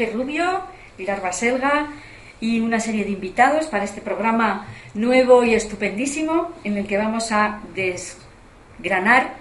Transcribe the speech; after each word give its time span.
en 0.00 0.08
Frank 0.08 0.10
G. 0.10 0.12
Rubio, 0.12 0.60
Pilar 0.96 1.22
Baselga 1.22 1.88
y 2.40 2.60
una 2.60 2.80
serie 2.80 3.04
de 3.04 3.10
invitados 3.10 3.66
para 3.66 3.84
este 3.84 4.00
programa 4.00 4.66
nuevo 4.94 5.44
y 5.44 5.54
estupendísimo 5.54 6.52
en 6.64 6.76
el 6.76 6.86
que 6.86 6.98
vamos 6.98 7.32
a 7.32 7.60
desgranar 7.74 9.34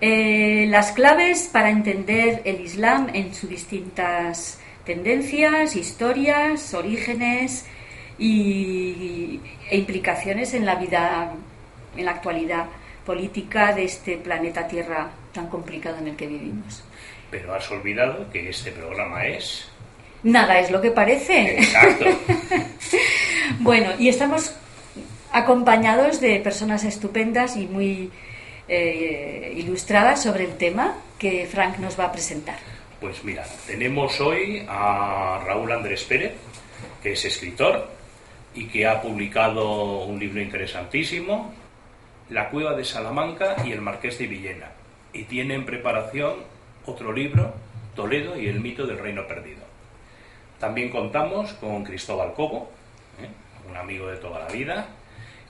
eh, 0.00 0.66
las 0.68 0.92
claves 0.92 1.48
para 1.52 1.70
entender 1.70 2.42
el 2.44 2.60
Islam 2.60 3.08
en 3.12 3.34
sus 3.34 3.50
distintas 3.50 4.60
tendencias, 4.84 5.74
historias, 5.74 6.74
orígenes 6.74 7.66
y, 8.18 9.40
e 9.70 9.76
implicaciones 9.76 10.54
en 10.54 10.64
la 10.64 10.76
vida, 10.76 11.32
en 11.96 12.04
la 12.04 12.12
actualidad 12.12 12.66
política 13.04 13.74
de 13.74 13.84
este 13.84 14.18
planeta 14.18 14.68
Tierra 14.68 15.10
tan 15.32 15.48
complicado 15.48 15.98
en 15.98 16.08
el 16.08 16.16
que 16.16 16.26
vivimos. 16.26 16.84
Pero 17.30 17.54
has 17.54 17.70
olvidado 17.70 18.30
que 18.30 18.48
este 18.48 18.72
programa 18.72 19.26
es... 19.26 19.67
Nada 20.22 20.58
es 20.58 20.70
lo 20.70 20.80
que 20.80 20.90
parece. 20.90 21.58
Exacto. 21.58 22.06
bueno, 23.60 23.92
y 23.98 24.08
estamos 24.08 24.54
acompañados 25.32 26.20
de 26.20 26.40
personas 26.40 26.84
estupendas 26.84 27.56
y 27.56 27.66
muy 27.66 28.10
eh, 28.66 29.52
ilustradas 29.56 30.22
sobre 30.22 30.44
el 30.44 30.56
tema 30.56 30.96
que 31.18 31.46
Frank 31.46 31.78
nos 31.78 31.98
va 31.98 32.06
a 32.06 32.12
presentar. 32.12 32.58
Pues 33.00 33.22
mira, 33.22 33.44
tenemos 33.66 34.20
hoy 34.20 34.64
a 34.68 35.40
Raúl 35.46 35.70
Andrés 35.70 36.02
Pérez, 36.04 36.32
que 37.02 37.12
es 37.12 37.24
escritor 37.24 37.88
y 38.54 38.66
que 38.66 38.86
ha 38.86 39.00
publicado 39.00 40.04
un 40.04 40.18
libro 40.18 40.40
interesantísimo 40.40 41.52
la 42.30 42.50
cueva 42.50 42.74
de 42.74 42.84
Salamanca 42.84 43.56
y 43.64 43.72
el 43.72 43.80
Marqués 43.80 44.18
de 44.18 44.26
Villena. 44.26 44.70
Y 45.12 45.24
tiene 45.24 45.54
en 45.54 45.64
preparación 45.64 46.34
otro 46.84 47.12
libro, 47.12 47.54
Toledo 47.94 48.38
y 48.38 48.48
el 48.48 48.60
mito 48.60 48.86
del 48.86 48.98
reino. 48.98 49.26
También 50.78 50.92
contamos 50.92 51.52
con 51.54 51.82
Cristóbal 51.82 52.34
Cobo, 52.34 52.70
¿eh? 53.20 53.26
un 53.68 53.76
amigo 53.76 54.06
de 54.06 54.16
toda 54.18 54.38
la 54.38 54.46
vida, 54.46 54.86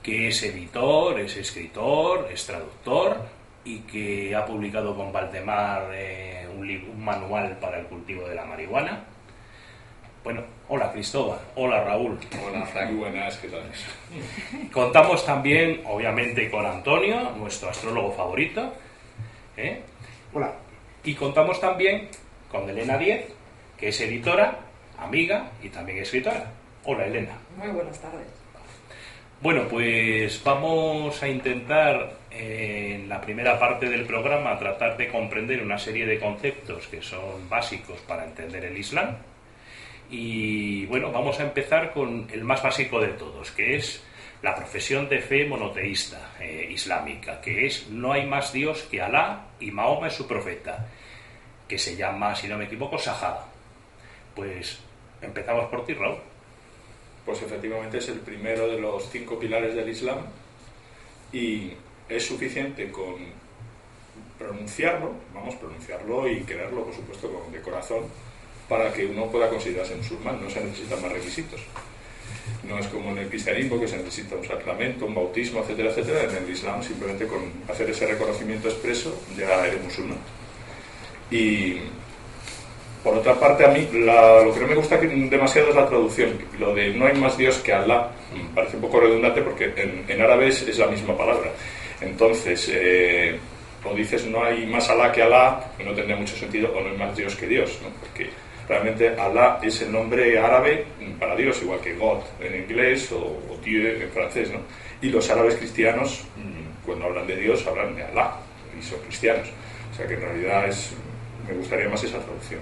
que 0.02 0.28
es 0.28 0.42
editor, 0.42 1.20
es 1.20 1.36
escritor, 1.36 2.30
es 2.32 2.46
traductor 2.46 3.20
y 3.62 3.80
que 3.80 4.34
ha 4.34 4.46
publicado 4.46 4.96
con 4.96 5.12
Valdemar 5.12 5.90
eh, 5.92 6.48
un, 6.50 6.66
un 6.66 7.04
manual 7.04 7.58
para 7.58 7.78
el 7.78 7.84
cultivo 7.88 8.26
de 8.26 8.36
la 8.36 8.46
marihuana 8.46 9.04
bueno, 10.24 10.42
hola 10.70 10.90
Cristóbal, 10.92 11.38
hola 11.56 11.84
Raúl. 11.84 12.18
Hola 12.46 12.64
Frank, 12.64 12.96
buenas, 12.96 13.36
¿qué 13.36 13.48
tal? 13.48 13.70
Contamos 14.72 15.26
también, 15.26 15.82
obviamente, 15.84 16.50
con 16.50 16.64
Antonio, 16.64 17.32
nuestro 17.36 17.68
astrólogo 17.68 18.12
favorito. 18.12 18.72
¿eh? 19.58 19.82
Hola. 20.32 20.54
Y 21.04 21.14
contamos 21.14 21.60
también 21.60 22.08
con 22.50 22.68
Elena 22.68 22.96
Diez, 22.96 23.26
que 23.76 23.88
es 23.88 24.00
editora, 24.00 24.67
amiga 24.98 25.50
y 25.62 25.68
también 25.68 25.98
escritora. 25.98 26.50
Hola 26.84 27.06
Elena. 27.06 27.38
Muy 27.56 27.68
buenas 27.68 28.00
tardes. 28.00 28.26
Bueno, 29.40 29.68
pues 29.68 30.42
vamos 30.42 31.22
a 31.22 31.28
intentar 31.28 32.12
eh, 32.30 32.96
en 32.96 33.08
la 33.08 33.20
primera 33.20 33.58
parte 33.58 33.88
del 33.88 34.04
programa 34.04 34.58
tratar 34.58 34.96
de 34.96 35.08
comprender 35.08 35.62
una 35.62 35.78
serie 35.78 36.06
de 36.06 36.18
conceptos 36.18 36.88
que 36.88 37.00
son 37.00 37.48
básicos 37.48 38.00
para 38.00 38.24
entender 38.24 38.64
el 38.64 38.76
Islam 38.76 39.16
y 40.10 40.86
bueno, 40.86 41.12
vamos 41.12 41.38
a 41.38 41.42
empezar 41.42 41.92
con 41.92 42.28
el 42.32 42.42
más 42.42 42.62
básico 42.62 43.00
de 43.00 43.08
todos, 43.08 43.50
que 43.50 43.76
es 43.76 44.02
la 44.40 44.54
profesión 44.54 45.08
de 45.08 45.20
fe 45.20 45.44
monoteísta 45.44 46.32
eh, 46.40 46.68
islámica, 46.70 47.40
que 47.40 47.66
es 47.66 47.88
no 47.90 48.12
hay 48.12 48.26
más 48.26 48.52
Dios 48.52 48.82
que 48.90 49.02
Alá 49.02 49.48
y 49.60 49.70
Mahoma 49.70 50.08
es 50.08 50.14
su 50.14 50.26
profeta, 50.26 50.86
que 51.66 51.78
se 51.78 51.96
llama, 51.96 52.34
si 52.34 52.48
no 52.48 52.56
me 52.56 52.64
equivoco, 52.64 52.98
Sahada. 52.98 53.46
Pues 54.34 54.80
empezamos 55.22 55.68
por 55.70 55.84
ti, 55.84 55.94
Raúl. 55.94 56.18
Pues 57.24 57.42
efectivamente 57.42 57.98
es 57.98 58.08
el 58.08 58.20
primero 58.20 58.68
de 58.68 58.80
los 58.80 59.10
cinco 59.10 59.38
pilares 59.38 59.74
del 59.74 59.88
Islam 59.88 60.18
y 61.32 61.72
es 62.08 62.26
suficiente 62.26 62.90
con 62.90 63.16
pronunciarlo, 64.38 65.12
vamos, 65.34 65.56
pronunciarlo 65.56 66.28
y 66.28 66.40
quererlo, 66.40 66.84
por 66.84 66.94
supuesto, 66.94 67.46
de 67.52 67.60
corazón, 67.60 68.04
para 68.68 68.92
que 68.92 69.06
uno 69.06 69.26
pueda 69.30 69.48
considerarse 69.48 69.96
musulmán. 69.96 70.42
No 70.42 70.48
se 70.48 70.64
necesitan 70.64 71.02
más 71.02 71.12
requisitos. 71.12 71.60
No 72.66 72.78
es 72.78 72.86
como 72.86 73.10
en 73.10 73.18
el 73.18 73.28
cristianismo 73.28 73.80
que 73.80 73.88
se 73.88 73.98
necesita 73.98 74.36
un 74.36 74.46
sacramento, 74.46 75.06
un 75.06 75.14
bautismo, 75.14 75.60
etcétera, 75.60 75.90
etcétera. 75.90 76.24
En 76.24 76.44
el 76.44 76.50
Islam 76.50 76.82
simplemente 76.82 77.26
con 77.26 77.52
hacer 77.68 77.90
ese 77.90 78.06
reconocimiento 78.06 78.68
expreso 78.68 79.20
ya 79.36 79.66
eres 79.66 79.82
musulmán. 79.82 80.18
Y 81.30 81.80
por 83.08 83.18
otra 83.18 83.34
parte, 83.34 83.64
a 83.64 83.68
mí 83.68 83.88
lo 83.90 84.52
que 84.52 84.60
no 84.60 84.66
me 84.66 84.74
gusta 84.74 84.98
demasiado 84.98 85.70
es 85.70 85.74
la 85.74 85.88
traducción. 85.88 86.38
Lo 86.58 86.74
de 86.74 86.92
no 86.92 87.06
hay 87.06 87.14
más 87.14 87.38
Dios 87.38 87.56
que 87.58 87.72
Allah 87.72 88.10
parece 88.54 88.76
un 88.76 88.82
poco 88.82 89.00
redundante 89.00 89.40
porque 89.40 89.72
en, 90.06 90.20
árabe 90.20 90.48
es, 90.48 90.78
la 90.78 90.88
misma 90.88 91.16
palabra. 91.16 91.50
Entonces, 92.02 92.70
eh, 92.70 93.38
o 93.82 93.94
dices 93.94 94.26
no 94.26 94.44
hay 94.44 94.66
más 94.66 94.90
Allah 94.90 95.10
que 95.10 95.22
Allah, 95.22 95.58
no 95.82 95.94
tendría 95.94 96.16
mucho 96.16 96.36
sentido, 96.36 96.70
o 96.76 96.82
no 96.82 96.90
hay 96.90 96.98
más 96.98 97.16
Dios 97.16 97.34
que 97.34 97.46
Dios, 97.46 97.78
¿no? 97.82 97.88
porque 97.98 98.28
Realmente 98.68 99.08
Allah 99.18 99.58
es 99.62 99.80
el 99.80 99.90
nombre 99.90 100.38
árabe 100.38 100.84
para 101.18 101.34
Dios, 101.34 101.62
igual 101.62 101.80
que 101.80 101.94
God 101.94 102.18
en 102.38 102.54
inglés 102.54 103.10
o, 103.12 103.40
Dieu 103.64 104.02
en 104.02 104.10
francés, 104.10 104.50
¿no? 104.52 104.60
Y 105.00 105.08
los 105.08 105.28
árabes 105.30 105.54
cristianos, 105.54 106.24
mm, 106.36 106.84
cuando 106.84 107.06
hablan 107.06 107.26
de 107.26 107.36
Dios, 107.36 107.66
hablan 107.66 107.96
de 107.96 108.04
Allah 108.04 108.32
y 108.78 108.82
son 108.82 109.00
cristianos. 109.00 109.48
O 109.90 109.96
sea 109.96 110.06
que 110.06 110.14
en 110.14 110.20
realidad 110.20 110.68
es, 110.68 110.92
me 111.48 111.54
gustaría 111.54 111.88
más 111.88 112.04
esa 112.04 112.18
traducción. 112.18 112.60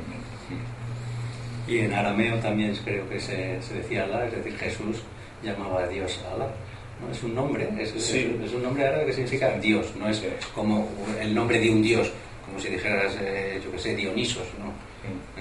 Y 1.66 1.78
en 1.80 1.92
arameo 1.92 2.36
también 2.36 2.74
creo 2.84 3.08
que 3.08 3.18
se, 3.18 3.58
decía 3.74 4.04
Allah, 4.04 4.26
es 4.26 4.32
decir, 4.32 4.56
Jesús 4.56 5.02
llamaba 5.42 5.82
a 5.82 5.88
Dios 5.88 6.20
Allah. 6.32 6.48
¿no? 7.00 7.12
Es 7.12 7.22
un 7.22 7.34
nombre, 7.34 7.68
es, 7.78 7.92
es, 7.94 8.52
un 8.52 8.62
nombre 8.62 8.86
árabe 8.86 9.06
que 9.06 9.12
significa 9.12 9.50
Dios, 9.58 9.94
no 9.96 10.08
es 10.08 10.22
como 10.54 10.88
el 11.20 11.34
nombre 11.34 11.58
de 11.58 11.70
un 11.70 11.82
Dios, 11.82 12.10
como 12.46 12.60
si 12.60 12.68
dijeras, 12.68 13.16
eh, 13.20 13.60
yo 13.62 13.72
que 13.72 13.78
sé, 13.78 13.94
Dionisos, 13.96 14.46
¿no? 14.58 14.68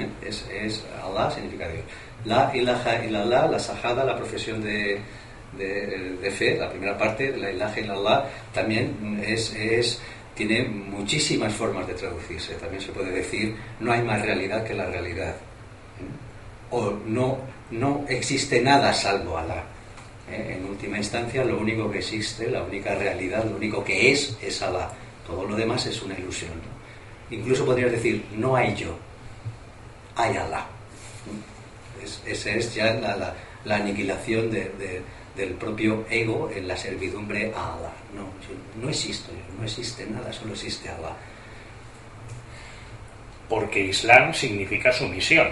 ¿eh? 0.01 0.07
Es, 0.27 0.47
es, 0.51 0.83
Allah 1.03 1.29
significa 1.31 1.67
Dios. 1.69 1.83
La 2.25 2.51
ilaha 2.53 3.05
illallah, 3.05 3.47
la 3.47 3.59
sahada, 3.59 4.03
la 4.03 4.17
profesión 4.17 4.61
de, 4.61 4.99
de, 5.57 6.31
fe, 6.31 6.57
la 6.57 6.69
primera 6.69 6.97
parte, 6.97 7.35
la 7.37 7.51
ilaha 7.51 7.79
illallah, 7.79 8.25
también 8.51 9.21
es, 9.23 9.53
es, 9.53 10.01
tiene 10.33 10.63
muchísimas 10.65 11.53
formas 11.53 11.87
de 11.87 11.93
traducirse. 11.93 12.55
También 12.55 12.81
se 12.81 12.91
puede 12.91 13.11
decir, 13.11 13.55
no 13.79 13.91
hay 13.91 14.01
más 14.01 14.21
realidad 14.21 14.63
que 14.63 14.73
la 14.73 14.87
realidad. 14.87 15.35
O 16.71 16.91
no, 17.05 17.37
no 17.71 18.05
existe 18.07 18.61
nada 18.61 18.93
salvo 18.93 19.37
Allah. 19.37 19.63
¿eh? 20.31 20.57
En 20.57 20.65
última 20.65 20.97
instancia, 20.97 21.43
lo 21.43 21.59
único 21.59 21.89
que 21.91 21.99
existe, 21.99 22.49
la 22.49 22.63
única 22.63 22.95
realidad, 22.95 23.45
lo 23.45 23.55
único 23.55 23.83
que 23.83 24.11
es, 24.11 24.37
es 24.41 24.61
Allah. 24.61 24.89
Todo 25.25 25.45
lo 25.45 25.55
demás 25.55 25.85
es 25.85 26.01
una 26.01 26.17
ilusión. 26.17 26.53
Incluso 27.31 27.65
podrías 27.65 27.91
decir, 27.91 28.25
no 28.35 28.55
hay 28.55 28.75
yo 28.75 28.95
hay 30.15 30.37
Alá. 30.37 30.65
esa 32.25 32.49
es 32.51 32.73
ya 32.73 32.93
la, 32.93 33.35
la, 33.65 33.75
aniquilación 33.75 34.49
del 34.49 35.53
propio 35.55 36.05
ego 36.09 36.49
en 36.55 36.67
la 36.67 36.77
servidumbre 36.77 37.51
a 37.55 37.75
Alá. 37.75 37.93
No, 38.15 38.29
no 38.81 38.89
existo 38.89 39.31
yo, 39.31 39.59
no 39.59 39.65
existe 39.65 40.05
nada, 40.07 40.31
solo 40.31 40.53
existe 40.53 40.89
Alá. 40.89 41.15
Porque 43.49 43.81
Islam 43.81 44.33
significa 44.33 44.91
sumisión. 44.91 45.47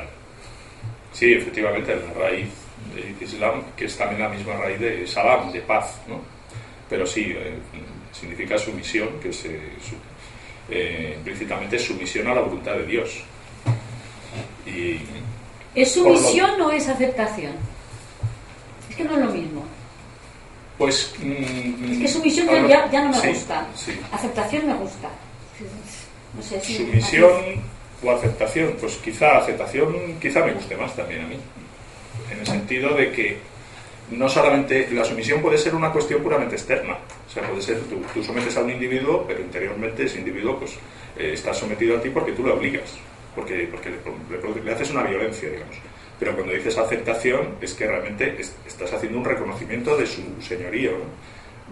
Sí, 1.13 1.33
efectivamente, 1.33 1.95
la 1.95 2.13
raíz 2.13 2.49
de 2.93 3.25
Islam, 3.25 3.63
que 3.77 3.85
es 3.85 3.97
también 3.97 4.21
la 4.21 4.29
misma 4.29 4.53
raíz 4.57 4.79
de 4.79 5.07
Salam, 5.07 5.51
de 5.51 5.61
paz, 5.61 5.99
¿no? 6.07 6.19
Pero 6.89 7.05
sí, 7.05 7.33
eh, 7.35 7.53
significa 8.11 8.57
sumisión, 8.57 9.09
que 9.21 9.29
es 9.29 9.45
eh, 10.69 11.15
implícitamente 11.17 11.79
sumisión 11.79 12.27
a 12.27 12.35
la 12.35 12.41
voluntad 12.41 12.73
de 12.73 12.85
Dios. 12.85 13.23
¿Es 15.75 15.91
sumisión 15.91 16.61
o 16.61 16.71
es 16.71 16.87
aceptación? 16.87 17.53
Es 18.89 18.95
que 18.95 19.03
no 19.03 19.13
es 19.13 19.25
lo 19.25 19.31
mismo. 19.31 19.63
Pues. 20.77 21.13
Mm, 21.19 21.93
es 21.93 21.99
que 21.99 22.07
sumisión 22.07 22.47
ya, 22.67 22.89
ya, 22.91 23.05
no 23.05 23.11
me 23.11 23.29
gusta. 23.29 23.67
Aceptación 24.11 24.67
me 24.67 24.73
gusta. 24.73 25.09
No 26.35 26.41
sé 26.41 26.59
si 26.61 26.77
Sumisión 26.77 27.31
o 28.03 28.11
aceptación, 28.11 28.75
pues 28.79 28.95
quizá 28.97 29.37
aceptación 29.37 30.19
quizá 30.19 30.45
me 30.45 30.53
guste 30.53 30.75
más 30.75 30.95
también 30.95 31.21
a 31.21 31.27
mí. 31.27 31.37
En 32.31 32.39
el 32.39 32.45
sentido 32.45 32.93
de 32.95 33.11
que 33.11 33.37
no 34.11 34.27
solamente 34.29 34.89
la 34.91 35.05
sumisión 35.05 35.41
puede 35.41 35.57
ser 35.57 35.75
una 35.75 35.91
cuestión 35.91 36.21
puramente 36.21 36.55
externa. 36.55 36.97
O 37.27 37.29
sea, 37.29 37.43
puede 37.47 37.61
ser 37.61 37.79
tú, 38.13 38.23
sometes 38.23 38.57
a 38.57 38.61
un 38.61 38.71
individuo, 38.71 39.25
pero 39.27 39.41
interiormente 39.41 40.03
ese 40.03 40.19
individuo 40.19 40.59
pues 40.59 40.73
eh, 41.17 41.31
está 41.33 41.53
sometido 41.53 41.97
a 41.97 42.01
ti 42.01 42.09
porque 42.09 42.33
tú 42.33 42.43
lo 42.43 42.55
obligas 42.55 42.99
porque, 43.35 43.67
porque 43.71 43.89
le, 44.63 44.71
haces 44.71 44.91
una 44.91 45.03
violencia, 45.03 45.49
digamos. 45.49 45.75
Pero 46.19 46.35
cuando 46.35 46.53
dices 46.53 46.77
aceptación 46.77 47.55
es 47.61 47.73
que 47.73 47.87
realmente 47.87 48.39
estás 48.67 48.93
haciendo 48.93 49.17
un 49.17 49.25
reconocimiento 49.25 49.97
de 49.97 50.05
su 50.05 50.21
señorío, 50.41 50.91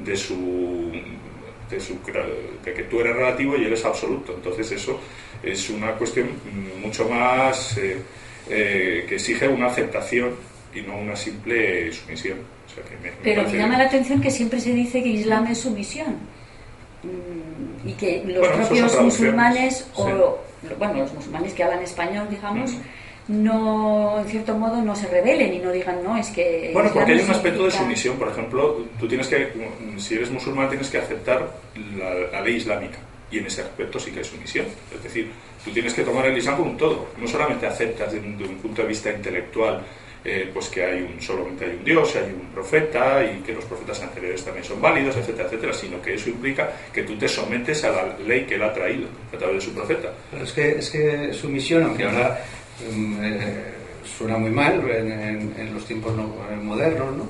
de 0.03 0.17
su 0.17 0.91
de, 1.69 2.73
que 2.73 2.83
tú 2.83 2.99
eres 2.99 3.15
relativo 3.15 3.55
y 3.55 3.65
él 3.65 3.73
es 3.73 3.85
absoluto. 3.85 4.33
Entonces 4.33 4.71
eso 4.71 4.99
es 5.43 5.69
una 5.69 5.93
cuestión 5.93 6.29
mucho 6.81 7.07
más 7.09 7.77
eh, 7.77 7.97
eh, 8.49 9.05
que 9.07 9.15
exige 9.15 9.47
una 9.47 9.67
aceptación 9.67 10.35
y 10.73 10.81
no 10.81 10.97
una 10.97 11.15
simple 11.15 11.91
sumisión. 11.91 12.39
Pero 13.23 13.43
me 13.43 13.57
llama 13.57 13.77
la 13.77 13.85
atención 13.85 14.21
que 14.21 14.31
siempre 14.31 14.59
se 14.59 14.73
dice 14.73 15.03
que 15.03 15.09
Islam 15.09 15.47
es 15.47 15.59
sumisión 15.59 16.15
mm, 17.03 17.89
y 17.89 17.93
que 17.93 18.23
los 18.25 18.47
propios 18.47 19.01
musulmanes 19.01 19.87
o 19.95 20.39
bueno 20.79 20.93
los 20.99 21.13
musulmanes 21.13 21.53
que 21.53 21.63
hablan 21.63 21.81
español 21.83 22.27
digamos 22.29 22.77
no, 23.31 24.19
en 24.19 24.25
cierto 24.25 24.57
modo, 24.57 24.81
no 24.81 24.95
se 24.95 25.07
rebelen 25.07 25.53
y 25.53 25.59
no 25.59 25.71
digan, 25.71 26.03
no, 26.03 26.17
es 26.17 26.29
que... 26.29 26.71
Bueno, 26.73 26.89
porque 26.93 27.13
hay 27.13 27.19
un 27.19 27.31
aspecto 27.31 27.63
de 27.65 27.71
sumisión. 27.71 28.17
Por 28.17 28.29
ejemplo, 28.29 28.85
tú 28.99 29.07
tienes 29.07 29.27
que, 29.27 29.53
si 29.97 30.15
eres 30.15 30.31
musulmán, 30.31 30.69
tienes 30.69 30.89
que 30.89 30.97
aceptar 30.97 31.49
la, 31.97 32.41
ley 32.41 32.55
islámica. 32.55 32.97
Y 33.31 33.37
en 33.37 33.45
ese 33.45 33.61
aspecto 33.61 33.99
sí 33.99 34.11
que 34.11 34.19
hay 34.19 34.25
sumisión. 34.25 34.65
Es 34.93 35.03
decir, 35.03 35.31
tú 35.63 35.71
tienes 35.71 35.93
que 35.93 36.03
tomar 36.03 36.25
el 36.25 36.37
Islam 36.37 36.57
como 36.57 36.71
un 36.71 36.77
todo. 36.77 37.07
No 37.17 37.27
solamente 37.27 37.65
aceptas 37.65 38.11
desde 38.11 38.27
un, 38.27 38.57
punto 38.57 38.81
de 38.81 38.87
vista 38.89 39.11
intelectual 39.11 39.81
eh, 40.23 40.51
pues 40.53 40.67
que 40.69 40.85
hay 40.85 41.01
un, 41.01 41.19
solamente 41.19 41.65
hay 41.65 41.71
un 41.71 41.83
Dios, 41.83 42.15
hay 42.15 42.31
un 42.31 42.53
profeta 42.53 43.25
y 43.25 43.41
que 43.41 43.53
los 43.53 43.65
profetas 43.65 44.03
anteriores 44.03 44.43
también 44.45 44.63
son 44.63 44.79
válidos, 44.79 45.15
etcétera, 45.15 45.47
etcétera, 45.47 45.73
sino 45.73 45.99
que 45.99 46.13
eso 46.13 46.29
implica 46.29 46.71
que 46.93 47.01
tú 47.01 47.17
te 47.17 47.27
sometes 47.27 47.83
a 47.85 47.91
la 47.91 48.17
ley 48.19 48.45
que 48.45 48.53
él 48.53 48.61
ha 48.61 48.71
traído 48.71 49.07
a 49.33 49.37
través 49.37 49.55
de 49.55 49.61
su 49.61 49.73
profeta. 49.73 50.13
Pero 50.29 50.43
es 50.43 50.51
que, 50.51 50.71
es 50.77 50.89
que 50.91 51.33
su 51.33 51.49
misión, 51.49 51.83
aunque 51.83 52.03
ahora 52.03 52.39
eh, 52.83 53.63
suena 54.05 54.37
muy 54.37 54.51
mal 54.51 54.87
en, 54.89 55.73
los 55.73 55.85
tiempos 55.85 56.13
modernos, 56.61 57.17
¿no? 57.17 57.29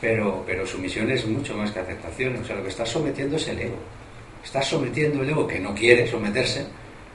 Pero, 0.00 0.42
pero 0.44 0.66
su 0.66 0.78
misión 0.78 1.08
es 1.12 1.24
mucho 1.26 1.56
más 1.56 1.70
que 1.70 1.78
aceptación. 1.78 2.36
O 2.36 2.44
sea, 2.44 2.56
lo 2.56 2.64
que 2.64 2.70
está 2.70 2.84
sometiendo 2.84 3.36
es 3.36 3.46
el 3.46 3.60
ego. 3.60 3.76
Está 4.44 4.62
sometiendo 4.62 5.22
el 5.22 5.30
ego 5.30 5.46
que 5.46 5.58
no 5.60 5.74
quiere 5.74 6.06
someterse 6.06 6.64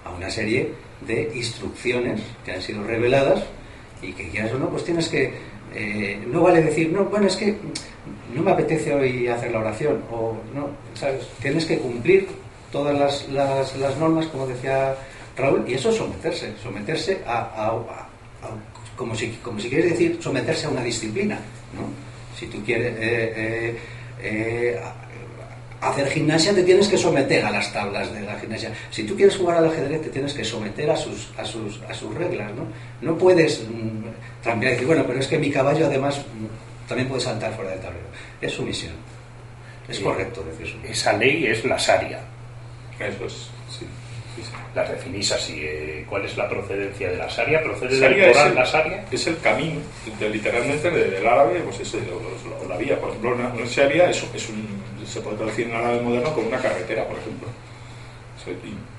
a 0.06 0.12
una 0.12 0.29
serie 0.29 0.71
de 1.01 1.31
instrucciones 1.35 2.21
que 2.44 2.53
han 2.53 2.62
sido 2.62 2.83
reveladas 2.83 3.44
y 4.01 4.13
que 4.13 4.29
quieras 4.29 4.53
o 4.53 4.59
no, 4.59 4.69
pues 4.69 4.83
tienes 4.83 5.09
que. 5.09 5.33
Eh, 5.75 6.24
no 6.27 6.41
vale 6.41 6.62
decir, 6.62 6.91
no, 6.91 7.03
bueno, 7.06 7.27
es 7.27 7.35
que 7.35 7.56
no 8.33 8.41
me 8.41 8.51
apetece 8.51 8.94
hoy 8.94 9.27
hacer 9.27 9.51
la 9.51 9.59
oración, 9.59 10.01
o 10.12 10.38
no, 10.53 10.69
¿sabes? 10.94 11.27
Tienes 11.41 11.65
que 11.65 11.77
cumplir 11.77 12.27
todas 12.71 12.97
las, 12.97 13.27
las, 13.30 13.75
las 13.77 13.97
normas, 13.97 14.27
como 14.27 14.47
decía 14.47 14.95
Raúl, 15.35 15.65
y 15.68 15.73
eso 15.73 15.89
es 15.89 15.95
someterse, 15.95 16.53
someterse 16.62 17.21
a, 17.27 17.73
como, 18.95 19.13
si, 19.13 19.30
como 19.44 19.59
si 19.59 19.69
quieres 19.69 19.91
decir, 19.91 20.18
someterse 20.21 20.65
a 20.65 20.69
una 20.69 20.83
disciplina, 20.83 21.35
¿no? 21.75 21.89
Si 22.38 22.47
tú 22.47 22.63
quieres 22.63 22.95
eh, 23.00 23.77
eh, 24.21 24.80
hacer 25.81 26.09
gimnasia, 26.09 26.53
te 26.53 26.63
tienes 26.63 26.88
que 26.88 26.97
someter 26.97 27.45
a 27.45 27.51
las 27.51 27.71
tablas 27.71 28.12
de 28.13 28.21
la 28.21 28.39
gimnasia. 28.39 28.71
Si 28.89 29.03
tú 29.03 29.15
quieres 29.15 29.35
jugar 29.38 29.57
al 29.57 29.65
ajedrez, 29.65 30.01
te 30.01 30.09
tienes 30.09 30.33
que 30.33 30.44
someter 30.44 30.89
a 30.89 30.95
sus, 30.95 31.29
a 31.38 31.45
sus, 31.45 31.81
a 31.83 31.94
sus 31.94 32.13
reglas, 32.15 32.51
¿no? 32.53 32.65
No 33.01 33.18
puedes 33.18 33.63
mm, 33.63 34.44
también 34.44 34.74
decir, 34.74 34.88
bueno, 34.88 35.03
pero 35.06 35.19
es 35.19 35.27
que 35.27 35.38
mi 35.38 35.51
caballo 35.51 35.85
además 35.85 36.18
mm, 36.19 36.88
también 36.88 37.07
puede 37.07 37.21
saltar 37.21 37.53
fuera 37.56 37.71
del 37.71 37.79
tablero. 37.79 38.07
Es 38.41 38.53
sumisión. 38.53 38.94
Es 39.88 40.00
correcto 40.00 40.44
decir 40.44 40.68
eso. 40.68 40.77
Esa 40.88 41.13
ley 41.13 41.45
es 41.45 41.63
la 41.63 41.77
Sharia. 41.77 42.19
Eso 43.00 43.25
es, 43.25 43.33
sí 43.69 43.85
las 44.75 44.89
definís 44.89 45.31
así. 45.31 45.62
Eh, 45.63 46.06
¿Cuál 46.07 46.25
es 46.25 46.38
la 46.38 46.47
procedencia 46.47 47.09
de 47.09 47.18
la 47.18 47.27
Sharia? 47.27 47.62
¿Procede 47.63 48.00
del 48.00 48.33
Corán 48.33 48.56
la 48.56 48.63
Sharia? 48.63 49.06
Es 49.12 49.27
el 49.27 49.39
camino, 49.39 49.81
literalmente 50.19 50.91
del 50.91 51.25
árabe, 51.27 51.62
pues 51.62 51.80
es 51.80 51.95
la 52.68 52.77
vía. 52.77 53.00
Por 53.00 53.09
ejemplo, 53.09 53.35
una, 53.35 53.53
es, 53.63 53.77
es 54.33 54.50
un, 54.50 54.76
se 55.07 55.21
puede 55.21 55.38
traducir 55.38 55.68
en 55.68 55.75
árabe 55.75 56.01
moderno 56.01 56.33
como 56.33 56.48
una 56.48 56.59
carretera, 56.59 57.07
por 57.07 57.18
ejemplo. 57.18 57.48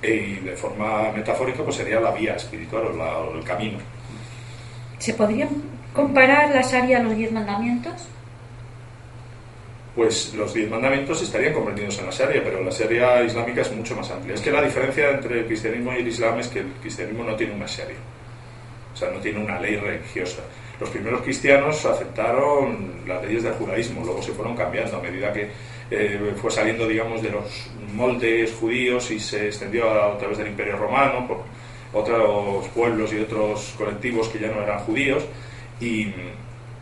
Y, 0.03 0.35
de 0.35 0.55
forma 0.55 1.11
metafórica 1.11 1.63
pues 1.63 1.77
sería 1.77 1.99
la 1.99 2.11
vía 2.11 2.35
espiritual 2.35 2.83
o, 2.85 3.35
el 3.35 3.43
camino. 3.43 3.79
¿Se 4.99 5.13
podrían 5.13 5.49
comparar 5.93 6.53
la 6.53 6.61
Sharia 6.61 6.99
a 6.99 7.03
los 7.03 7.15
diez 7.15 7.31
mandamientos? 7.31 7.93
pues 9.95 10.33
los 10.33 10.53
diez 10.53 10.69
mandamientos 10.69 11.21
estarían 11.21 11.53
comprendidos 11.53 11.99
en 11.99 12.05
la 12.05 12.11
Sharia, 12.11 12.41
pero 12.41 12.63
la 12.63 12.69
Sharia 12.69 13.21
islámica 13.21 13.61
es 13.61 13.71
mucho 13.73 13.97
más 13.97 14.09
amplia. 14.09 14.35
Es 14.35 14.39
que 14.39 14.49
la 14.49 14.61
diferencia 14.61 15.09
entre 15.09 15.39
el 15.39 15.45
cristianismo 15.45 15.91
y 15.91 15.97
el 15.97 16.07
islam 16.07 16.39
es 16.39 16.47
que 16.47 16.59
el 16.59 16.71
cristianismo 16.79 17.25
no 17.25 17.35
tiene 17.35 17.53
una 17.53 17.65
Sharia, 17.65 17.97
o 18.93 18.95
sea, 18.95 19.09
no 19.09 19.19
tiene 19.19 19.43
una 19.43 19.59
ley 19.59 19.75
religiosa. 19.75 20.41
Los 20.79 20.89
primeros 20.89 21.21
cristianos 21.21 21.85
aceptaron 21.85 23.01
las 23.05 23.21
leyes 23.25 23.43
del 23.43 23.53
judaísmo, 23.53 24.05
luego 24.05 24.21
se 24.21 24.31
fueron 24.31 24.55
cambiando 24.55 24.97
a 24.97 25.01
medida 25.01 25.33
que 25.33 25.49
eh, 25.91 26.33
fue 26.39 26.51
saliendo, 26.51 26.87
digamos, 26.87 27.21
de 27.21 27.29
los 27.29 27.69
moldes 27.93 28.53
judíos 28.53 29.09
y 29.11 29.19
se 29.19 29.47
extendió 29.47 29.89
a, 29.89 30.13
a 30.13 30.17
través 30.17 30.37
del 30.37 30.47
Imperio 30.47 30.77
Romano 30.77 31.27
por 31.27 31.41
otros 31.91 32.67
pueblos 32.69 33.11
y 33.13 33.19
otros 33.19 33.73
colectivos 33.77 34.29
que 34.29 34.39
ya 34.39 34.47
no 34.47 34.61
eran 34.61 34.79
judíos 34.79 35.23
y 35.81 36.13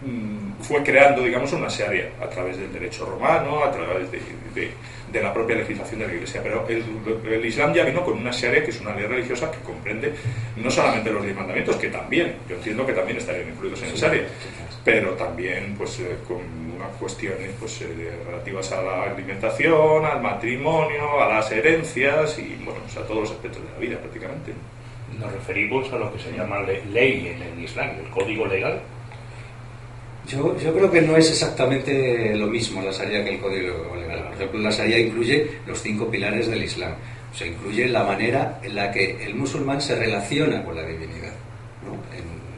Mm, 0.02 0.62
fue 0.62 0.84
creando, 0.84 1.24
digamos, 1.24 1.52
una 1.54 1.68
sharia 1.70 2.12
a 2.22 2.30
través 2.30 2.58
del 2.58 2.72
derecho 2.72 3.04
romano, 3.06 3.64
a 3.64 3.72
través 3.72 4.12
de, 4.12 4.72
la 5.20 5.34
propia 5.34 5.56
legislación 5.56 6.02
de 6.02 6.08
la 6.08 6.14
Iglesia. 6.14 6.42
Pero 6.44 6.68
el, 6.68 7.46
Islam 7.46 7.74
ya 7.74 7.84
vino 7.84 8.04
con 8.04 8.20
una 8.20 8.30
sharia 8.30 8.64
que 8.64 8.70
es 8.70 8.80
una 8.80 8.94
ley 8.96 9.08
religiosa 9.08 9.50
que 9.50 9.58
comprende 9.60 10.14
no 10.56 10.70
solamente 10.70 11.12
los 11.12 11.24
diez 11.24 11.36
mandamientos, 11.36 11.76
que 11.78 11.88
también, 11.88 12.36
yo 12.48 12.56
entiendo 12.56 12.86
que 12.86 12.94
también 12.94 13.18
estarían 13.18 13.50
incluidos 13.50 13.82
en 13.82 13.90
el 13.90 13.96
sharia, 13.96 14.24
pero 14.86 15.14
también 15.14 15.74
pues 15.76 16.00
eh, 16.00 16.16
con 16.28 16.67
unas 16.78 16.96
cuestiones 16.98 17.52
pues, 17.60 17.82
eh, 17.82 18.20
relativas 18.26 18.72
a 18.72 18.82
la 18.82 19.04
alimentación, 19.04 20.06
al 20.06 20.22
matrimonio, 20.22 21.22
a 21.22 21.28
las 21.36 21.52
herencias 21.52 22.40
y 22.40 22.56
bueno, 22.64 22.80
a 22.90 23.08
todos 23.08 23.22
los 23.22 23.32
aspectos 23.32 23.64
de 23.64 23.72
la 23.72 23.80
vida 23.80 24.00
prácticamente. 24.00 24.54
Nos 25.20 25.32
referimos 25.32 25.92
a 25.92 25.98
lo 25.98 26.14
que 26.14 26.20
se 26.20 26.32
llama 26.32 26.62
ley 26.62 27.28
en 27.28 27.42
el 27.42 27.64
Islam, 27.64 27.90
el 28.00 28.10
código 28.10 28.46
legal 28.46 28.82
yo, 30.28 30.58
yo, 30.60 30.74
creo 30.74 30.92
que 30.92 31.02
no 31.02 31.16
es 31.16 31.30
exactamente 31.30 32.36
lo 32.36 32.48
mismo 32.48 32.82
la 32.82 32.92
Sharia 32.92 33.24
que 33.24 33.36
el 33.36 33.40
Código 33.40 33.96
Legal. 33.96 34.24
Por 34.26 34.34
ejemplo, 34.34 34.60
la 34.60 34.72
Sharia 34.72 35.00
incluye 35.00 35.60
los 35.66 35.82
cinco 35.82 36.12
pilares 36.12 36.48
del 36.48 36.64
Islam. 36.64 36.92
O 37.32 37.36
sea, 37.36 37.48
incluye 37.48 37.88
la 37.88 38.04
manera 38.04 38.60
en 38.62 38.76
la 38.76 38.92
que 38.92 39.24
el 39.24 39.36
musulmán 39.36 39.82
se 39.82 39.96
relaciona 39.96 40.64
con 40.66 40.76
la 40.76 40.84
divinidad, 40.84 41.32
¿no? 41.86 41.98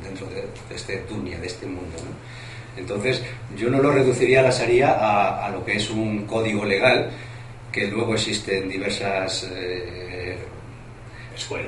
dentro 0.04 0.26
de, 0.28 0.46
este 0.74 1.04
dunya, 1.08 1.38
de 1.38 1.46
este 1.46 1.68
mundo. 1.68 1.96
¿no? 2.04 2.29
Entonces, 2.80 3.22
yo 3.56 3.70
no 3.70 3.82
lo 3.82 3.92
reduciría 3.92 4.40
a 4.40 4.44
la 4.44 4.50
Sharia 4.50 4.92
a, 4.92 5.46
a, 5.46 5.50
lo 5.52 5.64
que 5.64 5.74
es 5.74 5.90
un 5.90 6.26
código 6.26 6.66
legal, 6.66 7.10
que 7.72 7.88
luego 7.88 8.14
existen 8.14 8.70
diversas... 8.70 9.50
Eh, 9.54 9.90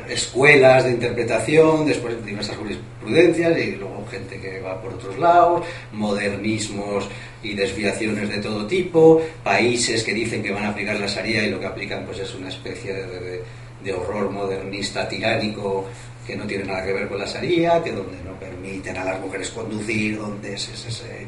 escuelas. 0.10 0.84
de 0.84 0.91
interpretación, 0.91 1.86
después 1.86 2.24
diversas 2.25 2.58
jurisprudencias 2.58 3.58
y 3.58 3.72
luego 3.75 4.06
gente 4.10 4.39
que 4.39 4.60
va 4.60 4.82
por 4.82 4.94
otros 4.94 5.18
lados, 5.18 5.65
modernismos 5.94 7.08
y 7.44 7.53
desviaciones 7.53 8.30
de 8.30 8.38
todo 8.39 8.68
tipo, 8.68 9.22
países 9.44 10.03
que 10.03 10.13
dicen 10.13 10.44
que 10.44 10.51
van 10.51 10.65
a 10.65 10.70
aplicar 10.70 11.00
la 11.00 11.08
Sharia 11.08 11.46
y 11.46 11.51
lo 11.51 11.60
que 11.60 11.68
aplican 11.68 12.06
pues 12.06 12.20
es 12.20 12.34
una 12.36 12.50
especie 12.50 12.94
de, 12.94 13.44
de, 13.84 13.94
horror 13.94 14.30
modernista 14.30 15.08
tiránico 15.08 15.86
que 16.31 16.38
no 16.38 16.45
tiene 16.45 16.63
nada 16.63 16.85
que 16.85 16.93
ver 16.93 17.09
con 17.09 17.19
la 17.19 17.25
Sharia, 17.25 17.83
que 17.83 17.91
donde 17.91 18.23
no 18.23 18.31
permiten 18.39 18.95
a 18.95 19.03
las 19.03 19.19
mujeres 19.19 19.50
conducir, 19.50 20.17
donde 20.17 20.57
se, 20.57 20.77
se, 20.77 21.23
eh, 21.23 21.25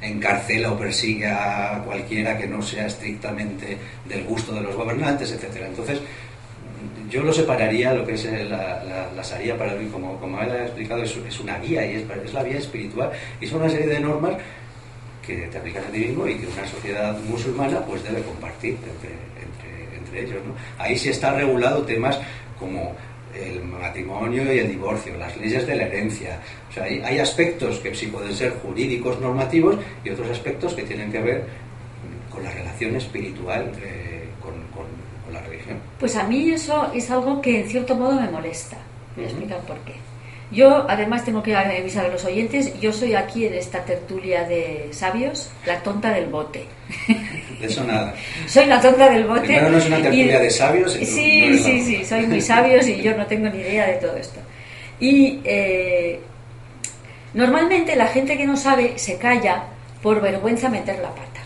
encarcela 0.00 0.72
o 0.72 0.76
persigue 0.76 1.28
a 1.28 1.80
cualquiera 1.86 2.36
que 2.36 2.48
no 2.48 2.60
sea 2.60 2.86
estrictamente 2.86 3.78
del 4.04 4.24
gusto 4.24 4.52
de 4.52 4.62
los 4.62 4.74
gobernantes, 4.74 5.30
etcétera. 5.30 5.68
Entonces, 5.68 6.00
yo 7.08 7.22
lo 7.22 7.32
separaría, 7.32 7.94
lo 7.94 8.04
que 8.04 8.14
es 8.14 8.24
eh, 8.24 8.44
la, 8.44 8.82
la, 8.82 9.56
para 9.56 9.74
mí, 9.76 9.86
como, 9.86 10.18
como 10.18 10.42
él 10.42 10.50
ha 10.50 10.64
explicado, 10.64 11.00
es, 11.04 11.38
una 11.38 11.60
guía 11.60 11.86
y 11.86 11.94
es, 11.94 12.34
la 12.34 12.42
vía 12.42 12.58
espiritual 12.58 13.12
y 13.40 13.46
son 13.46 13.60
una 13.60 13.70
serie 13.70 13.86
de 13.86 14.00
normas 14.00 14.34
que 15.24 15.36
te 15.52 15.58
aplican 15.58 15.84
a 15.84 15.86
ti 15.86 15.98
mismo 15.98 16.26
y 16.26 16.34
que 16.34 16.48
una 16.48 16.66
sociedad 16.66 17.16
musulmana 17.20 17.78
pues 17.86 18.02
debe 18.02 18.22
compartir 18.22 18.72
entre, 18.72 19.14
entre, 19.94 20.20
ellos. 20.20 20.44
¿no? 20.46 20.54
Ahí 20.78 20.96
sí 20.96 21.10
está 21.10 21.32
regulado 21.32 21.82
temas 21.82 22.18
como 22.58 22.94
el 23.34 23.64
matrimonio 23.64 24.52
y 24.52 24.58
el 24.58 24.68
divorcio, 24.68 25.16
las 25.16 25.36
leyes 25.36 25.66
de 25.66 25.76
la 25.76 25.84
herencia. 25.84 26.40
O 26.70 26.72
sea, 26.72 26.84
hay, 26.84 27.00
hay 27.00 27.18
aspectos 27.18 27.78
que 27.78 27.94
sí 27.94 28.06
pueden 28.06 28.34
ser 28.34 28.52
jurídicos, 28.62 29.20
normativos 29.20 29.76
y 30.04 30.10
otros 30.10 30.30
aspectos 30.30 30.74
que 30.74 30.82
tienen 30.82 31.10
que 31.10 31.20
ver 31.20 31.44
con 32.30 32.42
la 32.42 32.50
relación 32.50 32.96
espiritual 32.96 33.70
pues 35.98 36.16
a 36.16 36.24
mí 36.24 36.50
eso 36.50 36.92
es 36.92 37.10
algo 37.10 37.40
que 37.40 37.60
en 37.60 37.68
cierto 37.68 37.94
modo 37.94 38.20
me 38.20 38.30
molesta. 38.30 38.76
Voy 39.16 39.24
a 39.24 39.28
explicar 39.28 39.60
por 39.60 39.78
qué. 39.78 39.94
Yo, 40.54 40.86
además, 40.88 41.24
tengo 41.24 41.42
que 41.42 41.56
avisar 41.56 42.06
a 42.06 42.08
los 42.08 42.24
oyentes, 42.24 42.78
yo 42.80 42.92
soy 42.92 43.14
aquí 43.14 43.46
en 43.46 43.54
esta 43.54 43.84
tertulia 43.84 44.44
de 44.44 44.88
sabios, 44.92 45.50
la 45.66 45.80
tonta 45.82 46.12
del 46.12 46.26
bote. 46.26 46.66
De 47.60 47.66
eso 47.66 47.82
nada. 47.84 48.14
soy 48.46 48.66
la 48.66 48.80
tonta 48.80 49.10
del 49.10 49.24
bote. 49.24 49.40
Primero 49.40 49.70
no 49.70 49.78
es 49.78 49.86
una 49.86 50.00
tertulia 50.00 50.38
de 50.38 50.50
sabios. 50.50 50.92
sí, 50.92 51.58
sí, 51.58 51.80
sí, 51.80 52.04
soy 52.04 52.26
muy 52.26 52.40
sabios 52.40 52.86
y 52.86 53.02
yo 53.02 53.16
no 53.16 53.26
tengo 53.26 53.48
ni 53.48 53.58
idea 53.58 53.86
de 53.86 53.94
todo 53.94 54.16
esto. 54.16 54.40
Y 55.00 55.40
eh, 55.44 56.20
normalmente 57.32 57.96
la 57.96 58.06
gente 58.06 58.36
que 58.36 58.46
no 58.46 58.56
sabe 58.56 58.96
se 58.96 59.18
calla 59.18 59.64
por 60.02 60.20
vergüenza 60.20 60.68
meter 60.68 61.00
la 61.00 61.10
pata. 61.10 61.40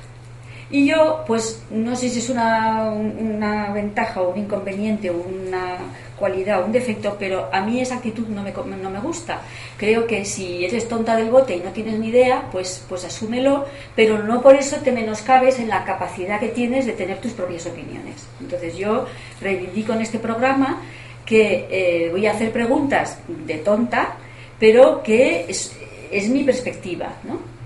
Y 0.70 0.86
yo, 0.86 1.24
pues, 1.26 1.62
no 1.70 1.96
sé 1.96 2.10
si 2.10 2.18
es 2.18 2.28
una, 2.28 2.90
una 2.90 3.72
ventaja 3.72 4.20
o 4.20 4.32
un 4.32 4.38
inconveniente 4.38 5.08
o 5.08 5.14
una 5.14 5.78
cualidad 6.18 6.64
un 6.64 6.72
defecto, 6.72 7.16
pero 7.18 7.48
a 7.52 7.60
mí 7.60 7.80
esa 7.80 7.96
actitud 7.96 8.26
no 8.28 8.42
me, 8.42 8.52
no 8.52 8.90
me 8.90 9.00
gusta. 9.00 9.40
Creo 9.76 10.06
que 10.06 10.24
si 10.24 10.64
eres 10.64 10.88
tonta 10.88 11.16
del 11.16 11.30
bote 11.30 11.56
y 11.56 11.60
no 11.60 11.70
tienes 11.70 11.98
ni 11.98 12.08
idea, 12.08 12.48
pues, 12.52 12.84
pues 12.88 13.04
asúmelo, 13.04 13.66
pero 13.96 14.22
no 14.22 14.42
por 14.42 14.56
eso 14.56 14.76
te 14.76 14.92
menoscabes 14.92 15.58
en 15.58 15.68
la 15.68 15.84
capacidad 15.84 16.40
que 16.40 16.48
tienes 16.48 16.86
de 16.86 16.92
tener 16.92 17.18
tus 17.18 17.32
propias 17.32 17.66
opiniones. 17.66 18.26
Entonces 18.40 18.76
yo 18.76 19.06
reivindico 19.40 19.92
en 19.92 20.02
este 20.02 20.18
programa 20.18 20.82
que 21.24 21.66
eh, 21.70 22.08
voy 22.10 22.26
a 22.26 22.32
hacer 22.32 22.52
preguntas 22.52 23.18
de 23.28 23.58
tonta, 23.58 24.16
pero 24.58 25.02
que 25.02 25.44
es, 25.48 25.76
es 26.10 26.28
mi 26.28 26.42
perspectiva, 26.44 27.12
¿no? 27.24 27.58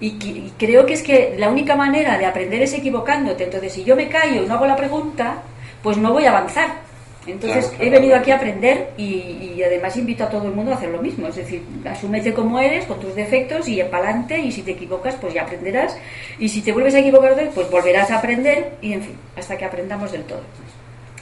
Y, 0.00 0.52
creo 0.56 0.86
que 0.86 0.94
es 0.94 1.02
que 1.02 1.34
la 1.38 1.50
única 1.50 1.76
manera 1.76 2.16
de 2.16 2.24
aprender 2.24 2.62
es 2.62 2.72
equivocándote. 2.72 3.44
Entonces, 3.44 3.72
si 3.72 3.84
yo 3.84 3.96
me 3.96 4.08
callo 4.08 4.42
y 4.42 4.46
no 4.46 4.54
hago 4.54 4.66
la 4.66 4.76
pregunta, 4.76 5.42
pues 5.82 5.98
no 5.98 6.12
voy 6.12 6.24
a 6.24 6.30
avanzar. 6.30 6.89
Entonces, 7.26 7.72
he 7.78 7.90
venido 7.90 8.16
aquí 8.16 8.30
a 8.30 8.36
aprender 8.36 8.92
y, 8.96 9.62
además 9.62 9.96
invito 9.96 10.24
a 10.24 10.30
todo 10.30 10.48
el 10.48 10.54
mundo 10.54 10.72
a 10.72 10.76
hacer 10.76 10.88
lo 10.88 11.02
mismo. 11.02 11.28
Es 11.28 11.36
decir, 11.36 11.62
asúmete 11.84 12.32
como 12.32 12.58
eres, 12.58 12.86
con 12.86 12.98
tus 12.98 13.14
defectos 13.14 13.68
y 13.68 13.82
pa'lante. 13.82 14.38
Y 14.38 14.50
si 14.52 14.62
te 14.62 14.72
equivocas, 14.72 15.16
pues 15.16 15.34
ya 15.34 15.42
aprenderás. 15.42 15.96
Y 16.38 16.48
si 16.48 16.62
te 16.62 16.72
vuelves 16.72 16.94
a 16.94 17.00
equivocar, 17.00 17.34
pues 17.54 17.70
volverás 17.70 18.10
a 18.10 18.18
aprender. 18.18 18.72
Y 18.80 18.94
en 18.94 19.02
fin, 19.02 19.16
hasta 19.36 19.58
que 19.58 19.64
aprendamos 19.64 20.12
del 20.12 20.24
todo. 20.24 20.42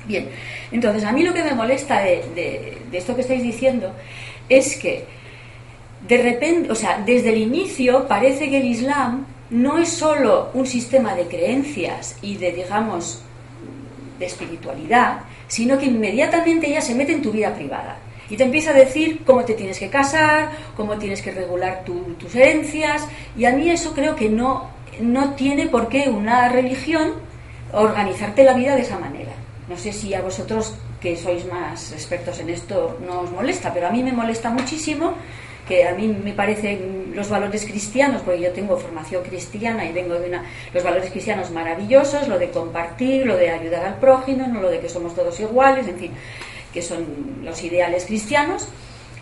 Bien, 0.07 0.29
entonces, 0.71 1.05
a 1.05 1.13
mí 1.13 1.23
lo 1.23 1.35
que 1.35 1.43
me 1.43 1.53
molesta 1.53 2.01
de 2.01 2.79
esto 2.93 3.15
que 3.15 3.23
estáis 3.23 3.43
diciendo 3.43 3.93
es 4.49 4.77
que 4.77 5.05
de 6.07 6.17
repente, 6.19 6.71
o 6.71 6.75
sea, 6.75 7.03
desde 7.05 7.31
el 7.31 7.39
inicio 7.39 8.07
parece 8.07 8.49
que 8.49 8.59
el 8.59 8.67
Islam 8.67 9.27
no 9.51 9.79
es 9.79 9.89
solo 9.89 10.51
un 10.55 10.67
sistema 10.67 11.15
de 11.15 11.27
creencias 11.27 12.17
y 12.23 12.37
de, 12.37 12.53
digamos, 12.53 13.23
de 14.19 14.27
espiritualidad, 14.27 15.21
sino 15.49 15.79
que 15.79 15.87
inmediatamente 15.87 16.71
ya 16.71 16.81
se 16.81 16.95
mete 16.95 17.13
en 17.13 17.23
tu 17.23 17.33
vida 17.33 17.55
privada 17.55 17.99
y 18.31 18.37
te 18.37 18.45
empieza 18.45 18.71
a 18.71 18.75
decir 18.75 19.23
cómo 19.25 19.45
te 19.45 19.55
tienes 19.55 19.79
que 19.79 19.89
casar, 19.89 20.51
cómo 20.77 20.99
tienes 20.99 21.23
que 21.23 21.31
regular 21.31 21.83
tus 21.85 22.35
herencias, 22.35 23.07
y 23.37 23.47
a 23.47 23.53
mí 23.53 23.71
eso 23.71 23.95
creo 23.95 24.15
que 24.17 24.29
no, 24.29 24.69
no 25.01 25.35
tiene 25.35 25.67
por 25.67 25.89
qué 25.89 26.09
una 26.11 26.49
religión 26.49 27.15
organizarte 27.73 28.45
la 28.45 28.53
vida 28.53 28.75
de 28.75 28.83
esa 28.83 28.99
manera. 28.99 29.33
No 29.69 29.77
sé 29.77 29.93
si 29.93 30.15
a 30.15 30.21
vosotros, 30.21 30.75
que 31.01 31.17
sois 31.17 31.45
más 31.47 31.93
expertos 31.93 32.39
en 32.41 32.51
esto, 32.51 32.99
no 33.07 33.21
os 33.21 33.31
molesta, 33.31 33.73
pero 33.73 33.89
a 33.89 33.91
mí 33.91 34.03
me 34.03 34.13
molesta 34.13 34.51
muchísimo 34.51 35.15
que 35.69 35.87
a 35.87 35.95
mí 35.95 36.09
me 36.09 36.33
parecen 36.33 37.13
los 37.15 37.29
valores 37.29 37.65
cristianos, 37.65 38.23
porque 38.23 38.41
yo 38.41 38.51
tengo 38.53 38.77
formación 38.79 39.23
cristiana 39.23 39.85
y 39.85 39.93
vengo 39.93 40.15
de 40.15 40.29
una, 40.29 40.45
los 40.73 40.83
valores 40.83 41.11
cristianos 41.11 41.51
maravillosos, 41.51 42.27
lo 42.27 42.39
de 42.39 42.51
compartir, 42.51 43.27
lo 43.27 43.37
de 43.37 43.51
ayudar 43.51 43.85
al 43.85 43.99
prójimo, 43.99 44.47
no 44.47 44.61
lo 44.61 44.71
de 44.71 44.81
que 44.81 44.89
somos 44.89 45.15
todos 45.15 45.39
iguales, 45.41 45.87
en 45.87 45.99
fin, 45.99 46.13
que 46.73 46.81
son 46.81 47.05
los 47.43 47.63
ideales 47.63 48.07
cristianos, 48.07 48.69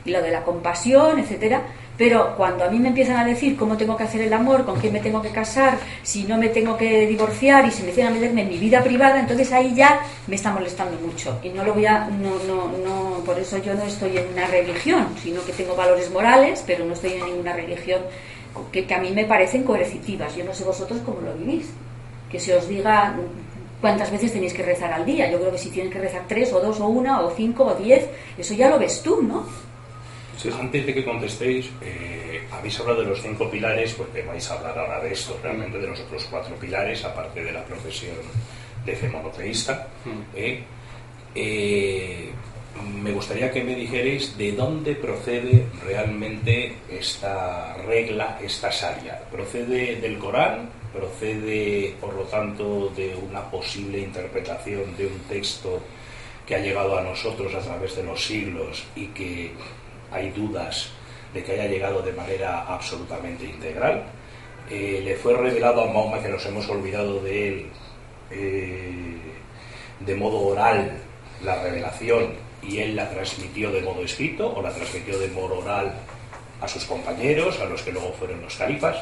y 0.05 0.13
lo 0.13 0.23
de 0.23 0.31
la 0.31 0.45
compasión, 0.45 1.19
etcétera 1.19 1.63
pero 1.97 2.35
cuando 2.37 2.65
a 2.65 2.69
mí 2.69 2.79
me 2.79 2.89
empiezan 2.89 3.17
a 3.17 3.25
decir 3.25 3.57
cómo 3.57 3.77
tengo 3.77 3.97
que 3.97 4.05
hacer 4.05 4.21
el 4.21 4.33
amor, 4.33 4.65
con 4.65 4.79
quién 4.79 4.93
me 4.93 5.01
tengo 5.01 5.23
que 5.23 5.31
casar, 5.31 5.79
si 6.03 6.25
no 6.25 6.37
me 6.37 6.49
tengo 6.49 6.77
que 6.77 7.07
divorciar 7.07 7.67
y 7.67 7.71
si 7.71 7.83
me 7.83 7.89
empiezan 7.89 8.13
a 8.13 8.17
meterme 8.17 8.43
en 8.43 8.49
mi 8.49 8.59
vida 8.59 8.83
privada, 8.83 9.19
entonces 9.19 9.51
ahí 9.53 9.75
ya 9.75 10.01
me 10.27 10.37
está 10.37 10.53
molestando 10.53 10.99
mucho. 10.99 11.39
Y 11.43 11.49
no 11.51 11.65
lo 11.65 11.75
voy 11.75 11.87
a, 11.87 12.07
no, 12.07 12.39
no, 12.47 12.71
no, 12.79 13.25
por 13.25 13.39
eso 13.39 13.59
yo 13.59 13.75
no 13.75 13.85
estoy 13.85 14.19
en 14.19 14.29
una 14.33 14.47
religión, 14.47 15.07
sino 15.23 15.45
que 15.45 15.53
tengo 15.53 15.75
valores 15.75 16.11
morales, 16.11 16.63
pero 16.67 16.85
no 16.85 16.93
estoy 16.93 17.15
en 17.15 17.25
ninguna 17.25 17.55
religión 17.55 18.03
que, 18.73 18.87
que 18.87 18.95
a 18.95 18.99
mí 18.99 19.11
me 19.11 19.25
parecen 19.25 19.65
coercitivas. 19.65 20.37
Yo 20.37 20.45
no 20.45 20.55
sé 20.55 20.65
vosotros 20.65 21.01
cómo 21.05 21.21
lo 21.21 21.35
vivís. 21.35 21.69
Que 22.31 22.41
se 22.41 22.57
os 22.57 22.69
diga 22.69 23.15
cuántas 23.81 24.11
veces 24.11 24.33
tenéis 24.33 24.53
que 24.53 24.63
rezar 24.63 24.93
al 24.93 25.07
día. 25.07 25.31
Yo 25.31 25.39
creo 25.39 25.53
que 25.53 25.59
si 25.59 25.71
tienes 25.71 25.93
que 25.93 26.01
rezar 26.01 26.25
tres 26.27 26.53
o 26.53 26.61
dos 26.61 26.81
o 26.81 26.89
una 26.89 27.21
o 27.21 27.31
cinco 27.31 27.65
o 27.65 27.75
diez, 27.75 28.07
eso 28.37 28.55
ya 28.55 28.69
lo 28.69 28.79
ves 28.79 29.03
tú, 29.03 29.23
¿no? 29.23 29.45
Antes 30.45 30.87
de 30.87 30.95
que 30.95 31.05
contestéis, 31.05 31.71
eh, 31.81 32.43
habéis 32.53 32.79
hablado 32.81 33.01
de 33.01 33.09
los 33.09 33.23
cinco 33.23 33.51
pilares, 33.51 33.95
porque 33.95 34.23
vais 34.23 34.51
a 34.51 34.55
hablar 34.55 34.79
ahora 34.79 35.01
de 35.01 35.13
esto, 35.13 35.39
realmente 35.43 35.79
de 35.79 35.87
los 35.87 36.01
otros 36.01 36.25
cuatro 36.31 36.55
pilares, 36.57 37.05
aparte 37.05 37.43
de 37.43 37.53
la 37.53 37.65
profesión 37.65 38.17
de 38.85 38.95
fe 38.95 39.09
monoteísta. 39.09 39.89
Mm. 40.05 40.37
Eh, 40.37 40.63
eh, 41.35 42.31
me 43.03 43.13
gustaría 43.13 43.51
que 43.51 43.65
me 43.65 43.75
dijerais 43.75 44.37
de 44.37 44.53
dónde 44.53 44.95
procede 44.95 45.67
realmente 45.85 46.77
esta 46.91 47.75
regla, 47.87 48.39
esta 48.43 48.71
saria. 48.71 49.19
¿Procede 49.31 49.97
del 49.97 50.19
Corán? 50.19 50.69
¿Procede, 50.93 51.95
por 52.01 52.15
lo 52.15 52.23
tanto, 52.25 52.93
de 52.95 53.15
una 53.15 53.51
posible 53.51 54.01
interpretación 54.01 54.97
de 54.97 55.07
un 55.07 55.19
texto 55.29 55.81
que 56.47 56.55
ha 56.55 56.59
llegado 56.59 56.97
a 56.97 57.03
nosotros 57.03 57.55
a 57.55 57.61
través 57.61 57.97
de 57.97 58.05
los 58.05 58.25
siglos 58.25 58.85
y 58.95 59.07
que 59.09 59.53
hay 60.17 60.31
dudas 60.31 60.91
de 61.33 61.45
que 61.45 61.53
haya 61.53 61.67
llegado 61.67 62.03
de 62.03 62.13
manera 62.13 62.63
absolutamente 62.67 63.45
integral. 63.45 64.05
Eh, 64.71 65.03
le 65.05 65.17
fue 65.17 65.35
revelado 65.35 65.83
a 65.83 65.87
Mahoma 65.87 66.21
que 66.21 66.29
nos 66.29 66.45
hemos 66.47 66.69
olvidado 66.69 67.21
de 67.21 67.49
él 67.49 67.67
eh, 68.31 69.17
de 70.01 70.15
modo 70.17 70.39
oral 70.39 70.99
la 71.45 71.63
revelación 71.63 72.33
y 72.63 72.79
él 72.79 72.97
la 72.97 73.09
transmitió 73.09 73.71
de 73.71 73.83
modo 73.83 74.03
escrito 74.03 74.53
o 74.53 74.63
la 74.63 74.71
transmitió 74.71 75.19
de 75.19 75.29
modo 75.29 75.59
oral 75.59 75.93
a 76.61 76.67
sus 76.67 76.85
compañeros, 76.85 77.61
a 77.61 77.67
los 77.67 77.83
que 77.83 77.93
luego 77.93 78.13
fueron 78.19 78.41
los 78.41 78.57
califas. 78.57 78.97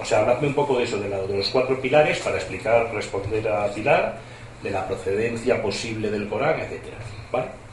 O 0.00 0.04
sea, 0.04 0.20
habladme 0.20 0.48
un 0.48 0.54
poco 0.54 0.78
de 0.78 0.84
eso, 0.84 0.98
de, 0.98 1.08
de 1.08 1.36
los 1.36 1.48
cuatro 1.50 1.80
pilares 1.80 2.18
para 2.20 2.36
explicar, 2.36 2.92
responder 2.94 3.46
a 3.48 3.72
Pilar, 3.72 4.18
de 4.62 4.70
la 4.70 4.86
procedencia 4.86 5.60
posible 5.62 6.10
del 6.10 6.28
Corán, 6.28 6.60
etc. 6.60 6.82
¿Vale? 7.30 7.63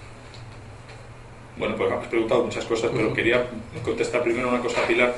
Bueno, 1.61 1.75
pues 1.75 1.91
me 1.91 1.95
has 1.95 2.07
preguntado 2.07 2.43
muchas 2.43 2.65
cosas, 2.65 2.89
pero 2.91 3.13
quería 3.13 3.45
contestar 3.85 4.23
primero 4.23 4.49
una 4.49 4.61
cosa, 4.61 4.81
Pilar, 4.87 5.13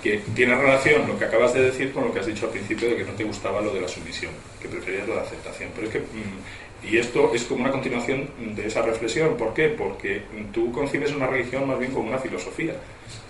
que 0.00 0.20
tiene 0.32 0.54
relación 0.54 1.08
lo 1.08 1.18
que 1.18 1.24
acabas 1.24 1.54
de 1.54 1.60
decir 1.60 1.92
con 1.92 2.04
lo 2.04 2.12
que 2.12 2.20
has 2.20 2.26
dicho 2.26 2.46
al 2.46 2.52
principio 2.52 2.88
de 2.88 2.94
que 2.94 3.02
no 3.02 3.10
te 3.14 3.24
gustaba 3.24 3.60
lo 3.60 3.74
de 3.74 3.80
la 3.80 3.88
sumisión, 3.88 4.30
que 4.60 4.68
preferías 4.68 5.08
lo 5.08 5.16
de 5.16 5.22
aceptación. 5.22 5.70
Pero 5.74 5.88
es 5.88 5.92
que, 5.92 5.98
mm, 5.98 6.86
y 6.88 6.98
esto 6.98 7.32
es 7.34 7.42
como 7.42 7.62
una 7.62 7.72
continuación 7.72 8.30
de 8.54 8.64
esa 8.64 8.82
reflexión. 8.82 9.36
¿Por 9.36 9.54
qué? 9.54 9.70
Porque 9.70 10.22
tú 10.52 10.70
concibes 10.70 11.10
una 11.10 11.26
religión 11.26 11.66
más 11.66 11.80
bien 11.80 11.90
como 11.90 12.10
una 12.10 12.18
filosofía, 12.18 12.74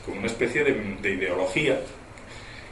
como 0.04 0.18
una 0.18 0.26
especie 0.26 0.62
de, 0.62 0.74
de 1.00 1.10
ideología 1.10 1.80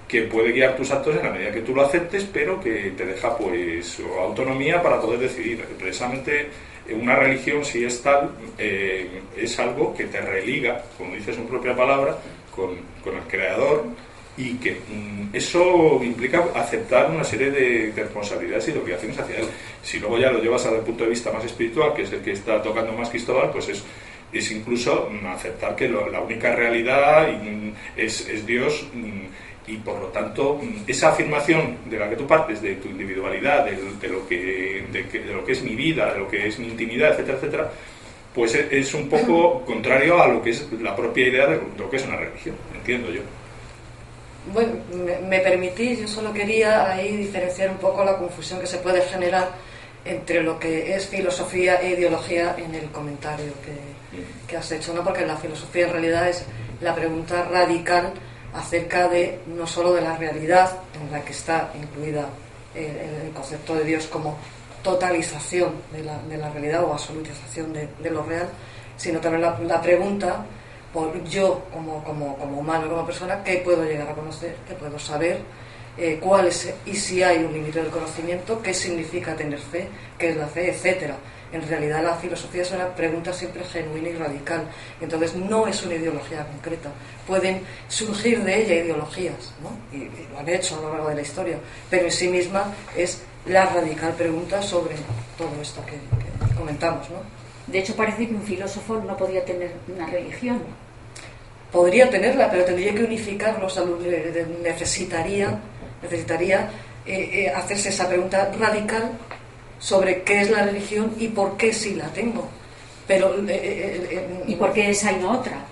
que 0.06 0.24
puede 0.24 0.52
guiar 0.52 0.76
tus 0.76 0.90
actos 0.90 1.16
en 1.16 1.22
la 1.22 1.30
medida 1.30 1.52
que 1.52 1.62
tú 1.62 1.74
lo 1.74 1.80
aceptes, 1.86 2.28
pero 2.30 2.60
que 2.60 2.92
te 2.94 3.06
deja 3.06 3.34
pues 3.34 3.98
autonomía 4.18 4.82
para 4.82 5.00
poder 5.00 5.20
decidir. 5.20 5.64
Precisamente 5.78 6.50
una 6.94 7.16
religión, 7.16 7.64
si 7.64 7.84
es 7.84 8.02
tal, 8.02 8.30
eh, 8.58 9.20
es 9.36 9.58
algo 9.58 9.94
que 9.94 10.04
te 10.04 10.20
religa, 10.20 10.82
como 10.96 11.14
dice 11.14 11.32
su 11.32 11.46
propia 11.46 11.74
palabra, 11.74 12.18
con, 12.54 12.70
el 12.70 13.22
creador 13.28 13.86
y 14.36 14.54
que 14.54 14.72
mm, 14.72 15.34
eso 15.34 16.00
implica 16.02 16.44
aceptar 16.54 17.10
una 17.10 17.24
serie 17.24 17.50
de, 17.50 17.92
responsabilidades 17.94 18.68
y 18.68 18.72
de 18.72 18.78
obligaciones 18.78 19.18
hacia 19.18 19.36
él. 19.38 19.46
Si 19.82 19.98
luego 19.98 20.18
ya 20.18 20.30
lo 20.30 20.42
llevas 20.42 20.66
al 20.66 20.80
punto 20.80 21.04
de 21.04 21.10
vista 21.10 21.32
más 21.32 21.44
espiritual, 21.44 21.94
que 21.94 22.02
es 22.02 22.12
el 22.12 22.20
que 22.20 22.32
está 22.32 22.62
tocando 22.62 22.92
más 22.92 23.10
Cristóbal, 23.10 23.50
pues 23.50 23.68
es, 23.68 23.82
es 24.32 24.50
incluso 24.52 25.08
mm, 25.10 25.26
aceptar 25.26 25.74
que 25.74 25.88
la 25.88 26.20
única 26.20 26.54
realidad 26.54 27.28
mm, 27.32 27.70
es, 27.96 28.28
es 28.28 28.46
Dios 28.46 28.86
y 29.70 29.76
por 29.76 30.00
lo 30.00 30.06
tanto 30.08 30.60
esa 30.86 31.10
afirmación 31.10 31.78
de 31.88 31.98
la 31.98 32.10
que 32.10 32.16
tú 32.16 32.26
partes 32.26 32.60
de 32.60 32.74
tu 32.76 32.88
individualidad, 32.88 33.64
de, 33.64 34.08
lo, 34.08 34.26
que, 34.28 34.84
de, 34.90 35.32
lo 35.32 35.44
que 35.44 35.52
es 35.52 35.62
mi 35.62 35.76
vida, 35.76 36.12
de 36.12 36.18
lo 36.18 36.28
que 36.28 36.48
es 36.48 36.58
mi 36.58 36.66
intimidad, 36.66 37.12
etcétera, 37.12 37.38
etcétera, 37.38 37.70
pues 38.34 38.54
es 38.54 38.94
un 38.94 39.08
poco 39.08 39.64
contrario 39.64 40.20
a 40.20 40.26
lo 40.26 40.42
que 40.42 40.50
es 40.50 40.66
la 40.80 40.94
propia 40.96 41.28
idea 41.28 41.46
de 41.46 41.60
lo 41.78 41.88
que 41.88 41.96
es 41.96 42.04
una 42.04 42.16
religión, 42.16 42.56
entiendo 42.74 43.10
yo. 43.10 43.22
Bueno, 44.52 44.72
me, 45.28 45.38
permitís, 45.40 46.00
yo 46.00 46.08
solo 46.08 46.32
quería 46.32 46.90
ahí 46.90 47.16
diferenciar 47.16 47.70
un 47.70 47.76
poco 47.76 48.04
la 48.04 48.16
confusión 48.16 48.58
que 48.58 48.66
se 48.66 48.78
puede 48.78 49.02
generar 49.02 49.50
entre 50.04 50.42
lo 50.42 50.58
que 50.58 50.94
es 50.94 51.06
filosofía 51.06 51.80
e 51.80 51.90
ideología 51.90 52.56
en 52.58 52.74
el 52.74 52.90
comentario 52.90 53.52
que, 53.64 54.16
que 54.48 54.56
has 54.56 54.72
hecho, 54.72 54.94
¿no? 54.94 55.04
porque 55.04 55.26
la 55.26 55.36
filosofía 55.36 55.86
en 55.86 55.92
realidad 55.92 56.28
es 56.28 56.46
la 56.80 56.94
pregunta 56.94 57.44
radical 57.44 58.14
acerca 58.54 59.08
de 59.08 59.40
no 59.46 59.66
solo 59.66 59.92
de 59.92 60.02
la 60.02 60.16
realidad 60.16 60.78
en 61.00 61.10
la 61.12 61.24
que 61.24 61.32
está 61.32 61.72
incluida 61.80 62.28
el, 62.74 63.30
concepto 63.32 63.74
de 63.74 63.84
Dios 63.84 64.06
como 64.06 64.36
totalización 64.82 65.72
de 65.92 66.02
la, 66.02 66.18
de 66.22 66.36
la 66.36 66.50
realidad 66.50 66.84
o 66.84 66.92
absolutización 66.92 67.72
de, 67.72 67.88
de, 68.02 68.10
lo 68.10 68.22
real, 68.22 68.48
sino 68.96 69.20
también 69.20 69.42
la, 69.42 69.80
pregunta 69.80 70.44
por 70.92 71.22
yo 71.24 71.62
como, 71.72 72.02
como, 72.02 72.36
como, 72.36 72.58
humano, 72.58 72.88
como 72.88 73.06
persona, 73.06 73.42
qué 73.44 73.58
puedo 73.58 73.84
llegar 73.84 74.08
a 74.08 74.14
conocer, 74.14 74.56
qué 74.66 74.74
puedo 74.74 74.98
saber, 74.98 75.40
eh, 75.96 76.18
cuál 76.20 76.46
es 76.46 76.72
y 76.86 76.94
si 76.94 77.22
hay 77.22 77.44
un 77.44 77.52
límite 77.52 77.80
del 77.80 77.90
conocimiento, 77.90 78.60
qué 78.62 78.74
significa 78.74 79.36
tener 79.36 79.58
fe, 79.58 79.88
qué 80.18 80.30
es 80.30 80.36
la 80.36 80.46
fe, 80.46 80.70
etcétera. 80.70 81.16
En 81.52 81.66
realidad 81.66 82.02
la 82.02 82.14
filosofía 82.16 82.62
es 82.62 82.70
una 82.70 82.94
pregunta 82.94 83.32
siempre 83.32 83.64
genuina 83.64 84.08
y 84.08 84.14
radical. 84.14 84.68
Entonces 85.00 85.34
no 85.34 85.66
es 85.66 85.82
una 85.82 85.94
ideología 85.94 86.46
concreta. 86.46 86.90
Pueden 87.26 87.62
surgir 87.88 88.42
de 88.44 88.62
ella 88.62 88.74
ideologías, 88.84 89.52
¿no? 89.62 89.70
y, 89.96 90.10
lo 90.32 90.38
han 90.38 90.48
hecho 90.48 90.78
a 90.78 90.82
lo 90.82 90.92
largo 90.92 91.08
de 91.08 91.16
la 91.16 91.22
historia, 91.22 91.58
pero 91.88 92.04
en 92.04 92.12
sí 92.12 92.28
misma 92.28 92.72
es 92.96 93.22
la 93.46 93.66
radical 93.66 94.12
pregunta 94.12 94.62
sobre 94.62 94.94
todo 95.36 95.50
esto 95.60 95.84
que, 95.86 95.92
que 95.92 96.54
comentamos. 96.54 97.10
¿no? 97.10 97.18
De 97.66 97.78
hecho 97.78 97.94
parece 97.94 98.26
que 98.26 98.34
un 98.34 98.42
filósofo 98.42 98.96
no 98.96 99.16
podía 99.16 99.44
tener 99.44 99.72
una 99.88 100.06
religión. 100.06 100.62
Podría 101.70 102.10
tenerla, 102.10 102.50
pero 102.50 102.64
tendría 102.64 102.92
que 102.92 103.04
unificarlos, 103.04 103.80
necesitaría, 104.62 105.58
necesitaría 106.02 106.68
eh, 107.06 107.30
eh, 107.32 107.48
hacerse 107.50 107.90
esa 107.90 108.08
pregunta 108.08 108.50
radical 108.58 109.12
sobre 109.80 110.22
qué 110.22 110.42
es 110.42 110.50
la 110.50 110.64
religión 110.64 111.14
y 111.18 111.28
por 111.28 111.56
qué 111.56 111.72
sí 111.72 111.94
la 111.94 112.06
tengo. 112.08 112.46
Pero, 113.08 113.34
eh, 113.48 114.24
¿Y 114.46 114.54
por 114.54 114.72
qué 114.72 114.90
esa 114.90 115.10
y 115.10 115.16
no 115.16 115.32
otra? 115.32 115.64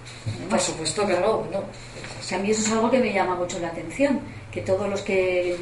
Por 0.51 0.59
supuesto, 0.59 1.05
claro. 1.05 1.47
No. 1.53 1.59
a 1.59 2.39
mí 2.41 2.51
eso 2.51 2.63
es 2.63 2.73
algo 2.73 2.91
que 2.91 2.99
me 2.99 3.13
llama 3.13 3.37
mucho 3.37 3.61
la 3.61 3.69
atención, 3.69 4.21
que 4.51 4.63
todos 4.63 4.89
los 4.89 5.03
que, 5.03 5.57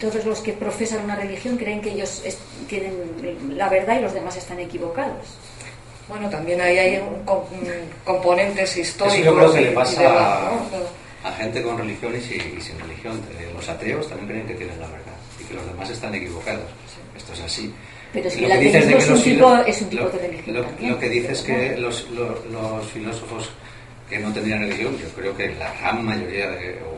todos 0.00 0.24
los 0.24 0.40
que 0.40 0.52
profesan 0.54 1.04
una 1.04 1.16
religión 1.16 1.58
creen 1.58 1.82
que 1.82 1.90
ellos 1.90 2.22
tienen 2.68 2.94
la 3.50 3.68
verdad 3.68 3.98
y 3.98 4.02
los 4.02 4.14
demás 4.14 4.36
están 4.36 4.58
equivocados. 4.60 5.36
Bueno, 6.08 6.30
también 6.30 6.60
ahí 6.60 6.78
hay 6.78 7.02
componentes 8.04 8.76
históricos. 8.76 9.18
Eso 9.18 9.24
yo 9.24 9.36
creo 9.36 9.52
que 9.52 9.60
le 9.60 9.72
pasa 9.72 10.50
a, 11.24 11.32
gente 11.32 11.62
con 11.62 11.76
religión 11.76 12.14
y, 12.16 12.20
sin 12.20 12.78
religión. 12.78 13.20
Eh, 13.38 13.50
los 13.52 13.68
ateos 13.68 14.08
también 14.08 14.28
creen 14.28 14.46
que 14.46 14.54
tienen 14.54 14.80
la 14.80 14.86
verdad 14.86 15.14
y 15.40 15.44
que 15.44 15.54
los 15.54 15.66
demás 15.66 15.90
están 15.90 16.14
equivocados. 16.14 16.70
Esto 17.16 17.32
es 17.32 17.40
así. 17.40 17.72
Pero 18.12 18.30
si 18.30 18.44
el 18.44 18.52
ateísmo 18.52 18.96
es, 18.96 19.08
un 19.10 19.22
tipo, 19.22 19.56
es 19.66 19.82
un 19.82 19.88
tipo 19.90 20.08
de 20.08 20.18
religión. 20.18 20.66
Lo, 20.80 20.98
que 20.98 21.08
dices 21.08 21.30
es 21.32 21.42
que 21.42 21.76
los, 21.76 22.08
los, 22.10 22.86
filósofos 22.92 23.50
que 24.08 24.18
no 24.18 24.32
tendrían 24.32 24.60
religión, 24.60 24.96
yo 24.98 25.08
creo 25.10 25.36
que 25.36 25.54
la 25.56 25.72
gran 25.80 26.04
mayoría 26.04 26.50
de, 26.50 26.78
o 26.82 26.96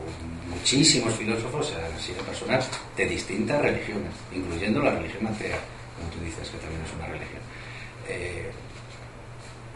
muchísimos 0.55 1.13
filósofos 1.15 1.73
han 1.73 1.99
sido 1.99 2.21
personas 2.23 2.69
de 2.95 3.05
distintas 3.05 3.61
religiones, 3.61 4.11
incluyendo 4.33 4.81
la 4.81 4.91
religión 4.91 5.27
atea, 5.27 5.59
como 5.97 6.09
tú 6.11 6.23
dices, 6.23 6.49
que 6.49 6.57
también 6.57 6.81
es 6.85 6.93
una 6.93 7.07
religión. 7.07 7.41
Eh, 8.07 8.51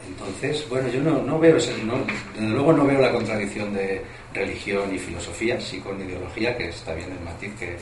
entonces, 0.07 0.67
bueno, 0.69 0.89
yo 0.89 1.01
no, 1.01 1.21
no 1.23 1.39
veo, 1.39 1.57
ese, 1.57 1.77
no, 1.83 1.95
desde 2.33 2.49
luego 2.49 2.73
no 2.73 2.85
veo 2.85 2.99
la 2.99 3.11
contradicción 3.11 3.73
de 3.73 4.01
religión 4.33 4.93
y 4.93 4.99
filosofía, 4.99 5.59
sí 5.61 5.79
con 5.79 5.99
ideología, 6.01 6.57
que 6.57 6.69
está 6.69 6.93
bien 6.93 7.11
el 7.11 7.23
matiz 7.23 7.53
que, 7.57 7.77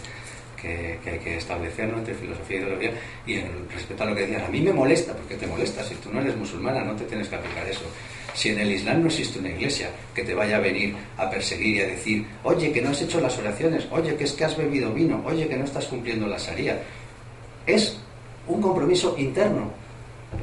que, 0.61 0.99
hay 1.05 1.19
que 1.19 1.37
establecer 1.37 1.89
entre 1.89 2.13
filosofía 2.13 2.57
y 2.57 2.59
ideología. 2.61 2.91
Y 3.25 3.39
respecto 3.73 4.03
a 4.03 4.05
lo 4.07 4.15
que 4.15 4.21
decías, 4.21 4.43
a 4.43 4.49
mí 4.49 4.61
me 4.61 4.73
molesta, 4.73 5.13
porque 5.13 5.35
te 5.35 5.47
molesta, 5.47 5.83
si 5.83 5.95
tú 5.95 6.09
no 6.11 6.21
eres 6.21 6.35
musulmana 6.35 6.83
no 6.83 6.95
te 6.95 7.05
tienes 7.05 7.27
que 7.27 7.35
aplicar 7.35 7.67
eso. 7.67 7.85
Si 8.33 8.49
en 8.49 8.59
el 8.59 8.71
Islam 8.71 9.01
no 9.01 9.07
existe 9.07 9.39
una 9.39 9.49
iglesia 9.49 9.89
que 10.15 10.23
te 10.23 10.33
vaya 10.33 10.57
a 10.57 10.59
venir 10.59 10.95
a 11.17 11.29
perseguir 11.29 11.77
y 11.77 11.81
a 11.81 11.87
decir, 11.87 12.25
oye, 12.43 12.71
que 12.71 12.81
no 12.81 12.89
has 12.91 13.01
hecho 13.01 13.19
las 13.19 13.37
oraciones, 13.37 13.87
oye, 13.91 14.15
que 14.15 14.23
es 14.23 14.33
que 14.33 14.45
has 14.45 14.55
bebido 14.55 14.93
vino, 14.93 15.21
oye, 15.25 15.47
que 15.47 15.57
no 15.57 15.65
estás 15.65 15.85
cumpliendo 15.87 16.27
la 16.27 16.37
sharia. 16.37 16.79
Es 17.65 17.97
un 18.47 18.61
compromiso 18.61 19.15
interno 19.17 19.81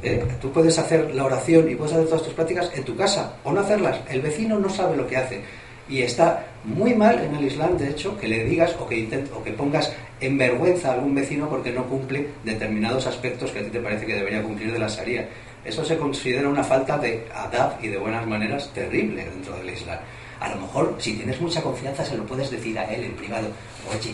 eh, 0.03 0.23
tú 0.39 0.51
puedes 0.51 0.77
hacer 0.77 1.13
la 1.13 1.25
oración 1.25 1.69
y 1.69 1.75
puedes 1.75 1.93
hacer 1.93 2.05
todas 2.05 2.23
tus 2.23 2.33
prácticas 2.33 2.71
en 2.73 2.83
tu 2.83 2.95
casa 2.95 3.33
o 3.43 3.51
no 3.51 3.61
hacerlas. 3.61 3.99
El 4.09 4.21
vecino 4.21 4.59
no 4.59 4.69
sabe 4.69 4.95
lo 4.95 5.07
que 5.07 5.17
hace. 5.17 5.41
Y 5.89 6.03
está 6.03 6.45
muy 6.63 6.93
mal 6.93 7.19
en 7.19 7.35
el 7.35 7.45
Islam, 7.45 7.77
de 7.77 7.89
hecho, 7.89 8.17
que 8.17 8.27
le 8.27 8.43
digas 8.43 8.75
o 8.79 8.87
que, 8.87 9.25
o 9.35 9.43
que 9.43 9.51
pongas 9.53 9.91
en 10.21 10.37
vergüenza 10.37 10.89
a 10.89 10.93
algún 10.93 11.15
vecino 11.15 11.49
porque 11.49 11.71
no 11.71 11.85
cumple 11.85 12.27
determinados 12.43 13.07
aspectos 13.07 13.51
que 13.51 13.59
a 13.59 13.63
ti 13.63 13.69
te 13.69 13.79
parece 13.79 14.05
que 14.05 14.15
debería 14.15 14.43
cumplir 14.43 14.71
de 14.71 14.79
la 14.79 14.87
Sharia. 14.87 15.27
Eso 15.65 15.83
se 15.83 15.97
considera 15.97 16.47
una 16.47 16.63
falta 16.63 16.97
de 16.97 17.25
adab 17.33 17.83
y 17.83 17.87
de 17.87 17.97
buenas 17.97 18.25
maneras 18.27 18.71
terrible 18.73 19.25
dentro 19.25 19.55
del 19.57 19.71
Islam. 19.71 19.99
A 20.39 20.49
lo 20.49 20.61
mejor, 20.61 20.95
si 20.99 21.13
tienes 21.13 21.41
mucha 21.41 21.61
confianza, 21.61 22.05
se 22.05 22.15
lo 22.15 22.25
puedes 22.25 22.49
decir 22.49 22.77
a 22.77 22.85
él 22.85 23.03
en 23.03 23.11
privado. 23.13 23.47
Oye, 23.89 24.13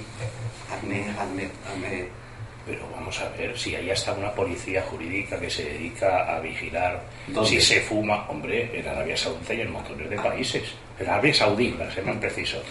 hazme, 0.72 1.06
hazme, 1.20 1.50
hazme 1.70 2.25
pero 2.66 2.88
vamos 2.92 3.20
a 3.22 3.30
ver, 3.38 3.58
si 3.58 3.76
ahí 3.76 3.90
está 3.90 4.14
una 4.14 4.32
policía 4.32 4.82
jurídica 4.82 5.40
que 5.40 5.50
se 5.50 5.64
dedica 5.64 6.36
a 6.36 6.40
vigilar 6.40 7.02
si 7.44 7.62
se 7.62 7.82
fuma, 7.82 8.26
hombre, 8.30 8.72
en 8.74 8.88
Arabia 8.88 9.16
Saudita 9.16 9.54
y 9.54 9.62
en 9.62 9.72
montones 9.72 10.10
de 10.10 10.16
países. 10.18 10.64
En 11.00 11.08
Arabia 11.08 11.34
Saudí, 11.34 11.70
para 11.70 11.92
ser 11.92 12.06
más 12.06 12.18
preciso. 12.18 12.62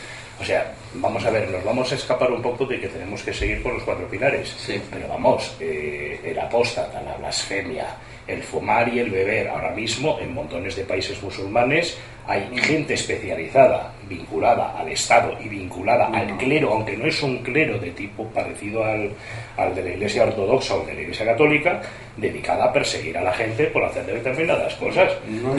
O 0.41 0.45
sea, 0.45 0.75
vamos 0.95 1.25
a 1.25 1.31
ver, 1.31 1.49
nos 1.49 1.63
vamos 1.63 1.93
a 1.93 1.95
escapar 1.95 2.31
un 2.33 2.43
poco 2.43 2.67
de 2.67 2.81
que 2.81 2.89
tenemos 2.89 3.23
que 3.23 3.33
seguir 3.33 3.63
por 3.63 3.75
los 3.75 3.83
cuatro 3.85 4.09
pilares. 4.09 4.55
Sí. 4.59 4.81
Pero 4.91 5.07
vamos, 5.09 5.57
eh, 5.61 6.21
el 6.25 6.39
apóstata, 6.39 7.01
la 7.03 7.17
blasfemia, 7.17 7.87
el 8.27 8.43
fumar 8.43 8.93
y 8.93 8.99
el 8.99 9.11
beber. 9.11 9.49
Ahora 9.49 9.71
mismo, 9.71 10.19
en 10.21 10.35
montones 10.35 10.75
de 10.77 10.85
países 10.85 11.23
musulmanes, 11.23 11.97
hay 12.27 12.49
gente 12.57 12.95
especializada, 12.95 13.93
vinculada 14.09 14.79
al 14.79 14.89
Estado 14.89 15.37
y 15.45 15.49
vinculada 15.49 16.07
al 16.07 16.37
clero, 16.39 16.73
aunque 16.73 16.97
no 16.97 17.07
es 17.07 17.23
un 17.23 17.39
clero 17.39 17.79
de 17.79 17.91
tipo 17.91 18.25
parecido 18.29 18.83
al, 18.85 19.11
al, 19.57 19.75
de 19.75 19.83
la 19.83 19.91
Iglesia 19.91 20.25
Ortodoxa 20.25 20.75
o 20.75 20.85
de 20.87 20.95
la 20.95 21.01
Iglesia 21.03 21.27
Católica, 21.27 21.83
dedicada 22.17 22.65
a 22.65 22.73
perseguir 22.73 23.19
a 23.19 23.23
la 23.23 23.33
gente 23.33 23.67
por 23.67 23.85
hacer 23.85 24.07
determinadas 24.07 24.75
cosas. 24.75 25.13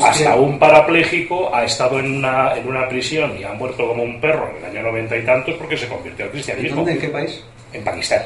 Hasta 0.03 0.35
un 0.35 0.57
parapléjico 0.57 1.53
ha 1.53 1.63
estado 1.65 1.99
en 1.99 2.17
una, 2.17 2.55
en 2.55 2.67
una 2.67 2.87
prisión 2.87 3.37
y 3.39 3.43
ha 3.43 3.53
muerto 3.53 3.87
como 3.87 4.03
un 4.03 4.19
perro 4.19 4.49
en 4.49 4.63
el 4.63 4.71
año 4.71 4.89
noventa 4.89 5.15
y 5.15 5.23
tantos 5.23 5.55
porque 5.55 5.77
se 5.77 5.87
convirtió 5.87 6.25
al 6.25 6.31
cristianismo. 6.31 6.87
¿En 6.87 6.99
qué 6.99 7.09
país? 7.09 7.43
En 7.73 7.83
Pakistán. 7.83 8.23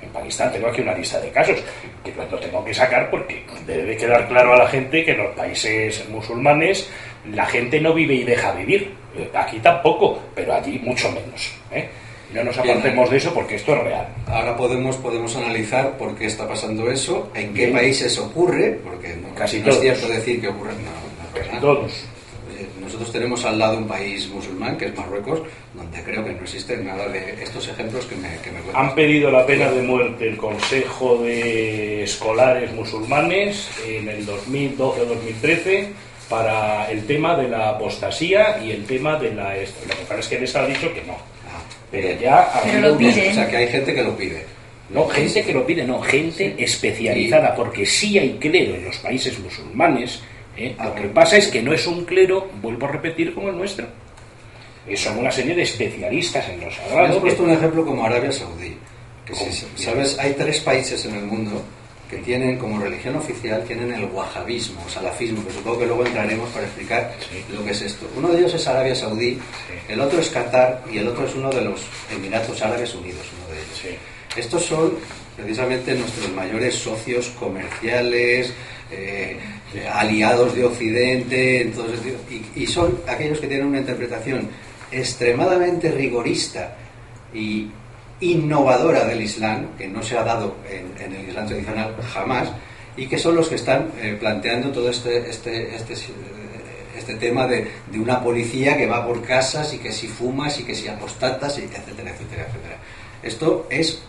En 0.00 0.08
Pakistán 0.10 0.52
tengo 0.52 0.68
aquí 0.68 0.82
una 0.82 0.94
lista 0.94 1.18
de 1.20 1.30
casos 1.30 1.58
que 2.04 2.12
lo 2.30 2.38
tengo 2.38 2.64
que 2.64 2.74
sacar 2.74 3.08
porque 3.10 3.44
debe 3.66 3.96
quedar 3.96 4.28
claro 4.28 4.52
a 4.54 4.58
la 4.58 4.68
gente 4.68 5.04
que 5.04 5.12
en 5.12 5.18
los 5.18 5.34
países 5.34 6.06
musulmanes 6.08 6.90
la 7.30 7.46
gente 7.46 7.80
no 7.80 7.94
vive 7.94 8.14
y 8.14 8.24
deja 8.24 8.52
vivir. 8.52 8.94
Aquí 9.34 9.58
tampoco, 9.58 10.20
pero 10.34 10.54
allí 10.54 10.78
mucho 10.78 11.10
menos. 11.12 11.52
¿eh? 11.70 11.88
No 12.32 12.44
nos 12.44 12.56
apartemos 12.56 13.10
de 13.10 13.18
eso 13.18 13.34
porque 13.34 13.56
esto 13.56 13.74
es 13.74 13.82
real. 13.82 14.08
Ahora 14.26 14.56
podemos, 14.56 14.96
podemos 14.96 15.36
analizar 15.36 15.98
por 15.98 16.16
qué 16.16 16.26
está 16.26 16.48
pasando 16.48 16.90
eso, 16.90 17.30
en 17.34 17.52
qué 17.52 17.68
países 17.68 18.18
ocurre, 18.18 18.78
porque 18.82 19.16
no, 19.16 19.34
Casi 19.34 19.60
no 19.60 19.68
es 19.68 19.80
cierto 19.80 20.08
decir 20.08 20.40
que 20.40 20.48
ocurre. 20.48 20.72
Casi 21.34 21.60
todos. 21.60 22.04
Nosotros 22.80 23.12
tenemos 23.12 23.44
al 23.44 23.58
lado 23.58 23.78
un 23.78 23.86
país 23.86 24.28
musulmán, 24.28 24.76
que 24.76 24.86
es 24.86 24.96
Marruecos, 24.96 25.42
donde 25.74 26.02
creo 26.02 26.24
que 26.24 26.32
no 26.32 26.42
existe 26.42 26.76
nada 26.76 27.08
de 27.08 27.42
estos 27.42 27.68
ejemplos 27.68 28.06
que 28.06 28.16
me, 28.16 28.28
que 28.38 28.50
me 28.50 28.58
Han 28.74 28.94
pedido 28.94 29.30
la 29.30 29.46
pena 29.46 29.70
de 29.70 29.82
muerte 29.82 30.28
el 30.28 30.36
Consejo 30.36 31.18
de 31.18 32.02
Escolares 32.02 32.72
Musulmanes 32.72 33.70
en 33.86 34.08
el 34.08 34.26
2012 34.26 35.00
o 35.00 35.04
2013 35.04 35.92
para 36.32 36.90
el 36.90 37.04
tema 37.04 37.36
de 37.36 37.46
la 37.46 37.68
apostasía 37.68 38.58
y 38.64 38.70
el 38.70 38.86
tema 38.86 39.18
de 39.18 39.34
la... 39.34 39.54
Lo 39.54 39.94
que 39.94 40.02
pasa 40.08 40.20
es 40.20 40.28
que 40.28 40.38
les 40.38 40.56
ha 40.56 40.66
dicho 40.66 40.90
que 40.94 41.02
no. 41.02 41.12
Ah, 41.12 41.60
pero 41.90 42.18
ya... 42.18 42.50
lo. 42.80 42.94
O 42.94 43.12
sea, 43.12 43.46
que 43.50 43.56
hay 43.58 43.68
gente 43.68 43.94
que 43.94 44.02
lo 44.02 44.16
pide. 44.16 44.42
No, 44.88 45.06
gente 45.08 45.44
que 45.44 45.52
lo 45.52 45.66
pide, 45.66 45.84
no, 45.84 46.00
gente 46.00 46.54
especializada, 46.56 47.54
porque 47.54 47.84
sí 47.84 48.18
hay 48.18 48.38
clero 48.40 48.76
en 48.76 48.86
los 48.86 48.96
países 48.96 49.38
musulmanes. 49.40 50.22
¿eh? 50.56 50.74
Lo 50.82 50.94
que 50.94 51.08
pasa 51.08 51.36
es 51.36 51.48
que 51.48 51.60
no 51.60 51.74
es 51.74 51.86
un 51.86 52.06
clero, 52.06 52.48
vuelvo 52.62 52.86
a 52.86 52.92
repetir, 52.92 53.34
como 53.34 53.50
el 53.50 53.56
nuestro. 53.58 53.86
Son 54.96 55.18
una 55.18 55.30
serie 55.30 55.54
de 55.54 55.62
especialistas 55.62 56.48
en 56.48 56.62
los 56.62 56.74
sagrados. 56.74 57.10
Has 57.10 57.16
puesto 57.18 57.42
un 57.42 57.50
ejemplo 57.50 57.84
como 57.84 58.06
Arabia 58.06 58.32
Saudí. 58.32 58.74
Que 59.26 59.34
¿Sabes? 59.76 60.18
Hay 60.18 60.32
tres 60.32 60.60
países 60.60 61.04
en 61.04 61.14
el 61.14 61.24
mundo 61.24 61.62
que 62.12 62.18
tienen 62.18 62.58
como 62.58 62.78
religión 62.78 63.16
oficial, 63.16 63.64
tienen 63.64 63.90
el 63.90 64.04
wahabismo, 64.04 64.84
o 64.86 64.88
salafismo, 64.90 65.42
que 65.46 65.50
supongo 65.50 65.78
que 65.78 65.86
luego 65.86 66.04
entraremos 66.04 66.50
para 66.50 66.66
explicar 66.66 67.10
lo 67.50 67.64
que 67.64 67.70
es 67.70 67.80
esto. 67.80 68.06
Uno 68.14 68.28
de 68.28 68.40
ellos 68.40 68.52
es 68.52 68.66
Arabia 68.66 68.94
Saudí, 68.94 69.38
el 69.88 69.98
otro 69.98 70.20
es 70.20 70.28
Qatar 70.28 70.84
y 70.92 70.98
el 70.98 71.08
otro 71.08 71.24
es 71.24 71.34
uno 71.34 71.48
de 71.48 71.62
los 71.62 71.80
Emiratos 72.14 72.60
Árabes 72.60 72.94
Unidos, 72.94 73.22
uno 73.38 73.54
de 73.54 73.62
ellos. 73.62 73.98
Estos 74.36 74.62
son 74.62 74.92
precisamente 75.34 75.94
nuestros 75.94 76.30
mayores 76.32 76.74
socios 76.74 77.28
comerciales, 77.40 78.52
eh, 78.90 79.38
aliados 79.90 80.54
de 80.54 80.66
Occidente, 80.66 81.62
entonces, 81.62 81.98
y, 82.30 82.62
y 82.62 82.66
son 82.66 83.00
aquellos 83.08 83.40
que 83.40 83.46
tienen 83.46 83.68
una 83.68 83.78
interpretación 83.78 84.50
extremadamente 84.90 85.90
rigorista 85.90 86.76
y 87.32 87.70
innovadora 88.22 89.04
del 89.04 89.20
Islam, 89.20 89.76
que 89.76 89.88
no 89.88 90.02
se 90.02 90.16
ha 90.16 90.22
dado 90.22 90.56
en, 90.70 91.12
el 91.12 91.28
Islam 91.28 91.46
tradicional 91.46 91.96
jamás, 92.14 92.48
y 92.96 93.06
que 93.06 93.18
son 93.18 93.34
los 93.34 93.48
que 93.48 93.56
están 93.56 93.90
eh, 94.00 94.16
planteando 94.18 94.70
todo 94.70 94.88
este, 94.88 95.28
este, 95.28 95.74
este, 95.74 95.94
este 96.96 97.14
tema 97.16 97.46
de, 97.46 97.68
de, 97.90 97.98
una 97.98 98.22
policía 98.22 98.76
que 98.76 98.86
va 98.86 99.04
por 99.04 99.22
casas 99.22 99.74
y 99.74 99.78
que 99.78 99.92
si 99.92 100.06
fumas 100.06 100.58
y 100.60 100.64
que 100.64 100.74
si 100.74 100.88
apostatas, 100.88 101.58
y 101.58 101.62
etcétera, 101.62 102.10
etcétera, 102.10 102.46
etcétera. 102.48 102.76
Esto 103.22 103.66
es... 103.70 104.02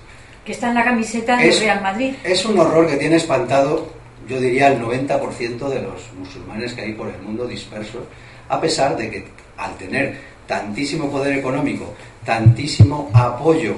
Que 0.46 0.52
está 0.52 0.70
en 0.70 0.76
la 0.76 0.84
camiseta 0.84 1.38
del 1.38 1.58
Real 1.58 1.82
Madrid. 1.82 2.14
Es 2.24 2.46
un 2.46 2.60
horror 2.60 2.88
que 2.88 2.98
tiene 2.98 3.16
espantado, 3.16 3.94
yo 4.28 4.40
diría, 4.40 4.68
el 4.68 4.82
90% 4.82 5.70
de 5.70 5.82
los 5.82 6.12
musulmanes 6.18 6.74
que 6.74 6.82
hay 6.82 6.94
por 6.94 7.08
el 7.08 7.20
mundo 7.22 7.48
dispersos, 7.48 8.04
a 8.50 8.62
pesar 8.62 8.96
de 8.96 9.10
que 9.10 9.26
al 9.58 9.76
tener 9.78 10.18
tantísimo 10.46 11.10
poder 11.10 11.38
económico, 11.38 11.94
tantísimo 12.26 13.10
apoyo 13.14 13.78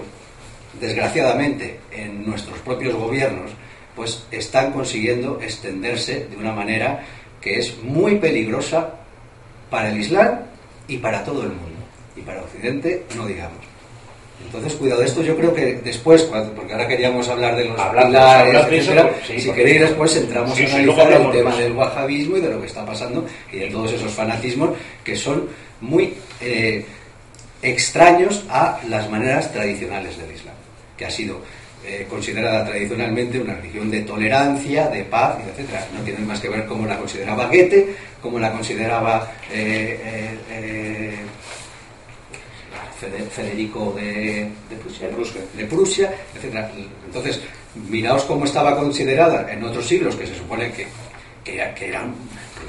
desgraciadamente, 0.79 1.79
en 1.91 2.25
nuestros 2.25 2.59
propios 2.59 2.95
gobiernos, 2.95 3.51
pues 3.95 4.25
están 4.31 4.71
consiguiendo 4.71 5.39
extenderse 5.41 6.27
de 6.27 6.35
una 6.35 6.53
manera 6.53 7.03
que 7.41 7.59
es 7.59 7.77
muy 7.83 8.15
peligrosa 8.15 8.95
para 9.69 9.89
el 9.89 9.99
Islam 9.99 10.39
y 10.88 10.97
para 10.97 11.23
todo 11.23 11.43
el 11.43 11.49
mundo. 11.49 11.79
Y 12.15 12.21
para 12.21 12.41
Occidente, 12.41 13.03
no 13.15 13.25
digamos. 13.25 13.75
Entonces, 14.43 14.73
cuidado, 14.73 15.01
esto 15.01 15.21
yo 15.23 15.35
creo 15.38 15.53
que 15.53 15.75
después, 15.75 16.23
porque 16.23 16.73
ahora 16.73 16.88
queríamos 16.88 17.27
hablar 17.29 17.55
de 17.55 17.65
los 17.65 17.79
pilares, 17.81 19.13
si 19.25 19.51
queréis 19.51 19.81
después 19.81 20.15
entramos 20.17 20.57
en 20.59 20.67
analizar 20.67 21.11
el 21.13 21.31
tema 21.31 21.55
del 21.55 21.71
wahabismo 21.71 22.38
y 22.38 22.41
de 22.41 22.49
lo 22.49 22.59
que 22.59 22.67
está 22.67 22.85
pasando 22.85 23.25
y 23.51 23.59
de 23.59 23.67
todos 23.69 23.93
esos 23.93 24.11
fanatismos 24.11 24.71
que 25.03 25.15
son 25.15 25.47
muy 25.81 26.13
eh, 26.41 26.85
extraños 27.61 28.43
a 28.49 28.79
las 28.88 29.09
maneras 29.09 29.51
tradicionales 29.51 30.17
del 30.17 30.31
Islam, 30.31 30.54
que 30.97 31.05
ha 31.05 31.10
sido 31.10 31.41
eh, 31.88 32.08
considerada 32.10 32.65
tradicionalmente 32.65 33.39
una 33.39 33.53
religión 33.53 33.91
de 33.91 34.01
tolerancia, 34.01 34.88
de 34.88 35.03
paz, 35.03 35.38
etc. 35.39 35.69
No 35.93 36.01
tiene 36.01 36.19
más 36.19 36.39
que 36.39 36.49
ver 36.49 36.65
cómo 36.65 36.88
la 36.88 36.97
consideraba 36.97 37.45
Goethe, 37.45 37.95
cómo 38.21 38.39
la 38.39 38.51
consideraba 38.51 39.31
eh, 39.51 40.36
eh, 40.49 41.15
Federico 43.29 43.93
de, 43.95 44.49
de, 44.69 45.65
Prusia, 45.65 46.12
etc. 46.34 46.65
Entonces, 47.05 47.39
miraos 47.88 48.23
cómo 48.23 48.45
estaba 48.45 48.75
considerada 48.75 49.51
en 49.51 49.63
otros 49.63 49.86
siglos, 49.86 50.15
que 50.15 50.25
se 50.25 50.36
supone 50.36 50.71
que, 50.71 50.88
que, 51.43 51.71
que 51.75 51.88
eran... 51.88 52.15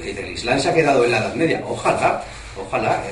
El 0.03 0.29
Islam 0.29 0.59
se 0.59 0.69
ha 0.69 0.73
quedado 0.75 1.03
en 1.03 1.11
la 1.11 1.17
Edad 1.17 1.33
Media. 1.33 1.63
Ojalá, 1.67 2.23
ojalá, 2.59 3.03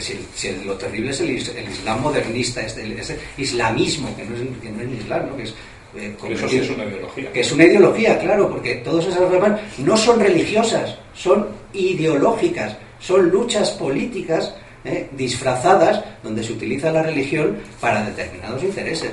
si, 0.00 0.50
lo 0.64 0.74
terrible 0.74 1.10
es 1.10 1.20
el, 1.20 1.30
Islam 1.30 2.02
modernista, 2.02 2.62
es 2.62 2.76
el, 2.76 2.96
islamismo, 3.36 4.14
que 4.16 4.24
no 4.24 4.36
es, 4.36 4.42
que 4.62 4.70
no 4.70 4.82
es 4.82 5.00
Islam, 5.00 5.28
¿no? 5.28 5.36
que 5.36 5.42
es 5.44 5.54
eh, 5.96 6.14
eso 6.30 6.48
sí 6.48 6.58
es 6.58 6.70
una 6.70 6.84
ideología. 6.84 7.32
Que 7.32 7.40
es 7.40 7.52
una 7.52 7.64
ideología, 7.64 8.18
claro, 8.18 8.50
porque 8.50 8.76
todas 8.76 9.06
esas 9.06 9.20
reformas 9.20 9.60
no 9.78 9.96
son 9.96 10.20
religiosas, 10.20 10.96
son 11.14 11.48
ideológicas, 11.72 12.76
son 12.98 13.30
luchas 13.30 13.70
políticas 13.70 14.54
eh, 14.84 15.08
disfrazadas 15.12 16.04
donde 16.22 16.44
se 16.44 16.52
utiliza 16.52 16.92
la 16.92 17.02
religión 17.02 17.58
para 17.80 18.04
determinados 18.04 18.62
intereses. 18.62 19.10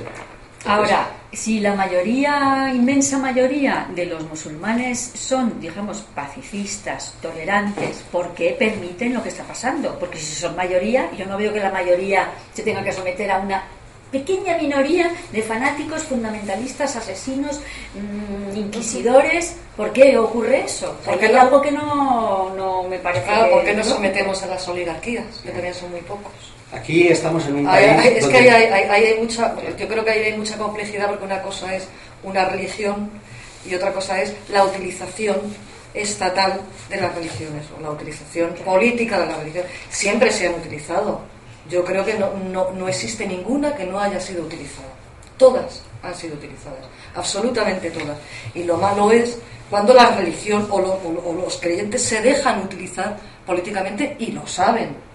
Ahora, 0.64 1.08
si 1.36 1.60
la 1.60 1.74
mayoría, 1.74 2.70
inmensa 2.74 3.18
mayoría 3.18 3.86
de 3.94 4.06
los 4.06 4.28
musulmanes 4.28 5.12
son, 5.14 5.60
digamos, 5.60 6.02
pacifistas, 6.14 7.14
tolerantes, 7.20 8.04
¿por 8.10 8.34
qué 8.34 8.56
permiten 8.58 9.14
lo 9.14 9.22
que 9.22 9.30
está 9.30 9.44
pasando? 9.44 9.98
Porque 9.98 10.18
si 10.18 10.34
son 10.34 10.54
mayoría, 10.56 11.10
yo 11.16 11.26
no 11.26 11.36
veo 11.36 11.52
que 11.52 11.60
la 11.60 11.70
mayoría 11.70 12.30
se 12.52 12.62
tenga 12.62 12.82
que 12.82 12.92
someter 12.92 13.30
a 13.30 13.38
una 13.38 13.64
pequeña 14.14 14.56
minoría 14.56 15.10
de 15.32 15.42
fanáticos, 15.42 16.04
fundamentalistas, 16.04 16.94
asesinos, 16.94 17.60
mm, 17.94 18.56
inquisidores. 18.56 19.56
¿Por 19.76 19.92
qué 19.92 20.16
ocurre 20.16 20.64
eso? 20.64 20.96
Porque 21.04 21.26
hay 21.26 21.34
algo 21.34 21.60
que 21.60 21.72
no, 21.72 22.54
no 22.54 22.84
me 22.84 22.98
parece. 23.00 23.26
Claro, 23.26 23.50
¿por 23.50 23.64
qué 23.64 23.74
nos 23.74 23.88
sometemos 23.88 24.40
a 24.44 24.46
las 24.46 24.68
oligarquías? 24.68 25.26
Que 25.42 25.50
también 25.50 25.74
son 25.74 25.90
muy 25.90 26.00
pocos. 26.02 26.54
Aquí 26.74 27.08
estamos 27.08 27.46
en 27.46 27.56
un 27.56 27.64
país. 27.66 28.04
es 28.16 28.26
que 28.26 28.36
hay, 28.50 28.64
hay, 28.72 29.20
mucha, 29.20 29.54
yo 29.78 29.88
creo 29.88 30.04
que 30.04 30.10
ahí 30.10 30.24
hay 30.24 30.36
mucha 30.36 30.58
complejidad 30.58 31.08
porque 31.08 31.24
una 31.24 31.40
cosa 31.40 31.74
es 31.74 31.86
una 32.22 32.46
religión 32.46 33.10
y 33.64 33.74
otra 33.74 33.92
cosa 33.92 34.20
es 34.20 34.34
la 34.48 34.64
utilización 34.64 35.36
estatal 35.94 36.60
de 36.90 36.96
las 37.00 37.14
religiones 37.14 37.64
o 37.76 37.80
la 37.80 37.90
utilización 37.90 38.54
política 38.64 39.20
de 39.20 39.26
la 39.26 39.36
religión. 39.36 39.64
Siempre 39.88 40.32
se 40.32 40.48
han 40.48 40.54
utilizado. 40.54 41.20
Yo 41.70 41.84
creo 41.84 42.04
que 42.04 42.14
no, 42.14 42.32
no, 42.52 42.72
no 42.72 42.88
existe 42.88 43.26
ninguna 43.26 43.74
que 43.74 43.86
no 43.86 43.98
haya 43.98 44.20
sido 44.20 44.42
utilizada. 44.42 44.88
Todas 45.38 45.82
han 46.02 46.14
sido 46.14 46.34
utilizadas, 46.34 46.84
absolutamente 47.14 47.90
todas. 47.90 48.18
Y 48.54 48.64
lo 48.64 48.76
malo 48.76 49.10
es 49.10 49.38
cuando 49.70 49.94
la 49.94 50.14
religión 50.16 50.66
o, 50.70 50.76
o 50.76 51.32
los 51.32 51.56
creyentes 51.58 52.02
se 52.02 52.20
dejan 52.20 52.62
utilizar 52.62 53.16
políticamente 53.46 54.16
y 54.18 54.32
lo 54.32 54.46
saben 54.46 55.13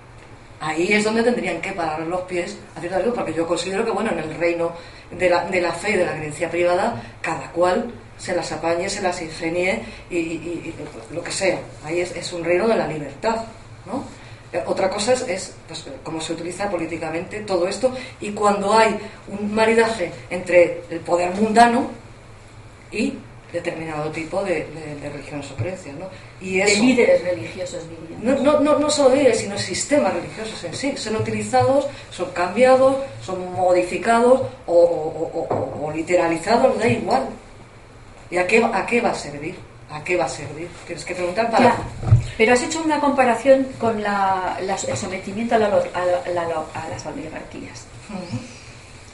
ahí 0.60 0.94
es 0.94 1.04
donde 1.04 1.24
tendrían 1.24 1.62
que 1.62 1.72
parar 1.72 2.02
los 2.02 2.22
pies 2.22 2.58
a 2.76 2.80
ciertas 2.80 3.04
porque 3.14 3.34
yo 3.34 3.48
considero 3.48 3.86
que, 3.86 3.92
bueno, 3.92 4.12
en 4.12 4.20
el 4.20 4.36
reino 4.36 4.74
de 5.12 5.30
la, 5.30 5.46
de 5.46 5.62
la 5.62 5.72
fe 5.72 5.92
y 5.92 5.98
de 5.98 6.06
la 6.06 6.16
creencia 6.16 6.50
privada, 6.50 7.02
cada 7.22 7.52
cual 7.52 7.92
se 8.18 8.36
las 8.36 8.52
apañe, 8.52 8.90
se 8.90 9.02
las 9.02 9.22
ingenie 9.22 9.82
y, 10.10 10.74
lo 11.12 11.24
que 11.24 11.32
sea. 11.32 11.60
Ahí 11.86 12.02
es, 12.02 12.34
un 12.34 12.44
reino 12.44 12.68
de 12.68 12.76
la 12.76 12.88
libertad, 12.88 13.46
¿no? 13.86 14.04
Eh, 14.52 14.62
otra 14.66 14.90
cosa 14.90 15.14
es, 15.14 15.22
es 15.28 15.54
pues, 15.68 15.86
cómo 16.04 16.20
se 16.20 16.34
utiliza 16.34 16.70
políticamente 16.70 17.42
todo 17.42 17.68
esto 17.68 17.96
y 18.20 18.32
cuando 18.32 18.74
hay 18.74 18.98
un 19.28 19.54
maridaje 19.54 20.12
entre 20.30 20.82
el 20.90 21.00
poder 21.02 21.32
mundano 21.36 21.92
y 22.92 23.14
determinado 23.52 24.12
tipo 24.12 24.44
de, 24.44 24.68
religiones 25.02 25.50
o 25.52 25.56
creencias. 25.56 25.96
¿no? 25.96 26.08
Y 26.42 26.58
de 26.58 26.76
líderes 26.76 27.24
religiosos, 27.24 27.84
No, 28.22 28.36
no, 28.36 28.60
no, 28.60 28.80
no 28.80 28.90
solo 28.90 29.16
líderes, 29.16 29.40
sino 29.40 29.58
sistemas 29.58 30.14
religiosos 30.14 30.64
en 30.64 30.74
sí. 30.74 30.98
Son 30.98 31.16
utilizados, 31.16 31.88
son 32.12 32.30
cambiados, 32.32 32.98
son 33.22 33.52
modificados 33.54 34.42
o, 34.68 35.48
o, 35.82 35.92
literalizados, 35.92 36.78
da 36.78 36.88
igual. 36.88 37.28
¿Y 38.32 38.38
a 38.38 38.46
qué, 38.46 38.64
a 38.64 38.86
qué 38.86 39.02
va 39.02 39.10
a 39.10 39.16
servir? 39.16 39.56
¿A 39.92 40.04
qué 40.04 40.16
va 40.16 40.26
a 40.26 40.30
servir? 40.30 40.70
Tienes 40.86 41.04
que 41.04 41.16
preguntar 41.16 41.50
para... 41.50 41.76
pero 42.38 42.54
has 42.54 42.62
hecho 42.62 42.80
una 42.84 43.00
comparación 43.00 43.68
con 43.80 44.04
la, 44.04 44.60
el 44.60 44.98
sometimiento 44.98 45.56
a, 45.56 45.58
la, 45.58 45.68
a, 45.68 46.90
las 46.90 47.06
oligarquías. 47.08 47.88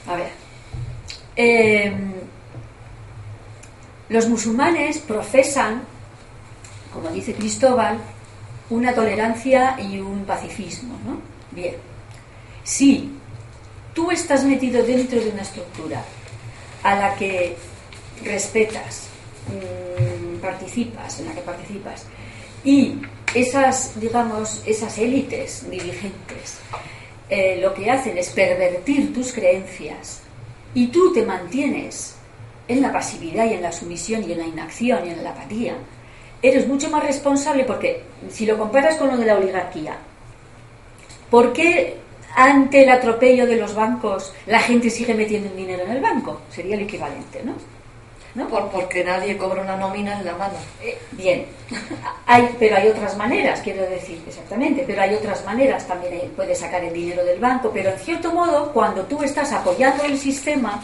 A 0.06 0.16
ver. 0.16 0.28
Eh, 1.34 1.92
los 4.08 4.28
musulmanes 4.28 4.98
profesan, 4.98 5.82
como 6.92 7.10
dice 7.10 7.34
Cristóbal, 7.34 7.98
una 8.70 8.94
tolerancia 8.94 9.76
y 9.80 9.98
un 9.98 10.24
pacifismo, 10.24 10.98
¿no? 11.04 11.20
Bien. 11.50 11.76
Si 12.64 13.10
tú 13.94 14.10
estás 14.10 14.44
metido 14.44 14.82
dentro 14.82 15.20
de 15.20 15.30
una 15.30 15.42
estructura 15.42 16.02
a 16.82 16.94
la 16.96 17.14
que 17.14 17.56
respetas, 18.24 19.08
mm, 19.48 20.40
participas, 20.40 21.20
en 21.20 21.26
la 21.26 21.34
que 21.34 21.40
participas, 21.42 22.04
y 22.64 22.96
esas, 23.34 24.00
digamos, 24.00 24.62
esas 24.66 24.98
élites 24.98 25.70
dirigentes 25.70 26.58
eh, 27.28 27.58
lo 27.60 27.74
que 27.74 27.90
hacen 27.90 28.16
es 28.18 28.28
pervertir 28.30 29.12
tus 29.12 29.32
creencias 29.32 30.20
y 30.74 30.88
tú 30.88 31.12
te 31.12 31.24
mantienes 31.24 32.15
en 32.68 32.82
la 32.82 32.92
pasividad 32.92 33.46
y 33.46 33.54
en 33.54 33.62
la 33.62 33.72
sumisión 33.72 34.28
y 34.28 34.32
en 34.32 34.38
la 34.38 34.46
inacción 34.46 35.06
y 35.06 35.10
en 35.10 35.22
la 35.22 35.30
apatía, 35.30 35.74
eres 36.42 36.66
mucho 36.66 36.90
más 36.90 37.04
responsable 37.04 37.64
porque 37.64 38.02
si 38.30 38.46
lo 38.46 38.58
comparas 38.58 38.96
con 38.96 39.08
lo 39.08 39.16
de 39.16 39.26
la 39.26 39.36
oligarquía, 39.36 39.96
¿por 41.30 41.52
qué 41.52 41.98
ante 42.34 42.82
el 42.82 42.90
atropello 42.90 43.46
de 43.46 43.56
los 43.56 43.74
bancos 43.74 44.32
la 44.46 44.60
gente 44.60 44.90
sigue 44.90 45.14
metiendo 45.14 45.54
dinero 45.54 45.84
en 45.84 45.92
el 45.92 46.02
banco? 46.02 46.42
Sería 46.50 46.76
el 46.76 46.82
equivalente, 46.82 47.42
¿no? 47.44 47.54
¿No? 48.34 48.48
Por, 48.48 48.68
porque 48.68 49.02
nadie 49.02 49.38
cobra 49.38 49.62
una 49.62 49.76
nómina 49.76 50.18
en 50.18 50.26
la 50.26 50.34
mano. 50.34 50.56
Eh, 50.82 50.98
bien, 51.12 51.46
hay, 52.26 52.54
pero 52.58 52.76
hay 52.76 52.88
otras 52.88 53.16
maneras, 53.16 53.62
quiero 53.62 53.88
decir, 53.88 54.22
exactamente, 54.26 54.84
pero 54.86 55.00
hay 55.00 55.14
otras 55.14 55.42
maneras, 55.46 55.86
también 55.86 56.30
puedes 56.36 56.58
sacar 56.58 56.84
el 56.84 56.92
dinero 56.92 57.24
del 57.24 57.40
banco, 57.40 57.70
pero 57.72 57.88
en 57.88 57.98
cierto 57.98 58.34
modo, 58.34 58.72
cuando 58.74 59.04
tú 59.04 59.22
estás 59.22 59.52
apoyando 59.52 60.04
el 60.04 60.18
sistema, 60.18 60.82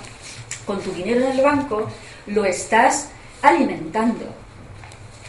con 0.66 0.80
tu 0.80 0.92
dinero 0.92 1.24
en 1.24 1.38
el 1.38 1.44
banco, 1.44 1.88
lo 2.26 2.44
estás 2.44 3.08
alimentando, 3.42 4.26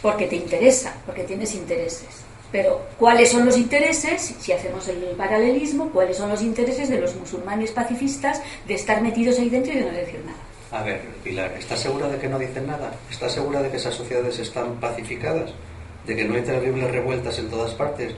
porque 0.01 0.27
te 0.27 0.35
interesa, 0.35 0.93
porque 1.05 1.23
tienes 1.23 1.53
intereses. 1.55 2.23
Pero, 2.51 2.85
¿cuáles 2.99 3.31
son 3.31 3.45
los 3.45 3.57
intereses, 3.57 4.35
si 4.39 4.51
hacemos 4.51 4.87
el 4.87 4.99
paralelismo, 5.17 5.89
cuáles 5.89 6.17
son 6.17 6.29
los 6.29 6.43
intereses 6.43 6.87
de 6.87 6.99
los 6.99 7.15
musulmanes 7.15 7.71
pacifistas 7.71 8.41
de 8.67 8.75
estar 8.75 9.01
metidos 9.01 9.39
ahí 9.39 9.49
dentro 9.49 9.73
y 9.73 9.77
de 9.77 9.85
no 9.85 9.91
decir 9.91 10.21
nada? 10.23 10.37
A 10.71 10.83
ver, 10.83 11.01
Pilar, 11.23 11.51
¿estás 11.57 11.79
segura 11.79 12.07
de 12.07 12.19
que 12.19 12.27
no 12.27 12.37
dicen 12.37 12.67
nada? 12.67 12.93
¿Estás 13.09 13.33
segura 13.33 13.61
de 13.61 13.71
que 13.71 13.77
esas 13.77 13.95
sociedades 13.95 14.37
están 14.37 14.75
pacificadas? 14.75 15.51
¿De 16.05 16.15
que 16.15 16.25
no 16.25 16.35
hay 16.35 16.41
terribles 16.41 16.91
revueltas 16.91 17.39
en 17.39 17.49
todas 17.49 17.73
partes? 17.73 18.13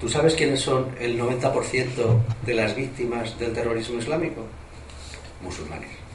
¿Tú 0.00 0.08
sabes 0.08 0.34
quiénes 0.34 0.60
son 0.60 0.94
el 0.98 1.20
90% 1.20 2.20
de 2.46 2.54
las 2.54 2.74
víctimas 2.74 3.38
del 3.38 3.52
terrorismo 3.52 3.98
islámico? 3.98 4.42
Musulmanes 5.42 6.07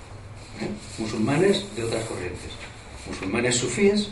musulmanes 0.97 1.65
de 1.75 1.83
otras 1.83 2.03
corrientes, 2.05 2.51
musulmanes 3.07 3.55
sufíes, 3.55 4.09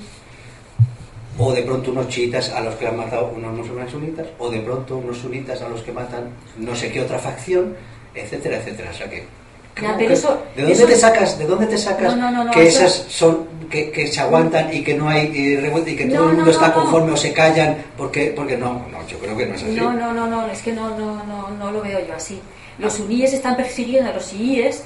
o 1.38 1.54
de 1.54 1.64
pronto 1.64 1.92
unos 1.92 2.10
chiitas 2.10 2.50
a 2.50 2.62
los 2.62 2.76
que 2.76 2.88
han 2.88 2.98
matado 2.98 3.32
unos 3.36 3.54
musulmanes 3.54 3.92
sunitas, 3.92 4.28
o 4.38 4.50
de 4.50 4.60
pronto 4.60 4.98
unos 4.98 5.18
sunitas 5.18 5.62
a 5.62 5.70
los 5.70 5.82
que 5.82 5.92
matan 5.92 6.30
no 6.58 6.76
sé 6.76 6.92
qué 6.92 7.02
otra 7.02 7.20
facción, 7.20 7.76
etcétera, 8.14 8.58
etcétera. 8.58 8.92
O 8.92 8.94
sea 8.94 9.10
que 9.10 9.26
¿De 9.76 10.64
dónde 10.64 10.86
te 10.86 10.96
sacas, 10.96 11.40
de 11.40 11.46
dónde 11.46 11.66
te 11.66 11.78
sacas 11.78 12.14
que 12.54 12.68
esas 12.68 13.06
son 13.10 13.48
que, 13.70 14.08
se 14.08 14.20
aguantan 14.20 14.72
y 14.74 14.84
que 14.84 14.94
no 14.94 15.08
hay 15.08 15.32
eh, 15.34 15.60
revuelta 15.62 15.90
y 15.90 15.96
que 15.96 16.06
todo 16.06 16.30
el 16.30 16.36
mundo 16.36 16.52
está 16.52 16.74
conforme 16.74 17.14
o 17.14 17.18
se 17.18 17.32
callan 17.32 17.78
porque 17.98 18.34
porque 18.36 18.58
no, 18.58 18.86
no, 18.92 19.08
yo 19.08 19.18
creo 19.18 19.36
que 19.38 19.46
no 19.46 19.56
es 19.56 19.64
así. 19.64 19.72
No, 19.72 19.94
no, 19.94 20.14
no, 20.14 20.28
no, 20.28 20.48
es 20.48 20.62
que 20.62 20.74
no, 20.74 20.90
no, 20.98 21.24
no, 21.24 21.50
no 21.52 21.72
lo 21.72 21.82
veo 21.82 22.06
yo 22.06 22.14
así. 22.14 22.42
Los 22.78 22.94
suníes 22.94 23.32
están 23.34 23.56
persiguiendo 23.56 24.10
a 24.10 24.14
los 24.14 24.30
chiíes. 24.30 24.84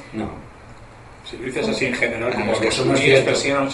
Si 1.29 1.37
lo 1.37 1.43
dices 1.45 1.67
así 1.67 1.85
en 1.87 1.95
general, 1.95 2.31
Ah, 2.33 2.39
como 2.39 2.51
que 2.59 2.67
a 2.67 2.71
los 2.85 2.99
chiíes, 2.99 3.25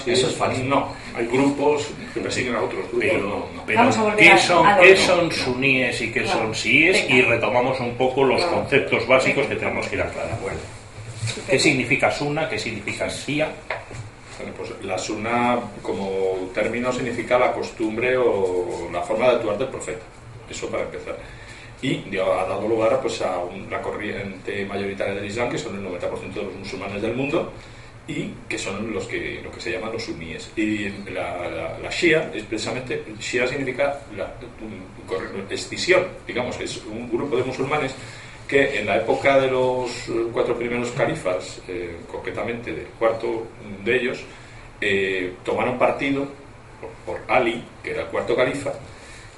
Eso 0.08 0.28
es 0.28 0.36
falso. 0.36 0.64
No, 0.64 0.88
hay 1.14 1.28
grupos 1.28 1.88
que 2.14 2.22
persiguen 2.22 2.56
a 2.56 2.62
otros 2.62 2.82
grupos. 2.90 3.00
Pero, 3.02 3.48
pero 3.66 3.90
¿qué 4.18 4.38
son, 4.38 4.66
a 4.66 4.78
lo 4.78 4.84
qué 4.84 4.94
otro. 4.94 5.04
son 5.06 5.32
suníes 5.32 6.02
y 6.02 6.12
qué 6.12 6.22
Claro. 6.24 6.40
son 6.40 6.56
síes? 6.56 7.10
Y 7.10 7.22
retomamos 7.22 7.80
un 7.82 7.96
poco 7.96 8.24
los 8.24 8.40
Claro. 8.42 8.56
conceptos 8.62 9.06
básicos 9.08 9.48
que 9.48 9.56
tenemos 9.56 9.86
que 9.88 9.96
ir 9.96 10.02
aclarando. 10.02 10.36
acuerdo. 10.38 10.60
¿Qué 11.50 11.60
significa 11.60 12.10
suna? 12.12 12.48
¿Qué 12.50 12.58
significa 12.58 13.10
sía? 13.10 13.50
Bueno, 14.40 14.54
pues 14.58 14.72
la 14.84 14.98
sunna 14.98 15.60
como 15.84 16.50
término 16.54 16.92
significa 16.92 17.38
la 17.38 17.52
costumbre 17.52 18.18
o 18.18 18.90
la 18.92 19.02
forma 19.02 19.30
de 19.30 19.36
actuar 19.36 19.58
del 19.58 19.68
profeta. 19.68 20.02
Eso 20.50 20.68
para 20.70 20.84
empezar. 20.84 21.16
Y 21.82 21.96
dio- 22.10 22.32
ha 22.40 22.46
dado 22.48 22.68
lugar 22.68 23.00
pues, 23.02 23.22
a 23.22 23.40
una 23.40 23.82
corriente 23.82 24.66
mayoritaria 24.66 25.16
del 25.16 25.26
Islam, 25.26 25.50
que 25.50 25.58
son 25.58 25.76
el 25.76 25.84
90% 25.84 26.34
de 26.34 26.44
los 26.44 26.56
musulmanes 26.56 27.02
del 27.02 27.16
mundo, 27.16 27.52
y 28.08 28.32
que 28.48 28.58
son 28.58 28.94
los 28.94 29.08
que, 29.08 29.42
lo 29.44 29.52
que 29.52 29.62
se 29.62 29.72
llaman 29.72 29.92
los 29.94 30.04
suníes. 30.04 30.52
Y 30.56 30.90
la, 31.12 31.50
la, 31.50 31.80
la 31.80 31.90
Shia, 31.90 32.32
es 32.34 32.44
precisamente, 32.44 33.04
Shia 33.20 33.48
significa 33.48 34.00
la 34.16 34.34
un- 34.62 35.52
escisión, 35.52 36.06
digamos, 36.28 36.60
es 36.60 36.82
un 36.86 37.10
grupo 37.12 37.36
de 37.38 37.44
musulmanes 37.44 37.94
que 38.48 38.80
en 38.80 38.86
la 38.86 38.98
época 38.98 39.40
de 39.40 39.50
los 39.50 39.90
cuatro 40.34 40.58
primeros 40.58 40.92
califas, 40.92 41.62
eh, 41.68 41.98
concretamente 42.12 42.74
del 42.74 42.86
cuarto 43.00 43.48
de 43.84 43.96
ellos, 43.96 44.24
eh, 44.82 45.34
tomaron 45.46 45.78
partido 45.80 46.28
por, 47.06 47.18
por 47.18 47.32
Ali, 47.32 47.64
que 47.84 47.92
era 47.92 48.02
el 48.02 48.08
cuarto 48.08 48.36
califa, 48.36 48.74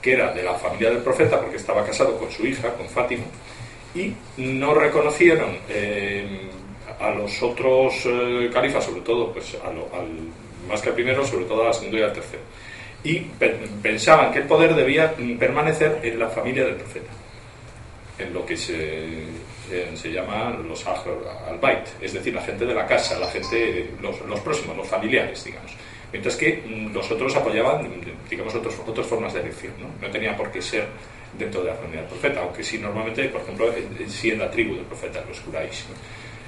que 0.03 0.13
era 0.13 0.31
de 0.33 0.43
la 0.43 0.53
familia 0.55 0.89
del 0.91 0.99
profeta 0.99 1.39
porque 1.39 1.55
estaba 1.57 1.83
casado 1.85 2.17
con 2.19 2.29
su 2.29 2.45
hija, 2.45 2.73
con 2.73 2.87
Fátima, 2.89 3.23
y 3.95 4.13
no 4.37 4.73
reconocieron 4.75 5.57
eh, 5.69 6.41
a 6.99 7.09
los 7.11 7.41
otros 7.41 7.93
eh, 8.05 8.49
califas, 8.53 8.83
sobre 8.83 9.01
todo, 9.01 9.31
pues 9.31 9.55
a 9.65 9.71
lo- 9.71 9.89
al, 9.95 10.07
más 10.67 10.81
que 10.81 10.89
al 10.89 10.95
primero, 10.95 11.25
sobre 11.25 11.45
todo 11.45 11.65
al 11.67 11.73
segundo 11.73 11.97
y 11.97 12.01
al 12.01 12.11
tercero. 12.13 12.41
Y 13.03 13.19
pe- 13.19 13.57
pensaban 13.81 14.31
que 14.31 14.39
el 14.39 14.45
poder 14.45 14.75
debía 14.75 15.13
permanecer 15.39 15.99
en 16.03 16.19
la 16.19 16.27
familia 16.29 16.65
del 16.65 16.75
profeta 16.75 17.09
en 18.19 18.31
lo 18.33 18.45
que 18.45 18.55
se, 18.55 19.25
se, 19.95 20.11
llama 20.11 20.55
los 20.67 20.85
al-Bait, 20.85 21.87
es 21.99 22.13
decir, 22.13 22.33
la 22.33 22.41
gente 22.43 22.63
de 22.65 22.73
la 22.75 22.85
casa, 22.85 23.17
la 23.17 23.27
gente, 23.27 23.89
los, 24.01 24.21
los 24.21 24.39
próximos, 24.41 24.77
los 24.77 24.87
familiares, 24.87 25.43
digamos. 25.43 25.71
Mientras 26.13 26.37
que 26.37 26.63
mm, 26.65 26.93
los 26.93 27.11
otros 27.11 27.35
apoyaban, 27.35 27.89
digamos, 28.29 28.55
otros, 28.55 28.75
otras 28.87 29.05
formas 29.07 29.33
de 29.33 29.41
elección, 29.41 29.73
¿no? 29.81 29.87
No 30.07 30.09
tenía 30.11 30.37
por 30.37 30.49
qué 30.51 30.61
ser 30.61 30.85
dentro 31.37 31.61
de 31.61 31.71
la 31.71 31.75
familia 31.75 32.01
del 32.01 32.09
profeta, 32.09 32.39
aunque 32.41 32.63
sí 32.63 32.77
normalmente, 32.77 33.27
por 33.29 33.41
ejemplo, 33.41 33.73
en- 33.73 34.01
en- 34.01 34.09
sí 34.09 34.29
en 34.31 34.39
la 34.39 34.49
tribu 34.49 34.75
del 34.75 34.85
profeta, 34.85 35.21
los 35.27 35.39
Quraysh. 35.41 35.85
¿no? 35.89 35.95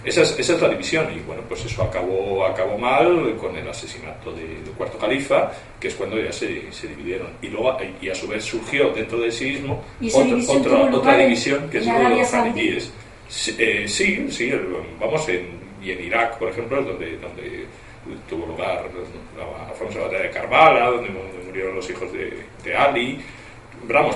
Esa 0.07 0.21
es, 0.21 0.37
esa 0.37 0.53
es 0.53 0.61
la 0.61 0.69
división 0.69 1.07
y 1.11 1.19
bueno, 1.21 1.41
pues 1.49 1.65
eso 1.65 1.81
acabó, 1.81 2.45
acabó 2.45 2.77
mal 2.77 3.35
con 3.37 3.55
el 3.57 3.67
asesinato 3.67 4.31
de- 4.31 4.45
del 4.61 4.73
cuarto 4.77 4.99
califa, 4.99 5.51
que 5.79 5.87
es 5.87 5.95
cuando 5.95 6.21
ya 6.21 6.31
se, 6.31 6.71
se 6.71 6.87
dividieron. 6.89 7.29
Y 7.41 7.47
luego, 7.47 7.75
y 7.99 8.09
a 8.09 8.13
su 8.13 8.27
vez 8.27 8.43
surgió 8.45 8.91
dentro 8.91 9.17
de 9.17 9.29
mismo 9.29 9.83
¿Y 9.99 10.07
esa 10.09 10.19
otra, 10.19 10.27
división 10.35 10.93
otra, 10.93 11.17
división 11.17 11.69
que 11.71 11.77
es 11.79 11.87
lo 11.87 11.93
de 11.97 12.09
los 12.17 12.29
jaredíes. 12.29 12.93
Sí, 13.27 13.55
eh, 13.57 13.85
sí, 13.87 14.27
sí, 14.29 14.51
vamos, 14.99 15.27
en, 15.27 15.47
y 15.81 15.89
en 15.89 16.03
Irak, 16.03 16.37
por 16.37 16.49
ejemplo, 16.49 16.79
es 16.81 16.85
donde, 16.85 17.17
donde 17.17 17.65
tuvo 18.29 18.45
lugar 18.47 18.85
la 19.37 19.73
famosa 19.73 19.99
batalla 19.99 20.23
de 20.23 20.29
Karbala, 20.31 20.87
donde 20.91 21.09
mu- 21.09 21.19
murieron 21.47 21.75
los 21.75 21.89
hijos 21.89 22.11
de, 22.13 22.33
de 22.63 22.75
Ali. 22.75 23.19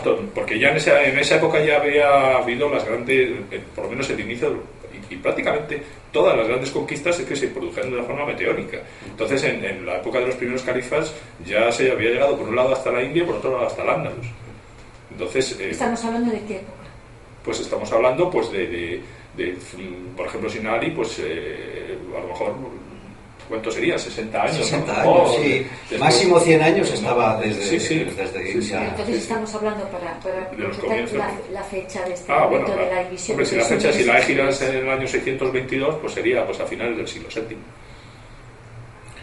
Todo, 0.04 0.20
porque 0.34 0.58
ya 0.58 0.70
en 0.70 0.78
esa, 0.78 1.04
en 1.04 1.20
esa 1.20 1.36
época 1.36 1.64
ya 1.64 1.78
había 1.78 2.38
habido 2.38 2.70
las 2.70 2.84
grandes, 2.86 3.30
eh, 3.52 3.62
por 3.76 3.84
lo 3.86 3.92
menos 3.92 4.10
el 4.10 4.20
inicio, 4.22 4.64
y, 5.12 5.14
y 5.14 5.18
prácticamente 5.18 5.80
todas 6.12 6.36
las 6.36 6.48
grandes 6.48 6.72
conquistas 6.72 7.20
es 7.20 7.26
que 7.28 7.36
se 7.36 7.50
produjeron 7.50 7.92
de 7.92 7.98
una 7.98 8.06
forma 8.08 8.26
meteórica. 8.26 8.78
Entonces, 9.08 9.44
en, 9.44 9.64
en 9.64 9.86
la 9.86 9.98
época 9.98 10.20
de 10.20 10.28
los 10.28 10.36
primeros 10.36 10.64
califas 10.64 11.14
ya 11.46 11.72
se 11.72 11.92
había 11.92 12.10
llegado 12.10 12.36
por 12.38 12.48
un 12.50 12.56
lado 12.56 12.74
hasta 12.74 12.92
la 12.92 13.04
India 13.04 13.22
y 13.22 13.26
por 13.28 13.36
otro 13.36 13.52
lado 13.52 13.68
hasta 13.68 13.84
el 13.84 13.90
Ándalus. 13.90 14.26
Entonces, 15.12 15.60
eh, 15.60 15.70
Estamos 15.72 16.04
hablando 16.06 16.32
de 16.32 16.40
qué 16.46 16.56
época. 16.56 16.74
pues 17.44 17.60
estamos 17.60 17.92
hablando 17.92 18.30
pues 18.30 18.52
de, 18.52 18.66
de- 18.68 19.02
de, 19.38 19.56
por 20.18 20.26
ejemplo 20.26 20.50
sin 20.50 20.66
Ali 20.68 20.90
pues 20.92 21.20
eh, 21.24 21.96
a 22.18 22.20
lo 22.22 22.28
mejor 22.28 22.54
¿cuánto 23.50 23.70
sería? 23.72 23.98
60 23.98 24.42
años 24.44 24.56
60 24.58 25.04
¿no? 25.04 25.22
años, 25.24 25.36
sí. 25.36 25.50
después- 25.90 26.00
Máximo 26.00 26.40
100 26.40 26.62
años 26.62 26.92
estaba 26.94 27.38
desde, 27.42 27.64
Sí, 27.64 27.80
sí. 27.80 27.96
desde 28.16 28.52
Sí, 28.54 28.62
sí. 28.62 28.70
ya- 28.70 28.86
Entonces 28.88 29.16
estamos 29.18 29.54
hablando 29.56 29.84
para, 29.90 30.18
para 30.20 30.36
De 30.52 30.58
los 30.58 30.78
concretar 30.78 31.10
comienzos. 31.10 31.18
la, 31.18 31.60
la 31.60 31.64
fecha 31.64 32.06
de 32.06 32.14
este 32.14 32.32
Ah, 32.32 32.46
bueno, 32.46 32.68
momento 32.68 32.86
de 32.86 32.96
la 32.96 33.04
división. 33.04 33.34
Hombre, 33.36 33.46
si 33.46 33.56
de 33.56 33.62
la 33.62 33.68
fecha, 33.68 33.92
si 33.92 34.04
la 34.06 34.20
en 34.70 34.76
el 34.78 34.90
año 34.90 35.08
622, 35.08 35.96
pues 36.00 36.14
sería 36.14 36.46
pues 36.46 36.60
a 36.62 36.66
finales 36.66 36.96
del 36.96 37.08
siglo 37.08 37.28
VII. 37.34 37.58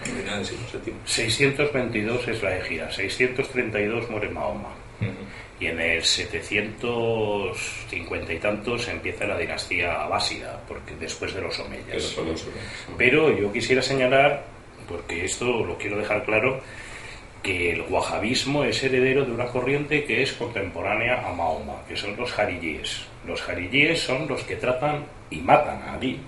A 0.01 0.05
finales 0.05 0.49
del 0.51 0.59
siglo 0.59 0.81
VII. 0.85 0.95
622 1.05 2.29
es 2.29 2.43
la 2.43 2.57
égida, 2.59 2.91
632 2.93 4.11
muere 4.11 4.29
Mahoma. 4.29 4.69
Y 5.59 5.69
en 5.69 5.81
el 5.81 6.05
750 6.05 8.33
y 8.33 8.39
tantos 8.39 8.89
empieza 8.89 9.27
la 9.27 9.39
dinastía 9.39 10.03
abásida, 10.03 10.61
porque 10.69 10.95
después 10.97 11.33
de 11.35 11.41
los 11.41 11.59
omeyas. 11.59 12.15
Pero 12.99 13.35
yo 13.37 13.51
quisiera 13.53 13.81
señalar, 13.81 14.45
porque 14.87 15.25
esto 15.25 15.65
lo 15.65 15.79
quiero 15.79 15.97
dejar 15.97 16.25
claro, 16.25 16.61
que 17.43 17.73
el 17.73 17.81
wahabismo 17.83 18.65
es 18.65 18.83
heredero 18.83 19.25
de 19.25 19.33
una 19.33 19.47
corriente 19.47 20.05
que 20.05 20.23
es 20.23 20.33
contemporánea 20.33 21.27
a 21.27 21.33
Mahoma, 21.33 21.83
que 21.89 21.97
son 21.97 22.15
los 22.17 22.33
jarilíes. 22.33 23.07
Los 23.25 23.41
jarilíes 23.41 24.01
son 24.01 24.29
los 24.29 24.43
que 24.43 24.57
tratan 24.57 25.07
y 25.31 25.39
matan 25.39 25.81
a 25.83 25.95
Ali, 25.95 26.21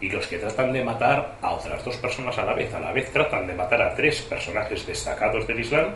y 0.00 0.08
los 0.08 0.26
que 0.26 0.38
tratan 0.38 0.72
de 0.72 0.84
matar 0.84 1.36
a 1.42 1.52
otras 1.52 1.84
dos 1.84 1.96
personas 1.96 2.36
a 2.38 2.44
la 2.44 2.54
vez. 2.54 2.72
A 2.74 2.80
la 2.80 2.92
vez 2.92 3.12
tratan 3.12 3.46
de 3.46 3.54
matar 3.54 3.82
a 3.82 3.94
tres 3.94 4.22
personajes 4.22 4.86
destacados 4.86 5.46
del 5.46 5.60
Islam, 5.60 5.94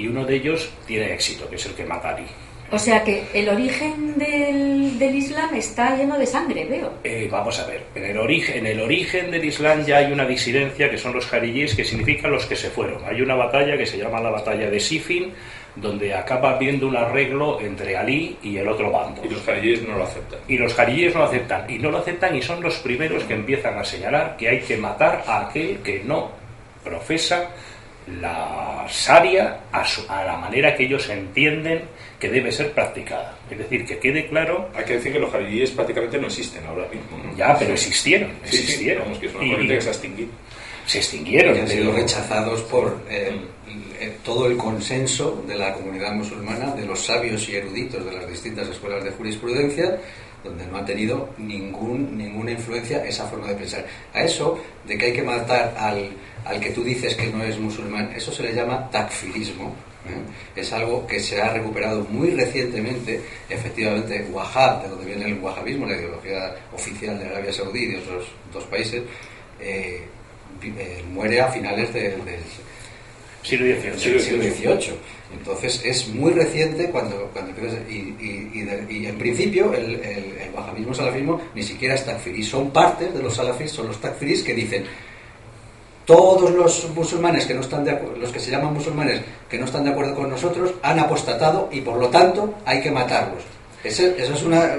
y 0.00 0.08
uno 0.08 0.24
de 0.24 0.36
ellos 0.36 0.70
tiene 0.86 1.12
éxito, 1.12 1.48
que 1.48 1.56
es 1.56 1.66
el 1.66 1.74
que 1.74 1.84
mata 1.84 2.08
a 2.08 2.16
Ali. 2.16 2.24
O 2.72 2.78
sea 2.78 3.02
que 3.02 3.24
el 3.34 3.48
origen 3.48 4.16
del, 4.16 4.96
del 4.96 5.14
Islam 5.16 5.52
está 5.54 5.96
lleno 5.96 6.16
de 6.16 6.24
sangre, 6.24 6.64
veo. 6.64 6.92
Eh, 7.02 7.28
vamos 7.30 7.58
a 7.58 7.66
ver, 7.66 7.82
en 7.96 8.04
el, 8.04 8.16
origen, 8.16 8.58
en 8.58 8.66
el 8.66 8.80
origen 8.80 9.30
del 9.30 9.44
Islam 9.44 9.84
ya 9.84 9.98
hay 9.98 10.12
una 10.12 10.24
disidencia 10.24 10.88
que 10.88 10.96
son 10.96 11.12
los 11.12 11.26
jarilíes, 11.26 11.74
que 11.74 11.84
significan 11.84 12.30
los 12.30 12.46
que 12.46 12.54
se 12.54 12.70
fueron. 12.70 13.04
Hay 13.04 13.20
una 13.20 13.34
batalla 13.34 13.76
que 13.76 13.86
se 13.86 13.98
llama 13.98 14.20
la 14.20 14.30
batalla 14.30 14.70
de 14.70 14.78
Sifin, 14.78 15.32
donde 15.74 16.14
acaba 16.14 16.52
habiendo 16.52 16.86
un 16.86 16.96
arreglo 16.96 17.60
entre 17.60 17.96
Ali 17.96 18.36
y 18.40 18.56
el 18.56 18.68
otro 18.68 18.90
bando. 18.92 19.24
Y 19.24 19.28
los 19.28 19.42
jarilíes 19.42 19.82
no 19.82 19.96
lo 19.96 20.04
aceptan. 20.04 20.38
Y 20.46 20.56
los 20.56 20.72
jarilíes 20.72 21.12
no 21.12 21.20
lo 21.20 21.26
aceptan. 21.26 21.68
Y 21.68 21.78
no 21.78 21.90
lo 21.90 21.98
aceptan 21.98 22.36
y 22.36 22.42
son 22.42 22.62
los 22.62 22.76
primeros 22.78 23.24
que 23.24 23.34
empiezan 23.34 23.76
a 23.78 23.84
señalar 23.84 24.36
que 24.36 24.48
hay 24.48 24.60
que 24.60 24.76
matar 24.76 25.24
a 25.26 25.48
aquel 25.48 25.78
que 25.78 26.02
no 26.04 26.30
profesa 26.84 27.50
la 28.20 28.86
sharia 28.88 29.60
a, 29.72 29.84
su- 29.84 30.04
a 30.08 30.24
la 30.24 30.36
manera 30.36 30.74
que 30.74 30.84
ellos 30.84 31.08
entienden 31.08 31.82
que 32.18 32.28
debe 32.28 32.50
ser 32.52 32.72
practicada. 32.72 33.36
Es 33.50 33.58
decir, 33.58 33.84
que 33.86 33.98
quede 33.98 34.26
claro 34.28 34.68
Hay 34.74 34.84
que 34.84 34.94
decir 34.94 35.12
que 35.12 35.18
los 35.18 35.30
jarilíes 35.30 35.70
prácticamente 35.70 36.18
no 36.18 36.26
existen 36.26 36.64
ahora 36.66 36.86
mismo. 36.88 37.18
¿no? 37.24 37.36
ya, 37.36 37.56
pero 37.58 37.72
existieron, 37.72 38.30
Sí, 38.44 38.56
sí, 38.56 38.62
existieron. 38.64 39.04
vamos, 39.04 39.18
que 39.18 39.26
es 39.26 39.34
una 39.34 39.44
Y- 39.44 39.50
corriente 39.50 39.74
que 39.76 39.80
se 39.80 39.88
ha 39.88 39.92
extinguido. 39.92 40.30
se 40.86 40.98
extinguieron. 40.98 41.54
que 41.54 41.60
han 41.60 41.68
sido 41.68 41.92
rechazados 41.92 42.62
por 42.62 43.00
eh, 43.08 43.32
eh, 44.00 44.16
todo 44.24 44.46
el 44.46 44.56
consenso 44.56 45.42
de 45.46 45.54
la 45.56 45.72
comunidad 45.74 46.12
musulmana, 46.12 46.74
de 46.74 46.84
los 46.86 47.04
sabios 47.04 47.48
y 47.48 47.56
eruditos 47.56 48.04
de 48.04 48.12
las 48.12 48.28
distintas 48.28 48.68
escuelas 48.68 49.04
de 49.04 49.10
jurisprudencia, 49.12 49.98
donde 50.42 50.66
no 50.66 50.78
ha 50.78 50.84
tenido 50.84 51.28
ningún, 51.38 52.16
ninguna 52.16 52.50
influencia 52.52 53.04
esa 53.04 53.26
forma 53.26 53.48
de 53.48 53.54
pensar. 53.56 53.84
A 54.14 54.22
eso, 54.22 54.58
de 54.86 54.96
que 54.98 55.06
hay 55.06 55.12
que 55.12 55.22
matar 55.22 55.74
al, 55.78 56.10
al 56.44 56.60
que 56.60 56.70
tú 56.70 56.82
dices 56.84 57.14
que 57.16 57.26
no 57.28 57.42
es 57.44 57.58
musulmán, 57.58 58.12
eso 58.16 58.32
se 58.32 58.42
le 58.42 58.54
llama 58.54 58.88
takfirismo. 58.90 59.74
¿eh? 60.06 60.60
Es 60.60 60.72
algo 60.72 61.06
que 61.06 61.20
se 61.20 61.40
ha 61.40 61.52
recuperado 61.52 62.04
muy 62.10 62.30
recientemente, 62.30 63.20
efectivamente, 63.48 64.26
Wahhab, 64.30 64.82
de 64.82 64.88
donde 64.88 65.04
viene 65.06 65.26
el 65.26 65.38
wahhabismo, 65.40 65.86
la 65.86 65.96
ideología 65.96 66.54
oficial 66.72 67.18
de 67.18 67.26
Arabia 67.26 67.52
Saudí 67.52 67.80
y 67.84 67.86
de 67.88 67.98
otros 67.98 68.26
dos 68.52 68.64
países, 68.64 69.02
eh, 69.60 70.02
eh, 70.62 71.04
muere 71.12 71.40
a 71.40 71.48
finales 71.48 71.92
de- 71.92 72.10
del 72.10 72.40
Siglo 73.42 73.66
XVIII. 73.66 74.12
del 74.12 74.20
siglo 74.20 74.42
XVIII. 74.42 74.94
Entonces 75.32 75.80
es 75.84 76.08
muy 76.08 76.32
reciente 76.32 76.90
cuando, 76.90 77.30
cuando 77.32 77.52
empiezas- 77.52 77.88
y, 77.88 77.94
y- 78.20 78.50
y 78.52 78.60
de- 78.62 78.92
y 78.92 79.06
en 79.06 79.16
principio 79.16 79.72
el, 79.72 79.94
el, 80.00 80.34
el 80.38 80.94
salafismo 80.94 81.40
ni 81.54 81.62
siquiera 81.62 81.94
es 81.94 82.04
takfirí, 82.04 82.42
son 82.42 82.70
partes 82.70 83.14
de 83.14 83.22
los 83.22 83.34
salafis, 83.34 83.70
son 83.70 83.86
los 83.88 84.00
takfirís 84.00 84.42
que 84.42 84.54
dicen 84.54 84.84
todos 86.14 86.50
los 86.50 86.88
musulmanes 86.96 87.46
que 87.46 87.54
no 87.54 87.60
están 87.60 87.84
de 87.84 87.92
acu- 87.92 88.16
los 88.16 88.30
que 88.32 88.40
se 88.40 88.50
llaman 88.50 88.74
musulmanes 88.74 89.20
que 89.48 89.58
no 89.58 89.64
están 89.66 89.84
de 89.84 89.90
acuerdo 89.90 90.14
con 90.16 90.28
nosotros 90.28 90.72
han 90.82 90.98
apostatado 90.98 91.68
y 91.70 91.80
por 91.82 91.96
lo 91.98 92.08
tanto 92.08 92.52
hay 92.66 92.80
que 92.80 92.90
matarlos. 92.90 93.42
Ese- 93.84 94.20
Eso 94.20 94.34
es 94.34 94.42
una, 94.42 94.74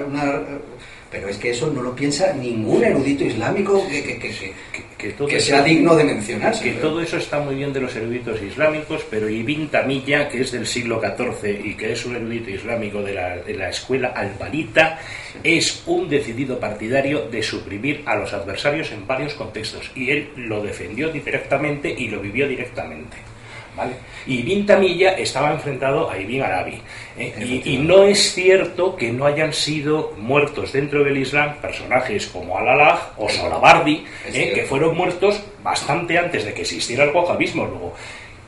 pero 1.12 1.28
es 1.28 1.36
que 1.36 1.50
eso 1.50 1.70
no 1.70 1.82
lo 1.82 1.94
piensa 1.94 2.32
ningún 2.32 2.82
erudito 2.82 3.22
islámico 3.22 3.86
que, 3.86 4.02
que, 4.02 4.18
que, 4.18 5.14
que 5.14 5.40
sea 5.40 5.62
digno 5.62 5.94
de 5.94 6.04
mencionar. 6.04 6.58
Que 6.58 6.72
todo 6.72 7.02
eso 7.02 7.18
está 7.18 7.38
muy 7.38 7.54
bien 7.54 7.70
de 7.70 7.80
los 7.80 7.94
eruditos 7.94 8.40
islámicos, 8.40 9.04
pero 9.10 9.28
Ibn 9.28 9.68
Tamilla, 9.68 10.26
que 10.28 10.40
es 10.40 10.50
del 10.52 10.66
siglo 10.66 11.02
XIV 11.02 11.66
y 11.66 11.74
que 11.74 11.92
es 11.92 12.06
un 12.06 12.16
erudito 12.16 12.50
islámico 12.50 13.02
de 13.02 13.12
la, 13.12 13.36
de 13.36 13.54
la 13.54 13.68
escuela 13.68 14.08
albalita, 14.08 14.98
es 15.44 15.82
un 15.86 16.08
decidido 16.08 16.58
partidario 16.58 17.28
de 17.28 17.42
suprimir 17.42 18.02
a 18.06 18.16
los 18.16 18.32
adversarios 18.32 18.90
en 18.92 19.06
varios 19.06 19.34
contextos. 19.34 19.90
Y 19.94 20.10
él 20.10 20.30
lo 20.36 20.62
defendió 20.62 21.10
directamente 21.10 21.94
y 21.96 22.08
lo 22.08 22.20
vivió 22.20 22.48
directamente. 22.48 23.31
¿Vale? 23.76 23.92
Y 24.26 24.40
Ibn 24.40 24.66
Tamilla 24.66 25.12
estaba 25.12 25.50
enfrentado 25.50 26.10
a 26.10 26.18
Ibn 26.18 26.42
Arabi. 26.42 26.80
¿eh? 27.16 27.62
Y, 27.64 27.78
no 27.78 28.04
es 28.04 28.34
cierto 28.34 28.94
que 28.96 29.10
no 29.10 29.24
hayan 29.24 29.52
sido 29.52 30.12
muertos 30.18 30.72
dentro 30.72 31.02
del 31.02 31.16
Islam 31.16 31.56
personajes 31.56 32.26
como 32.26 32.58
Al-Alaj 32.58 33.12
o 33.16 33.28
Solabardi, 33.30 34.04
¿eh? 34.26 34.52
que 34.54 34.64
fueron 34.64 34.94
muertos 34.94 35.42
bastante 35.62 36.18
antes 36.18 36.44
de 36.44 36.52
que 36.52 36.62
existiera 36.62 37.04
el 37.04 37.10
wahhabismo. 37.10 37.64
Luego, 37.64 37.94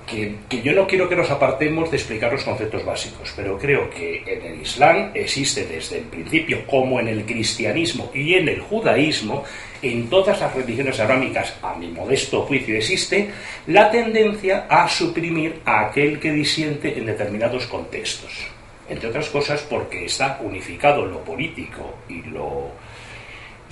que, 0.06 0.36
yo 0.62 0.72
no 0.72 0.86
quiero 0.86 1.08
que 1.08 1.16
nos 1.16 1.30
apartemos 1.30 1.90
de 1.90 1.96
explicar 1.96 2.32
los 2.32 2.44
conceptos 2.44 2.84
básicos, 2.84 3.32
pero 3.34 3.58
creo 3.58 3.88
que 3.90 4.22
en 4.26 4.42
el 4.42 4.60
Islam 4.60 5.10
existe 5.14 5.66
desde 5.66 5.98
el 5.98 6.04
principio, 6.04 6.66
como 6.66 7.00
en 7.00 7.08
el 7.08 7.24
cristianismo 7.24 8.10
y 8.14 8.34
en 8.34 8.48
el 8.48 8.60
judaísmo, 8.60 9.44
en 9.82 10.08
todas 10.08 10.40
las 10.40 10.54
religiones 10.54 11.00
arámicas, 11.00 11.54
a 11.62 11.74
mi 11.74 11.88
modesto 11.88 12.42
juicio, 12.42 12.76
existe 12.76 13.30
la 13.66 13.90
tendencia 13.90 14.66
a 14.68 14.88
suprimir 14.88 15.60
a 15.64 15.86
aquel 15.86 16.18
que 16.18 16.32
disiente 16.32 16.96
en 16.96 17.06
determinados 17.06 17.66
contextos. 17.66 18.46
Entre 18.88 19.08
otras 19.08 19.28
cosas 19.30 19.62
porque 19.62 20.04
está 20.04 20.38
unificado 20.42 21.06
lo 21.06 21.24
político 21.24 21.98
y 22.08 22.22
lo 22.22 22.72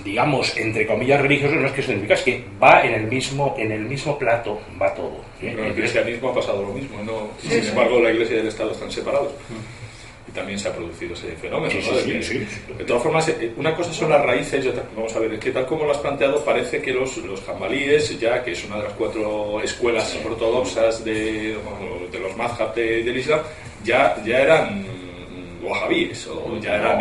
digamos, 0.03 0.55
entre 0.57 0.85
comillas, 0.85 1.21
religioso, 1.21 1.55
no 1.55 1.67
es 1.67 1.73
que 1.73 1.81
significa, 1.81 2.13
es 2.15 2.21
que 2.21 2.43
va 2.61 2.83
en 2.83 2.93
el 2.93 3.07
mismo, 3.07 3.55
en 3.57 3.71
el 3.71 3.81
mismo 3.81 4.17
plato, 4.17 4.59
va 4.81 4.93
todo. 4.93 5.21
¿eh? 5.41 5.51
En 5.51 5.59
el 5.59 5.73
cristianismo 5.73 6.29
ha 6.29 6.35
pasado 6.35 6.63
lo 6.63 6.73
mismo, 6.73 7.01
¿no? 7.03 7.29
sin 7.39 7.65
embargo 7.65 7.99
la 7.99 8.11
Iglesia 8.11 8.37
y 8.37 8.39
el 8.39 8.47
Estado 8.47 8.71
están 8.71 8.91
separados. 8.91 9.31
Y 10.27 10.31
también 10.31 10.57
se 10.57 10.69
ha 10.69 10.73
producido 10.73 11.13
ese 11.13 11.33
fenómeno. 11.33 11.73
de, 11.73 12.83
todas 12.85 13.03
formas, 13.03 13.27
eh, 13.29 13.53
una 13.55 13.75
cosa 13.75 13.93
son 13.93 14.09
las 14.09 14.25
raíces, 14.25 14.65
vamos 14.95 15.15
a 15.15 15.19
ver, 15.19 15.33
es 15.33 15.39
que 15.39 15.51
tal 15.51 15.65
como 15.65 15.85
lo 15.85 15.91
has 15.91 15.99
planteado, 15.99 16.43
parece 16.43 16.81
que 16.81 16.91
los, 16.91 17.17
los 17.17 17.41
jambalíes, 17.41 18.19
ya 18.19 18.43
que 18.43 18.51
es 18.51 18.65
una 18.65 18.77
de 18.77 18.83
las 18.83 18.93
cuatro 18.93 19.61
escuelas 19.61 20.17
ortodoxas 20.25 21.03
de, 21.05 21.57
de 22.11 22.19
los 22.19 22.35
mazhab 22.35 22.73
del 22.73 23.15
Islam, 23.15 23.41
ya, 23.83 24.15
ya 24.25 24.41
eran 24.41 24.85
wahhabíes 25.61 26.27
o 26.27 26.57
ya 26.59 26.75
eran 26.75 26.99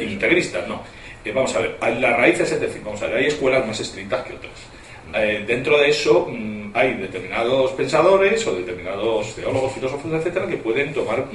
integristas, 0.00 0.66
¿no? 0.66 0.82
Vamos 1.30 1.54
a 1.54 1.60
ver, 1.60 1.78
las 2.00 2.16
raíces, 2.16 2.50
es 2.50 2.60
decir, 2.60 2.82
vamos 2.84 3.00
a 3.02 3.06
ver, 3.06 3.18
hay 3.18 3.26
escuelas 3.26 3.66
más 3.66 3.78
estrictas 3.78 4.24
que 4.24 4.34
otras. 4.34 4.52
Eh, 5.14 5.44
dentro 5.46 5.78
de 5.78 5.90
eso 5.90 6.26
mm, 6.30 6.70
hay 6.74 6.94
determinados 6.94 7.72
pensadores 7.72 8.46
o 8.46 8.54
determinados 8.54 9.34
teólogos, 9.34 9.72
filósofos, 9.72 10.12
etcétera, 10.12 10.46
que 10.46 10.56
pueden 10.56 10.92
tomar 10.94 11.26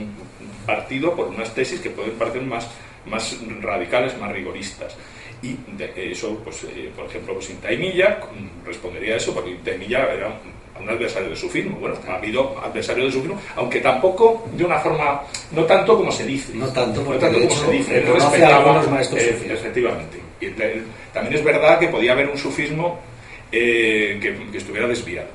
partido 0.66 1.16
por 1.16 1.28
unas 1.28 1.54
tesis 1.54 1.80
que 1.80 1.92
pueden 1.92 2.14
parecer 2.14 2.42
más, 2.42 2.70
más 3.06 3.38
radicales, 3.62 4.18
más 4.18 4.32
rigoristas. 4.32 4.96
Y 5.42 5.56
de 5.78 6.12
eso, 6.12 6.42
pues, 6.44 6.64
eh, 6.64 6.92
por 6.96 7.06
ejemplo, 7.06 7.36
pues 7.36 7.52
Intaimilla 7.52 8.20
mm, 8.20 8.66
respondería 8.66 9.14
a 9.14 9.18
eso, 9.18 9.34
porque 9.34 9.52
Intaimilla 9.52 10.12
era 10.12 10.28
un 10.28 10.57
adversario 10.90 11.30
de 11.30 11.36
su 11.36 11.50
firma. 11.50 11.78
Bueno, 11.80 11.96
ha 12.08 12.16
habido 12.16 12.60
adversario 12.64 13.06
de 13.06 13.12
su 13.12 13.22
firma, 13.22 13.40
aunque 13.56 13.80
tampoco 13.80 14.48
de 14.54 14.64
una 14.64 14.80
forma, 14.80 15.22
no 15.52 15.64
tanto 15.64 15.98
como 15.98 16.12
se 16.12 16.26
dice. 16.26 16.54
No 16.54 16.68
tanto, 16.68 17.04
no 17.04 17.18
tanto 17.18 17.40
como 17.40 17.52
se 17.52 17.72
dice. 17.72 17.98
Él 17.98 18.08
respetaba, 18.14 18.80
a 18.82 18.88
maestros 18.88 19.22
eh, 19.22 19.48
efectivamente. 19.50 20.20
Y 20.40 20.50
también 21.14 21.34
es 21.34 21.44
verdad 21.44 21.80
que 21.80 21.88
podía 21.88 22.12
haber 22.12 22.30
un 22.30 22.38
sufismo 22.38 23.00
eh, 23.52 24.20
que, 24.22 24.36
que 24.52 24.58
estuviera 24.58 24.88
desviado. 24.88 25.30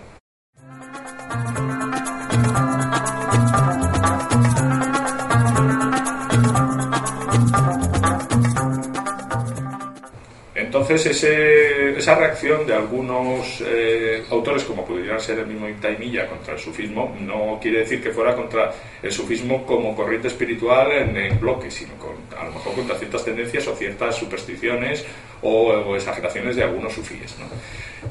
Entonces, 10.83 11.23
esa 11.23 12.15
reacción 12.17 12.67
de 12.67 12.75
algunos 12.75 13.63
eh, 13.65 14.25
autores, 14.31 14.65
como 14.65 14.85
pudieran 14.85 15.21
ser 15.21 15.39
el 15.39 15.47
mismo 15.47 15.69
Intaimilla, 15.69 16.27
contra 16.27 16.55
el 16.55 16.59
sufismo, 16.59 17.17
no 17.21 17.59
quiere 17.63 17.81
decir 17.81 18.03
que 18.03 18.11
fuera 18.11 18.35
contra 18.35 18.73
el 19.01 19.13
sufismo 19.13 19.65
como 19.65 19.95
corriente 19.95 20.27
espiritual 20.27 20.91
en, 20.91 21.39
bloque, 21.39 21.71
sino 21.71 21.95
con, 21.95 22.17
a 22.37 22.45
lo 22.45 22.53
mejor 22.53 22.75
contra 22.75 22.97
ciertas 22.97 23.25
tendencias 23.25 23.67
o 23.69 23.77
ciertas 23.77 24.17
supersticiones 24.17 25.05
o, 25.43 25.95
exageraciones 25.95 26.57
de 26.57 26.65
algunos 26.65 26.93
sufíes. 26.93 27.37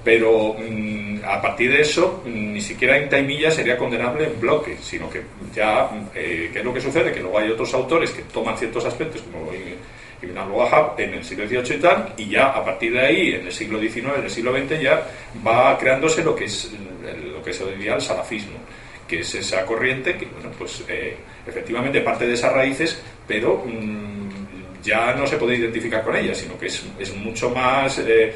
Pero 0.05 0.55
mm, 0.57 1.25
a 1.25 1.41
partir 1.41 1.73
de 1.73 1.81
eso, 1.81 2.23
mm, 2.25 2.53
ni 2.53 2.62
siquiera 2.62 2.97
Intaimilla 2.97 3.51
sería 3.51 3.77
condenable 3.77 4.27
en 4.27 4.39
bloque, 4.39 4.77
sino 4.81 5.10
que 5.10 5.23
ya, 5.53 5.89
eh, 6.15 6.49
¿qué 6.53 6.60
es 6.60 6.65
lo 6.65 6.73
que 6.73 6.79
sucede? 6.79 7.12
Que 7.12 7.19
luego 7.19 7.38
hay 7.38 7.49
otros 7.49 7.73
autores 7.73 8.12
que 8.12 8.21
toman 8.23 8.57
ciertos 8.57 8.86
aspectos, 8.86 9.21
como 9.23 9.51
Ibn 10.21 10.38
al-Wahhab 10.38 10.99
en 10.99 11.15
el 11.15 11.23
siglo 11.23 11.47
XVIII 11.47 11.77
y 11.77 11.79
tal, 11.79 12.13
y 12.17 12.29
ya 12.29 12.49
a 12.49 12.63
partir 12.63 12.93
de 12.93 13.01
ahí, 13.01 13.34
en 13.34 13.47
el 13.47 13.51
siglo 13.51 13.79
XIX, 13.79 14.17
en 14.17 14.23
el 14.23 14.29
siglo 14.29 14.55
XX, 14.55 14.79
ya 14.79 15.07
va 15.45 15.77
creándose 15.77 16.23
lo 16.23 16.36
que 16.36 16.45
es 16.45 16.71
lo 17.34 17.41
que 17.43 17.53
se 17.53 17.65
diría 17.71 17.95
el 17.95 18.01
salafismo, 18.01 18.60
que 19.07 19.21
es 19.21 19.36
esa 19.36 19.65
corriente 19.65 20.15
que, 20.15 20.25
bueno, 20.25 20.51
pues 20.57 20.84
eh, 20.88 21.17
efectivamente 21.45 22.01
parte 22.01 22.27
de 22.27 22.34
esas 22.34 22.53
raíces, 22.53 23.01
pero 23.27 23.63
mm, 23.65 24.81
ya 24.84 25.13
no 25.13 25.25
se 25.25 25.38
puede 25.38 25.55
identificar 25.55 26.03
con 26.03 26.15
ella, 26.15 26.36
sino 26.36 26.57
que 26.57 26.67
es, 26.67 26.84
es 26.99 27.15
mucho 27.15 27.49
más, 27.49 27.99
eh, 27.99 28.34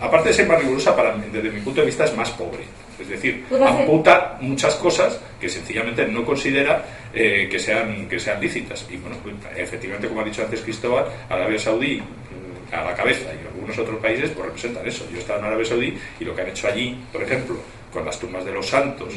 aparte 0.00 0.28
de 0.28 0.34
ser 0.34 0.46
más 0.46 0.60
rigurosa, 0.60 0.94
para, 0.94 1.16
desde 1.16 1.50
mi 1.50 1.60
punto 1.60 1.80
de 1.80 1.86
vista 1.86 2.04
es 2.04 2.16
más 2.16 2.30
pobre. 2.30 2.64
Es 2.98 3.08
decir, 3.08 3.44
amputa 3.66 4.38
muchas 4.40 4.74
cosas 4.76 5.18
que 5.40 5.48
sencillamente 5.48 6.06
no 6.06 6.24
considera 6.24 6.84
eh, 7.12 7.48
que, 7.50 7.58
sean, 7.58 8.08
que 8.08 8.18
sean 8.18 8.40
lícitas. 8.40 8.86
Y 8.90 8.96
bueno, 8.96 9.16
pues, 9.22 9.34
efectivamente, 9.56 10.08
como 10.08 10.20
ha 10.20 10.24
dicho 10.24 10.42
antes 10.42 10.60
Cristóbal, 10.60 11.06
Arabia 11.28 11.58
Saudí 11.58 12.00
mm, 12.00 12.74
a 12.74 12.84
la 12.84 12.94
cabeza 12.94 13.30
y 13.34 13.46
algunos 13.46 13.78
otros 13.78 14.00
países 14.00 14.30
pues 14.30 14.46
representan 14.46 14.86
eso. 14.86 15.06
Yo 15.10 15.18
he 15.18 15.20
estado 15.20 15.40
en 15.40 15.46
Arabia 15.46 15.64
Saudí 15.64 15.98
y 16.20 16.24
lo 16.24 16.34
que 16.34 16.42
han 16.42 16.48
hecho 16.48 16.68
allí, 16.68 16.96
por 17.12 17.22
ejemplo, 17.22 17.56
con 17.94 18.04
las 18.04 18.18
tumbas 18.18 18.44
de 18.44 18.50
los 18.52 18.66
santos 18.66 19.14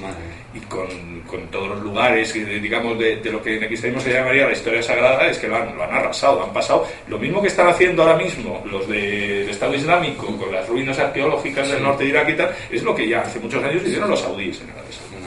y 0.54 0.60
con, 0.62 0.88
con, 1.26 1.48
todos 1.48 1.70
los 1.70 1.82
lugares, 1.82 2.32
digamos, 2.34 2.98
de, 3.00 3.18
de, 3.18 3.32
lo 3.32 3.42
que 3.42 3.58
en 3.58 3.64
el 3.64 3.68
cristianismo 3.68 4.02
se 4.02 4.14
llamaría 4.14 4.46
la 4.46 4.54
historia 4.54 4.84
sagrada, 4.84 5.28
es 5.28 5.40
que 5.40 5.48
lo 5.48 5.56
han, 5.56 5.76
lo 5.76 5.84
han 5.84 5.94
arrasado, 5.96 6.44
han 6.44 6.54
pasado. 6.54 6.88
Lo 7.08 7.18
mismo 7.18 7.42
que 7.42 7.48
están 7.48 7.68
haciendo 7.68 8.04
ahora 8.04 8.16
mismo 8.16 8.64
los 8.66 8.88
del 8.88 9.50
Estado 9.50 9.74
Islámico 9.74 10.28
con 10.38 10.52
las 10.52 10.70
ruinas 10.70 11.00
arqueológicas 11.00 11.70
del 11.70 11.82
norte 11.82 12.04
de 12.04 12.10
Irak 12.12 12.30
y 12.30 12.34
tal, 12.36 12.56
es 12.70 12.84
lo 12.84 12.94
que 12.94 13.08
ya 13.10 13.22
hace 13.22 13.40
muchos 13.40 13.64
años 13.64 13.82
hicieron 13.84 14.12
los 14.12 14.20
saudíes 14.20 14.62
en 14.62 14.70
Arabia 14.70 14.92
Saudí. 14.92 15.18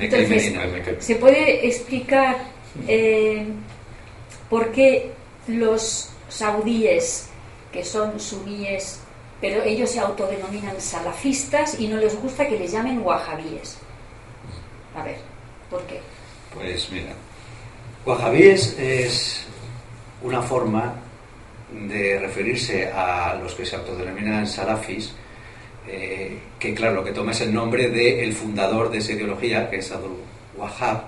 Entonces, 0.00 0.52
¿se 0.98 1.14
puede 1.14 1.64
explicar 1.64 2.36
eh, 2.88 3.46
por 4.50 4.72
qué 4.72 5.12
los 5.46 6.10
saudíes, 6.28 7.30
que 7.70 7.84
son 7.84 8.18
suníes, 8.18 9.01
pero 9.42 9.62
ellos 9.64 9.90
se 9.90 9.98
autodenominan 9.98 10.80
salafistas 10.80 11.78
y 11.80 11.88
no 11.88 11.96
les 11.96 12.14
gusta 12.18 12.46
que 12.46 12.56
les 12.56 12.70
llamen 12.70 13.00
wahabíes? 13.04 13.76
A 14.96 15.02
ver, 15.02 15.16
¿por 15.68 15.82
qué? 15.82 16.00
Pues 16.54 16.88
mira, 16.92 17.12
wahabíes 18.06 18.78
es 18.78 19.44
una 20.22 20.40
forma 20.40 20.94
de 21.72 22.20
referirse 22.20 22.90
a 22.92 23.34
los 23.34 23.54
que 23.54 23.66
se 23.66 23.74
autodenominan 23.74 24.46
salafis 24.46 25.12
eh, 25.88 26.38
que 26.60 26.72
claro, 26.74 26.94
lo 26.94 27.04
que 27.04 27.10
toma 27.10 27.32
es 27.32 27.40
el 27.40 27.52
nombre 27.52 27.88
del 27.88 28.32
fundador 28.32 28.90
de 28.90 28.98
esa 28.98 29.12
ideología, 29.12 29.68
que 29.68 29.78
es 29.78 29.90
Abdul 29.90 30.18
Wahhab, 30.56 31.02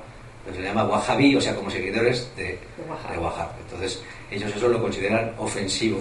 se 0.53 0.61
llama 0.61 0.85
Wahhabi, 0.85 1.37
o 1.37 1.41
sea, 1.41 1.55
como 1.55 1.70
seguidores 1.70 2.28
de, 2.37 2.59
Wahhab. 2.89 3.51
Entonces, 3.64 4.03
ellos 4.30 4.53
eso 4.55 4.68
lo 4.68 4.82
consideran 4.82 5.32
ofensivo 5.39 6.01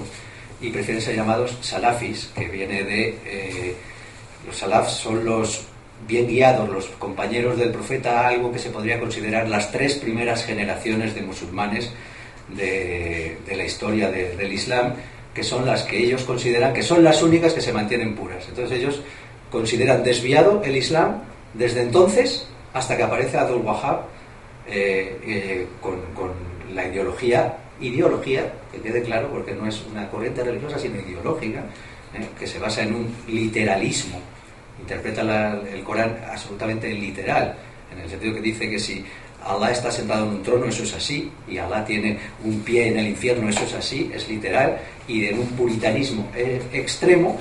y 0.63 0.69
prefieren 0.69 1.01
ser 1.01 1.15
llamados 1.15 1.57
salafis, 1.61 2.31
que 2.35 2.45
viene 2.45 2.83
de... 2.83 3.19
Eh, 3.25 3.75
los 4.47 4.57
salafs 4.57 4.93
son 4.93 5.23
los 5.23 5.65
bien 6.07 6.27
guiados, 6.27 6.67
los 6.69 6.87
compañeros 6.87 7.57
del 7.57 7.71
profeta, 7.71 8.27
algo 8.27 8.51
que 8.51 8.59
se 8.59 8.69
podría 8.69 8.99
considerar 8.99 9.47
las 9.47 9.71
tres 9.71 9.95
primeras 9.95 10.43
generaciones 10.45 11.13
de 11.15 11.21
musulmanes 11.21 11.91
de, 12.49 13.37
la 13.55 13.63
historia 13.63 14.09
del 14.09 14.51
Islam, 14.51 14.95
que 15.33 15.43
son 15.43 15.65
las 15.65 15.83
que 15.83 15.97
ellos 15.97 16.23
consideran 16.23 16.73
que 16.73 16.83
son 16.83 17.03
las 17.03 17.21
únicas 17.21 17.53
que 17.53 17.61
se 17.61 17.71
mantienen 17.71 18.15
puras. 18.15 18.45
Entonces 18.49 18.79
ellos 18.79 19.01
consideran 19.51 20.03
desviado 20.03 20.61
el 20.63 20.75
Islam 20.75 21.21
desde 21.53 21.81
entonces 21.81 22.47
hasta 22.73 22.97
que 22.97 23.03
aparece 23.03 23.37
Abdul 23.37 23.61
Wahab 23.61 24.01
eh, 24.67 25.19
eh, 25.25 25.67
con, 25.81 26.31
la 26.73 26.87
ideología, 26.87 27.57
ideología, 27.83 28.51
que 28.71 28.79
quede 28.79 29.03
claro, 29.03 29.29
porque 29.29 29.53
no 29.53 29.67
es 29.67 29.83
una 29.91 30.09
corriente 30.09 30.43
religiosa, 30.43 30.79
sino 30.79 30.99
ideológica, 30.99 31.59
eh, 32.13 32.27
que 32.39 32.47
se 32.47 32.59
basa 32.59 32.83
en 32.83 32.95
un 32.95 33.15
literalismo. 33.27 34.19
Interpreta 34.79 35.59
el 35.71 35.83
Corán 35.83 36.17
absolutamente 36.29 36.91
literal, 36.93 37.55
en 37.93 37.99
el 38.01 38.09
sentido 38.09 38.33
que 38.33 38.41
dice 38.41 38.69
que 38.69 38.79
si 38.79 39.05
Alá 39.45 39.71
está 39.71 39.91
sentado 39.91 40.25
en 40.25 40.31
un 40.35 40.43
trono, 40.43 40.65
eso 40.65 40.83
es 40.83 40.93
así, 40.93 41.31
y 41.47 41.57
Alá 41.57 41.83
tiene 41.85 42.17
un 42.43 42.61
pie 42.61 42.87
en 42.87 42.99
el 42.99 43.07
infierno, 43.09 43.49
eso 43.49 43.63
es 43.65 43.73
así, 43.73 44.09
es 44.13 44.27
literal, 44.27 44.77
y 45.07 45.25
en 45.25 45.39
un 45.39 45.47
puritanismo 45.47 46.29
eh, 46.35 46.61
extremo, 46.71 47.39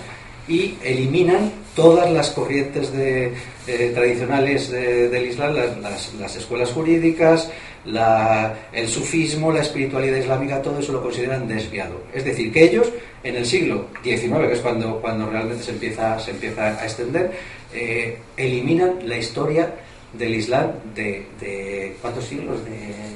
y 0.48 0.74
eliminan 0.82 1.52
todas 1.74 2.10
las 2.10 2.30
corrientes 2.30 2.92
de, 2.92 3.32
eh, 3.66 3.92
tradicionales 3.94 4.70
del 4.70 5.26
Islam, 5.26 5.54
las, 5.54 6.36
escuelas 6.36 6.70
jurídicas, 6.70 7.50
el 7.84 8.88
sufismo, 8.88 9.52
la 9.52 9.60
espiritualidad 9.62 10.16
islámica, 10.16 10.62
todo 10.62 10.78
eso 10.78 10.92
lo 10.92 11.02
consideran 11.02 11.46
desviado. 11.46 12.02
Es 12.12 12.24
decir, 12.24 12.52
que 12.52 12.64
ellos 12.64 12.92
en 13.22 13.36
el 13.36 13.46
siglo 13.46 13.86
XIX, 14.02 14.48
que 14.48 14.52
es 14.54 14.60
cuando, 14.60 15.00
cuando 15.00 15.30
realmente 15.30 15.62
se 15.62 15.72
empieza, 15.72 16.18
se 16.18 16.32
empieza 16.32 16.80
a 16.80 16.84
extender, 16.84 17.32
eh, 17.72 18.18
eliminan 18.36 18.98
la 19.08 19.16
historia 19.16 19.74
del 20.12 20.34
Islam 20.34 20.72
de, 20.94 21.96
¿cuántos 22.00 22.24
siglos? 22.24 22.64
De 22.64 23.12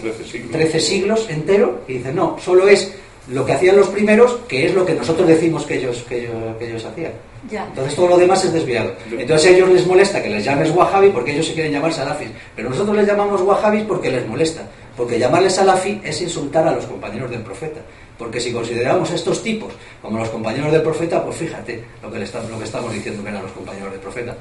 13 0.00 0.24
siglos. 0.24 0.52
13 0.52 0.80
siglos 0.80 1.30
entero 1.30 1.82
y 1.88 1.94
dicen, 1.94 2.16
no, 2.16 2.36
solo 2.38 2.68
es 2.68 2.94
lo 3.28 3.46
que 3.46 3.52
hacían 3.52 3.76
los 3.76 3.88
primeros, 3.88 4.40
que 4.48 4.66
es 4.66 4.74
lo 4.74 4.84
que 4.84 4.94
nosotros 4.94 5.28
decimos 5.28 5.64
que 5.64 5.76
ellos, 5.76 6.04
que 6.08 6.28
ellos, 6.60 6.84
hacían. 6.84 7.12
Entonces 7.50 7.94
todo 7.94 8.08
lo 8.08 8.16
demás 8.16 8.44
es 8.44 8.52
desviado. 8.52 8.92
Entonces 9.10 9.50
a 9.50 9.54
ellos 9.54 9.68
les 9.70 9.86
molesta 9.86 10.22
que 10.22 10.28
les 10.28 10.44
llames 10.44 10.70
wahabi 10.70 11.10
porque 11.10 11.32
ellos 11.32 11.46
se 11.46 11.54
quieren 11.54 11.72
llamar 11.72 11.92
salafis. 11.92 12.30
Pero 12.54 12.70
nosotros 12.70 12.96
les 12.96 13.06
llamamos 13.06 13.40
wahabis 13.42 13.84
porque 13.84 14.10
les 14.10 14.26
molesta. 14.26 14.62
Porque 14.96 15.18
llamarles 15.18 15.54
salafi 15.54 16.00
es 16.04 16.20
insultar 16.20 16.66
a 16.66 16.72
los 16.72 16.84
compañeros 16.86 17.30
del 17.30 17.42
profeta. 17.42 17.80
Porque 18.18 18.40
si 18.40 18.52
consideramos 18.52 19.10
a 19.10 19.14
estos 19.14 19.42
tipos 19.42 19.72
como 20.00 20.18
los 20.18 20.28
compañeros 20.28 20.72
del 20.72 20.82
profeta, 20.82 21.24
pues 21.24 21.36
fíjate 21.36 21.82
lo 22.02 22.10
que, 22.10 22.18
le 22.18 22.26
lo 22.26 22.58
que 22.58 22.64
estamos 22.64 22.92
diciendo 22.92 23.22
que 23.22 23.30
eran 23.30 23.42
los 23.42 23.52
compañeros 23.52 23.90
del 23.92 24.00
profeta. 24.00 24.36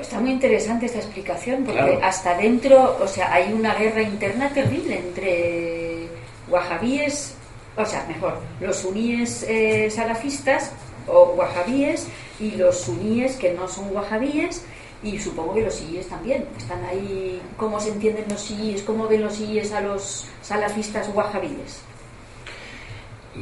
Está 0.00 0.18
muy 0.18 0.32
interesante 0.32 0.86
esta 0.86 0.98
explicación 0.98 1.64
porque 1.64 1.98
hasta 2.02 2.36
dentro, 2.36 2.98
o 3.00 3.06
sea, 3.06 3.32
hay 3.32 3.52
una 3.52 3.74
guerra 3.74 4.02
interna 4.02 4.52
terrible 4.52 4.98
entre 4.98 6.08
wahabíes, 6.48 7.34
o 7.76 7.84
sea, 7.84 8.06
mejor, 8.06 8.38
los 8.60 8.76
suníes 8.76 9.44
eh, 9.48 9.90
salafistas 9.90 10.72
o 11.06 11.34
wahabíes 11.36 12.06
y 12.38 12.52
los 12.52 12.80
suníes 12.80 13.36
que 13.36 13.52
no 13.52 13.68
son 13.68 13.94
wahabíes 13.94 14.64
y 15.02 15.18
supongo 15.18 15.54
que 15.54 15.62
los 15.62 15.74
siíes 15.74 16.08
también. 16.08 16.46
Están 16.56 16.84
ahí, 16.84 17.40
¿cómo 17.56 17.78
se 17.80 17.90
entienden 17.90 18.24
los 18.28 18.40
siíes? 18.40 18.82
¿Cómo 18.82 19.06
ven 19.06 19.22
los 19.22 19.34
siíes 19.34 19.72
a 19.72 19.80
los 19.80 20.26
salafistas 20.42 21.10
wahabíes? 21.12 21.82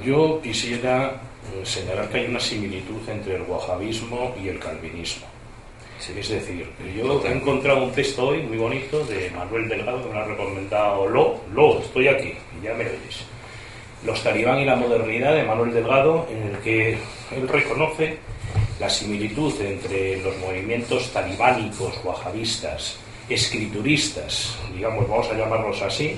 Yo 0.05 0.41
quisiera 0.43 1.21
eh, 1.55 1.65
señalar 1.65 2.09
que 2.09 2.19
hay 2.19 2.27
una 2.27 2.41
similitud 2.41 3.07
entre 3.09 3.37
el 3.37 3.43
wahabismo 3.43 4.35
y 4.43 4.49
el 4.49 4.59
calvinismo. 4.59 5.27
Es 6.01 6.29
decir, 6.29 6.69
yo 6.97 7.25
he 7.25 7.33
encontrado 7.33 7.85
un 7.85 7.93
texto 7.93 8.27
hoy 8.27 8.43
muy 8.43 8.57
bonito 8.57 9.05
de 9.05 9.31
Manuel 9.31 9.69
Delgado 9.69 10.03
que 10.03 10.13
me 10.13 10.19
ha 10.19 10.25
recomendado 10.25 11.07
Lo, 11.07 11.41
Lo, 11.55 11.79
estoy 11.79 12.09
aquí, 12.09 12.35
y 12.59 12.65
ya 12.65 12.75
me 12.75 12.87
oyes. 12.87 13.25
Los 14.05 14.23
talibán 14.23 14.59
y 14.59 14.65
la 14.65 14.77
modernidad 14.77 15.35
de 15.35 15.45
Manuel 15.45 15.73
Delgado, 15.73 16.27
en 16.31 16.55
el 16.55 16.59
que 16.59 16.93
él 16.93 17.49
reconoce 17.49 18.19
la 18.81 18.91
similitud 18.91 19.55
entre 19.61 20.21
los 20.23 20.37
movimientos 20.39 21.13
talibánicos, 21.13 22.01
wahabistas, 22.03 22.99
escrituristas, 23.29 24.59
digamos, 24.75 25.09
vamos 25.09 25.31
a 25.31 25.35
llamarlos 25.35 25.81
así, 25.83 26.17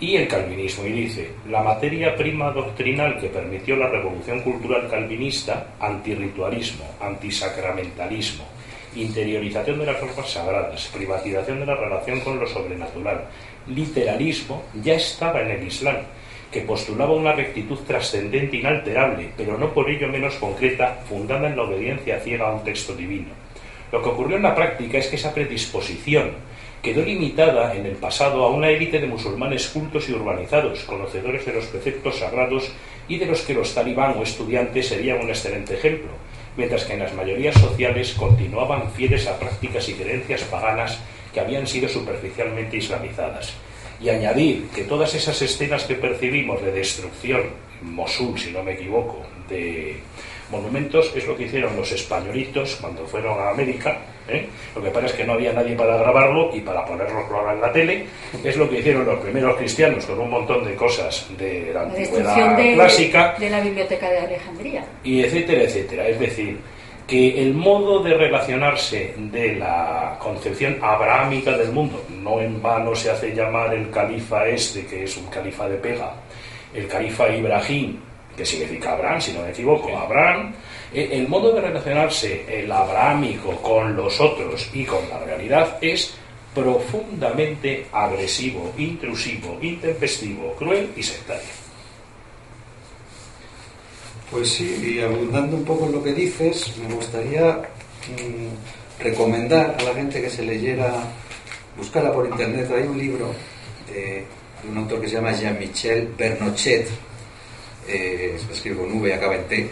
y 0.00 0.16
el 0.16 0.28
calvinismo. 0.28 0.86
Y 0.86 0.92
dice, 0.92 1.30
la 1.48 1.62
materia 1.62 2.14
prima 2.14 2.52
doctrinal 2.52 3.18
que 3.18 3.28
permitió 3.28 3.76
la 3.76 3.88
revolución 3.88 4.40
cultural 4.42 4.88
calvinista, 4.88 5.74
antirritualismo, 5.80 6.84
antisacramentalismo, 7.00 8.44
interiorización 8.94 9.80
de 9.80 9.86
las 9.86 9.98
formas 9.98 10.30
sagradas, 10.30 10.88
privatización 10.94 11.60
de 11.60 11.66
la 11.66 11.74
relación 11.74 12.20
con 12.20 12.38
lo 12.38 12.46
sobrenatural, 12.46 13.24
literalismo, 13.66 14.62
ya 14.82 14.94
estaba 14.94 15.42
en 15.42 15.50
el 15.50 15.66
Islam, 15.66 15.96
que 16.50 16.62
postulaba 16.62 17.12
una 17.12 17.32
rectitud 17.32 17.78
trascendente 17.86 18.56
inalterable, 18.56 19.32
pero 19.36 19.58
no 19.58 19.72
por 19.72 19.90
ello 19.90 20.08
menos 20.08 20.34
concreta, 20.36 21.00
fundada 21.08 21.48
en 21.48 21.56
la 21.56 21.64
obediencia 21.64 22.20
ciega 22.20 22.48
a 22.48 22.54
un 22.54 22.64
texto 22.64 22.94
divino. 22.94 23.28
Lo 23.92 24.02
que 24.02 24.08
ocurrió 24.08 24.36
en 24.36 24.42
la 24.42 24.54
práctica 24.54 24.98
es 24.98 25.08
que 25.08 25.16
esa 25.16 25.34
predisposición 25.34 26.32
quedó 26.82 27.02
limitada 27.02 27.74
en 27.74 27.86
el 27.86 27.96
pasado 27.96 28.44
a 28.44 28.50
una 28.50 28.70
élite 28.70 29.00
de 29.00 29.06
musulmanes 29.06 29.68
cultos 29.68 30.08
y 30.08 30.12
urbanizados, 30.12 30.84
conocedores 30.84 31.44
de 31.44 31.52
los 31.52 31.66
preceptos 31.66 32.18
sagrados 32.18 32.72
y 33.08 33.18
de 33.18 33.26
los 33.26 33.42
que 33.42 33.54
los 33.54 33.74
talibán 33.74 34.16
o 34.18 34.22
estudiantes 34.22 34.88
serían 34.88 35.20
un 35.20 35.28
excelente 35.28 35.74
ejemplo, 35.74 36.10
mientras 36.56 36.84
que 36.84 36.94
en 36.94 37.00
las 37.00 37.14
mayorías 37.14 37.54
sociales 37.56 38.14
continuaban 38.14 38.90
fieles 38.92 39.26
a 39.26 39.38
prácticas 39.38 39.88
y 39.88 39.94
creencias 39.94 40.42
paganas 40.44 41.00
que 41.32 41.40
habían 41.40 41.66
sido 41.66 41.88
superficialmente 41.88 42.76
islamizadas. 42.76 43.54
Y 44.00 44.08
añadir 44.10 44.68
que 44.74 44.84
todas 44.84 45.14
esas 45.14 45.40
escenas 45.42 45.84
que 45.84 45.94
percibimos 45.94 46.62
de 46.62 46.72
destrucción, 46.72 47.42
en 47.82 47.92
Mosul, 47.92 48.38
si 48.38 48.52
no 48.52 48.62
me 48.62 48.72
equivoco, 48.72 49.22
de 49.48 49.96
monumentos, 50.50 51.12
es 51.14 51.26
lo 51.26 51.36
que 51.36 51.44
hicieron 51.44 51.76
los 51.76 51.90
españolitos 51.92 52.76
cuando 52.80 53.06
fueron 53.06 53.38
a 53.38 53.50
América. 53.50 53.98
¿eh? 54.28 54.46
Lo 54.74 54.82
que 54.82 54.90
pasa 54.90 55.06
es 55.06 55.12
que 55.12 55.24
no 55.24 55.34
había 55.34 55.52
nadie 55.52 55.74
para 55.74 55.96
grabarlo 55.96 56.50
y 56.54 56.60
para 56.60 56.84
ponerlo 56.84 57.26
en 57.52 57.60
la 57.60 57.72
tele. 57.72 58.06
Es 58.42 58.56
lo 58.56 58.68
que 58.68 58.78
hicieron 58.78 59.04
los 59.04 59.20
primeros 59.20 59.56
cristianos 59.56 60.06
con 60.06 60.18
un 60.18 60.30
montón 60.30 60.64
de 60.64 60.74
cosas 60.74 61.26
de 61.36 61.70
la, 61.72 61.82
antigüedad 61.82 62.56
clásica. 62.74 63.34
De 63.38 63.50
la 63.50 63.60
biblioteca 63.60 64.10
de 64.10 64.18
Alejandría. 64.18 64.84
Y 65.04 65.22
etcétera, 65.22 65.62
etcétera. 65.62 66.08
Es 66.08 66.18
decir, 66.18 66.58
que 67.08 67.42
el 67.42 67.54
modo 67.54 68.02
de 68.02 68.12
relacionarse 68.12 69.14
de 69.16 69.54
la 69.54 70.18
concepción 70.20 70.76
abrahámica 70.82 71.56
del 71.56 71.72
mundo, 71.72 72.04
no 72.10 72.38
en 72.38 72.60
vano 72.60 72.94
se 72.94 73.10
hace 73.10 73.34
llamar 73.34 73.72
el 73.72 73.88
califa 73.88 74.46
este, 74.46 74.84
que 74.84 75.04
es 75.04 75.16
un 75.16 75.24
califa 75.28 75.66
de 75.66 75.78
pega, 75.78 76.12
el 76.74 76.86
califa 76.86 77.34
Ibrahim, 77.34 77.98
que 78.36 78.44
significa 78.44 78.92
Abraham, 78.92 79.22
si 79.22 79.32
no 79.32 79.40
me 79.40 79.50
equivoco, 79.50 79.96
Abraham, 79.96 80.52
eh, 80.92 81.08
el 81.12 81.26
modo 81.28 81.50
de 81.52 81.62
relacionarse 81.62 82.44
el 82.46 82.70
abrahámico 82.70 83.56
con 83.62 83.96
los 83.96 84.20
otros 84.20 84.70
y 84.74 84.84
con 84.84 85.08
la 85.08 85.18
realidad 85.20 85.78
es 85.80 86.14
profundamente 86.54 87.86
agresivo, 87.90 88.74
intrusivo, 88.76 89.58
intempestivo, 89.62 90.52
cruel 90.58 90.90
y 90.94 91.02
sectario. 91.02 91.67
Pues 94.30 94.50
sí, 94.50 94.94
y 94.94 95.00
abundando 95.00 95.56
un 95.56 95.64
poco 95.64 95.86
en 95.86 95.92
lo 95.92 96.02
que 96.02 96.12
dices, 96.12 96.74
me 96.86 96.94
gustaría 96.94 97.62
mm, 98.08 99.02
recomendar 99.02 99.74
a 99.78 99.82
la 99.82 99.94
gente 99.94 100.20
que 100.20 100.28
se 100.28 100.42
leyera, 100.42 100.92
buscara 101.78 102.12
por 102.12 102.26
internet, 102.26 102.70
hay 102.70 102.82
un 102.82 102.98
libro 102.98 103.34
de, 103.90 104.24
un 104.68 104.76
autor 104.76 105.00
que 105.00 105.08
se 105.08 105.14
llama 105.14 105.32
Jean-Michel 105.32 106.12
Bernochet, 106.18 106.88
eh, 107.88 108.38
se 108.46 108.52
escribe 108.52 108.76
con 108.76 109.00
V 109.00 109.08
y 109.08 109.12
acaba 109.12 109.34
en 109.34 109.44
T, 109.48 109.70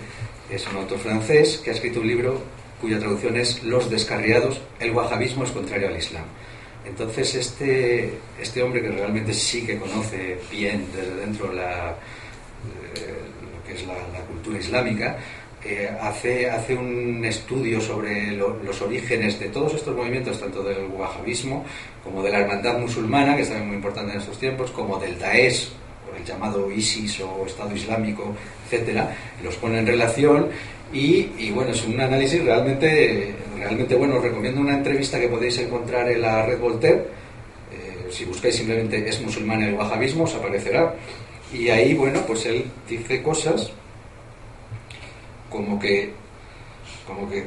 es 0.50 0.66
un 0.68 0.76
autor 0.76 1.00
francés 1.00 1.60
que 1.62 1.70
ha 1.70 1.74
escrito 1.74 2.00
un 2.00 2.06
libro 2.06 2.40
cuya 2.80 2.98
traducción 2.98 3.36
es 3.36 3.62
Los 3.62 3.90
descarriados, 3.90 4.58
el 4.80 4.92
wahabismo 4.92 5.44
es 5.44 5.50
contrario 5.50 5.88
al 5.88 5.98
Islam. 5.98 6.24
Entonces 6.86 7.34
este, 7.34 8.10
este 8.40 8.62
hombre 8.62 8.80
que 8.80 8.88
realmente 8.88 9.34
sí 9.34 9.66
que 9.66 9.76
conoce 9.76 10.38
bien 10.50 10.86
desde 10.94 11.14
dentro 11.16 11.52
la, 11.52 11.90
eh, 11.90 13.25
es 13.76 13.86
la, 13.86 13.94
cultura 14.26 14.58
islámica, 14.58 15.16
eh, 15.64 15.90
hace, 16.00 16.50
hace 16.50 16.74
un 16.74 17.24
estudio 17.24 17.80
sobre 17.80 18.32
los 18.32 18.82
orígenes 18.82 19.38
de 19.40 19.48
todos 19.48 19.74
estos 19.74 19.96
movimientos, 19.96 20.38
tanto 20.40 20.62
del 20.62 20.86
wahabismo 20.86 21.64
como 22.04 22.22
de 22.22 22.30
la 22.30 22.40
hermandad 22.40 22.78
musulmana, 22.78 23.36
que 23.36 23.42
es 23.42 23.48
también 23.48 23.68
muy 23.68 23.76
importante 23.76 24.12
en 24.12 24.18
estos 24.18 24.38
tiempos, 24.38 24.70
como 24.70 24.98
del 24.98 25.18
Daesh, 25.18 25.70
el 26.16 26.24
llamado 26.24 26.70
ISIS 26.70 27.20
o 27.20 27.44
Estado 27.46 27.74
Islámico, 27.74 28.34
etcétera, 28.64 29.14
los 29.42 29.56
pone 29.56 29.78
en 29.78 29.86
relación 29.86 30.48
y, 30.92 31.50
bueno, 31.50 31.72
es 31.72 31.84
un 31.84 32.00
análisis 32.00 32.42
realmente, 32.44 33.34
realmente 33.58 33.94
bueno. 33.96 34.16
Os 34.16 34.22
recomiendo 34.22 34.60
una 34.60 34.74
entrevista 34.74 35.18
que 35.18 35.28
podéis 35.28 35.58
encontrar 35.58 36.08
en 36.10 36.22
la 36.22 36.46
red 36.46 36.58
Voltaire. 36.58 37.04
Eh, 37.72 38.06
si 38.10 38.24
buscáis 38.24 38.54
simplemente 38.54 39.06
es 39.08 39.20
musulmán 39.20 39.62
el 39.62 39.74
wahabismo, 39.74 40.24
os 40.24 40.34
aparecerá. 40.34 40.94
Y 41.52 41.68
ahí, 41.68 41.94
bueno, 41.94 42.20
pues 42.26 42.46
él 42.46 42.64
dice 42.88 43.22
cosas 43.22 43.70
como 45.50 45.78
que, 45.78 46.12
como 47.06 47.28
que 47.30 47.46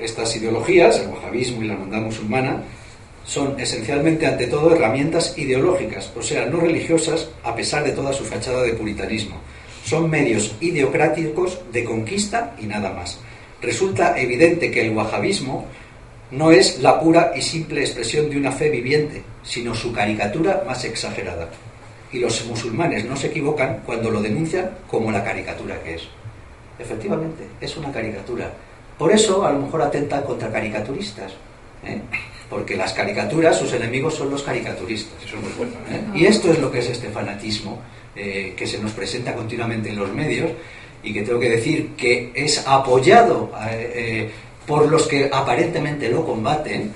estas 0.00 0.34
ideologías, 0.36 0.98
el 0.98 1.08
wahabismo 1.08 1.62
y 1.62 1.66
la 1.66 1.74
hermandad 1.74 2.00
musulmana, 2.00 2.62
son 3.24 3.58
esencialmente 3.58 4.26
ante 4.26 4.46
todo 4.46 4.74
herramientas 4.74 5.36
ideológicas, 5.38 6.12
o 6.14 6.22
sea, 6.22 6.46
no 6.46 6.60
religiosas, 6.60 7.30
a 7.42 7.54
pesar 7.54 7.84
de 7.84 7.92
toda 7.92 8.12
su 8.12 8.24
fachada 8.24 8.62
de 8.62 8.74
puritanismo. 8.74 9.36
Son 9.84 10.10
medios 10.10 10.54
ideocráticos 10.60 11.60
de 11.72 11.84
conquista 11.84 12.54
y 12.60 12.66
nada 12.66 12.92
más. 12.92 13.18
Resulta 13.62 14.18
evidente 14.18 14.70
que 14.70 14.86
el 14.86 14.94
wahabismo 14.94 15.66
no 16.30 16.50
es 16.50 16.80
la 16.80 17.00
pura 17.00 17.32
y 17.36 17.42
simple 17.42 17.80
expresión 17.80 18.28
de 18.28 18.36
una 18.36 18.52
fe 18.52 18.68
viviente, 18.68 19.22
sino 19.42 19.74
su 19.74 19.92
caricatura 19.92 20.64
más 20.66 20.84
exagerada. 20.84 21.48
Y 22.14 22.20
los 22.20 22.46
musulmanes 22.46 23.04
no 23.04 23.16
se 23.16 23.26
equivocan 23.26 23.82
cuando 23.84 24.10
lo 24.10 24.22
denuncian 24.22 24.70
como 24.86 25.10
la 25.10 25.24
caricatura 25.24 25.82
que 25.82 25.96
es. 25.96 26.02
Efectivamente, 26.78 27.44
es 27.60 27.76
una 27.76 27.90
caricatura. 27.90 28.50
Por 28.96 29.10
eso 29.10 29.44
a 29.44 29.52
lo 29.52 29.60
mejor 29.60 29.82
atentan 29.82 30.22
contra 30.22 30.50
caricaturistas. 30.50 31.32
¿eh? 31.86 32.00
porque 32.48 32.76
las 32.76 32.92
caricaturas, 32.92 33.58
sus 33.58 33.72
enemigos 33.72 34.14
son 34.14 34.30
los 34.30 34.42
caricaturistas. 34.42 35.14
Eso 35.24 35.36
es 35.36 35.42
muy 35.42 35.52
bueno. 35.56 35.72
¿eh? 35.90 36.02
Y 36.14 36.26
esto 36.26 36.52
es 36.52 36.58
lo 36.60 36.70
que 36.70 36.80
es 36.80 36.88
este 36.88 37.08
fanatismo 37.08 37.80
eh, 38.14 38.54
que 38.56 38.66
se 38.66 38.78
nos 38.78 38.92
presenta 38.92 39.34
continuamente 39.34 39.88
en 39.88 39.96
los 39.96 40.12
medios 40.12 40.50
y 41.02 41.12
que 41.12 41.22
tengo 41.22 41.40
que 41.40 41.50
decir 41.50 41.90
que 41.96 42.32
es 42.34 42.66
apoyado 42.66 43.50
por 44.66 44.90
los 44.90 45.06
que 45.06 45.28
aparentemente 45.30 46.08
lo 46.08 46.24
combaten, 46.24 46.92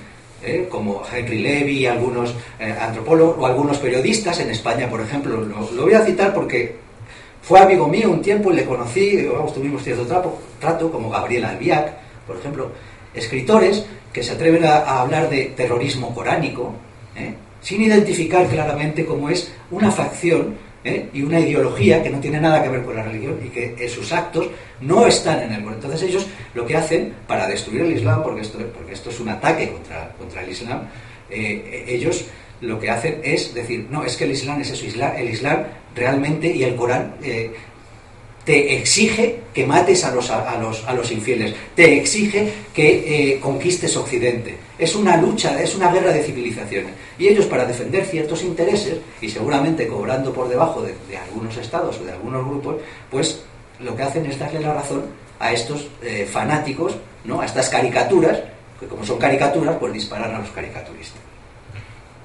como 0.69 1.03
Henry 1.13 1.39
Levy, 1.39 1.87
algunos 1.87 2.35
antropólogos 2.81 3.37
o 3.39 3.47
algunos 3.47 3.79
periodistas 3.79 4.39
en 4.41 4.51
España, 4.51 4.89
por 4.89 5.01
ejemplo. 5.01 5.41
Lo, 5.41 5.83
voy 5.83 5.95
a 5.95 6.05
citar 6.05 6.33
porque 6.33 6.77
fue 7.43 7.61
amigo 7.61 7.89
mío 7.89 8.11
un 8.11 8.23
tiempo 8.23 8.53
y 8.53 8.57
le 8.57 8.65
conocí, 8.65 9.27
vamos, 9.27 9.53
tuvimos 9.53 9.83
cierto 9.83 10.07
trato, 10.07 10.39
trato 10.61 10.91
como 10.91 11.11
Gabriel 11.11 11.45
Albiac, 11.45 11.93
por 12.27 12.37
ejemplo, 12.37 12.71
escritores 13.15 13.85
que 14.13 14.23
se 14.23 14.33
atreven 14.33 14.65
a, 14.65 15.01
hablar 15.01 15.29
de 15.29 15.47
terrorismo 15.57 16.15
coránico, 16.15 16.73
¿eh? 17.17 17.35
sin 17.61 17.83
identificar 17.83 18.47
claramente 18.47 19.05
cómo 19.05 19.29
es 19.29 19.53
una 19.71 19.91
facción 19.91 20.57
¿eh? 20.85 21.09
y 21.13 21.23
una 21.23 21.41
ideología 21.41 22.03
que 22.03 22.11
no 22.11 22.21
tiene 22.21 22.41
nada 22.41 22.63
que 22.63 22.69
ver 22.69 22.83
con 22.83 22.97
la 22.97 23.03
religión 23.03 23.39
y 23.45 23.49
que 23.49 23.75
en 23.79 23.89
sus 23.89 24.13
actos 24.13 24.49
no 24.81 25.07
están 25.07 25.43
en 25.43 25.53
el 25.53 25.61
mundo. 25.61 25.77
Entonces 25.77 26.03
ellos 26.09 26.27
lo 26.55 26.67
que 26.67 26.77
hacen 26.77 27.15
para 27.27 27.47
destruir 27.47 27.83
el 27.83 27.93
Islam, 27.93 28.23
porque 28.23 28.43
esto, 28.43 28.59
porque 28.75 28.93
esto 28.93 29.11
es 29.11 29.21
un 29.21 29.29
ataque 29.29 29.71
contra, 29.71 30.13
contra 30.19 30.43
el 30.43 30.51
Islam, 30.51 30.83
eh, 31.31 31.85
ellos 31.87 32.27
lo 32.61 32.79
que 32.81 32.91
hacen 32.91 33.21
es 33.23 33.55
decir, 33.55 33.87
no, 33.91 34.05
es 34.05 34.17
que 34.17 34.25
el 34.25 34.33
Islam 34.33 34.61
es 34.61 34.71
eso, 34.71 34.85
el 34.85 35.31
Islam 35.31 35.65
realmente 35.95 36.49
y 36.49 36.65
el 36.65 36.75
Corán 36.75 37.15
te 38.49 38.79
exige 38.79 39.41
que 39.53 39.67
mates 39.67 40.07
a 40.07 40.11
los, 40.11 40.31
a 40.31 40.57
los, 40.57 40.83
a 40.89 40.95
los 40.95 41.13
infieles, 41.13 41.55
te 41.75 41.99
exige 41.99 42.51
que 42.73 43.33
eh, 43.35 43.41
conquistes 43.41 43.95
Occidente. 43.95 44.57
Es 44.79 44.95
una 44.95 45.19
lucha, 45.19 45.63
es 45.63 45.75
una 45.75 45.93
guerra 45.93 46.13
de 46.13 46.23
civilizaciones. 46.23 46.95
Y 47.19 47.29
ellos 47.29 47.45
para 47.45 47.67
defender 47.67 48.07
ciertos 48.07 48.43
intereses, 48.43 49.01
y 49.21 49.29
seguramente 49.29 49.87
cobrando 49.87 50.33
por 50.33 50.49
debajo 50.49 50.81
de, 50.81 50.95
algunos 51.19 51.59
estados 51.59 51.99
o 52.01 52.05
de 52.07 52.13
algunos 52.13 52.43
grupos, 52.47 52.77
pues 53.11 53.45
lo 53.81 53.95
que 53.95 54.05
hacen 54.05 54.25
es 54.25 54.39
darle 54.39 54.61
la 54.61 54.73
razón 54.73 55.05
a 55.39 55.53
estos 55.53 55.87
eh, 56.01 56.27
fanáticos, 56.27 56.97
¿no? 57.27 57.43
a 57.43 57.45
estas 57.45 57.69
caricaturas, 57.69 58.41
que 58.81 58.87
como 58.87 59.05
son 59.05 59.19
caricaturas, 59.19 59.77
pues 59.79 59.93
disparan 59.93 60.35
a 60.35 60.39
los 60.39 60.49
caricaturistas. 60.53 61.21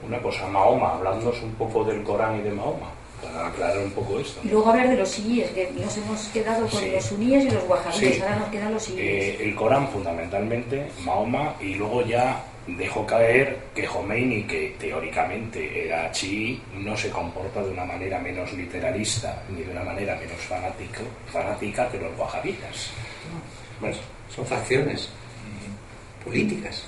Una 0.08 0.22
cosa, 0.22 0.48
Mahoma, 0.48 0.94
hablándonos 0.94 1.44
un 1.44 1.52
poco 1.56 1.84
del 1.84 2.02
Corán 2.02 2.40
y 2.40 2.44
de 2.44 2.52
Mahoma 2.52 3.03
para 3.24 3.48
aclarar 3.48 3.80
un 3.80 3.92
poco 3.92 4.20
esto. 4.20 4.40
Y 4.44 4.50
luego 4.50 4.70
hablar 4.70 4.90
de 4.90 4.98
los 4.98 5.10
siíes, 5.10 5.52
que 5.52 5.72
nos 5.76 5.98
hemos 5.98 6.22
quedado 6.28 6.68
con 6.68 6.92
los 6.92 7.04
suníes 7.04 7.46
y 7.46 7.52
los 7.52 7.64
wahabíes, 7.68 8.22
ahora 8.22 8.36
nos 8.38 8.50
quedan 8.50 8.74
los 8.74 8.84
siíes. 8.84 9.00
Eh, 9.02 9.46
el 9.46 9.56
Corán 9.56 9.88
fundamentalmente, 9.90 10.88
Mahoma, 11.04 11.56
y 11.60 11.76
luego 11.76 12.02
ya 12.06 12.44
dejó 12.68 13.06
caer 13.06 13.58
que 13.76 13.86
Khomeini, 13.86 14.44
que 14.44 14.76
teóricamente 14.80 15.86
era 15.86 16.12
chií, 16.12 16.62
no 16.76 16.96
se 16.96 17.10
comporta 17.10 17.62
de 17.62 17.72
una 17.72 17.86
manera 17.86 18.20
menos 18.20 18.52
literalista 18.54 19.44
ni 19.50 19.64
de 19.64 19.72
una 19.72 19.84
manera 19.84 20.16
menos 20.16 20.38
fanático, 20.38 21.02
fanática 21.32 21.90
que 21.90 22.00
los 22.00 22.18
wahabitas. 22.18 22.92
Bueno, 23.80 23.98
son 24.34 24.46
facciones 24.46 25.10
políticas. 26.24 26.86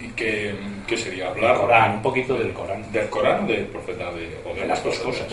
¿Y 0.00 0.08
qué, 0.08 0.54
qué, 0.86 0.96
sería? 0.96 1.28
Hablar. 1.28 1.56
Corán, 1.56 1.92
un 1.96 2.02
poquito 2.02 2.36
del 2.36 2.52
Corán. 2.52 2.90
¿Del 2.90 3.08
Corán 3.08 3.44
o 3.44 3.46
del 3.46 3.66
profeta? 3.66 4.10
De, 4.12 4.36
o 4.44 4.54
de, 4.54 4.66
las 4.66 4.82
dos 4.82 4.98
cosas. 4.98 5.26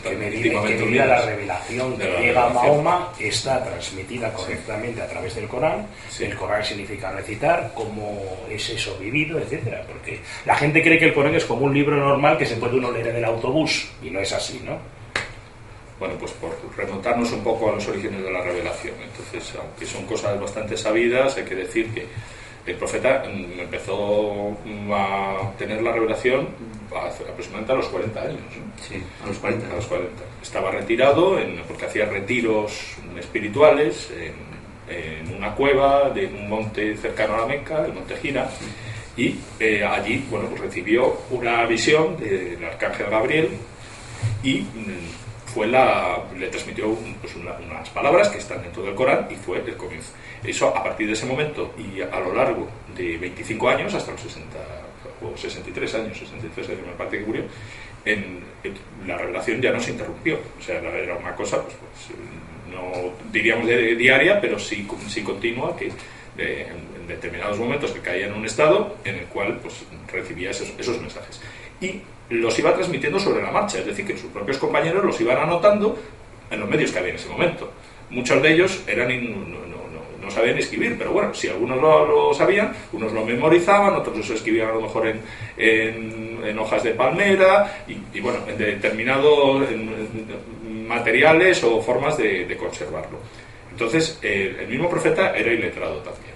Que 0.00 0.16
medida, 0.16 1.06
la 1.06 1.22
revelación 1.22 1.98
que 1.98 2.06
llega 2.20 2.46
a 2.46 2.48
Mahoma 2.50 3.12
está 3.18 3.62
transmitida 3.64 4.32
correctamente 4.32 5.02
a 5.02 5.08
través 5.08 5.34
del 5.34 5.48
Corán. 5.48 5.86
El 6.18 6.36
Corán 6.36 6.64
significa 6.64 7.10
recitar, 7.12 7.72
cómo 7.74 8.46
es 8.48 8.70
eso 8.70 8.96
vivido, 8.98 9.38
etcétera. 9.38 9.84
Porque 9.86 10.20
la 10.44 10.54
gente 10.56 10.82
cree 10.82 10.98
que 10.98 11.06
el 11.06 11.14
Corán 11.14 11.34
es 11.34 11.44
como 11.44 11.66
un 11.66 11.74
libro 11.74 11.96
normal 11.96 12.38
que 12.38 12.46
se 12.46 12.56
puede 12.56 12.76
uno 12.76 12.90
leer 12.90 13.08
en 13.08 13.16
el 13.16 13.24
autobús. 13.24 13.88
Y 14.02 14.10
no 14.10 14.20
es 14.20 14.32
así, 14.32 14.60
¿no? 14.64 14.78
Bueno, 15.98 16.16
pues 16.18 16.32
por 16.32 16.50
remontarnos 16.76 17.30
un 17.30 17.44
poco 17.44 17.70
a 17.70 17.76
los 17.76 17.86
orígenes 17.86 18.24
de 18.24 18.30
la 18.32 18.40
revelación. 18.42 18.94
Entonces, 19.00 19.54
aunque 19.56 19.86
son 19.86 20.04
cosas 20.04 20.40
bastante 20.40 20.76
sabidas, 20.76 21.36
hay 21.36 21.44
que 21.44 21.54
decir 21.54 21.94
que 21.94 22.06
el 22.66 22.76
profeta 22.76 23.24
mm, 23.26 23.60
empezó 23.60 24.56
mm, 24.64 24.92
a 24.92 25.52
tener 25.58 25.82
la 25.82 25.92
revelación 25.92 26.48
aproximadamente 26.94 27.72
a 27.72 27.76
los 27.76 27.88
40 27.88 28.20
años. 28.20 28.40
Sí, 28.80 29.02
a 29.22 29.26
los 29.26 29.38
40. 29.38 29.66
A 29.66 29.76
los 29.76 29.86
40. 29.86 30.22
Estaba 30.42 30.70
retirado 30.70 31.38
porque 31.66 31.86
hacía 31.86 32.06
retiros 32.06 32.96
espirituales 33.18 34.10
en, 34.10 34.52
una 35.34 35.54
cueva 35.54 36.10
de 36.10 36.26
un 36.26 36.50
monte 36.50 36.94
cercano 36.98 37.34
a 37.34 37.38
la 37.38 37.46
Meca, 37.46 37.86
el 37.86 37.94
monte 37.94 38.14
Gira, 38.16 38.50
y 39.16 39.36
eh, 39.58 39.82
allí 39.82 40.26
bueno, 40.28 40.48
pues 40.50 40.60
recibió 40.60 41.16
una 41.30 41.64
visión 41.64 42.18
del 42.18 42.62
arcángel 42.62 43.08
Gabriel 43.08 43.48
y 44.42 44.60
mm, 44.60 45.46
fue 45.46 45.66
la, 45.66 46.18
le 46.38 46.48
transmitió 46.48 46.94
pues 47.20 47.34
unas 47.36 47.88
palabras 47.90 48.28
que 48.28 48.38
están 48.38 48.62
dentro 48.62 48.82
del 48.82 48.94
Corán 48.94 49.28
y 49.30 49.34
fue 49.34 49.58
el 49.58 49.76
comienzo. 49.76 50.12
Eso 50.44 50.76
a 50.76 50.82
partir 50.82 51.06
de 51.06 51.12
ese 51.12 51.26
momento 51.26 51.74
y 51.78 52.00
a 52.00 52.18
lo 52.20 52.34
largo 52.34 52.68
de 52.96 53.16
25 53.16 53.68
años, 53.68 53.94
hasta 53.94 54.12
los 54.12 54.20
60 54.20 54.58
o 55.22 55.36
63 55.36 55.94
años, 55.94 56.18
63 56.18 56.68
años 56.70 56.86
me 56.86 56.92
parece 56.92 57.18
que 57.20 57.26
murió, 57.26 57.44
en, 58.04 58.40
la 59.06 59.16
revelación 59.16 59.60
ya 59.60 59.72
no 59.72 59.80
se 59.80 59.92
interrumpió. 59.92 60.38
O 60.58 60.62
sea, 60.62 60.78
era 60.78 61.16
una 61.16 61.34
cosa, 61.34 61.62
pues, 61.62 61.76
pues 61.76 62.18
no 62.72 63.12
diríamos 63.30 63.66
de, 63.66 63.94
diaria, 63.94 64.40
pero 64.40 64.58
sí, 64.58 64.86
sí 65.08 65.22
continua, 65.22 65.76
que 65.76 65.92
en, 66.38 67.06
determinados 67.06 67.58
momentos 67.58 67.90
que 67.90 68.00
caía 68.00 68.26
en 68.26 68.32
un 68.32 68.44
estado 68.46 68.96
en 69.04 69.16
el 69.16 69.24
cual 69.26 69.58
pues, 69.60 69.84
recibía 70.10 70.50
esos, 70.50 70.72
esos 70.78 71.00
mensajes. 71.00 71.40
Y 71.80 72.00
los 72.30 72.58
iba 72.58 72.74
transmitiendo 72.74 73.18
sobre 73.18 73.42
la 73.42 73.50
marcha, 73.50 73.78
es 73.78 73.86
decir, 73.86 74.06
que 74.06 74.16
sus 74.16 74.30
propios 74.30 74.58
compañeros 74.58 75.04
los 75.04 75.20
iban 75.20 75.36
anotando 75.38 75.98
en 76.50 76.60
los 76.60 76.68
medios 76.68 76.92
que 76.92 76.98
había 76.98 77.10
en 77.10 77.16
ese 77.16 77.28
momento. 77.28 77.72
Muchos 78.10 78.42
de 78.42 78.52
ellos 78.52 78.82
eran 78.86 79.10
no, 80.22 80.30
sabían 80.30 80.58
escribir, 80.58 80.96
pero 80.98 81.12
bueno, 81.12 81.34
si 81.34 81.48
algunos 81.48 81.80
lo, 81.80 82.32
sabían, 82.34 82.72
unos 82.92 83.12
lo 83.12 83.24
memorizaban, 83.24 83.94
otros 83.94 84.16
los 84.16 84.30
escribían 84.30 84.68
a 84.68 84.72
lo 84.72 84.82
mejor 84.82 85.08
en, 85.08 86.40
en, 86.44 86.58
hojas 86.58 86.82
de 86.82 86.92
palmera 86.92 87.84
y, 87.86 88.20
bueno, 88.20 88.40
en 88.46 88.58
determinados 88.58 89.66
materiales 90.86 91.62
o 91.64 91.80
formas 91.80 92.16
de, 92.16 92.56
conservarlo. 92.58 93.18
Entonces, 93.70 94.18
el 94.22 94.68
mismo 94.68 94.88
profeta 94.88 95.36
era 95.36 95.52
iletrado 95.52 95.96
también. 95.98 96.32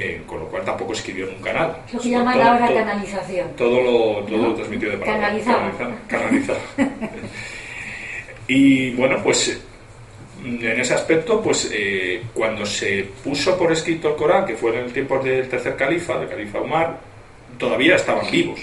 Eh, 0.00 0.22
con 0.24 0.38
lo 0.38 0.46
cual 0.46 0.64
tampoco 0.64 0.92
escribió 0.92 1.26
nunca 1.26 1.52
nada. 1.52 1.84
Lo 1.92 1.98
que 1.98 2.10
llaman 2.10 2.40
ahora 2.40 2.72
canalización. 2.72 3.48
Todo 3.56 3.82
lo, 3.82 4.24
todo 4.26 4.36
lo 4.38 4.54
transmitió 4.54 4.90
de 4.90 4.96
palabra. 4.96 5.22
Canalizado. 5.22 5.60
Canalizado. 6.06 6.58
y 8.46 8.90
bueno, 8.90 9.16
pues 9.24 9.60
en 10.44 10.80
ese 10.80 10.94
aspecto, 10.94 11.40
pues 11.40 11.70
eh, 11.72 12.22
cuando 12.32 12.64
se 12.64 13.08
puso 13.24 13.56
por 13.58 13.72
escrito 13.72 14.10
el 14.10 14.16
Corán, 14.16 14.46
que 14.46 14.56
fue 14.56 14.76
en 14.76 14.84
el 14.84 14.92
tiempo 14.92 15.18
del 15.18 15.48
tercer 15.48 15.76
califa, 15.76 16.18
del 16.18 16.28
califa 16.28 16.60
Umar, 16.60 16.98
todavía 17.58 17.96
estaban 17.96 18.30
vivos 18.30 18.60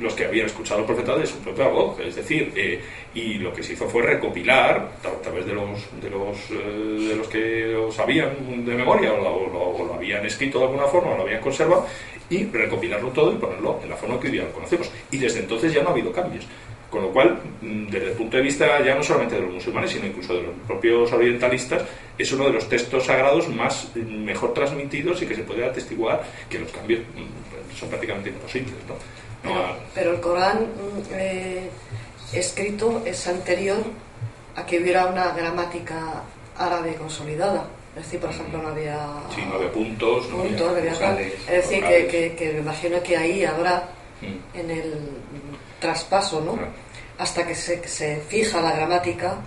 los 0.00 0.14
que 0.14 0.24
habían 0.24 0.46
escuchado 0.46 0.80
el 0.80 0.86
profeta 0.86 1.16
de 1.16 1.26
su 1.26 1.38
propia 1.38 1.68
voz. 1.68 2.00
Es 2.00 2.16
decir, 2.16 2.52
eh, 2.56 2.80
y 3.14 3.34
lo 3.34 3.52
que 3.52 3.62
se 3.62 3.74
hizo 3.74 3.86
fue 3.88 4.02
recopilar 4.02 4.92
a 5.04 5.22
través 5.22 5.46
de 5.46 5.52
los, 5.52 5.68
de 6.00 6.10
los, 6.10 6.38
eh, 6.50 7.08
de 7.08 7.16
los 7.16 7.28
que 7.28 7.72
lo 7.72 7.92
sabían 7.92 8.64
de 8.64 8.74
memoria 8.74 9.12
o 9.12 9.84
lo, 9.86 9.94
habían 9.94 10.24
escrito 10.24 10.58
de 10.58 10.64
alguna 10.64 10.86
forma 10.86 11.12
o 11.12 11.16
lo 11.18 11.22
habían 11.24 11.40
conservado 11.40 11.86
y 12.30 12.44
recopilarlo 12.44 13.08
todo 13.08 13.32
y 13.32 13.36
ponerlo 13.36 13.80
en 13.82 13.90
la 13.90 13.96
forma 13.96 14.18
que 14.18 14.28
hoy 14.28 14.32
día 14.32 14.44
lo 14.44 14.52
conocemos. 14.52 14.90
Y 15.10 15.18
desde 15.18 15.40
entonces 15.40 15.72
ya 15.72 15.82
no 15.82 15.90
ha 15.90 15.92
habido 15.92 16.12
cambios. 16.12 16.46
Con 16.90 17.02
lo 17.02 17.12
cual, 17.12 17.40
mm, 17.60 17.86
desde 17.86 18.08
el 18.08 18.12
punto 18.12 18.36
de 18.36 18.42
vista 18.42 18.84
ya 18.84 18.96
no 18.96 19.02
solamente 19.02 19.36
de 19.36 19.42
los 19.42 19.54
musulmanes, 19.54 19.92
sino 19.92 20.06
incluso 20.06 20.34
de 20.34 20.42
los 20.42 20.54
propios 20.66 21.12
orientalistas, 21.12 21.84
es 22.18 22.32
uno 22.32 22.46
de 22.46 22.52
los 22.52 22.68
textos 22.68 23.04
sagrados 23.04 23.48
más 23.48 23.88
mm, 23.94 24.24
mejor 24.24 24.52
transmitidos 24.52 25.22
y 25.22 25.26
que 25.26 25.36
se 25.36 25.42
puede 25.42 25.64
atestiguar 25.64 26.22
que 26.48 26.58
los 26.58 26.70
cambios 26.72 27.00
mm, 27.00 27.76
son 27.78 27.88
prácticamente 27.88 28.30
imposibles. 28.30 28.74
¿no? 28.88 28.94
Pero, 29.94 30.12
el 30.12 30.20
Corán 30.20 30.66
eh, 31.12 31.70
escrito 32.32 33.02
es 33.06 33.26
anterior 33.28 33.78
a 34.56 34.66
que 34.66 34.80
hubiera 34.80 35.06
una 35.06 35.30
gramática 35.30 36.22
árabe 36.58 36.94
consolidada. 36.94 37.66
Es 37.96 38.04
decir, 38.04 38.20
por 38.20 38.30
ejemplo, 38.30 38.62
no 38.62 38.68
había, 38.68 38.98
sí, 39.34 39.42
no 39.48 39.54
había 39.54 39.72
puntos, 39.72 40.28
no 40.30 40.42
había 40.42 41.20
Es 41.20 41.46
decir, 41.46 41.82
que, 41.82 42.34
que, 42.36 42.52
me 42.52 42.60
imagino 42.60 43.02
que 43.02 43.16
ahí 43.16 43.44
habrá, 43.44 43.88
en 44.54 44.70
el 44.70 44.94
traspaso, 45.80 46.40
¿no? 46.40 46.58
Hasta 47.18 47.46
que 47.46 47.54
se, 47.54 47.86
se 47.88 48.16
fija 48.16 48.60
la 48.60 48.72
gramática, 48.72 49.38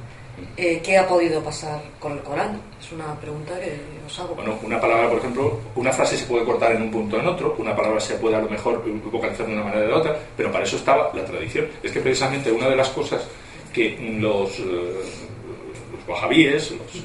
eh, 0.58 0.82
¿qué 0.84 0.98
ha 0.98 1.08
podido 1.08 1.44
pasar 1.44 1.82
con 2.00 2.14
el 2.14 2.20
Corán? 2.20 2.60
Es 2.80 2.92
una 2.92 3.14
pregunta 3.20 3.60
que 3.60 3.80
os 4.06 4.20
hago. 4.20 4.36
Bueno, 4.36 4.58
una 4.64 4.80
palabra, 4.80 5.10
por 5.10 5.20
ejemplo, 5.20 5.60
una 5.76 5.92
frase 5.92 6.18
se 6.18 6.26
puede 6.26 6.44
cortar 6.44 6.74
en 6.74 6.84
un 6.84 6.92
punto 6.92 7.18
o 7.18 7.20
en 7.20 7.28
otro, 7.28 7.56
una 7.58 7.76
palabra 7.76 8.00
se 8.00 8.16
puede 8.16 8.36
a 8.36 8.42
lo 8.42 8.50
mejor 8.50 8.84
vocalizar 9.12 9.46
de 9.46 9.54
una 9.54 9.64
manera 9.64 9.86
o 9.86 9.88
de 9.88 9.94
otra, 9.94 10.18
pero 10.36 10.52
para 10.52 10.64
eso 10.64 10.76
estaba 10.76 11.12
la 11.14 11.24
tradición. 11.24 11.68
Es 11.82 11.92
que 11.92 12.00
precisamente 12.00 12.52
una 12.52 12.68
de 12.68 12.76
las 12.76 12.90
cosas 12.90 13.28
que 13.72 13.98
los, 14.20 14.60
eh, 14.60 15.02
los 16.08 16.22
wahabíes, 16.22 16.72
los 16.72 17.04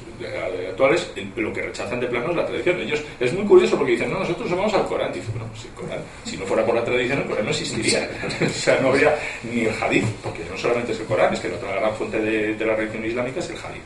actuales, 0.69 1.11
lo 1.35 1.53
que 1.53 1.61
rechazan 1.61 1.99
de 1.99 2.07
plano 2.07 2.31
es 2.31 2.35
la 2.35 2.45
tradición. 2.45 2.79
Ellos 2.81 3.03
es 3.19 3.33
muy 3.33 3.45
curioso 3.45 3.77
porque 3.77 3.93
dicen, 3.93 4.11
no, 4.11 4.19
nosotros 4.19 4.49
vamos 4.49 4.73
al 4.73 4.85
Corán. 4.85 5.11
Dicen, 5.11 5.31
bueno, 5.33 5.49
pues 5.51 5.65
el 5.65 5.71
Corán, 5.71 5.99
si 6.23 6.37
no 6.37 6.45
fuera 6.45 6.65
por 6.65 6.75
la 6.75 6.83
tradición, 6.83 7.19
el 7.19 7.25
Corán 7.25 7.45
no 7.45 7.51
existiría. 7.51 8.09
o 8.41 8.49
sea, 8.49 8.79
no 8.81 8.89
habría 8.89 9.17
ni 9.43 9.61
el 9.61 9.73
hadith, 9.81 10.05
porque 10.23 10.43
no 10.49 10.57
solamente 10.57 10.91
es 10.91 10.99
el 10.99 11.05
Corán, 11.05 11.33
es 11.33 11.39
que 11.39 11.49
la 11.49 11.55
otra 11.55 11.75
gran 11.75 11.95
fuente 11.95 12.19
de, 12.19 12.55
de 12.55 12.65
la 12.65 12.75
religión 12.75 13.05
islámica 13.05 13.39
es 13.39 13.49
el 13.49 13.57
hadith 13.57 13.83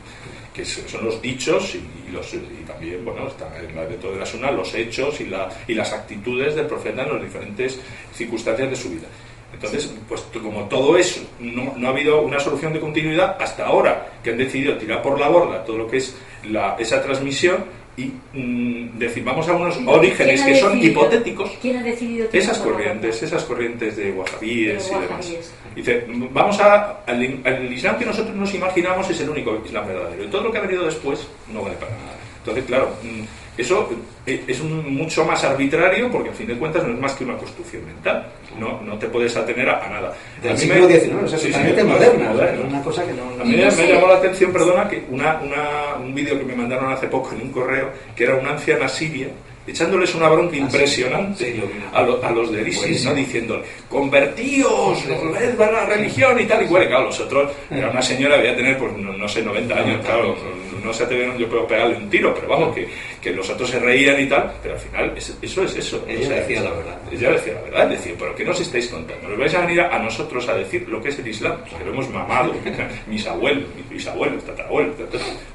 que 0.54 0.64
son 0.64 1.04
los 1.04 1.20
dichos 1.20 1.74
y, 1.74 2.12
los, 2.12 2.32
y 2.32 2.64
también, 2.64 3.04
bueno, 3.04 3.26
está 3.26 3.50
en 3.60 3.74
la 3.74 3.86
de 3.86 3.98
la 4.16 4.24
Sunna, 4.24 4.52
los 4.52 4.72
hechos 4.72 5.20
y, 5.20 5.26
la, 5.26 5.48
y 5.66 5.74
las 5.74 5.92
actitudes 5.92 6.54
del 6.54 6.66
profeta 6.66 7.02
en 7.02 7.14
las 7.14 7.22
diferentes 7.22 7.80
circunstancias 8.14 8.70
de 8.70 8.76
su 8.76 8.90
vida. 8.90 9.08
Entonces, 9.54 9.94
pues 10.08 10.22
como 10.42 10.64
todo 10.64 10.98
eso, 10.98 11.20
no, 11.38 11.74
no, 11.76 11.86
ha 11.88 11.90
habido 11.90 12.22
una 12.22 12.40
solución 12.40 12.72
de 12.72 12.80
continuidad 12.80 13.36
hasta 13.40 13.66
ahora, 13.66 14.12
que 14.22 14.30
han 14.30 14.36
decidido 14.36 14.76
tirar 14.76 15.00
por 15.00 15.18
la 15.18 15.28
borda 15.28 15.64
todo 15.64 15.78
lo 15.78 15.86
que 15.88 15.98
es 15.98 16.16
la, 16.44 16.76
esa 16.78 17.00
transmisión 17.02 17.64
y 17.96 18.12
mm, 18.32 18.98
decir, 18.98 19.22
vamos 19.22 19.48
a 19.48 19.52
unos 19.52 19.78
orígenes 19.86 20.42
que 20.42 20.56
son 20.56 20.82
hipotéticos. 20.82 21.50
¿Quién 21.62 21.76
ha 21.76 21.82
decidido 21.82 22.28
esas 22.32 22.58
corrientes, 22.58 23.22
esas 23.22 23.44
corrientes 23.44 23.96
de 23.96 24.10
wahhabíes 24.10 24.90
y 24.90 25.00
demás. 25.00 25.32
Dice, 25.74 26.04
vamos 26.32 26.58
a. 26.60 27.04
El, 27.06 27.72
Islam 27.72 27.96
que 27.96 28.04
nosotros 28.04 28.34
nos 28.34 28.52
imaginamos 28.54 29.08
es 29.10 29.20
el 29.20 29.30
único 29.30 29.62
Islam 29.64 29.86
verdadero. 29.86 30.24
Y 30.24 30.26
todo 30.26 30.42
lo 30.42 30.52
que 30.52 30.58
ha 30.58 30.62
venido 30.62 30.84
después 30.84 31.26
no 31.52 31.62
vale 31.62 31.76
para 31.76 31.92
nada. 31.92 32.14
Entonces, 32.38 32.64
claro, 32.64 32.90
mm, 33.02 33.22
eso 33.56 33.88
eh, 34.26 34.42
es 34.46 34.62
mucho 34.62 35.24
más 35.24 35.44
arbitrario 35.44 36.10
porque 36.10 36.30
al 36.30 36.34
fin 36.34 36.46
de 36.46 36.56
cuentas 36.56 36.82
no 36.84 36.92
es 36.92 37.00
más 37.00 37.12
que 37.14 37.24
una 37.24 37.36
construcción 37.36 37.84
mental. 37.86 38.26
No, 38.58 38.80
no 38.82 38.98
te 38.98 39.08
puedes 39.08 39.36
atener 39.36 39.68
a, 39.68 39.88
nada. 39.88 40.12
Del 40.42 40.56
siglo 40.56 40.88
XIX, 40.88 41.14
o 41.24 41.28
sea, 41.28 41.38
totalmente 41.38 41.84
moderna, 41.84 42.32
Una 42.66 42.82
cosa 42.82 43.04
que 43.04 43.12
no... 43.12 43.22
A 43.40 43.44
mí 43.44 43.56
me, 43.56 43.92
llamó 43.92 44.08
la 44.08 44.16
atención, 44.16 44.52
perdona, 44.52 44.88
que 44.88 45.04
una, 45.10 45.40
una, 45.40 45.96
un 46.00 46.14
vídeo 46.14 46.38
que 46.38 46.44
me 46.44 46.54
mandaron 46.54 46.92
hace 46.92 47.08
poco 47.08 47.32
en 47.34 47.42
un 47.42 47.50
correo, 47.50 47.90
que 48.14 48.24
era 48.24 48.36
una 48.36 48.52
anciana 48.52 48.88
siria 48.88 49.28
echándoles 49.66 50.14
una 50.14 50.28
bronca 50.28 50.54
ah, 50.54 50.58
impresionante 50.58 51.62
a, 51.92 51.98
a, 52.00 52.30
los 52.32 52.52
de 52.52 52.68
ISIS, 52.68 53.04
¿no? 53.04 53.14
diciendo, 53.14 53.62
convertíos, 53.88 55.06
volved 55.08 55.60
a 55.60 55.72
la 55.72 55.86
religión 55.86 56.38
y 56.38 56.44
tal 56.44 56.64
y 56.64 56.66
cual. 56.66 56.86
claro, 56.86 57.06
los 57.06 57.20
otros, 57.20 57.52
era 57.70 57.90
una 57.90 58.02
señora, 58.02 58.36
debía 58.36 58.56
tener, 58.56 58.78
pues 58.78 58.92
no, 58.96 59.28
sé, 59.28 59.42
90 59.42 59.74
años, 59.74 60.04
claro, 60.04 60.36
no 60.82 60.92
se 60.92 61.04
atrevieron, 61.04 61.38
yo 61.38 61.48
puedo 61.48 61.66
pegarle 61.66 61.96
un 61.96 62.10
tiro, 62.10 62.34
pero 62.34 62.48
vamos, 62.48 62.74
que, 62.74 62.88
que 63.24 63.32
los 63.32 63.48
otros 63.48 63.70
se 63.70 63.80
reían 63.80 64.20
y 64.20 64.28
tal, 64.28 64.52
pero 64.62 64.74
al 64.74 64.80
final 64.80 65.14
eso 65.16 65.62
es 65.62 65.76
eso. 65.76 66.04
Ella 66.06 66.36
decía 66.36 66.60
la 66.60 66.70
verdad. 66.72 66.98
Ella 67.10 67.30
decía 67.30 67.54
la 67.54 67.62
verdad, 67.62 67.88
decía, 67.88 68.14
pero 68.18 68.34
¿qué 68.36 68.44
nos 68.44 68.60
estáis 68.60 68.88
contando? 68.88 69.28
¿Nos 69.30 69.38
vais 69.38 69.54
a 69.54 69.60
venir 69.62 69.80
a, 69.80 69.98
nosotros 69.98 70.46
a 70.46 70.54
decir 70.54 70.86
lo 70.86 71.02
que 71.02 71.08
es 71.08 71.18
el 71.18 71.28
Islam? 71.28 71.64
Que 71.64 71.82
lo 71.82 71.92
hemos 71.92 72.10
mamado, 72.10 72.52
mis 73.06 73.26
abuelos, 73.26 73.64
mis 73.74 73.88
bisabuelos, 73.88 74.44
tatarabuelos, 74.44 74.94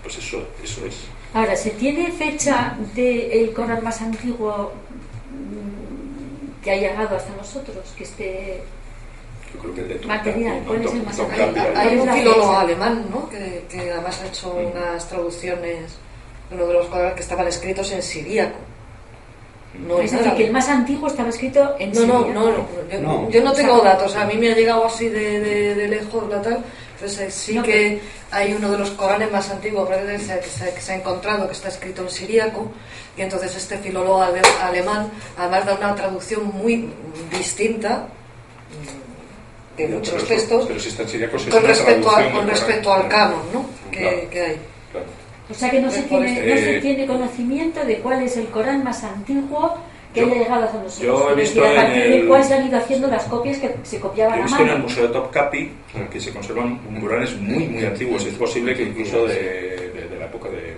pues 0.01 0.17
eso, 0.17 0.47
eso 0.63 0.83
es. 0.83 1.05
Ahora, 1.31 1.55
¿se 1.55 1.69
tiene 1.71 2.11
fecha 2.11 2.75
del 2.95 3.53
Corán 3.53 3.83
más 3.83 4.01
antiguo 4.01 4.73
que 6.63 6.71
ha 6.71 6.75
llegado 6.75 7.17
hasta 7.17 7.35
nosotros? 7.35 7.93
Que 7.95 8.03
esté 8.03 8.63
yo 9.53 9.59
creo 9.59 9.75
que 9.75 9.83
de 9.83 10.07
material. 10.07 10.63
¿Cuál 10.65 10.85
es 10.85 10.93
el 10.93 11.03
más 11.03 11.19
antiguo? 11.19 11.63
Hay, 11.75 11.97
un 11.97 12.09
filólogo 12.09 12.57
alemán, 12.57 13.05
¿no? 13.11 13.29
Que, 13.29 13.63
que, 13.69 13.91
además 13.91 14.19
ha 14.23 14.27
hecho 14.27 14.55
mm. 14.55 14.71
unas 14.71 15.07
traducciones, 15.07 15.97
uno 16.51 16.65
de 16.65 16.73
los 16.73 16.85
cuadros 16.87 17.13
que 17.13 17.21
estaban 17.21 17.47
escritos 17.47 17.91
en 17.91 18.01
siríaco. 18.01 18.57
No 19.87 19.99
es 19.99 20.11
decir, 20.11 20.33
que 20.33 20.45
el 20.45 20.51
más 20.51 20.67
antiguo 20.67 21.07
estaba 21.07 21.29
escrito 21.29 21.75
en 21.79 21.91
no, 21.91 22.05
no, 22.05 22.27
no, 22.27 22.51
no, 22.51 22.67
yo 22.91 22.99
no, 23.01 23.29
yo 23.29 23.43
no 23.43 23.53
tengo 23.53 23.79
datos. 23.79 24.15
A 24.15 24.25
mí 24.25 24.35
me 24.35 24.51
ha 24.51 24.55
llegado 24.55 24.85
así 24.85 25.07
de, 25.09 25.39
de, 25.39 25.75
de 25.75 25.87
lejos 25.87 26.27
la 26.27 26.41
tal 26.41 26.63
entonces 26.99 27.33
sí 27.33 27.57
que 27.61 28.01
hay 28.29 28.53
uno 28.53 28.69
de 28.71 28.77
los 28.77 28.89
Coranes 28.91 29.31
más 29.31 29.49
antiguos 29.49 29.87
que 29.87 30.19
se, 30.19 30.73
que 30.73 30.81
se 30.81 30.91
ha 30.91 30.95
encontrado, 30.95 31.47
que 31.47 31.53
está 31.53 31.69
escrito 31.69 32.01
en 32.01 32.09
siríaco, 32.09 32.69
y 33.15 33.21
entonces 33.21 33.55
este 33.55 33.77
filólogo 33.77 34.21
alemán, 34.21 35.09
además 35.37 35.65
da 35.65 35.75
una 35.75 35.95
traducción 35.95 36.45
muy 36.47 36.89
distinta 37.31 38.05
de 39.77 39.87
muchos 39.87 40.27
textos 40.27 40.65
con 40.65 41.63
respecto, 41.63 42.09
con 42.33 42.47
respecto 42.47 42.91
al 42.91 43.07
canon 43.07 43.43
¿no? 43.53 43.65
que, 43.89 44.27
que 44.29 44.41
hay. 44.41 44.57
O 45.49 45.53
sea 45.53 45.71
que 45.71 45.81
no 45.81 45.89
se, 45.89 46.03
tiene, 46.03 46.33
no 46.33 46.57
se 46.57 46.79
tiene 46.79 47.07
conocimiento 47.07 47.83
de 47.83 47.97
cuál 47.99 48.21
es 48.21 48.37
el 48.37 48.47
Corán 48.47 48.83
más 48.83 49.03
antiguo 49.03 49.77
que 50.13 50.21
haya 50.21 50.35
llegado 50.35 50.63
a 50.63 50.65
nosotros. 50.65 50.99
Yo 50.99 51.31
he 51.31 51.35
visto 51.35 51.61
a 51.65 51.75
partir 51.75 52.01
en 52.01 52.13
el, 52.13 52.21
de 52.21 52.27
cuál 52.27 52.43
se 52.43 52.53
han 52.53 52.67
ido 52.67 52.77
haciendo 52.77 53.07
las 53.07 53.23
copias 53.25 53.57
que 53.57 53.75
se 53.83 53.99
copiaban 53.99 54.39
he 54.39 54.43
visto 54.43 54.61
en 54.61 54.69
el 54.69 54.79
Museo 54.79 55.07
de 55.07 55.13
Topkapi 55.13 55.71
que 56.11 56.19
se 56.19 56.33
conservan 56.33 56.79
murales 56.89 57.35
muy, 57.39 57.67
muy 57.67 57.85
antiguos. 57.85 58.25
Es 58.25 58.35
posible 58.35 58.75
que 58.75 58.83
incluso 58.83 59.25
de, 59.27 59.91
de, 59.93 60.07
de 60.09 60.19
la 60.19 60.25
época 60.25 60.49
de, 60.49 60.75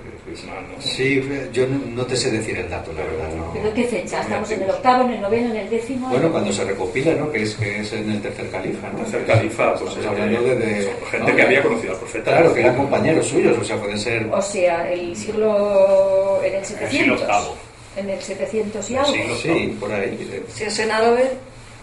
Sí, 0.80 1.22
yo 1.54 1.66
no, 1.68 2.06
te 2.06 2.16
sé 2.16 2.32
decir 2.32 2.58
el 2.58 2.70
dato, 2.70 2.92
la 2.94 3.04
verdad. 3.04 3.36
No. 3.36 3.52
¿Pero 3.54 3.74
qué 3.74 3.84
fecha? 3.86 4.22
¿Estamos 4.22 4.50
en 4.52 4.64
el 4.64 4.70
octavo, 4.70 5.04
en 5.04 5.12
el 5.12 5.22
noveno, 5.22 5.52
en 5.52 5.58
el 5.58 5.70
décimo? 5.70 6.10
Bueno, 6.10 6.32
cuando 6.32 6.52
se 6.52 6.64
recopila, 6.64 7.14
¿no? 7.14 7.32
Que 7.32 7.44
es, 7.44 7.56
que 7.56 7.80
es 7.80 7.94
en 7.94 8.12
el 8.12 8.22
tercer 8.22 8.50
califa. 8.50 8.90
tercer 8.92 9.26
califa, 9.26 9.76
pues 9.76 9.98
es 9.98 10.06
hablando 10.06 10.42
de, 10.42 10.56
de 10.56 10.94
gente 11.12 11.36
que 11.36 11.42
había 11.42 11.64
conocido 11.64 11.94
al 11.94 12.00
profeta. 12.00 12.32
Claro, 12.32 12.54
que 12.54 12.60
eran 12.60 12.76
compañeros 12.76 13.28
suyos, 13.28 13.58
o 13.58 13.64
sea, 13.64 13.78
pueden 13.78 14.00
ser. 14.00 14.28
O 14.32 14.42
sea, 14.42 14.92
el 14.92 15.16
siglo. 15.16 16.40
en 16.44 16.56
el 16.56 16.66
700. 16.66 16.82
El 16.82 17.00
siglo 17.00 17.16
octavo 17.16 17.72
en 17.96 18.10
el 18.10 18.22
700 18.22 18.90
y 18.90 18.96
algo. 18.96 19.14
Sí, 19.42 19.78
por 19.80 19.92
ahí. 19.92 20.44
Si 20.54 20.64
es 20.64 20.80
en 20.80 20.92
árabe, 20.92 21.32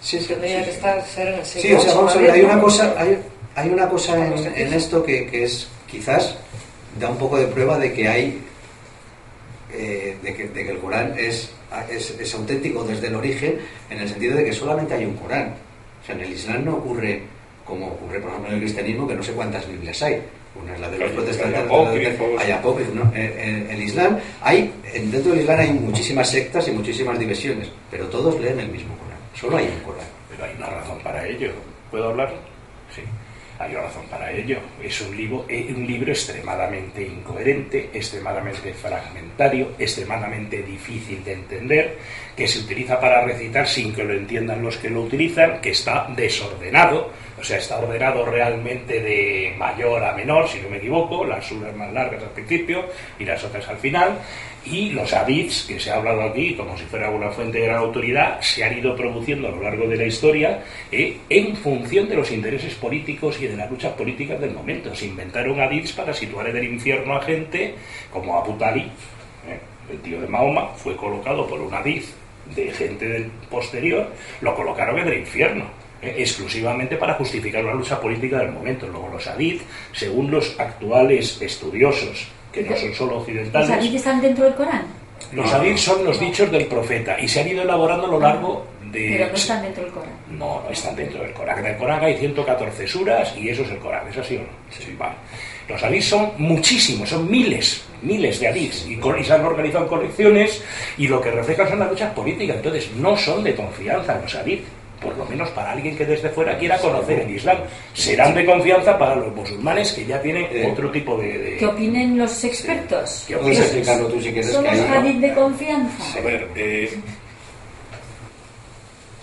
sí, 0.00 0.18
sí, 0.18 0.26
tendría 0.26 0.64
que 0.64 0.70
estar 0.70 1.04
ser 1.06 1.28
en 1.28 1.34
el 1.34 1.46
siglo 1.46 1.68
Sí, 1.68 1.74
o 1.74 1.80
sea, 1.80 1.94
vamos 1.94 2.16
a 2.16 2.18
ver, 2.18 2.30
hay 2.30 2.40
una 2.42 2.60
cosa, 2.60 2.94
hay, 2.96 3.18
hay 3.54 3.68
una 3.68 3.88
cosa 3.88 4.26
en, 4.26 4.54
en 4.54 4.74
esto 4.74 5.04
que, 5.04 5.26
que, 5.26 5.44
es 5.44 5.68
quizás 5.90 6.36
da 6.98 7.10
un 7.10 7.18
poco 7.18 7.38
de 7.38 7.46
prueba 7.46 7.78
de 7.78 7.92
que 7.92 8.08
hay 8.08 8.42
eh, 9.72 10.16
de, 10.22 10.34
que, 10.34 10.48
de, 10.48 10.64
que, 10.64 10.70
el 10.70 10.78
Corán 10.78 11.14
es, 11.18 11.50
es, 11.90 12.10
es, 12.18 12.34
auténtico 12.34 12.84
desde 12.84 13.08
el 13.08 13.14
origen 13.16 13.58
en 13.90 13.98
el 13.98 14.08
sentido 14.08 14.36
de 14.36 14.44
que 14.44 14.52
solamente 14.52 14.94
hay 14.94 15.04
un 15.04 15.14
Corán. 15.16 15.54
O 16.02 16.06
sea, 16.06 16.14
en 16.14 16.22
el 16.22 16.32
Islam 16.32 16.64
no 16.64 16.76
ocurre 16.76 17.22
como 17.68 17.88
ocurre, 17.88 18.18
por 18.18 18.30
ejemplo, 18.30 18.48
en 18.48 18.54
el 18.54 18.60
cristianismo, 18.62 19.06
que 19.06 19.14
no 19.14 19.22
sé 19.22 19.32
cuántas 19.32 19.68
Biblias 19.68 20.02
hay. 20.02 20.22
Una 20.60 20.74
es 20.74 20.80
la 20.80 20.88
de 20.88 20.98
los 20.98 21.10
protestantes, 21.12 21.60
hay 22.38 22.50
apócrifos. 22.50 22.94
¿no? 22.94 23.12
En, 23.14 23.70
el 23.70 23.82
Islam, 23.82 24.18
hay, 24.40 24.72
dentro 24.94 25.32
del 25.32 25.40
Islam 25.40 25.60
hay 25.60 25.72
muchísimas 25.72 26.30
sectas 26.30 26.66
y 26.66 26.72
muchísimas 26.72 27.18
divisiones, 27.18 27.68
pero 27.90 28.06
todos 28.06 28.40
leen 28.40 28.58
el 28.58 28.68
mismo 28.68 28.96
Corán. 28.96 29.18
Solo 29.34 29.58
hay 29.58 29.66
un 29.66 29.80
Corán. 29.84 30.06
Pero 30.30 30.44
hay 30.44 30.56
una 30.56 30.66
razón 30.66 30.98
para 31.04 31.26
ello. 31.26 31.52
¿Puedo 31.90 32.08
hablar? 32.08 32.34
Hay 33.60 33.74
razón 33.74 34.04
para 34.08 34.30
ello. 34.30 34.58
Es 34.80 35.00
un 35.00 35.16
libro, 35.16 35.44
eh, 35.48 35.74
un 35.76 35.84
libro 35.84 36.12
extremadamente 36.12 37.02
incoherente, 37.02 37.90
extremadamente 37.92 38.72
fragmentario, 38.72 39.72
extremadamente 39.76 40.62
difícil 40.62 41.24
de 41.24 41.32
entender, 41.32 41.98
que 42.36 42.46
se 42.46 42.60
utiliza 42.60 43.00
para 43.00 43.24
recitar 43.24 43.66
sin 43.66 43.92
que 43.92 44.04
lo 44.04 44.14
entiendan 44.14 44.62
los 44.62 44.76
que 44.76 44.88
lo 44.88 45.02
utilizan, 45.02 45.60
que 45.60 45.70
está 45.70 46.06
desordenado, 46.14 47.10
o 47.36 47.42
sea, 47.42 47.58
está 47.58 47.78
ordenado 47.78 48.24
realmente 48.24 49.00
de 49.00 49.54
mayor 49.58 50.04
a 50.04 50.12
menor, 50.12 50.48
si 50.48 50.60
no 50.60 50.68
me 50.68 50.76
equivoco, 50.76 51.24
las 51.24 51.44
suras 51.44 51.74
más 51.74 51.92
largas 51.92 52.22
al 52.22 52.30
principio 52.30 52.84
y 53.18 53.24
las 53.24 53.42
otras 53.42 53.68
al 53.68 53.78
final, 53.78 54.18
y 54.70 54.90
los 54.90 55.12
hadiths, 55.12 55.64
que 55.64 55.80
se 55.80 55.90
ha 55.90 55.96
hablado 55.96 56.22
aquí 56.22 56.54
como 56.54 56.76
si 56.76 56.84
fuera 56.84 57.10
una 57.10 57.30
fuente 57.30 57.58
de 57.58 57.66
gran 57.66 57.78
autoridad, 57.78 58.40
se 58.40 58.64
han 58.64 58.78
ido 58.78 58.94
produciendo 58.94 59.48
a 59.48 59.50
lo 59.50 59.62
largo 59.62 59.86
de 59.88 59.96
la 59.96 60.04
historia 60.04 60.62
eh, 60.90 61.18
en 61.28 61.56
función 61.56 62.08
de 62.08 62.16
los 62.16 62.30
intereses 62.30 62.74
políticos 62.74 63.40
y 63.40 63.46
de 63.46 63.56
las 63.56 63.70
luchas 63.70 63.92
políticas 63.92 64.40
del 64.40 64.52
momento. 64.52 64.94
Se 64.94 65.06
inventaron 65.06 65.60
hadiths 65.60 65.92
para 65.92 66.12
situar 66.12 66.48
en 66.48 66.56
el 66.56 66.64
infierno 66.64 67.14
a 67.14 67.22
gente 67.22 67.74
como 68.12 68.38
Abu 68.38 68.56
Talib, 68.58 68.86
eh, 69.46 69.58
el 69.90 69.98
tío 70.00 70.20
de 70.20 70.28
Mahoma, 70.28 70.68
fue 70.76 70.96
colocado 70.96 71.46
por 71.46 71.60
un 71.60 71.72
hadith 71.72 72.06
de 72.54 72.70
gente 72.72 73.08
del 73.08 73.24
posterior, 73.50 74.10
lo 74.40 74.54
colocaron 74.54 74.98
en 74.98 75.08
el 75.08 75.18
infierno 75.20 75.64
eh, 76.00 76.16
exclusivamente 76.18 76.96
para 76.96 77.14
justificar 77.14 77.64
la 77.64 77.74
lucha 77.74 78.00
política 78.00 78.38
del 78.38 78.52
momento. 78.52 78.86
Luego 78.86 79.08
los 79.08 79.26
hadith, 79.26 79.62
según 79.92 80.30
los 80.30 80.58
actuales 80.58 81.40
estudiosos 81.40 82.28
que 82.64 82.70
no 82.70 82.76
son 82.76 82.94
solo 82.94 83.18
occidentales. 83.18 83.68
¿Los 83.68 83.78
hadith 83.78 83.94
están 83.94 84.20
dentro 84.20 84.44
del 84.44 84.54
Corán? 84.54 84.82
Los 85.32 85.52
hadith 85.52 85.76
son 85.76 86.04
los 86.04 86.18
dichos 86.18 86.50
del 86.50 86.66
profeta 86.66 87.18
y 87.20 87.28
se 87.28 87.40
han 87.40 87.48
ido 87.48 87.62
elaborando 87.62 88.06
a 88.06 88.10
lo 88.10 88.20
largo 88.20 88.66
de... 88.90 89.16
Pero 89.18 89.28
no 89.28 89.34
están 89.34 89.62
dentro 89.62 89.84
del 89.84 89.92
Corán. 89.92 90.12
No, 90.30 90.62
no 90.62 90.70
están 90.70 90.96
dentro 90.96 91.22
del 91.22 91.32
Corán. 91.32 91.58
En 91.58 91.66
el 91.66 91.76
Corán 91.76 92.02
hay 92.02 92.16
114 92.16 92.86
suras 92.86 93.34
y 93.36 93.48
eso 93.48 93.62
es 93.62 93.70
el 93.70 93.78
Corán, 93.78 94.08
¿es 94.08 94.16
así 94.16 94.36
o 94.36 94.40
no? 94.40 94.48
Sí. 94.70 94.94
Vale. 94.98 95.14
Los 95.68 95.82
hadith 95.82 96.02
son 96.02 96.32
muchísimos, 96.38 97.10
son 97.10 97.30
miles, 97.30 97.84
miles 98.00 98.40
de 98.40 98.48
hadiths 98.48 98.86
y, 98.86 98.94
y, 98.94 99.24
se 99.24 99.32
han 99.34 99.44
organizado 99.44 99.84
en 99.84 99.90
colecciones 99.90 100.64
y 100.96 101.08
lo 101.08 101.20
que 101.20 101.30
reflejan 101.30 101.68
son 101.68 101.80
las 101.80 101.90
luchas 101.90 102.12
políticas. 102.14 102.56
Entonces 102.56 102.90
no 102.92 103.16
son 103.16 103.44
de 103.44 103.54
confianza 103.54 104.18
los 104.18 104.34
hadith 104.34 104.64
por 105.00 105.16
lo 105.16 105.24
menos 105.24 105.48
para 105.50 105.72
alguien 105.72 105.96
que 105.96 106.04
desde 106.04 106.28
fuera 106.30 106.58
quiera 106.58 106.78
conocer 106.78 107.20
el 107.20 107.30
Islam. 107.30 107.58
Serán 107.94 108.34
de 108.34 108.44
confianza 108.44 108.98
para 108.98 109.14
los 109.16 109.34
musulmanes 109.34 109.92
que 109.92 110.04
ya 110.04 110.20
tienen 110.20 110.46
eh, 110.50 110.68
otro 110.72 110.90
tipo 110.90 111.16
de, 111.16 111.38
de... 111.38 111.56
¿Qué 111.56 111.66
opinen 111.66 112.18
los 112.18 112.44
expertos? 112.44 113.24
¿Qué 113.28 113.36
Puedes 113.36 113.60
explicarlo 113.60 114.08
tú 114.08 114.20
si 114.20 114.32
quieres. 114.32 114.52
¿Son 114.52 114.64
los 114.64 114.78
hadith 114.78 115.20
de 115.20 115.34
confianza? 115.34 116.18
A 116.18 116.22
ver, 116.22 116.48
eh, 116.56 116.98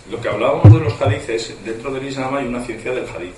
lo 0.09 0.21
que 0.21 0.29
hablábamos 0.29 0.71
de 0.73 0.79
los 0.79 1.01
hadices, 1.01 1.55
dentro 1.65 1.91
del 1.91 2.07
Islam 2.07 2.35
hay 2.35 2.45
una 2.45 2.63
ciencia 2.63 2.91
del 2.91 3.05
hadith. 3.09 3.35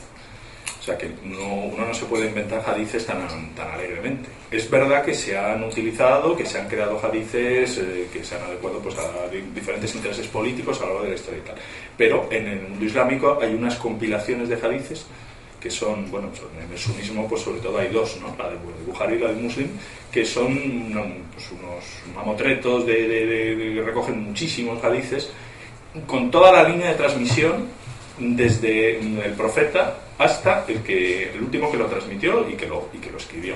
Sea 0.88 0.98
que 0.98 1.12
uno 1.22 1.86
no 1.86 1.94
se 1.94 2.06
puede 2.06 2.28
inventar 2.28 2.64
hadices 2.66 3.06
tan, 3.06 3.28
tan 3.54 3.72
alegremente. 3.72 4.30
Es 4.50 4.70
verdad 4.70 5.04
que 5.04 5.14
se 5.14 5.38
han 5.38 5.62
utilizado, 5.64 6.36
que 6.36 6.46
se 6.46 6.60
han 6.60 6.68
creado 6.68 6.98
hadices 7.04 7.80
eh, 7.80 8.08
que 8.12 8.24
se 8.24 8.36
han 8.36 8.44
adecuado 8.44 8.80
pues, 8.80 8.96
a 8.98 9.28
diferentes 9.54 9.94
intereses 9.96 10.28
políticos 10.28 10.80
a 10.80 10.86
lo 10.86 10.88
largo 10.88 11.04
de 11.04 11.10
la 11.10 11.16
historia 11.16 11.40
y 11.40 11.48
tal. 11.48 11.56
Pero 11.98 12.28
en 12.32 12.48
el 12.48 12.62
mundo 12.62 12.86
islámico 12.86 13.38
hay 13.42 13.54
unas 13.54 13.76
compilaciones 13.76 14.48
de 14.48 14.56
hadices 14.56 15.06
que 15.60 15.70
son, 15.70 16.10
bueno, 16.10 16.30
en 16.64 16.72
el 16.72 16.78
sunismo 16.78 17.28
pues 17.28 17.42
sobre 17.42 17.60
todo 17.60 17.80
hay 17.80 17.90
dos, 17.90 18.18
¿no? 18.22 18.34
la 18.42 18.50
de 18.50 18.56
Bukhari 18.86 19.16
y 19.16 19.20
la 19.20 19.34
de 19.34 19.42
Muslim, 19.42 19.68
que 20.10 20.24
son 20.24 20.56
pues, 21.34 21.52
unos 21.52 21.84
mamotretos 22.16 22.86
de, 22.86 23.08
de, 23.08 23.82
recogen 23.84 24.24
muchísimos 24.24 24.82
hadices 24.82 25.32
con 26.06 26.32
toda 26.32 26.52
la 26.52 26.70
línea 26.70 26.90
de 26.90 26.96
transmisión 26.96 27.66
desde 28.20 29.00
el 29.00 29.34
profeta 29.34 30.07
hasta 30.18 30.66
el, 30.68 30.82
que, 30.82 31.32
el 31.32 31.42
último 31.42 31.72
que 31.72 31.78
lo 31.78 31.86
transmitió 31.86 32.48
y 32.50 32.54
que 32.54 32.68
lo, 32.68 32.90
y 32.94 32.98
que 32.98 33.12
lo 33.12 33.18
escribió. 33.18 33.56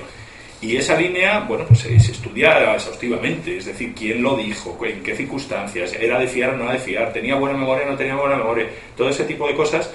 Y 0.60 0.76
esa 0.76 0.96
línea, 0.96 1.40
bueno, 1.40 1.64
pues 1.66 1.80
se, 1.80 1.96
estudia 1.96 2.74
exhaustivamente, 2.74 3.56
es 3.56 3.64
decir, 3.64 3.92
quién 3.96 4.22
lo 4.22 4.36
dijo, 4.36 4.78
en 4.84 5.02
qué 5.02 5.16
circunstancias, 5.16 5.92
era 5.94 6.20
de 6.20 6.28
fiar 6.28 6.50
o 6.50 6.56
no 6.56 6.64
era 6.64 6.74
de 6.74 6.78
fiar, 6.78 7.12
tenía 7.12 7.34
buena 7.34 7.58
memoria 7.58 7.84
o 7.84 7.90
no 7.90 7.96
tenía 7.96 8.14
buena 8.14 8.36
memoria, 8.36 8.68
todo 8.96 9.08
ese 9.08 9.24
tipo 9.24 9.48
de 9.48 9.56
cosas 9.56 9.90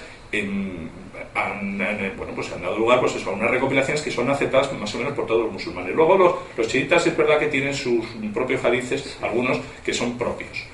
han, 1.33 1.77
bueno, 2.17 2.33
pues 2.35 2.51
han 2.51 2.61
dado 2.61 2.77
lugar 2.77 2.99
pues 2.99 3.25
a 3.25 3.29
unas 3.29 3.49
recopilaciones 3.49 4.01
que 4.01 4.11
son 4.11 4.29
aceptadas 4.29 4.73
más 4.73 4.93
o 4.93 4.97
menos 4.97 5.13
por 5.13 5.25
todos 5.25 5.43
los 5.43 5.53
musulmanes. 5.53 5.95
Luego 5.95 6.17
los, 6.17 6.33
los 6.57 6.67
chiitas 6.67 7.07
es 7.07 7.15
verdad 7.15 7.39
que 7.39 7.47
tienen 7.47 7.73
sus 7.73 8.05
propios 8.33 8.63
hadices, 8.65 9.17
algunos 9.21 9.59
que 9.85 9.93
son 9.93 10.17
propios. 10.17 10.65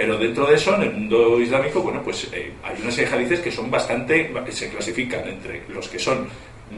Pero 0.00 0.16
dentro 0.16 0.46
de 0.46 0.54
eso, 0.54 0.74
en 0.76 0.82
el 0.84 0.92
mundo 0.94 1.38
islámico, 1.38 1.82
bueno, 1.82 2.00
pues 2.02 2.26
eh, 2.32 2.52
hay 2.62 2.80
unas 2.80 2.98
hadices 2.98 3.40
que 3.40 3.52
son 3.52 3.70
bastante, 3.70 4.32
se 4.48 4.70
clasifican 4.70 5.28
entre 5.28 5.64
los 5.68 5.90
que 5.90 5.98
son 5.98 6.26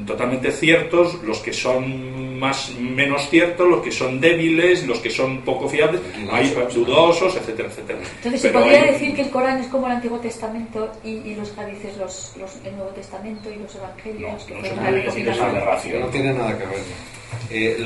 totalmente 0.05 0.51
ciertos, 0.51 1.23
los 1.23 1.39
que 1.39 1.53
son 1.53 2.41
más 2.41 2.75
menos 2.81 3.31
ciertos, 3.31 3.68
los 3.68 3.81
que 3.81 3.93
son 3.93 4.20
débiles, 4.20 4.85
los 4.89 4.99
que 4.99 5.09
son 5.09 5.43
poco 5.43 5.68
fiables, 5.68 6.01
hay 6.33 6.53
dudosos, 6.75 7.37
etcétera, 7.37 7.68
etcétera. 7.68 8.01
Entonces, 8.16 8.41
¿se 8.41 8.49
podría 8.49 8.83
decir 8.91 9.14
que 9.14 9.23
el 9.23 9.31
Corán 9.31 9.61
es 9.61 9.68
como 9.68 9.87
el 9.87 9.93
Antiguo 9.93 10.18
Testamento 10.18 10.91
y, 11.05 11.37
los 11.37 11.57
hadices 11.57 11.97
los, 11.99 12.35
los, 12.41 12.57
el 12.64 12.75
Nuevo 12.75 12.91
Testamento 12.91 13.49
y 13.53 13.55
los 13.55 13.73
Evangelios? 13.77 14.33
No, 14.33 14.47
que 14.49 15.99
no, 16.01 16.07
tiene 16.09 16.35
nada 16.35 16.59
que 16.59 16.66
ver. 16.66 16.79
Eh, 17.53 17.77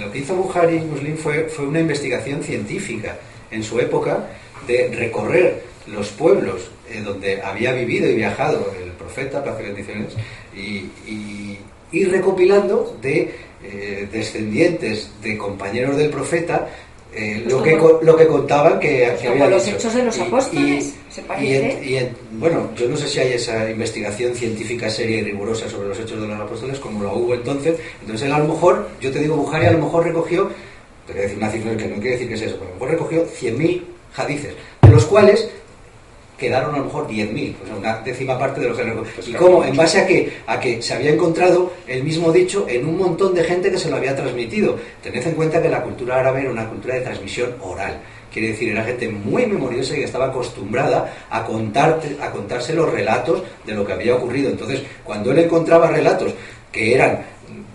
lo 0.00 0.10
que 0.10 0.18
hizo 0.18 0.34
Bukhari 0.34 0.78
y 0.78 0.80
Muslim 0.80 1.16
fue, 1.16 1.44
fue 1.44 1.68
una 1.68 1.78
investigación 1.78 2.42
científica 2.42 3.16
en 3.50 3.62
su 3.62 3.78
época 3.78 4.28
de 4.68 4.88
recorrer 4.94 5.62
los 5.88 6.08
pueblos 6.10 6.70
eh, 6.88 7.00
donde 7.04 7.42
había 7.42 7.72
vivido 7.72 8.08
y 8.08 8.14
viajado 8.14 8.72
el 8.80 8.90
profeta, 8.92 9.42
paz 9.42 9.56
y 9.60 9.62
bendiciones, 9.64 10.12
y, 10.54 11.58
ir 11.90 12.10
recopilando 12.10 12.98
de 13.00 13.34
eh, 13.64 14.06
descendientes 14.12 15.10
de 15.22 15.38
compañeros 15.38 15.96
del 15.96 16.10
profeta 16.10 16.68
eh, 17.14 17.42
lo, 17.48 17.62
que, 17.62 17.74
lo 18.02 18.14
que 18.14 18.26
contaban 18.26 18.78
que, 18.78 19.10
que 19.18 19.28
había 19.28 19.48
los 19.48 19.66
hechos 19.66 19.94
de 19.94 20.04
los 20.04 20.18
apóstoles, 20.20 20.94
¿se 21.08 21.22
parece? 21.22 21.82
Y, 21.82 22.36
bueno, 22.36 22.70
yo 22.76 22.86
no 22.90 22.96
sé 22.98 23.08
si 23.08 23.20
hay 23.20 23.32
esa 23.32 23.70
investigación 23.70 24.34
científica 24.34 24.90
seria 24.90 25.20
y 25.20 25.22
rigurosa 25.22 25.66
sobre 25.70 25.88
los 25.88 25.98
hechos 25.98 26.20
de 26.20 26.28
los 26.28 26.38
apóstoles 26.38 26.78
como 26.78 27.02
lo 27.02 27.14
hubo 27.14 27.34
entonces. 27.34 27.80
Entonces 28.02 28.26
él 28.26 28.32
a 28.34 28.38
lo 28.38 28.48
mejor, 28.48 28.86
yo 29.00 29.10
te 29.10 29.20
digo, 29.20 29.36
Bujari 29.36 29.64
a 29.64 29.72
lo 29.72 29.78
mejor 29.78 30.04
recogió, 30.04 30.50
te 31.06 31.14
voy 31.14 31.20
a 31.20 31.22
decir 31.22 31.38
una 31.38 31.50
cifra 31.50 31.76
que 31.76 31.86
no 31.86 31.94
quiere 31.94 32.10
decir 32.10 32.28
que 32.28 32.34
es 32.34 32.42
eso, 32.42 32.56
pero 32.58 32.66
a 32.66 32.74
lo 32.74 32.74
mejor 32.74 32.90
recogió 32.90 33.26
100.000 33.26 33.82
hadices, 34.18 34.54
de 34.82 34.88
los 34.88 35.04
cuales 35.04 35.48
quedaron 36.38 36.74
a 36.74 36.78
lo 36.78 36.84
mejor 36.84 37.08
10.000, 37.08 37.54
o 37.62 37.66
sea, 37.66 37.76
una 37.76 37.98
décima 37.98 38.38
parte 38.38 38.60
de 38.60 38.68
lo 38.68 38.76
que 38.76 38.84
pues 38.84 39.28
¿Y 39.28 39.32
cómo? 39.32 39.64
En 39.64 39.76
base 39.76 40.00
a 40.00 40.06
que, 40.06 40.38
a 40.46 40.60
que 40.60 40.80
se 40.80 40.94
había 40.94 41.10
encontrado 41.10 41.72
el 41.86 42.04
mismo 42.04 42.30
dicho 42.30 42.64
en 42.68 42.86
un 42.86 42.96
montón 42.96 43.34
de 43.34 43.42
gente 43.42 43.70
que 43.70 43.78
se 43.78 43.90
lo 43.90 43.96
había 43.96 44.14
transmitido. 44.14 44.76
Tened 45.02 45.26
en 45.26 45.34
cuenta 45.34 45.60
que 45.60 45.68
la 45.68 45.82
cultura 45.82 46.20
árabe 46.20 46.42
era 46.42 46.50
una 46.50 46.68
cultura 46.68 46.94
de 46.94 47.00
transmisión 47.00 47.56
oral. 47.60 48.00
Quiere 48.32 48.48
decir, 48.48 48.68
era 48.68 48.84
gente 48.84 49.08
muy 49.08 49.46
memoriosa 49.46 49.94
y 49.94 49.98
que 49.98 50.04
estaba 50.04 50.26
acostumbrada 50.26 51.26
a, 51.28 51.44
contarte, 51.44 52.16
a 52.20 52.30
contarse 52.30 52.72
los 52.72 52.88
relatos 52.88 53.42
de 53.66 53.74
lo 53.74 53.84
que 53.84 53.94
había 53.94 54.14
ocurrido. 54.14 54.50
Entonces, 54.50 54.82
cuando 55.02 55.32
él 55.32 55.40
encontraba 55.40 55.90
relatos 55.90 56.32
que 56.70 56.94
eran 56.94 57.24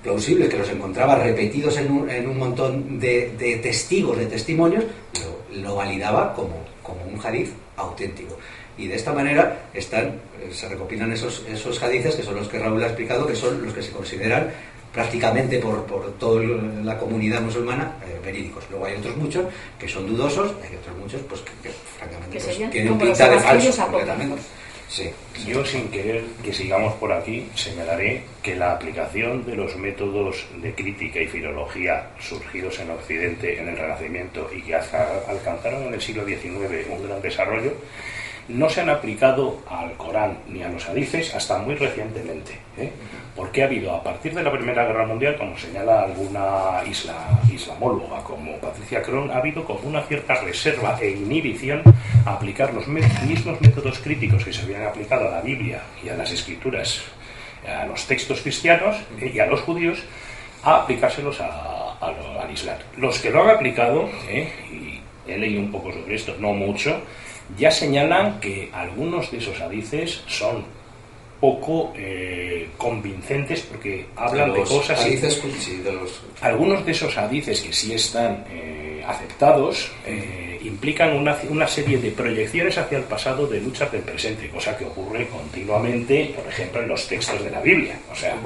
plausibles, 0.03 0.49
que 0.49 0.57
los 0.57 0.69
encontraba 0.69 1.15
repetidos 1.15 1.77
en 1.77 1.91
un, 1.91 2.09
en 2.09 2.27
un 2.27 2.37
montón 2.37 2.99
de, 2.99 3.59
testigos, 3.61 4.17
de 4.17 4.27
testimonios, 4.27 4.83
lo, 4.83 5.32
validaba 5.75 6.33
como, 6.33 6.55
como 6.81 7.03
un 7.05 7.19
hadith 7.23 7.51
auténtico. 7.77 8.37
Y 8.77 8.87
de 8.87 8.95
esta 8.95 9.13
manera 9.13 9.69
están, 9.73 10.05
eh, 10.41 10.49
se 10.51 10.67
recopilan 10.67 11.11
esos, 11.11 11.43
esos 11.47 11.81
hadices, 11.81 12.15
que 12.15 12.23
son 12.23 12.35
los 12.35 12.47
que 12.47 12.59
Raúl 12.59 12.83
ha 12.83 12.87
explicado, 12.87 13.27
que 13.27 13.35
son 13.35 13.63
los 13.63 13.73
que 13.73 13.83
se 13.83 13.91
consideran 13.91 14.49
prácticamente 14.93 15.57
por, 15.59 15.83
por 15.85 16.11
toda 16.13 16.43
la 16.83 16.97
comunidad 16.97 17.41
musulmana 17.41 17.93
eh, 18.05 18.19
verídicos. 18.23 18.63
Luego 18.69 18.85
hay 18.85 18.95
otros 18.95 19.17
muchos 19.17 19.45
que 19.79 19.87
son 19.87 20.07
dudosos, 20.07 20.53
hay 20.63 20.75
otros 20.75 20.95
muchos 20.97 21.21
pues 21.27 21.41
que, 21.41 21.69
francamente 21.97 22.39
pues, 22.39 22.71
tienen 22.71 22.97
pinta 22.97 23.29
de 23.29 23.39
falsos 23.39 23.79
Yo, 25.47 25.65
sin 25.65 25.89
querer 25.89 26.23
que 26.43 26.53
sigamos 26.53 26.93
por 26.95 27.11
aquí, 27.11 27.47
señalaré 27.55 28.23
que 28.43 28.55
la 28.55 28.73
aplicación 28.73 29.43
de 29.43 29.55
los 29.55 29.75
métodos 29.75 30.45
de 30.61 30.71
crítica 30.73 31.19
y 31.19 31.27
filología 31.27 32.11
surgidos 32.19 32.79
en 32.79 32.91
Occidente 32.91 33.59
en 33.59 33.69
el 33.69 33.77
Renacimiento 33.77 34.49
y 34.55 34.61
que 34.61 34.75
alcanzaron 34.75 35.87
en 35.87 35.95
el 35.95 36.01
siglo 36.01 36.25
XIX 36.25 36.87
un 36.89 37.07
gran 37.07 37.21
desarrollo, 37.21 37.73
no 38.47 38.69
se 38.69 38.81
han 38.81 38.89
aplicado 38.89 39.59
al 39.69 39.93
Corán 39.93 40.37
ni 40.47 40.61
a 40.63 40.69
los 40.69 40.87
hadices 40.87 41.33
hasta 41.33 41.57
muy 41.59 41.75
recientemente. 41.75 42.57
¿eh? 42.77 42.91
Porque 43.35 43.63
ha 43.63 43.65
habido, 43.65 43.93
a 43.93 44.03
partir 44.03 44.33
de 44.35 44.43
la 44.43 44.51
Primera 44.51 44.85
Guerra 44.85 45.05
Mundial, 45.05 45.37
como 45.37 45.57
señala 45.57 46.03
alguna 46.03 46.83
isla, 46.85 47.41
islamóloga 47.51 48.23
como 48.23 48.57
Patricia 48.57 49.01
Cron, 49.01 49.31
ha 49.31 49.37
habido 49.37 49.63
como 49.63 49.87
una 49.87 50.01
cierta 50.03 50.35
reserva 50.35 50.97
e 51.01 51.11
inhibición 51.11 51.81
a 52.25 52.33
aplicar 52.33 52.73
los 52.73 52.87
mismos 52.87 53.59
métodos 53.61 53.99
críticos 53.99 54.43
que 54.43 54.53
se 54.53 54.61
habían 54.61 54.85
aplicado 54.85 55.27
a 55.27 55.31
la 55.31 55.41
Biblia 55.41 55.81
y 56.03 56.09
a 56.09 56.15
las 56.15 56.31
escrituras, 56.31 57.01
a 57.67 57.85
los 57.85 58.05
textos 58.05 58.41
cristianos 58.41 58.97
y 59.19 59.39
a 59.39 59.47
los 59.47 59.61
judíos, 59.61 60.03
a 60.63 60.81
aplicárselos 60.81 61.39
al 61.41 62.51
Islam. 62.51 62.77
Los 62.97 63.19
que 63.19 63.31
lo 63.31 63.43
han 63.43 63.55
aplicado, 63.55 64.09
¿eh? 64.27 64.51
y 64.71 65.01
he 65.31 65.37
leído 65.37 65.61
un 65.61 65.71
poco 65.71 65.91
sobre 65.91 66.15
esto, 66.15 66.35
no 66.39 66.53
mucho, 66.53 67.01
ya 67.57 67.71
señalan 67.71 68.39
que 68.39 68.69
algunos 68.73 69.31
de 69.31 69.37
esos 69.37 69.59
hadices 69.61 70.23
son 70.27 70.63
poco 71.39 71.91
eh, 71.97 72.69
convincentes 72.77 73.61
porque 73.61 74.05
hablan 74.15 74.53
de, 74.53 74.63
cosas... 74.63 74.97
Algunos 76.39 76.85
de 76.85 76.91
esos 76.93 77.17
hadices 77.17 77.59
que 77.61 77.73
sí 77.73 77.93
están 77.93 78.45
eh, 78.49 79.03
aceptados 79.05 79.91
eh, 80.05 80.57
implican 80.63 81.17
una, 81.17 81.37
una, 81.49 81.67
serie 81.67 81.97
de 81.97 82.11
proyecciones 82.11 82.77
hacia 82.77 82.97
el 82.97 83.03
pasado 83.03 83.45
de 83.45 83.59
luchas 83.59 83.91
del 83.91 84.03
presente, 84.03 84.49
cosa 84.49 84.77
que 84.77 84.85
ocurre 84.85 85.27
continuamente, 85.27 86.33
por 86.33 86.47
ejemplo, 86.47 86.81
en 86.81 86.87
los 86.87 87.05
textos 87.09 87.43
de 87.43 87.51
la 87.51 87.59
Biblia. 87.59 87.99
O 88.09 88.15
sea, 88.15 88.37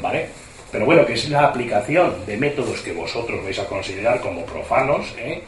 ¿vale? 0.00 0.28
Pero 0.70 0.84
bueno, 0.84 1.04
que 1.04 1.14
es 1.14 1.28
la 1.28 1.46
aplicación 1.46 2.14
de 2.26 2.36
métodos 2.36 2.80
que 2.80 2.92
vosotros 2.92 3.42
vais 3.42 3.58
a 3.58 3.66
considerar 3.66 4.20
como 4.20 4.44
profanos, 4.46 5.12
¿eh? 5.18 5.42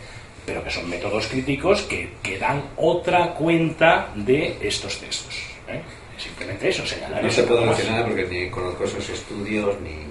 Pero 0.49 0.64
que 0.64 0.70
son 0.70 0.88
métodos 0.88 1.26
críticos 1.26 1.82
que, 1.82 2.16
que 2.22 2.38
dan 2.38 2.72
otra 2.76 3.34
cuenta 3.34 4.09
de 4.16 4.57
estos 4.62 4.96
textos. 4.96 5.34
¿eh? 5.68 5.82
Simplemente 6.16 6.70
eso, 6.70 6.86
señalar. 6.86 7.22
No 7.22 7.30
se 7.30 7.42
puede 7.42 7.66
mencionar 7.66 8.07
porque 8.07 8.24
ni 8.24 8.49
conozco 8.49 8.84
esos 8.84 9.07
estudios 9.11 9.78
ni 9.82 10.09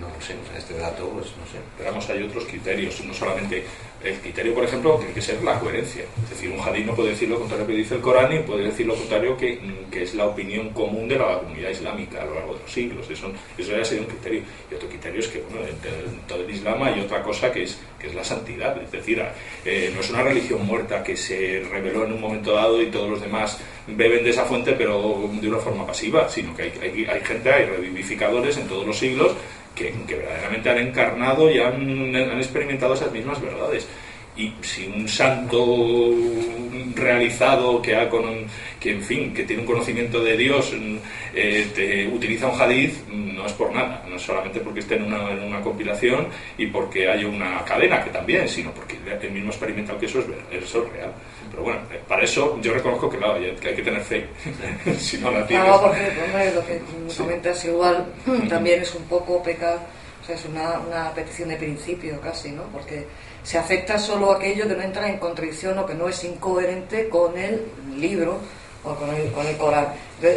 no 0.00 0.08
sé, 0.18 0.34
este 0.56 0.78
dato, 0.78 1.10
pues 1.10 1.26
no 1.36 1.44
sé. 1.52 1.60
Pero 1.76 1.90
vamos, 1.90 2.08
hay 2.08 2.22
otros 2.22 2.44
criterios, 2.46 2.98
no 3.04 3.12
solamente 3.12 3.66
el 4.04 4.20
criterio, 4.20 4.54
por 4.54 4.64
ejemplo, 4.64 4.96
tiene 4.98 5.14
que 5.14 5.22
ser 5.22 5.42
la 5.42 5.58
coherencia. 5.58 6.04
Es 6.24 6.30
decir, 6.30 6.50
un 6.50 6.60
hadith 6.60 6.86
no 6.86 6.94
puede 6.94 7.10
decir 7.10 7.28
lo 7.28 7.38
contrario 7.38 7.66
que 7.66 7.72
dice 7.72 7.94
el 7.94 8.00
Corán 8.00 8.32
y 8.32 8.40
puede 8.40 8.64
decir 8.64 8.86
lo 8.86 8.94
contrario 8.94 9.36
que, 9.36 9.58
que, 9.90 10.02
es 10.02 10.14
la 10.14 10.26
opinión 10.26 10.70
común 10.70 11.08
de 11.08 11.18
la 11.18 11.38
comunidad 11.38 11.70
islámica 11.70 12.22
a 12.22 12.26
lo 12.26 12.34
largo 12.34 12.54
de 12.54 12.60
los 12.60 12.70
siglos. 12.70 13.08
Eso, 13.10 13.32
eso 13.56 13.76
ya 13.76 13.84
sería 13.84 14.02
un 14.02 14.08
criterio. 14.08 14.42
Y 14.70 14.74
otro 14.74 14.88
criterio 14.88 15.20
es 15.20 15.28
que, 15.28 15.40
bueno, 15.40 15.66
en, 15.66 16.20
todo 16.28 16.42
el 16.42 16.50
Islam 16.50 16.82
hay 16.82 17.00
otra 17.00 17.22
cosa 17.22 17.50
que 17.50 17.62
es, 17.62 17.78
que 17.98 18.08
es 18.08 18.14
la 18.14 18.24
santidad. 18.24 18.80
Es 18.82 18.92
decir, 18.92 19.22
eh, 19.64 19.90
no 19.94 20.00
es 20.00 20.10
una 20.10 20.22
religión 20.22 20.66
muerta 20.66 21.02
que 21.02 21.16
se 21.16 21.64
reveló 21.70 22.04
en 22.04 22.12
un 22.12 22.20
momento 22.20 22.52
dado 22.52 22.82
y 22.82 22.86
todos 22.86 23.08
los 23.08 23.20
demás 23.20 23.58
beben 23.86 24.22
de 24.22 24.30
esa 24.30 24.44
fuente, 24.44 24.72
pero 24.72 25.30
de 25.40 25.48
una 25.48 25.58
forma 25.58 25.86
pasiva, 25.86 26.28
sino 26.28 26.54
que 26.54 26.62
hay 26.62 27.20
gente, 27.24 27.52
hay 27.52 27.66
revivificadores 27.66 28.56
en 28.58 28.68
todos 28.68 28.86
los 28.86 28.98
siglos 28.98 29.34
que, 29.74 29.92
verdaderamente 30.06 30.70
han 30.70 30.78
encarnado 30.78 31.50
y 31.50 31.58
han, 31.58 32.14
han, 32.14 32.38
experimentado 32.38 32.94
esas 32.94 33.12
mismas 33.12 33.40
verdades. 33.40 33.86
y 34.36 34.52
si 34.62 34.86
un 34.86 35.08
santo 35.08 35.64
realizado 36.94 37.80
que 37.82 37.96
ha 37.96 38.08
con 38.08 38.24
que 38.80 38.92
en 38.92 39.02
fin 39.02 39.34
que 39.34 39.44
tiene 39.44 39.62
un 39.62 39.66
conocimiento 39.66 40.22
de 40.22 40.36
Dios 40.36 40.72
eh, 41.34 41.66
te 41.74 42.06
utiliza 42.06 42.48
un 42.48 42.60
hadith 42.60 43.06
no 43.08 43.46
es 43.46 43.52
por 43.52 43.72
nada 43.72 44.04
no 44.08 44.16
es 44.16 44.22
solamente 44.22 44.60
porque 44.60 44.80
esté 44.80 44.96
en 44.96 45.04
una, 45.04 45.30
en 45.32 45.42
una, 45.42 45.60
compilación 45.60 46.28
y 46.58 46.66
porque 46.66 47.08
hay 47.08 47.24
una 47.24 47.64
cadena 47.64 48.02
que 48.02 48.10
también 48.10 48.48
sino 48.48 48.70
porque 48.72 48.96
el 49.20 49.30
mismo 49.30 49.50
experimentado 49.50 49.98
que 49.98 50.06
eso 50.06 50.20
es, 50.20 50.26
eso 50.62 50.84
es 50.84 50.92
real. 50.92 51.12
Pero 51.50 51.62
bueno 51.62 51.80
eh, 51.92 52.00
para 52.06 52.24
eso 52.24 52.58
yo 52.60 52.72
reconozco 52.74 53.08
que, 53.10 53.18
claro, 53.18 53.38
que 53.60 53.68
hay 53.68 53.74
que 53.74 53.82
tener 53.82 54.02
fe. 54.02 54.26
Si 54.98 55.18
no 55.18 55.30
la 55.30 55.46
tienes 55.46 55.66
no, 55.66 55.80
porque 55.80 56.00
hombre, 56.24 56.54
lo 56.54 56.64
que 56.66 56.80
comentas 57.16 57.64
igual 57.64 58.06
también 58.48 58.82
es 58.82 58.94
un 58.94 59.04
poco 59.04 59.42
pecar 59.42 59.78
o 60.24 60.26
sea, 60.26 60.36
es 60.36 60.44
una, 60.46 60.78
una 60.78 61.12
petición 61.12 61.50
de 61.50 61.56
principio 61.56 62.18
casi, 62.18 62.50
¿no? 62.50 62.62
Porque 62.72 63.06
se 63.44 63.58
acepta 63.58 63.98
solo 63.98 64.32
aquello 64.32 64.66
que 64.66 64.74
no 64.74 64.82
entra 64.82 65.08
en 65.08 65.18
contradicción 65.18 65.78
o 65.78 65.86
que 65.86 65.94
no 65.94 66.08
es 66.08 66.24
incoherente 66.24 67.08
con 67.08 67.38
el 67.38 67.62
libro 67.96 68.38
o 68.82 68.94
con 68.94 69.14
el, 69.14 69.30
con 69.32 69.46
el 69.46 69.56
Corán. 69.56 69.88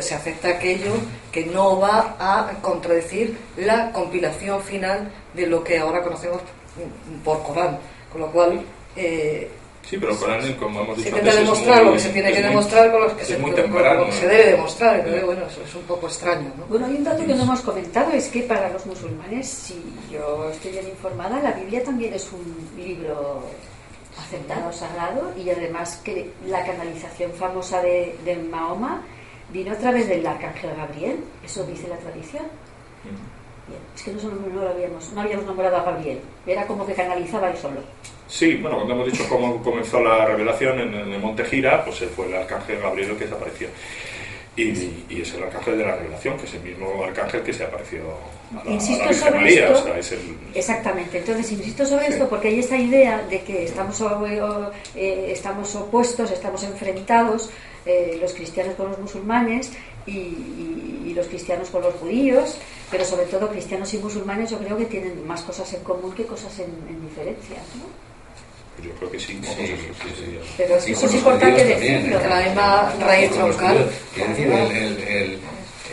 se 0.01 0.13
acepta 0.13 0.49
aquello 0.49 0.91
que 1.31 1.45
no 1.45 1.79
va 1.79 2.15
a 2.19 2.51
contradecir 2.61 3.37
la 3.55 3.91
compilación 3.91 4.61
final 4.61 5.09
de 5.33 5.47
lo 5.47 5.63
que 5.63 5.79
ahora 5.79 6.03
conocemos 6.03 6.41
por 7.23 7.41
Corán. 7.43 7.79
Con 8.11 8.21
lo 8.21 8.31
cual, 8.31 8.61
eh, 8.95 9.49
Sí, 9.89 9.97
pero 9.97 10.13
como 10.59 10.81
hemos 10.81 10.97
dicho 10.97 11.09
se 11.11 11.17
intenta 11.17 11.39
demostrar 11.39 11.83
lo 11.85 11.93
que 11.93 11.99
se 11.99 12.09
tiene 12.09 12.33
que 12.33 12.41
demostrar 12.41 12.91
con, 12.91 13.01
los 13.03 13.13
que 13.13 13.23
se, 13.23 13.37
se, 13.37 14.27
debe 14.27 14.51
demostrar. 14.51 15.01
Pero 15.01 15.27
bueno, 15.27 15.45
eso 15.45 15.61
es 15.63 15.75
un 15.75 15.83
poco 15.83 16.07
extraño. 16.07 16.51
¿no? 16.57 16.65
Bueno, 16.65 16.87
hay 16.87 16.95
un 16.95 17.03
dato 17.05 17.25
que 17.25 17.33
no 17.33 17.43
hemos 17.43 17.61
comentado, 17.61 18.11
es 18.11 18.27
que 18.27 18.43
para 18.43 18.69
los 18.69 18.85
musulmanes, 18.85 19.47
si 19.47 19.81
yo 20.11 20.49
estoy 20.51 20.71
bien 20.71 20.89
informada, 20.89 21.41
la 21.41 21.53
Biblia 21.53 21.81
también 21.85 22.13
es 22.13 22.29
un 22.33 22.83
libro 22.83 23.43
aceptado, 24.19 24.73
sagrado, 24.73 25.31
y 25.37 25.49
además 25.49 26.01
que 26.03 26.31
la 26.47 26.65
canalización 26.65 27.31
famosa 27.31 27.81
de, 27.81 28.17
de 28.25 28.35
Mahoma 28.35 29.03
vino 29.53 29.71
a 29.71 29.77
través 29.77 30.09
del 30.09 30.27
arcángel 30.27 30.75
Gabriel, 30.75 31.23
eso 31.45 31.63
dice 31.65 31.87
la 31.87 31.95
tradición. 31.95 32.43
Bien, 33.67 33.79
es 33.95 34.03
que 34.03 34.11
nosotros 34.11 34.41
no, 34.41 34.61
lo 34.61 34.69
habíamos, 34.69 35.13
no 35.13 35.21
habíamos 35.21 35.45
nombrado 35.45 35.77
a 35.77 35.83
Gabriel, 35.83 36.19
era 36.45 36.67
como 36.67 36.85
que 36.85 36.93
canalizaba 36.93 37.51
él 37.51 37.57
solo. 37.57 37.79
Sí, 38.27 38.55
bueno, 38.55 38.77
cuando 38.77 38.93
hemos 38.93 39.11
dicho 39.11 39.25
cómo 39.29 39.61
comenzó 39.63 40.01
la 40.01 40.25
revelación 40.25 40.79
en, 40.79 40.93
el 40.93 41.19
Monte 41.19 41.45
Gira, 41.45 41.83
pues 41.83 42.03
fue 42.15 42.27
el 42.27 42.35
arcángel 42.35 42.79
Gabriel 42.79 43.11
el 43.11 43.17
que 43.17 43.25
desapareció. 43.25 43.69
Y, 44.57 44.63
y, 45.07 45.21
es 45.21 45.33
el 45.35 45.43
arcángel 45.43 45.77
de 45.77 45.85
la 45.85 45.95
revelación, 45.95 46.35
que 46.35 46.45
es 46.45 46.53
el 46.55 46.61
mismo 46.61 47.03
arcángel 47.03 47.43
que 47.43 47.53
se 47.53 47.63
apareció 47.63 48.01
a 48.59 48.65
la, 48.65 48.71
insisto 48.71 49.07
a 49.07 49.13
sobre 49.13 49.39
María. 49.39 49.67
Esto, 49.67 49.79
o 49.79 49.83
sea, 49.83 49.99
es 49.99 50.11
el... 50.11 50.19
Exactamente, 50.55 51.19
entonces 51.19 51.51
insisto 51.51 51.85
sobre 51.85 52.07
sí. 52.07 52.13
esto 52.13 52.27
porque 52.27 52.47
hay 52.47 52.59
esta 52.59 52.75
idea 52.75 53.21
de 53.29 53.43
que 53.43 53.65
estamos, 53.65 54.03
eh, 54.95 55.29
estamos 55.31 55.75
opuestos, 55.75 56.31
estamos 56.31 56.63
enfrentados, 56.63 57.51
eh, 57.85 58.17
los 58.19 58.33
cristianos 58.33 58.73
con 58.73 58.89
los 58.89 58.97
musulmanes 58.97 59.71
y, 60.07 60.11
y, 60.11 61.03
y, 61.05 61.13
los 61.13 61.27
cristianos 61.27 61.69
con 61.69 61.83
los 61.83 61.93
judíos, 61.93 62.57
pero 62.89 63.05
sobre 63.05 63.27
todo 63.27 63.49
cristianos 63.49 63.93
y 63.93 63.99
musulmanes 63.99 64.49
yo 64.49 64.57
creo 64.57 64.75
que 64.75 64.85
tienen 64.85 65.25
más 65.27 65.43
cosas 65.43 65.71
en 65.73 65.83
común 65.83 66.13
que 66.13 66.25
cosas 66.25 66.57
en, 66.59 66.71
en 66.89 66.99
diferencias, 67.07 67.61
¿no? 67.75 68.06
Yo 68.83 68.91
creo 68.91 69.11
que 69.11 69.19
sí. 69.19 69.39
sí, 69.43 69.65
sí, 69.65 70.13
sí 70.15 70.39
Pero 70.57 70.75
es, 70.77 70.87
eso 70.87 71.05
es 71.07 71.15
importante 71.15 71.63
decirlo. 71.63 72.19
La 72.27 72.41
misma 72.41 72.93
raíz 72.99 73.31
troncal. 73.31 73.89
Quiero 74.13 74.29
decir, 74.29 74.47
el, 74.47 74.97
el, 75.01 75.39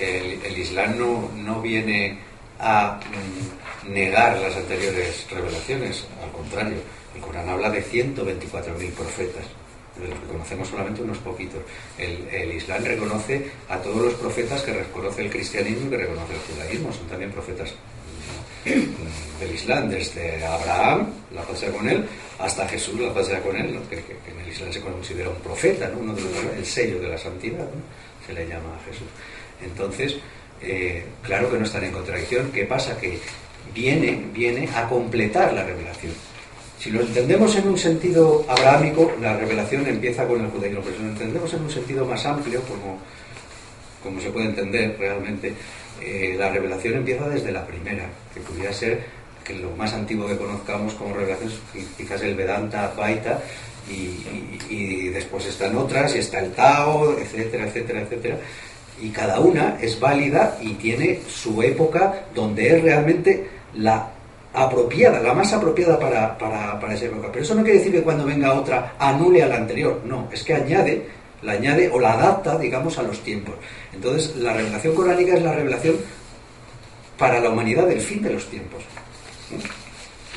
el, 0.01 0.45
el, 0.45 0.59
Islam 0.59 0.99
no, 0.99 1.31
no 1.35 1.63
viene 1.63 2.19
a 2.59 3.01
mm, 3.01 3.93
negar 3.93 4.39
las 4.39 4.57
anteriores 4.57 5.27
revelaciones, 5.31 6.05
al 6.23 6.31
contrario, 6.31 6.77
el 7.15 7.21
Corán 7.21 7.49
habla 7.49 7.71
de 7.71 7.83
124.000 7.83 8.91
profetas, 8.91 9.45
de 9.97 10.09
los 10.09 10.19
que 10.19 10.27
conocemos 10.27 10.69
solamente 10.69 11.03
unos 11.03 11.19
poquitos. 11.19 11.61
El, 11.97 12.29
el, 12.29 12.53
Islam 12.53 12.85
reconoce 12.85 13.51
a 13.69 13.79
todos 13.79 13.97
los 13.97 14.15
profetas 14.15 14.63
que 14.63 14.73
reconoce 14.73 15.23
el 15.23 15.31
cristianismo 15.31 15.87
y 15.87 15.91
que 15.91 15.97
reconoce 15.97 16.35
el 16.35 16.41
judaísmo, 16.41 16.93
son 16.93 17.07
también 17.07 17.31
profetas 17.31 17.75
del 18.65 19.55
Islam, 19.55 19.91
desde 19.91 20.45
Abraham, 20.45 21.09
la 21.35 21.43
paz 21.43 21.59
sea 21.61 21.71
con 21.71 21.89
él, 21.89 22.05
hasta 22.39 22.67
Jesús, 22.69 22.99
la 23.01 23.13
paz 23.13 23.27
sea 23.27 23.41
con 23.41 23.57
él, 23.57 23.79
que, 23.91 23.97
en 23.97 24.41
el 24.41 24.49
Islam 24.49 24.73
se 24.73 24.81
considera 24.81 25.29
un 25.29 25.37
profeta, 25.37 25.89
¿no? 25.89 25.99
Uno 25.99 26.15
de 26.15 26.23
los, 26.23 26.33
el 26.57 26.67
sello 26.67 27.01
de 27.01 27.09
la 27.09 27.19
santidad, 27.19 27.67
se 28.27 28.33
le 28.33 28.47
llama 28.47 28.77
a 28.77 28.91
Jesús. 28.91 29.07
Entonces, 29.63 30.17
eh, 30.63 31.05
claro 31.23 31.51
que 31.51 31.59
no 31.59 31.65
están 31.65 31.85
en 31.85 31.93
contradicción. 31.93 32.51
¿Qué 32.53 32.65
pasa? 32.65 32.99
Que 32.99 33.19
viene, 33.75 34.25
viene 34.33 34.69
a 34.75 34.89
completar 34.89 35.53
la 35.53 35.65
revelación. 35.65 36.13
Si 36.79 36.91
lo 36.91 37.01
entendemos 37.01 37.55
en 37.57 37.69
un 37.69 37.79
sentido 37.79 38.45
abrahámico, 38.49 39.13
la 39.21 39.37
revelación 39.37 39.87
empieza 39.87 40.27
con 40.27 40.41
el 40.41 40.51
judaísmo, 40.51 40.81
pero 40.83 40.97
si 40.97 41.03
lo 41.03 41.09
entendemos 41.09 41.55
en 41.55 41.63
un 41.63 41.71
sentido 41.71 42.05
más 42.05 42.27
amplio, 42.27 42.61
como, 42.63 42.99
como 44.03 44.21
se 44.21 44.31
puede 44.31 44.47
entender 44.47 44.97
realmente, 44.99 45.55
eh, 46.01 46.35
la 46.39 46.51
revelación 46.51 46.95
empieza 46.95 47.29
desde 47.29 47.53
la 47.53 47.67
primera, 47.67 48.07
que 48.33 48.41
pudiera 48.41 48.73
ser 48.73 49.03
que 49.45 49.55
lo 49.55 49.71
más 49.73 49.93
antiguo 49.93 50.27
que 50.27 50.37
conozcamos 50.37 50.95
como 50.95 51.15
revelación 51.15 51.53
quizás 51.97 52.23
el 52.23 52.35
Vedanta 52.35 52.85
Advaita, 52.85 53.41
y, 53.91 55.09
después 55.09 55.47
están 55.47 55.77
otras, 55.77 56.15
y 56.15 56.19
está 56.19 56.41
el 56.41 56.53
Tao, 56.53 57.17
etcétera, 57.19 57.67
etcétera, 57.67 58.01
etcétera. 58.01 58.39
Y 59.01 59.11
cada 59.11 59.41
una 59.41 59.77
es 59.81 59.99
válida 59.99 60.57
y 60.61 60.75
tiene 60.75 61.21
su 61.29 61.63
época 61.63 62.27
donde 62.35 62.77
es 62.77 62.83
realmente 62.83 63.47
la 63.75 64.11
apropiada, 64.53 65.21
la 65.21 65.35
más 65.35 65.53
apropiada 65.53 65.99
para, 65.99 66.39
para, 66.39 66.79
para 66.79 66.95
esa 66.95 67.07
época. 67.07 67.29
Pero 67.33 67.45
eso 67.45 67.55
no 67.55 67.63
quiere 67.63 67.79
decir 67.79 67.93
que 67.93 68.03
cuando 68.03 68.25
venga 68.25 68.55
otra 68.55 68.95
anule 68.99 69.43
a 69.43 69.49
la 69.49 69.57
anterior, 69.57 70.01
no, 70.07 70.29
es 70.33 70.43
que 70.43 70.55
añade, 70.55 71.07
la 71.45 71.53
añade 71.53 71.91
o 71.91 72.01
la 72.01 72.15
adapta, 72.15 72.59
digamos, 72.59 72.99
a 72.99 73.03
los 73.03 73.23
tiempos. 73.23 73.55
Entonces, 73.93 74.37
la 74.37 74.53
revelación 74.53 74.95
coránica 74.95 75.35
es 75.35 75.43
la 75.43 75.53
revelación 75.53 75.97
para 77.19 77.41
la 77.41 77.51
humanidad 77.51 77.87
del 77.87 78.01
fin 78.01 78.23
de 78.23 78.31
los 78.31 78.49
tiempos. 78.49 78.83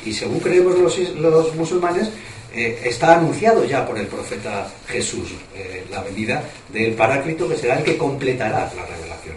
Y 0.04 0.12
según 0.12 0.40
creemos 0.40 0.76
los, 1.16 1.54
musulmanes, 1.54 2.10
eh, 2.54 2.80
está 2.84 3.18
anunciado 3.18 3.64
ya 3.64 3.86
por 3.86 3.98
el 3.98 4.06
profeta 4.06 4.68
Jesús 4.86 5.34
eh, 5.54 5.84
la 5.90 6.02
venida 6.02 6.42
del 6.72 6.92
Paráclito, 6.92 7.48
que 7.48 7.56
será 7.56 7.78
el 7.78 7.84
que 7.84 7.96
completará 7.96 8.70
la 8.74 8.86
revelación. 8.86 9.36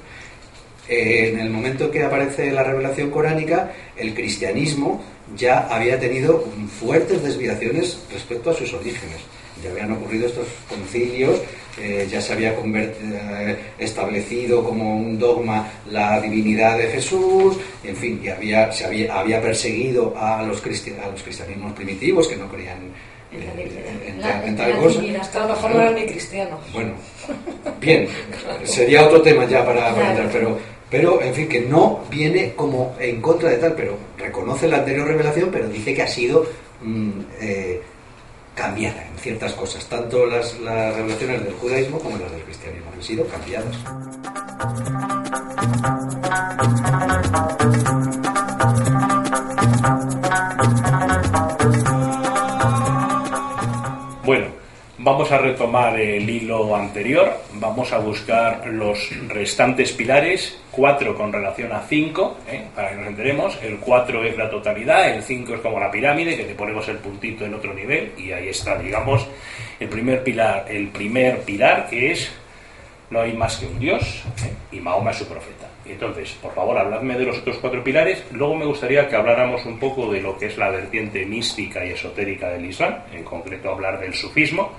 Eh, 0.87 1.29
en 1.29 1.39
el 1.39 1.49
momento 1.49 1.89
que 1.89 2.03
aparece 2.03 2.51
la 2.51 2.63
revelación 2.63 3.09
coránica, 3.11 3.71
el 3.95 4.13
cristianismo 4.13 5.03
ya 5.35 5.67
había 5.69 5.99
tenido 5.99 6.45
fuertes 6.79 7.23
desviaciones 7.23 7.99
respecto 8.11 8.49
a 8.49 8.53
sus 8.53 8.73
orígenes. 8.73 9.17
Ya 9.63 9.71
habían 9.71 9.91
ocurrido 9.91 10.27
estos 10.27 10.47
concilios 10.67 11.39
eh, 11.79 12.07
ya 12.09 12.21
se 12.21 12.33
había 12.33 12.53
eh, 12.53 13.57
establecido 13.79 14.63
como 14.63 14.97
un 14.97 15.17
dogma 15.17 15.67
la 15.89 16.19
divinidad 16.19 16.77
de 16.77 16.87
Jesús, 16.87 17.57
en 17.83 17.95
fin, 17.95 18.19
y 18.23 18.27
había, 18.27 18.71
se 18.71 18.85
había, 18.85 19.19
había 19.19 19.41
perseguido 19.41 20.13
a 20.17 20.43
los, 20.43 20.61
a 20.61 21.07
los 21.09 21.23
cristianismos 21.23 21.73
primitivos 21.73 22.27
que 22.27 22.35
no 22.35 22.49
creían 22.49 22.91
en, 23.31 24.57
tal 24.57 24.77
cosa. 24.77 25.01
Hasta 25.19 25.43
a 25.43 25.47
lo 25.47 25.53
mejor 25.53 25.71
no 25.71 25.81
eran 25.81 25.95
ni 25.95 26.05
cristianos. 26.05 26.59
Bueno, 26.73 26.93
bien, 27.79 28.07
sería 28.63 29.05
otro 29.05 29.21
tema 29.21 29.45
ya 29.45 29.65
para, 29.65 29.93
para 29.95 30.09
entrar, 30.09 30.29
pero, 30.31 30.57
pero 30.89 31.21
en 31.21 31.33
fin, 31.33 31.47
que 31.47 31.61
no 31.61 32.01
viene 32.09 32.53
como 32.53 32.95
en 32.99 33.21
contra 33.21 33.49
de 33.49 33.57
tal, 33.57 33.73
pero 33.73 33.97
reconoce 34.17 34.67
la 34.67 34.77
anterior 34.77 35.07
revelación, 35.07 35.49
pero 35.51 35.69
dice 35.69 35.93
que 35.93 36.01
ha 36.01 36.07
sido 36.07 36.45
mm, 36.81 37.11
eh, 37.39 37.81
cambiada 38.55 39.05
en 39.07 39.17
ciertas 39.17 39.53
cosas. 39.53 39.85
Tanto 39.85 40.25
las, 40.25 40.59
las 40.59 40.95
revelaciones 40.95 41.43
del 41.43 41.53
judaísmo 41.53 41.99
como 41.99 42.17
las 42.17 42.31
del 42.31 42.43
cristianismo 42.43 42.91
han 42.93 43.03
sido 43.03 43.25
cambiadas. 43.27 43.77
Vamos 55.03 55.31
a 55.31 55.37
retomar 55.37 55.99
el 55.99 56.29
hilo 56.29 56.75
anterior, 56.75 57.33
vamos 57.53 57.91
a 57.91 57.97
buscar 57.97 58.67
los 58.67 59.09
restantes 59.27 59.91
pilares, 59.93 60.59
cuatro 60.69 61.15
con 61.15 61.33
relación 61.33 61.71
a 61.71 61.81
cinco, 61.81 62.37
¿eh? 62.47 62.65
para 62.75 62.91
que 62.91 62.95
nos 62.97 63.07
enteremos, 63.07 63.59
el 63.63 63.77
cuatro 63.77 64.23
es 64.23 64.37
la 64.37 64.49
totalidad, 64.49 65.09
el 65.09 65.23
cinco 65.23 65.55
es 65.55 65.61
como 65.61 65.79
la 65.79 65.89
pirámide, 65.89 66.37
que 66.37 66.43
te 66.43 66.53
ponemos 66.53 66.87
el 66.87 66.97
puntito 66.97 67.45
en 67.45 67.53
otro 67.55 67.73
nivel, 67.73 68.11
y 68.17 68.31
ahí 68.31 68.49
está, 68.49 68.77
digamos, 68.77 69.27
el 69.79 69.89
primer 69.89 70.23
pilar, 70.23 70.65
el 70.69 70.89
primer 70.89 71.41
pilar 71.41 71.87
que 71.89 72.11
es 72.11 72.31
no 73.09 73.19
hay 73.19 73.33
más 73.33 73.57
que 73.57 73.65
un 73.65 73.77
Dios 73.77 74.23
¿eh? 74.45 74.75
y 74.75 74.79
Mahoma 74.79 75.11
es 75.11 75.17
su 75.17 75.27
profeta. 75.27 75.67
Entonces, 75.85 76.31
por 76.41 76.53
favor, 76.53 76.77
habladme 76.77 77.17
de 77.17 77.25
los 77.25 77.39
otros 77.39 77.57
cuatro 77.57 77.83
pilares. 77.83 78.23
Luego 78.31 78.55
me 78.55 78.65
gustaría 78.65 79.09
que 79.09 79.15
habláramos 79.17 79.65
un 79.65 79.77
poco 79.77 80.09
de 80.09 80.21
lo 80.21 80.37
que 80.37 80.45
es 80.45 80.57
la 80.57 80.69
vertiente 80.69 81.25
mística 81.25 81.85
y 81.85 81.89
esotérica 81.89 82.49
del 82.49 82.65
Islam, 82.65 82.95
en 83.11 83.23
concreto 83.25 83.69
hablar 83.69 83.99
del 83.99 84.13
sufismo, 84.13 84.71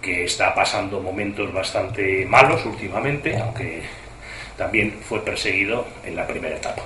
que 0.00 0.24
está 0.24 0.54
pasando 0.54 1.00
momentos 1.00 1.52
bastante 1.52 2.24
malos 2.26 2.64
últimamente, 2.64 3.36
aunque 3.36 3.82
también 4.56 4.98
fue 5.08 5.24
perseguido 5.24 5.86
en 6.04 6.16
la 6.16 6.26
primera 6.26 6.56
etapa. 6.56 6.82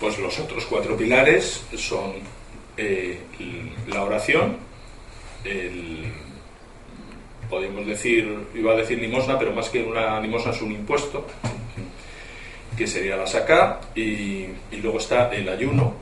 Pues 0.00 0.18
los 0.18 0.38
otros 0.38 0.66
cuatro 0.66 0.96
pilares 0.96 1.64
son 1.76 2.14
eh, 2.76 3.20
la 3.88 4.02
oración, 4.02 4.56
el, 5.44 6.12
podemos 7.48 7.86
decir, 7.86 8.48
iba 8.54 8.72
a 8.72 8.76
decir 8.76 8.98
limosna, 8.98 9.38
pero 9.38 9.52
más 9.52 9.68
que 9.68 9.82
una 9.82 10.20
limosna 10.20 10.52
es 10.52 10.60
un 10.60 10.72
impuesto, 10.72 11.26
que 12.76 12.86
sería 12.86 13.16
la 13.16 13.26
saca, 13.26 13.80
y, 13.94 14.48
luego 14.82 14.98
está 14.98 15.32
el 15.32 15.48
ayuno 15.48 15.94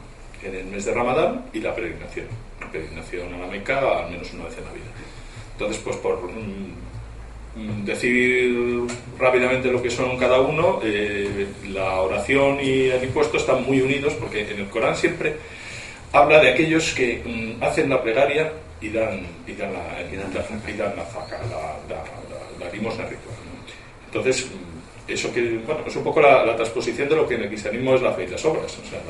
en 0.42 0.54
el 0.54 0.64
mes 0.64 0.84
de 0.84 0.92
Ramadán 0.92 1.44
y 1.52 1.60
la 1.60 1.74
peregrinación. 1.74 2.26
La 2.62 2.70
peregrinación 2.70 3.34
a 3.34 3.38
la 3.38 3.46
Meca 3.46 3.78
al 3.78 4.10
menos 4.10 4.32
una 4.32 4.44
vez 4.44 4.58
en 4.58 4.64
la 4.64 4.72
vida. 4.72 4.84
Entonces, 5.52 5.82
pues 5.84 5.96
por 5.96 6.22
mm, 6.22 7.84
decir 7.84 8.86
rápidamente 9.18 9.70
lo 9.70 9.82
que 9.82 9.90
son 9.90 10.16
cada 10.16 10.40
uno, 10.40 10.80
eh, 10.82 11.46
la 11.68 12.00
oración 12.00 12.58
y 12.62 12.88
el 12.88 13.04
impuesto 13.04 13.36
están 13.36 13.64
muy 13.64 13.80
unidos 13.80 14.14
porque 14.14 14.50
en 14.50 14.60
el 14.60 14.68
Corán 14.68 14.96
siempre 14.96 15.36
habla 16.12 16.40
de 16.40 16.50
aquellos 16.50 16.92
que 16.92 17.22
mm, 17.24 17.62
hacen 17.62 17.90
la 17.90 18.02
plegaria 18.02 18.52
y 18.80 18.88
dan, 18.90 19.26
y 19.46 19.52
dan, 19.52 19.72
la, 19.72 20.02
y 20.10 20.16
dan, 20.16 20.34
la, 20.34 20.70
y 20.70 20.76
dan 20.76 20.96
la, 20.96 21.04
la, 21.88 22.64
la, 22.64 22.72
limosna 22.72 23.04
ritual. 23.04 23.36
Entonces, 24.06 24.48
eso 25.06 25.32
que, 25.32 25.58
bueno, 25.58 25.82
es 25.86 25.96
un 25.96 26.04
poco 26.04 26.20
la, 26.20 26.54
transposición 26.56 27.08
de 27.08 27.16
lo 27.16 27.28
que 27.28 27.34
en 27.34 27.42
el 27.42 27.48
cristianismo 27.48 27.94
es 27.94 28.02
la 28.02 28.12
fe 28.12 28.24
y 28.24 28.28
las 28.28 28.44
obras. 28.44 28.76
O 28.78 28.88
sea, 28.88 29.00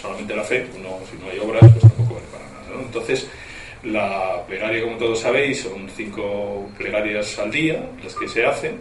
solamente 0.00 0.34
la 0.34 0.42
fe, 0.42 0.66
no, 0.82 0.98
si 1.08 1.16
no 1.22 1.30
hay 1.30 1.38
obras, 1.38 1.60
pues 1.60 1.80
tampoco 1.80 2.14
vale 2.14 2.26
para 2.32 2.49
Entonces, 2.86 3.28
la 3.84 4.44
plegaria, 4.46 4.82
como 4.82 4.96
todos 4.96 5.20
sabéis, 5.20 5.62
son 5.62 5.88
cinco 5.88 6.68
plegarias 6.76 7.38
al 7.38 7.50
día 7.50 7.82
las 8.02 8.14
que 8.14 8.28
se 8.28 8.44
hacen 8.44 8.78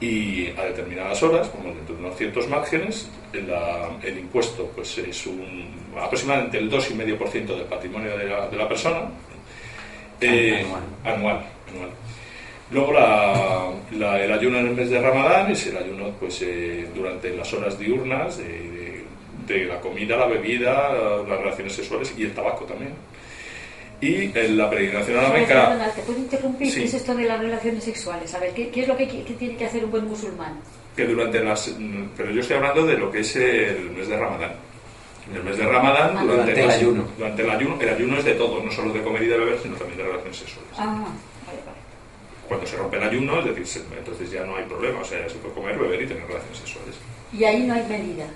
y 0.00 0.48
a 0.58 0.64
determinadas 0.64 1.22
horas, 1.22 1.48
como 1.48 1.72
dentro 1.72 1.94
de 1.94 2.00
unos 2.02 2.16
ciertos 2.16 2.48
márgenes, 2.48 3.08
el 3.32 4.18
impuesto 4.18 4.70
pues 4.74 4.98
es 4.98 5.26
un, 5.26 5.68
aproximadamente 5.98 6.58
el 6.58 6.70
2,5% 6.70 7.46
del 7.46 7.64
patrimonio 7.64 8.16
de 8.16 8.24
la, 8.24 8.48
de 8.48 8.56
la 8.56 8.68
persona, 8.68 9.08
eh, 10.20 10.64
anual. 11.04 11.46
anual. 11.72 11.90
Luego 12.70 12.92
la, 12.92 14.18
el 14.18 14.32
ayuno 14.32 14.58
en 14.58 14.66
el 14.66 14.74
mes 14.74 14.90
de 14.90 15.00
Ramadán 15.00 15.52
es 15.52 15.66
el 15.68 15.76
ayuno 15.76 16.10
pues 16.18 16.42
eh, 16.42 16.88
durante 16.94 17.34
las 17.34 17.52
horas 17.52 17.78
diurnas 17.78 18.38
de, 18.38 19.04
de, 19.46 19.64
la 19.66 19.80
comida, 19.80 20.16
la 20.16 20.26
bebida, 20.26 20.92
las 21.26 21.38
relaciones 21.38 21.74
sexuales 21.74 22.12
y 22.18 22.24
el 22.24 22.32
tabaco 22.32 22.64
también. 22.64 22.92
Y 24.00 24.30
en 24.38 24.58
la 24.58 24.68
peregrinación 24.68 25.18
a 25.18 25.22
la 25.22 25.28
Meca... 25.30 25.92
¿Te 25.94 26.02
puedo 26.02 26.18
interrumpir? 26.18 26.74
¿Qué 26.74 26.84
es 26.84 26.94
esto 26.94 27.14
de 27.14 27.24
las 27.24 27.40
relaciones 27.40 27.84
sexuales? 27.84 28.34
A 28.34 28.38
ver, 28.38 28.52
¿qué, 28.52 28.68
qué 28.68 28.82
es 28.82 28.88
lo 28.88 28.96
que, 28.96 29.08
que, 29.08 29.34
tiene 29.34 29.56
que 29.56 29.64
hacer 29.64 29.84
un 29.84 29.90
buen 29.90 30.06
musulmán? 30.06 30.58
Que 30.94 31.06
durante 31.06 31.42
las... 31.42 31.74
Pero 32.16 32.30
yo 32.30 32.40
estoy 32.40 32.56
hablando 32.56 32.86
de 32.86 32.98
lo 32.98 33.10
que 33.10 33.20
es 33.20 33.36
el 33.36 33.90
mes 33.90 34.08
de 34.08 34.16
Ramadán. 34.16 34.52
En 35.30 35.36
el 35.36 35.42
mes 35.42 35.56
de 35.56 35.66
Ramadán, 35.66 36.16
ah, 36.16 36.24
durante, 36.24 36.62
el 36.62 36.70
ayuno. 36.70 37.04
Durante 37.16 37.42
el 37.42 37.50
ayuno, 37.50 37.80
el 37.80 37.88
ayuno 37.88 38.18
es 38.18 38.24
de 38.24 38.34
todo, 38.34 38.62
no 38.62 38.70
solo 38.70 38.92
de 38.92 39.02
comer 39.02 39.22
y 39.22 39.26
de 39.26 39.38
beber, 39.38 39.58
sino 39.60 39.76
también 39.76 39.98
de 39.98 40.04
relaciones 40.04 40.36
sexuales. 40.36 40.70
Ah, 40.78 41.04
Cuando 42.46 42.66
se 42.66 42.76
rompe 42.76 42.96
el 42.98 43.02
ayuno, 43.02 43.40
es 43.40 43.56
decir, 43.56 43.82
entonces 43.96 44.30
ya 44.30 44.44
no 44.44 44.56
hay 44.56 44.64
problema, 44.66 45.00
o 45.00 45.04
sea, 45.04 45.28
se 45.28 45.34
puede 45.36 45.54
comer, 45.54 45.78
beber 45.78 46.02
y 46.02 46.06
tener 46.06 46.26
relaciones 46.26 46.58
sexuales. 46.58 46.94
Y 47.32 47.42
ahí 47.42 47.64
no 47.64 47.74
hay 47.74 47.84
medida. 47.88 48.26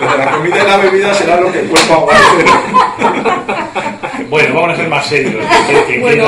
Lo 0.00 0.10
de 0.10 0.18
la 0.18 0.30
comida 0.30 0.62
y 0.62 0.66
la 0.66 0.76
bebida 0.76 1.14
será 1.14 1.40
lo 1.40 1.52
que 1.52 1.60
el 1.60 1.68
cuerpo 1.68 1.94
aguante. 1.94 2.44
Bueno, 4.28 4.54
vamos 4.54 4.70
a 4.72 4.76
ser 4.76 4.88
más 4.88 5.06
serios. 5.06 5.44
bueno, 6.00 6.26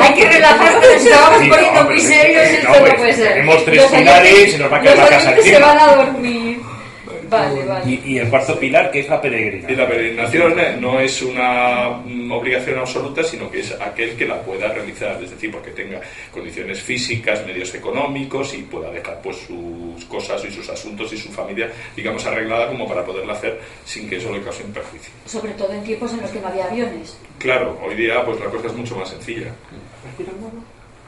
hay 0.00 0.14
que 0.14 0.28
relajarse, 0.28 0.80
nos 0.80 1.06
estamos 1.06 1.48
poniendo 1.48 1.84
muy 1.84 2.00
serios 2.00 2.50
y 2.50 2.54
esto 2.56 2.68
no, 2.68 2.96
puede 2.96 3.12
ser. 3.12 3.28
Tenemos 3.28 3.64
tres 3.64 3.84
pilares 3.84 4.48
y 4.48 4.50
se 4.50 4.58
nos 4.58 4.72
va 4.72 4.76
a 4.78 4.80
quedar 4.80 4.96
la 4.96 5.08
casa 5.08 5.30
aquí. 5.30 5.42
se 5.42 5.58
van 5.60 5.78
a 5.78 5.94
dormir. 5.94 6.53
Y, 7.86 8.18
el 8.18 8.28
cuarto 8.28 8.58
pilar, 8.58 8.90
que 8.90 9.00
es 9.00 9.08
la 9.08 9.20
peregrinación. 9.20 9.72
Y 9.72 9.76
la 9.76 9.88
peregrinación 9.88 10.58
eh, 10.58 10.76
no 10.80 11.00
es 11.00 11.22
una 11.22 11.88
obligación 12.32 12.78
absoluta, 12.78 13.22
sino 13.22 13.50
que 13.50 13.60
es 13.60 13.72
aquel 13.80 14.16
que 14.16 14.26
la 14.26 14.40
pueda 14.42 14.68
realizar, 14.68 15.22
es 15.22 15.30
decir, 15.30 15.50
porque 15.50 15.70
tenga 15.70 16.00
condiciones 16.32 16.80
físicas, 16.80 17.44
medios 17.46 17.74
económicos 17.74 18.54
y 18.54 18.62
pueda 18.62 18.90
dejar 18.90 19.20
pues 19.22 19.36
sus 19.36 20.04
cosas 20.06 20.44
y 20.44 20.50
sus 20.50 20.68
asuntos 20.68 21.12
y 21.12 21.16
su 21.16 21.30
familia, 21.30 21.70
digamos, 21.96 22.24
arreglada 22.26 22.68
como 22.68 22.88
para 22.88 23.04
poderla 23.04 23.32
hacer 23.32 23.60
sin 23.84 24.08
que 24.08 24.16
eso 24.16 24.32
le 24.32 24.42
cause 24.42 24.64
un 24.64 24.72
perjuicio. 24.72 25.12
Sobre 25.26 25.52
todo 25.52 25.72
en 25.72 25.84
tiempos 25.84 26.12
en 26.12 26.20
los 26.20 26.30
que 26.30 26.40
no 26.40 26.48
había 26.48 26.66
aviones. 26.66 27.16
Claro, 27.38 27.78
hoy 27.84 27.94
día 27.94 28.24
pues 28.24 28.40
la 28.40 28.46
cosa 28.46 28.68
es 28.68 28.74
mucho 28.74 28.96
más 28.96 29.08
sencilla. 29.08 29.52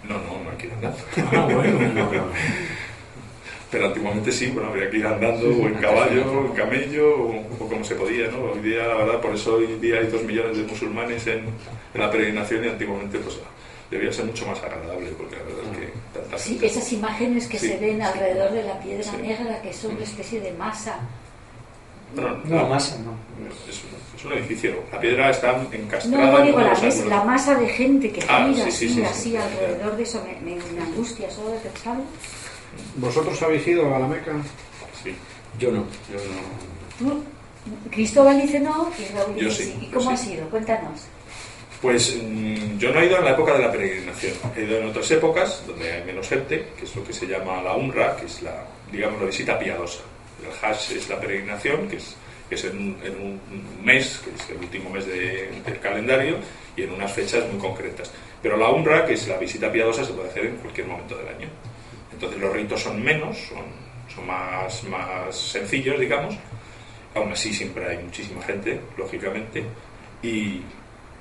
No, 0.09 0.15
no, 0.15 0.45
no 0.45 0.51
hay 0.51 0.57
que 0.57 0.67
ir 0.67 0.73
andando. 0.73 0.99
Ah, 1.33 1.49
bueno, 1.53 2.27
pero 3.77 3.89
antiguamente 3.89 4.33
sí, 4.33 4.47
bueno, 4.47 4.71
había 4.71 4.89
que 4.89 4.97
ir 4.97 5.07
andando 5.07 5.49
o 5.49 5.67
en 5.67 5.75
caballo, 5.75 6.25
o 6.33 6.47
en 6.47 6.53
camello, 6.55 7.15
o, 7.15 7.69
como 7.69 7.85
se 7.85 7.95
podía, 7.95 8.29
¿no? 8.29 8.53
Hoy 8.53 8.61
día, 8.61 8.87
la 8.87 8.95
verdad, 8.95 9.21
por 9.21 9.35
eso 9.35 9.57
hoy 9.57 9.67
día 9.79 9.99
hay 9.99 10.07
dos 10.07 10.23
millones 10.23 10.57
de 10.57 10.63
musulmanes 10.63 11.27
en, 11.27 11.45
la 11.93 12.11
peregrinación 12.11 12.65
y 12.65 12.69
antiguamente, 12.69 13.19
pues, 13.19 13.39
debía 13.91 14.11
ser 14.11 14.25
mucho 14.25 14.47
más 14.47 14.63
agradable, 14.63 15.11
porque 15.11 15.37
la 15.37 15.43
verdad 15.43 15.73
es 15.73 15.79
que 15.79 15.93
tanta 16.19 16.39
Sí, 16.39 16.59
esas 16.63 16.91
imágenes 16.91 17.47
que 17.49 17.59
se 17.59 17.77
ven 17.77 18.01
alrededor 18.01 18.51
de 18.53 18.63
la 18.63 18.81
piedra 18.81 19.13
negra, 19.13 19.61
que 19.61 19.75
son 19.75 19.95
una 19.95 20.05
especie 20.05 20.41
de 20.41 20.53
masa. 20.55 20.99
No, 22.15 22.35
no, 22.45 22.69
masa 22.69 22.97
no. 23.05 23.13
Es, 23.69 24.25
un 24.25 24.33
edificio. 24.33 24.75
La 24.91 24.99
piedra 24.99 25.29
está 25.29 25.55
encastrada. 25.71 26.31
No, 26.31 26.39
no 26.39 26.45
digo, 26.47 26.61
la, 26.61 26.75
la, 27.09 27.25
masa 27.25 27.55
de 27.57 27.69
gente 27.69 28.11
que 28.11 28.25
ah, 28.27 28.49
gira 28.51 28.67
así, 28.69 29.05
así 29.05 29.37
alrededor 29.37 29.99
de 29.99 30.03
eso 30.03 30.25
me, 30.43 30.55
me, 30.57 30.83
angustia 30.83 31.31
solo 31.31 31.51
de 31.51 31.59
pensarlo. 31.59 32.05
¿Vosotros 32.97 33.41
habéis 33.43 33.67
ido 33.67 33.95
a 33.95 33.99
la 33.99 34.07
Meca? 34.07 34.33
Sí. 35.03 35.15
Yo 35.59 35.71
no. 35.71 35.85
Yo 36.11 37.07
no. 37.07 37.37
Cristóbal 37.91 38.41
dice 38.41 38.61
no 38.61 38.91
y 38.99 39.13
Raúl 39.13 39.35
dice 39.35 39.65
sí. 39.65 39.79
¿Y 39.83 39.87
cómo 39.87 40.11
ha 40.11 40.17
sido? 40.17 40.49
Cuéntanos. 40.49 41.07
Pues 41.83 42.17
mm, 42.23 42.79
yo 42.79 42.93
no 42.93 43.01
he 43.01 43.07
ido 43.07 43.19
en 43.19 43.25
la 43.25 43.33
época 43.33 43.55
de 43.55 43.65
la 43.65 43.73
peregrinación. 43.73 44.35
He 44.57 44.63
ido 44.63 44.79
en 44.79 44.89
otras 44.89 45.11
épocas 45.11 45.63
donde 45.67 45.93
hay 45.93 46.05
menos 46.05 46.29
gente, 46.29 46.69
que 46.79 46.85
es 46.85 46.97
lo 46.97 47.05
que 47.05 47.13
se 47.13 47.27
llama 47.27 47.63
la 47.63 47.77
UNRA, 47.77 48.17
que 48.17 48.27
es 48.27 48.43
la, 48.43 48.67
digamos, 48.91 49.21
la 49.21 49.27
visita 49.27 49.59
piadosa. 49.59 50.01
El 50.43 50.53
Hajj 50.53 50.93
es 50.93 51.09
la 51.09 51.21
peregrinación, 51.21 51.89
que 51.89 51.97
es, 51.97 52.17
que 52.49 52.55
es 52.55 52.65
en, 52.65 52.79
un, 52.79 53.41
mes, 53.83 54.23
que 54.25 54.31
es 54.31 54.51
el 54.51 54.59
último 54.59 54.91
mes 54.91 55.07
del 55.07 55.79
calendario, 55.81 56.37
y 56.77 56.83
en 56.83 56.93
unas 56.93 57.13
fechas 57.13 57.45
muy 57.51 57.61
concretas. 57.61 58.11
Pero 58.43 58.57
la 58.57 58.71
UNRA, 58.71 59.05
que 59.05 59.15
es 59.15 59.27
la 59.29 59.39
visita 59.39 59.71
piadosa, 59.71 60.05
se 60.05 60.13
puede 60.13 60.29
hacer 60.29 60.47
en 60.47 60.57
cualquier 60.57 60.87
momento 60.87 61.17
del 61.17 61.29
año. 61.29 61.49
Entonces 62.17 62.41
los 62.41 62.51
ritos 62.51 62.81
son 62.81 63.03
menos, 63.05 63.37
son, 63.37 63.65
son 64.15 64.27
más, 64.27 64.83
más 64.85 65.37
sencillos, 65.37 66.01
digamos. 66.01 66.35
Aún 67.15 67.31
así 67.31 67.53
siempre 67.53 67.87
hay 67.87 67.99
muchísima 68.03 68.43
gente, 68.43 68.81
lógicamente. 68.97 69.63
Y, 70.23 70.63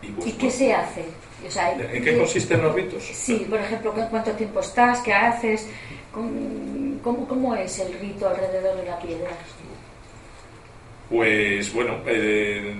y, 0.02 0.32
qué 0.40 0.50
se 0.50 0.74
hace? 0.74 1.04
¿En 1.92 2.02
qué 2.02 2.18
consisten 2.18 2.62
los 2.62 2.74
ritos? 2.74 3.04
Sí, 3.04 3.46
por 3.50 3.60
ejemplo, 3.60 3.94
¿cuánto 4.10 4.32
tiempo 4.32 4.62
estás? 4.62 5.02
¿Qué 5.02 5.14
haces? 5.14 5.68
¿Cómo, 6.14 7.28
cómo 7.28 7.54
es 7.56 7.78
el 7.80 7.94
rito 8.00 8.30
alrededor 8.30 8.78
de 8.78 8.86
la 8.86 8.98
piedra? 9.00 9.32
Pues 11.10 11.74
bueno, 11.74 11.98
eh, 12.06 12.74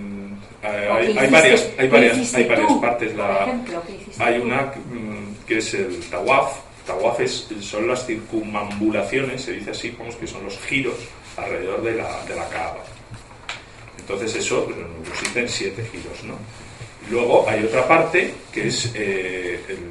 hay, 0.64 1.18
hay, 1.18 1.30
varias, 1.30 1.70
hay, 1.78 1.88
varias, 1.90 2.34
hay 2.34 2.46
varias 2.46 2.72
partes. 2.80 3.14
La, 3.14 3.46
hay 4.20 4.40
una 4.40 4.62
mm, 4.62 5.46
que 5.46 5.58
es 5.58 5.74
el 5.74 6.00
tawaf, 6.10 6.65
Tawafes 6.86 7.48
son 7.62 7.88
las 7.88 8.06
circunambulaciones, 8.06 9.42
se 9.42 9.54
dice 9.54 9.72
así, 9.72 9.92
como 9.92 10.18
que 10.18 10.28
son 10.28 10.44
los 10.44 10.58
giros 10.60 10.96
alrededor 11.38 11.82
de 11.82 11.96
la, 11.96 12.26
de 12.26 12.36
la 12.36 12.48
Kaaba. 12.50 12.84
Entonces 13.98 14.36
eso 14.36 14.68
existen 15.12 15.50
siete 15.50 15.88
giros, 15.92 16.24
¿no? 16.24 16.36
Luego 17.10 17.48
hay 17.48 17.64
otra 17.64 17.88
parte 17.88 18.34
que 18.52 18.68
es 18.68 18.92
eh, 18.96 19.60
que 19.66 19.86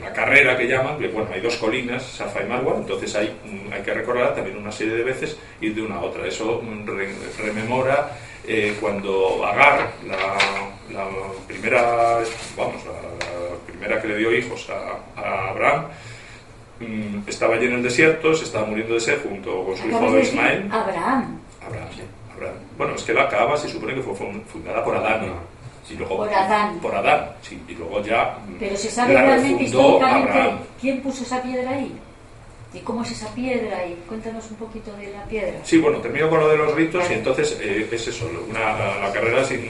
la 0.00 0.12
carrera 0.12 0.56
que 0.56 0.66
llaman, 0.66 0.98
que 0.98 1.08
bueno, 1.08 1.30
hay 1.32 1.40
dos 1.40 1.56
colinas, 1.56 2.02
Safa 2.02 2.42
y 2.42 2.46
Marwa, 2.46 2.76
entonces 2.76 3.14
hay, 3.14 3.32
hay 3.72 3.82
que 3.82 3.94
recordar 3.94 4.34
también 4.34 4.56
una 4.56 4.72
serie 4.72 4.94
de 4.94 5.04
veces 5.04 5.36
ir 5.60 5.74
de 5.74 5.82
una 5.82 5.96
a 5.96 6.00
otra. 6.00 6.26
Eso 6.26 6.62
rememora 7.38 8.16
eh, 8.46 8.76
cuando 8.80 9.44
Agar, 9.44 9.92
la, 10.06 11.08
primera, 11.46 12.18
vamos, 12.56 12.82
la, 12.84 13.11
primera 13.82 14.00
que 14.00 14.08
le 14.08 14.16
dio 14.16 14.32
hijos 14.32 14.68
a, 14.70 15.50
Abraham, 15.50 15.86
mm, 16.80 17.28
estaba 17.28 17.56
allí 17.56 17.66
en 17.66 17.74
el 17.74 17.82
desierto, 17.82 18.34
se 18.34 18.44
estaba 18.44 18.66
muriendo 18.66 18.94
de 18.94 19.00
sed 19.00 19.18
junto 19.22 19.64
con 19.64 19.76
su 19.76 19.88
hijo 19.88 20.18
Ismael. 20.18 20.68
Abraham. 20.70 21.40
Abraham, 21.66 21.88
Abraham. 22.34 22.54
Bueno, 22.78 22.94
es 22.94 23.02
que 23.02 23.12
la 23.12 23.28
Kaaba 23.28 23.56
se 23.56 23.68
supone 23.68 23.94
que 23.94 24.02
fue 24.02 24.14
fundada 24.14 24.84
por 24.84 24.96
Adán. 24.96 25.32
Y 25.90 25.94
luego, 25.94 26.18
por 26.18 26.32
Adán. 26.32 26.78
Por 26.78 26.94
Adán, 26.94 27.32
sí. 27.42 27.60
Y 27.68 27.74
luego 27.74 28.00
ya. 28.02 28.38
Mm, 28.46 28.54
Pero 28.60 28.76
se 28.76 28.88
sabe 28.88 29.14
realmente 29.14 29.64
históricamente 29.64 30.52
quién 30.80 31.02
puso 31.02 31.24
esa 31.24 31.42
piedra 31.42 31.70
ahí. 31.70 31.92
¿Y 32.74 32.80
cómo 32.80 33.02
es 33.02 33.10
esa 33.10 33.34
piedra? 33.34 33.86
Y 33.86 33.94
cuéntanos 34.08 34.50
un 34.50 34.56
poquito 34.56 34.92
de 34.96 35.12
la 35.12 35.24
piedra. 35.24 35.58
Sí, 35.64 35.78
bueno, 35.78 35.98
termino 35.98 36.30
con 36.30 36.40
lo 36.40 36.48
de 36.48 36.56
los 36.56 36.74
ritos 36.74 37.04
y 37.10 37.14
entonces 37.14 37.58
eh, 37.60 37.86
es 37.90 38.08
eso, 38.08 38.30
una, 38.48 38.98
la 38.98 39.12
carrera 39.12 39.44
sin 39.44 39.60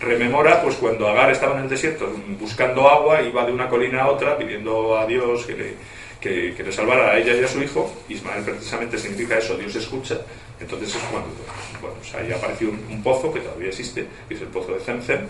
rememora, 0.00 0.62
pues 0.62 0.76
cuando 0.76 1.08
Agar 1.08 1.30
estaba 1.30 1.56
en 1.56 1.64
el 1.64 1.68
desierto 1.68 2.08
buscando 2.38 2.88
agua, 2.88 3.22
iba 3.22 3.44
de 3.44 3.52
una 3.52 3.68
colina 3.68 4.02
a 4.02 4.10
otra 4.10 4.38
pidiendo 4.38 4.96
a 4.96 5.06
Dios 5.06 5.44
que 5.44 5.54
le, 5.54 5.74
que 6.20 6.54
quiere 6.54 6.70
salvar 6.70 7.00
a 7.00 7.18
ella 7.18 7.34
y 7.34 7.42
a 7.42 7.48
su 7.48 7.60
hijo. 7.62 7.92
Ismael 8.08 8.44
precisamente 8.44 8.98
significa 8.98 9.38
eso, 9.38 9.56
Dios 9.56 9.74
escucha. 9.74 10.20
Entonces 10.60 10.94
es 10.94 11.02
cuando, 11.10 11.28
bueno, 11.80 11.96
pues 11.98 12.14
ahí 12.14 12.32
apareció 12.32 12.70
un, 12.70 12.80
un 12.90 13.02
pozo 13.02 13.32
que 13.32 13.40
todavía 13.40 13.68
existe, 13.68 14.06
que 14.28 14.34
es 14.34 14.40
el 14.40 14.48
pozo 14.48 14.72
de 14.72 14.80
Zemzem, 14.80 15.26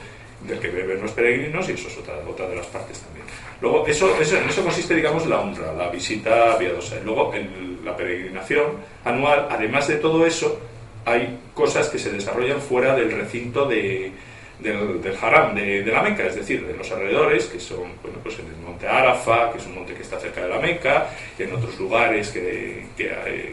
del 0.47 0.61
que 0.61 0.69
beben 0.69 1.01
los 1.01 1.13
peregrinos 1.13 1.69
y 1.69 1.73
eso 1.73 1.89
es 1.89 1.99
otra, 1.99 2.15
otra 2.29 2.47
de 2.49 2.57
las 2.57 2.67
partes 2.67 3.01
también. 3.01 3.27
Luego, 3.61 3.87
eso, 3.87 4.15
eso, 4.21 4.37
en 4.37 4.49
eso 4.49 4.63
consiste, 4.63 4.95
digamos, 4.95 5.27
la 5.27 5.41
honra, 5.41 5.73
la 5.73 5.89
visita 5.89 6.59
piadosa. 6.59 6.97
Y 7.01 7.05
luego, 7.05 7.33
en 7.35 7.81
la 7.85 7.97
peregrinación 7.97 8.67
anual, 9.05 9.49
además 9.51 9.89
de 9.89 9.97
todo 9.97 10.27
eso, 10.27 10.61
hay 11.05 11.39
cosas 11.55 11.89
que 11.89 11.99
se 11.99 12.11
desarrollan 12.11 12.61
fuera 12.61 12.95
del 12.95 13.13
recinto 13.13 13.67
de, 13.67 14.13
del, 14.59 15.01
del 15.01 15.17
haram 15.21 15.55
de, 15.55 15.83
de, 15.83 15.93
la 15.93 16.03
Meca, 16.03 16.27
es 16.27 16.37
decir, 16.37 16.67
de 16.67 16.77
los 16.77 16.91
alrededores, 16.91 17.47
que 17.47 17.61
son, 17.61 17.93
bueno, 18.03 18.19
pues 18.23 18.39
en 18.39 18.47
el 18.47 18.57
monte 18.57 18.89
Arafa, 18.89 19.53
que 19.53 19.59
es 19.59 19.67
un 19.67 19.77
monte 19.77 19.95
que 19.95 20.03
está 20.03 20.19
cerca 20.19 20.43
de 20.43 20.49
la 20.49 20.59
Meca, 20.59 21.11
en 21.39 21.55
otros 21.55 21.79
lugares 21.79 22.31
que, 22.31 22.87
que, 22.97 23.07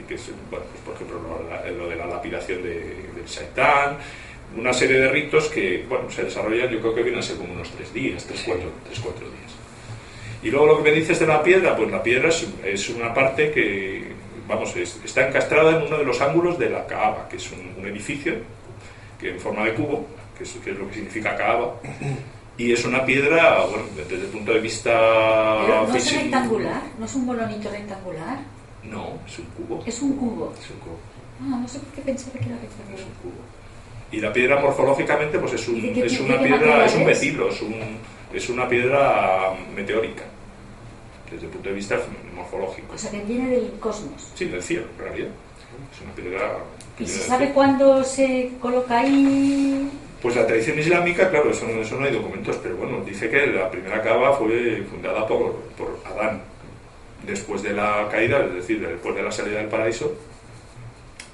es, 0.09 0.31
bueno, 0.49 0.65
pues 0.71 0.81
por 0.85 0.95
ejemplo, 0.95 1.19
lo, 1.21 1.77
lo 1.77 1.89
de 1.89 1.95
la 1.95 2.07
lapidación 2.07 2.63
de, 2.63 2.79
del 3.15 3.25
Shaitán, 3.25 3.97
una 4.57 4.73
serie 4.73 4.99
de 4.99 5.09
ritos 5.09 5.49
que, 5.49 5.85
bueno, 5.87 6.09
se 6.09 6.23
desarrollan, 6.23 6.69
yo 6.69 6.79
creo 6.79 6.95
que 6.95 7.03
vienen 7.03 7.19
a 7.19 7.23
ser 7.23 7.37
como 7.37 7.53
unos 7.53 7.69
tres 7.71 7.93
días, 7.93 8.25
tres, 8.25 8.43
cuatro, 8.45 8.71
tres, 8.85 8.99
cuatro 8.99 9.27
días. 9.27 9.52
Y 10.43 10.51
luego 10.51 10.65
lo 10.67 10.77
que 10.77 10.91
me 10.91 10.91
dices 10.91 11.19
de 11.19 11.25
la 11.25 11.41
piedra, 11.41 11.75
pues 11.75 11.89
la 11.89 12.03
piedra 12.03 12.27
es, 12.27 12.45
es 12.65 12.89
una 12.89 13.13
parte 13.13 13.49
que, 13.51 14.11
vamos, 14.47 14.75
es, 14.75 14.99
está 15.03 15.27
encastrada 15.27 15.77
en 15.77 15.83
uno 15.83 15.97
de 15.97 16.03
los 16.03 16.19
ángulos 16.19 16.59
de 16.59 16.69
la 16.69 16.85
Kaaba, 16.85 17.29
que 17.29 17.37
es 17.37 17.51
un, 17.51 17.73
un 17.79 17.87
edificio 17.87 18.35
que 19.19 19.29
en 19.31 19.39
forma 19.39 19.63
de 19.63 19.73
cubo, 19.73 20.05
que 20.37 20.43
es, 20.43 20.51
que 20.63 20.71
es, 20.71 20.77
lo 20.77 20.87
que 20.89 20.95
significa 20.95 21.35
Kaaba, 21.37 21.75
y 22.57 22.73
es 22.73 22.83
una 22.83 23.05
piedra, 23.05 23.65
bueno, 23.65 23.85
desde 23.95 24.15
el 24.15 24.27
punto 24.27 24.53
de 24.53 24.59
vista 24.59 24.91
Pero 25.65 25.87
no 25.87 25.95
es 25.95 26.15
rectangular, 26.15 26.81
no 26.99 27.05
es 27.05 27.15
un 27.15 27.25
bolonito 27.25 27.69
rectangular. 27.71 28.39
No, 28.83 29.13
es 29.25 29.39
un 29.39 29.45
cubo. 29.45 29.83
Es 29.85 30.01
un 30.01 30.17
cubo. 30.17 30.53
Es 30.59 30.69
un 30.69 30.79
cubo. 30.79 30.97
Ah, 31.41 31.59
no 31.61 31.67
sé 31.69 31.79
por 31.79 31.93
qué 31.93 32.01
pensaba 32.01 32.37
que 32.37 32.45
era 32.45 32.57
rectangular. 32.57 32.99
Es 32.99 33.05
un 33.05 33.13
cubo. 33.21 33.41
Y 34.11 34.19
la 34.19 34.33
piedra 34.33 34.59
morfológicamente, 34.59 35.39
pues 35.39 35.53
es, 35.53 35.67
un, 35.69 35.77
es 35.77 36.19
una 36.19 36.37
piedra, 36.39 36.85
es 36.85 36.95
un 36.95 37.05
metilo, 37.05 37.49
es, 37.49 37.61
un, 37.61 37.75
es 38.33 38.49
una 38.49 38.67
piedra 38.67 39.53
meteórica 39.73 40.23
desde 41.33 41.47
el 41.47 41.51
punto 41.51 41.69
de 41.69 41.75
vista 41.75 41.99
morfológico. 42.35 42.93
O 42.93 42.97
sea, 42.97 43.11
que 43.11 43.21
viene 43.21 43.49
del 43.49 43.71
cosmos. 43.79 44.31
Sí, 44.35 44.45
del 44.45 44.61
cielo, 44.61 44.85
en 44.97 45.03
realidad. 45.03 45.29
Es 45.93 46.01
una 46.01 46.13
piedra... 46.13 46.57
¿Y 46.99 47.07
se 47.07 47.19
sabe 47.21 47.51
cuándo 47.51 48.03
se 48.03 48.51
coloca 48.61 48.99
ahí? 48.99 49.89
Pues 50.21 50.35
la 50.35 50.45
tradición 50.45 50.79
islámica, 50.79 51.29
claro, 51.29 51.49
eso, 51.49 51.67
eso 51.67 51.99
no 51.99 52.05
hay 52.05 52.13
documentos, 52.13 52.57
pero 52.61 52.77
bueno, 52.77 53.03
dice 53.03 53.29
que 53.29 53.47
la 53.47 53.69
primera 53.69 54.01
cava 54.01 54.37
fue 54.37 54.83
fundada 54.89 55.27
por, 55.27 55.53
por 55.77 55.99
Adán 56.05 56.41
después 57.25 57.63
de 57.63 57.73
la 57.73 58.07
caída, 58.09 58.45
es 58.45 58.53
decir, 58.53 58.87
después 58.87 59.15
de 59.15 59.23
la 59.23 59.31
salida 59.31 59.57
del 59.57 59.67
paraíso, 59.67 60.13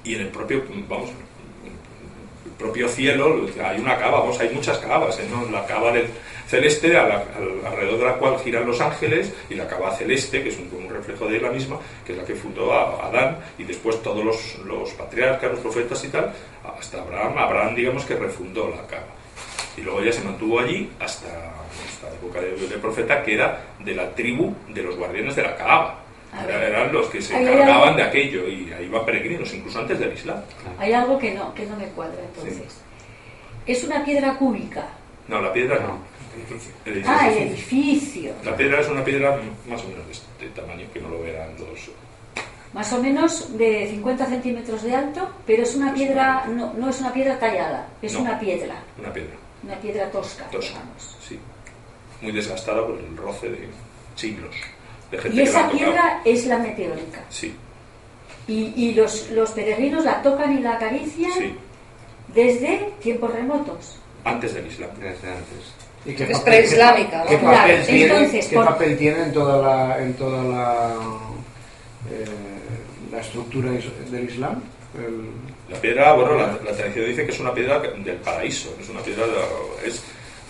y 0.03 0.15
en 0.15 0.21
el 0.21 0.27
propio, 0.29 0.63
vamos, 0.87 1.09
el 1.09 2.51
propio 2.57 2.87
cielo 2.87 3.47
hay 3.63 3.79
una 3.79 3.97
cava, 3.97 4.21
vamos, 4.21 4.39
hay 4.39 4.49
muchas 4.49 4.77
cavas, 4.79 5.19
¿eh? 5.19 5.27
¿no? 5.29 5.51
La 5.51 5.65
cava 5.65 5.91
del 5.91 6.07
celeste 6.49 6.97
a 6.97 7.07
la, 7.07 7.15
al, 7.37 7.65
alrededor 7.65 7.99
de 7.99 8.05
la 8.05 8.13
cual 8.15 8.39
giran 8.39 8.65
los 8.65 8.81
ángeles 8.81 9.31
y 9.49 9.53
la 9.53 9.67
cava 9.67 9.95
celeste, 9.95 10.41
que 10.41 10.49
es 10.49 10.57
un, 10.57 10.69
un, 10.75 10.89
reflejo 10.89 11.27
de 11.27 11.39
la 11.39 11.51
misma, 11.51 11.77
que 12.03 12.13
es 12.13 12.17
la 12.17 12.25
que 12.25 12.33
fundó 12.33 12.73
a 12.73 13.07
Adán 13.07 13.37
y 13.57 13.63
después 13.63 14.01
todos 14.01 14.25
los, 14.25 14.57
los, 14.65 14.89
patriarcas, 14.93 15.51
los 15.51 15.59
profetas 15.59 16.03
y 16.03 16.07
tal, 16.07 16.33
hasta 16.77 17.01
Abraham, 17.01 17.37
Abraham 17.37 17.75
digamos 17.75 18.03
que 18.03 18.15
refundó 18.15 18.67
la 18.67 18.81
cava. 18.87 19.13
Y 19.77 19.81
luego 19.81 20.03
ya 20.03 20.11
se 20.11 20.23
mantuvo 20.23 20.59
allí 20.59 20.89
hasta, 20.99 21.27
hasta 21.27 22.09
la 22.09 22.15
época 22.15 22.41
del 22.41 22.67
de 22.67 22.77
profeta, 22.77 23.23
que 23.23 23.35
era 23.35 23.61
de 23.79 23.93
la 23.93 24.09
tribu 24.09 24.53
de 24.69 24.81
los 24.81 24.97
guardianes 24.97 25.35
de 25.35 25.43
la 25.43 25.55
cava. 25.55 25.99
Era, 26.43 26.67
eran 26.67 26.91
los 26.91 27.07
que 27.07 27.21
se 27.21 27.39
encargaban 27.39 27.95
de 27.95 28.03
aquello 28.03 28.47
y 28.47 28.71
ahí 28.71 28.85
iban 28.85 29.05
peregrinos, 29.05 29.53
incluso 29.53 29.79
antes 29.79 29.99
del 29.99 30.13
Islam. 30.13 30.41
Hay 30.77 30.93
algo 30.93 31.17
que 31.17 31.33
no, 31.33 31.53
que 31.53 31.65
no 31.65 31.75
me 31.75 31.87
cuadra 31.89 32.21
entonces. 32.21 32.73
Sí. 32.73 33.71
¿Es 33.71 33.83
una 33.83 34.03
piedra 34.03 34.35
cúbica? 34.35 34.87
No, 35.27 35.41
la 35.41 35.53
piedra 35.53 35.79
no. 35.79 35.99
El 36.85 36.93
edificio. 36.93 37.03
Ah, 37.05 37.29
el 37.29 37.37
edificio. 37.49 38.33
La 38.43 38.55
piedra 38.55 38.81
es 38.81 38.89
una 38.89 39.03
piedra 39.03 39.39
más 39.67 39.83
o 39.83 39.87
menos 39.87 40.05
de 40.05 40.11
este 40.11 40.47
tamaño, 40.61 40.85
que 40.93 40.99
no 40.99 41.09
lo 41.09 41.21
verán 41.21 41.55
los... 41.59 41.89
Más 42.73 42.93
o 42.93 43.01
menos 43.01 43.57
de 43.57 43.87
50 43.89 44.25
centímetros 44.27 44.83
de 44.83 44.95
alto, 44.95 45.27
pero 45.45 45.63
es 45.63 45.75
una 45.75 45.93
piedra, 45.93 46.45
no, 46.47 46.73
no 46.73 46.89
es 46.89 46.99
una 46.99 47.11
piedra 47.11 47.39
tallada, 47.39 47.87
es 48.01 48.13
no, 48.13 48.21
una 48.21 48.39
piedra. 48.39 48.75
Una 48.99 49.11
piedra. 49.11 49.33
Una 49.63 49.75
piedra 49.75 50.11
tosca, 50.11 50.45
tosca 50.51 50.73
digamos. 50.73 51.17
Sí. 51.19 51.39
Muy 52.21 52.31
desgastada 52.31 52.85
por 52.85 52.97
el 52.97 53.17
roce 53.17 53.49
de 53.49 53.67
siglos. 54.15 54.55
De 55.09 55.17
gente 55.17 55.37
y 55.37 55.41
esa 55.41 55.67
que 55.67 55.77
piedra 55.77 56.21
es 56.23 56.45
la 56.45 56.59
meteórica. 56.59 57.23
Sí. 57.29 57.55
Y, 58.47 58.73
y 58.75 58.93
los, 58.93 59.31
los, 59.31 59.51
peregrinos 59.51 60.05
la 60.05 60.21
tocan 60.21 60.57
y 60.57 60.61
la 60.61 60.73
acarician 60.73 61.31
sí. 61.31 61.55
desde 62.33 62.93
tiempos 63.01 63.33
remotos. 63.33 63.99
Antes 64.23 64.53
del 64.53 64.67
Islam. 64.67 64.89
Desde 64.99 65.27
antes. 65.27 65.73
¿Y 66.05 66.13
qué 66.13 66.23
es 66.31 66.39
preislámica. 66.39 67.23
¿Qué, 67.27 67.37
Claro, 67.37 67.57
papel, 67.57 67.85
tiene, 67.85 68.03
entonces, 68.05 68.47
¿qué 68.47 68.55
por- 68.55 68.65
papel 68.65 68.97
tiene 68.97 69.23
en 69.23 69.33
toda 69.33 69.61
la, 69.61 70.01
en 70.01 70.13
toda 70.13 70.43
la, 70.43 70.95
eh, 72.09 72.25
la 73.11 73.19
estructura 73.19 73.71
del 73.71 74.29
Islam? 74.29 74.61
El- 74.97 75.73
La 75.73 75.79
piedra, 75.79 76.13
bueno, 76.13 76.33
la, 76.35 76.47
la 76.65 76.71
tradición 76.71 77.05
dice 77.05 77.25
que 77.25 77.31
es 77.31 77.39
una 77.39 77.53
piedra 77.53 77.79
del 77.79 78.15
paraíso, 78.17 78.75
es 78.81 78.89
una 78.89 79.01
piedra, 79.01 79.23
es, 79.85 80.01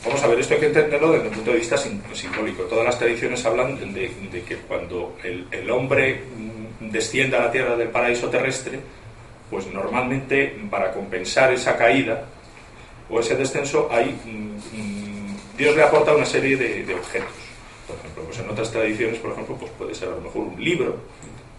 vamos 0.06 0.24
a 0.24 0.28
ver, 0.28 0.40
esto 0.40 0.54
hay 0.54 0.60
que 0.62 0.66
entenderlo 0.68 1.12
desde 1.12 1.28
el 1.28 1.34
punto 1.34 1.52
de 1.52 1.58
vista 1.58 1.76
sim- 1.78 2.02
simbólico. 2.14 2.64
Todas 2.64 2.86
las 2.86 2.98
tradiciones 2.98 3.46
hablan 3.46 3.76
de, 3.94 4.10
de 4.32 4.42
que 4.44 4.56
cuando 4.58 5.18
el, 5.24 5.46
el 5.52 5.70
hombre 5.72 6.22
mm, 6.38 6.90
desciende 6.90 7.36
a 7.36 7.42
la 7.46 7.52
tierra 7.52 7.76
del 7.76 7.90
paraíso 7.90 8.30
terrestre, 8.30 8.80
pues 9.50 9.66
normalmente 9.68 10.56
para 10.70 10.92
compensar 10.94 11.52
esa 11.52 11.76
caída 11.76 12.24
o 13.10 13.20
ese 13.20 13.36
descenso 13.36 13.90
hay 13.92 14.16
mm, 14.26 14.78
mm, 14.78 15.09
Dios 15.60 15.76
le 15.76 15.84
aporta 15.84 16.16
una 16.16 16.26
serie 16.26 16.56
de, 16.58 16.84
de 16.84 16.96
objetos. 16.96 17.30
Por 17.88 17.98
ejemplo, 17.98 18.24
pues 18.24 18.40
en 18.40 18.50
otras 18.50 18.72
tradiciones, 18.72 19.20
por 19.20 19.32
ejemplo, 19.34 19.56
pues 19.60 19.72
puede 19.78 19.94
ser 19.94 20.08
a 20.08 20.12
lo 20.12 20.22
mejor 20.22 20.42
un 20.44 20.64
libro, 20.64 20.96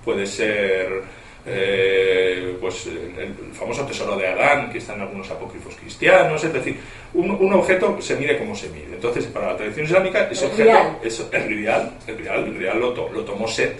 puede 0.04 0.26
ser 0.26 1.02
eh, 1.46 2.56
pues 2.60 2.86
el, 2.86 3.34
famoso 3.52 3.84
tesoro 3.84 4.16
de 4.16 4.26
Adán, 4.28 4.70
que 4.70 4.78
está 4.78 4.94
en 4.94 5.02
algunos 5.02 5.30
apócrifos 5.30 5.74
cristianos, 5.76 6.42
es 6.44 6.52
decir, 6.52 6.78
un, 7.14 7.30
un 7.30 7.52
objeto 7.52 8.00
se 8.00 8.16
mide 8.16 8.38
como 8.38 8.54
se 8.54 8.68
mide. 8.70 8.94
Entonces, 8.94 9.26
para 9.26 9.48
la 9.52 9.56
tradición 9.56 9.86
islámica, 9.86 10.28
ese 10.30 10.44
El 10.46 10.50
objeto 10.52 10.70
rial. 10.70 10.98
es 11.02 11.26
el 11.32 11.48
real, 11.56 11.92
el 12.06 12.18
real, 12.18 12.44
el 12.44 12.54
real 12.56 12.80
lo, 12.80 12.92
to- 12.94 13.10
lo 13.12 13.24
tomó 13.24 13.46
Set, 13.48 13.78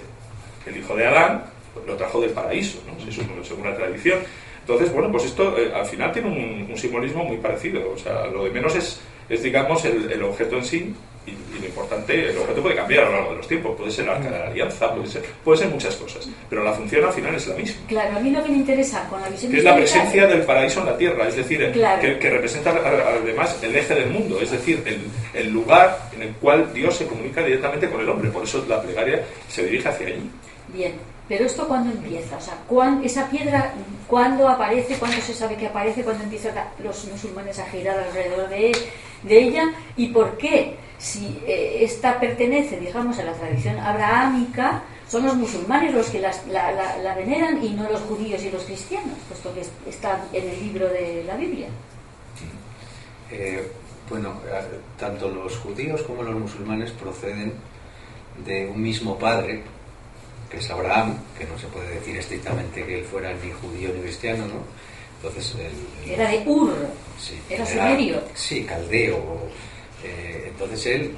el 0.67 0.77
hijo 0.77 0.95
de 0.97 1.07
Adán, 1.07 1.45
pues 1.73 1.87
lo 1.87 1.97
trajo 1.97 2.21
del 2.21 2.31
paraíso, 2.31 2.79
¿no? 2.87 3.03
Se 3.05 3.13
supone, 3.13 3.45
según 3.45 3.65
la 3.71 3.77
tradición. 3.77 4.19
Entonces, 4.61 4.93
bueno, 4.93 5.11
pues 5.11 5.25
esto 5.25 5.57
eh, 5.59 5.71
al 5.75 5.87
final 5.87 6.13
tiene 6.13 6.29
un, 6.29 6.67
un 6.71 6.77
simbolismo 6.77 7.25
muy 7.25 7.37
parecido. 7.39 7.91
O 7.93 7.97
sea, 7.99 8.27
lo 8.27 8.45
de 8.45 8.51
menos 8.51 8.75
es, 8.75 9.01
es 9.31 9.43
digamos, 9.43 9.83
el, 9.87 10.11
el 10.13 10.23
objeto 10.23 10.57
en 10.57 10.65
sí 10.65 10.95
y, 11.27 11.31
y 11.31 11.61
lo 11.61 11.67
importante, 11.67 12.31
el 12.31 12.39
objeto 12.39 12.63
puede 12.63 12.75
cambiar 12.75 13.05
a 13.05 13.07
lo 13.11 13.13
largo 13.17 13.31
de 13.33 13.37
los 13.37 13.49
tiempos. 13.49 13.77
Puede 13.77 13.91
ser 13.91 14.05
el 14.07 14.11
arca 14.11 14.31
de 14.31 14.39
la 14.39 14.47
alianza, 14.47 14.93
puede 14.95 15.07
ser, 15.07 15.23
puede 15.45 15.59
ser 15.59 15.69
muchas 15.69 15.95
cosas. 15.97 16.29
Pero 16.49 16.65
la 16.65 16.73
función 16.73 17.05
al 17.05 17.13
final 17.13 17.35
es 17.35 17.47
la 17.47 17.55
misma. 17.55 17.81
Claro, 17.89 18.17
a 18.17 18.21
mí 18.21 18.31
lo 18.31 18.43
que 18.43 18.49
me 18.51 18.57
interesa 18.57 19.07
con 19.09 19.21
la 19.21 19.29
visión 19.29 19.53
Que 19.53 19.59
es 19.59 19.65
la 19.65 19.77
presencia 19.77 20.27
del 20.27 20.43
paraíso 20.43 20.81
en 20.81 20.87
la 20.87 20.97
tierra, 20.99 21.29
es 21.29 21.37
decir, 21.37 21.71
Claro. 21.73 22.01
que, 22.01 22.19
que 22.19 22.31
representa 22.31 22.71
además 22.71 23.59
el 23.63 23.77
eje 23.77 23.95
del 23.95 24.11
mundo, 24.11 24.41
es 24.41 24.51
decir, 24.51 24.83
el, 24.87 25.01
el 25.35 25.51
lugar 25.53 26.09
en 26.15 26.23
el 26.23 26.31
cual 26.37 26.73
Dios 26.73 26.97
se 26.97 27.07
comunica 27.07 27.43
directamente 27.45 27.89
con 27.89 28.01
el 28.01 28.09
hombre. 28.09 28.31
Por 28.31 28.45
eso 28.45 28.65
la 28.69 28.81
plegaria 28.83 29.23
se 29.49 29.65
dirige 29.65 29.89
hacia 29.89 30.07
allí. 30.09 30.31
Bien, 30.73 30.93
pero 31.31 31.45
esto 31.47 31.69
cuándo 31.69 31.93
empieza, 31.93 32.37
o 32.37 32.41
sea, 32.41 32.55
¿cuán- 32.67 33.05
esa 33.05 33.31
piedra 33.31 33.73
cuándo 34.09 34.49
aparece, 34.49 34.97
cuándo 34.97 35.17
se 35.19 35.33
sabe 35.33 35.55
que 35.55 35.69
aparece, 35.69 36.03
cuándo 36.03 36.25
empiezan 36.25 36.55
los 36.83 37.05
musulmanes 37.05 37.57
a 37.61 37.67
girar 37.67 37.97
alrededor 38.01 38.49
de, 38.49 38.73
ella 39.29 39.71
y 39.97 40.09
por 40.09 40.37
qué, 40.39 40.75
si 40.99 41.41
eh, 41.47 41.79
esta 41.85 42.19
pertenece, 42.19 42.81
digamos, 42.81 43.17
a 43.21 43.23
la 43.23 43.33
tradición 43.35 43.79
abrahámica, 43.79 44.83
son 45.09 45.25
los 45.25 45.37
musulmanes 45.37 45.95
los 45.95 46.09
que 46.09 46.19
la, 46.21 47.15
veneran 47.15 47.63
y 47.65 47.71
no 47.71 47.89
los 47.89 48.01
judíos 48.01 48.43
y 48.43 48.51
los 48.51 48.65
cristianos, 48.65 49.17
puesto 49.29 49.55
que 49.55 49.61
es- 49.61 49.71
está 49.87 50.21
en 50.33 50.49
el 50.51 50.61
libro 50.61 50.89
de 50.89 51.23
la 51.29 51.37
Biblia. 51.37 51.69
Eh, 53.31 53.71
bueno, 54.09 54.31
eh, 54.49 54.63
tanto 54.99 55.29
los 55.29 55.57
judíos 55.59 56.03
como 56.03 56.25
los 56.25 56.35
musulmanes 56.35 56.91
proceden 56.91 57.53
de 58.45 58.67
un 58.67 58.83
mismo 58.83 59.17
padre, 59.17 59.63
que 60.51 60.57
es 60.59 60.71
Abraham, 60.71 61.17
que 61.39 61.45
no 61.45 61.57
se 61.59 61.67
puede 61.69 61.89
decir 61.95 62.17
estrictamente 62.17 62.85
que 62.85 62.99
él 62.99 63.05
fuera 63.05 63.33
ni 63.35 63.51
judío 63.53 63.91
ni 63.95 64.01
cristiano, 64.03 64.47
¿no? 64.47 64.63
Entonces, 65.23 65.55
el- 65.57 66.11
el- 66.13 66.19
Era 66.21 66.31
de 66.31 66.43
Ur, 66.47 66.73
sí, 67.19 67.39
era 67.49 67.65
sumerio. 67.67 68.23
Sí, 68.35 68.65
caldeo. 68.65 69.19
Eh, 70.03 70.45
entonces 70.49 70.87
él 70.87 71.15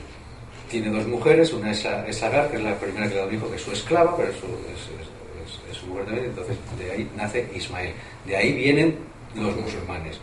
tiene 0.68 0.90
dos 0.90 1.06
mujeres, 1.06 1.52
una 1.52 1.70
es, 1.70 1.84
es 2.08 2.22
Agar, 2.22 2.50
que 2.50 2.56
es 2.56 2.62
la 2.62 2.76
primera 2.78 3.08
que 3.08 3.14
le 3.14 3.20
da 3.20 3.26
un 3.26 3.34
hijo, 3.34 3.48
que 3.48 3.56
es 3.56 3.62
su 3.62 3.72
esclava, 3.72 4.16
pero 4.16 4.30
es 4.30 4.36
su, 4.38 4.46
es- 4.46 5.70
es- 5.70 5.76
su 5.78 5.86
mujer 5.86 6.04
también, 6.04 6.26
entonces 6.26 6.56
de 6.78 6.90
ahí 6.90 7.10
nace 7.16 7.48
Ismael. 7.54 7.92
De 8.26 8.36
ahí 8.36 8.52
vienen 8.52 8.96
los 9.34 9.56
musulmanes. 9.56 10.18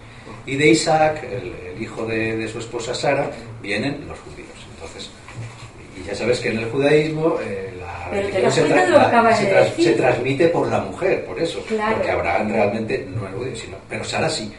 Y 0.46 0.56
de 0.56 0.70
Isaac, 0.70 1.24
el, 1.24 1.54
el 1.76 1.82
hijo 1.82 2.06
de, 2.06 2.38
de 2.38 2.48
su 2.48 2.60
esposa 2.60 2.94
Sara, 2.94 3.32
vienen 3.62 4.06
los 4.08 4.20
judíos. 4.20 4.48
Entonces, 4.76 5.10
y 6.00 6.04
ya 6.08 6.16
sabes 6.16 6.40
que 6.40 6.50
en 6.50 6.60
el 6.60 6.70
judaísmo 6.70 7.38
eh, 7.42 7.74
Pero 8.12 8.30
te 8.30 8.42
das 8.42 8.54
se, 8.54 8.62
cuenta 8.62 8.82
de 8.84 8.90
lo 8.90 9.00
que 9.00 9.06
acabas 9.06 9.42
de 9.42 9.54
decir. 9.54 9.86
se 9.86 9.92
transmite 9.94 10.48
por 10.50 10.68
la 10.68 10.80
mujer, 10.80 11.26
por 11.26 11.40
eso. 11.40 11.62
Claro. 11.68 11.96
Porque 11.96 12.12
Abraham 12.12 12.52
realmente 12.52 13.08
no 13.10 13.28
es 13.28 13.34
judío, 13.36 13.56
sino, 13.56 13.78
pero 13.88 14.04
Sara 14.04 14.30
sí. 14.30 14.52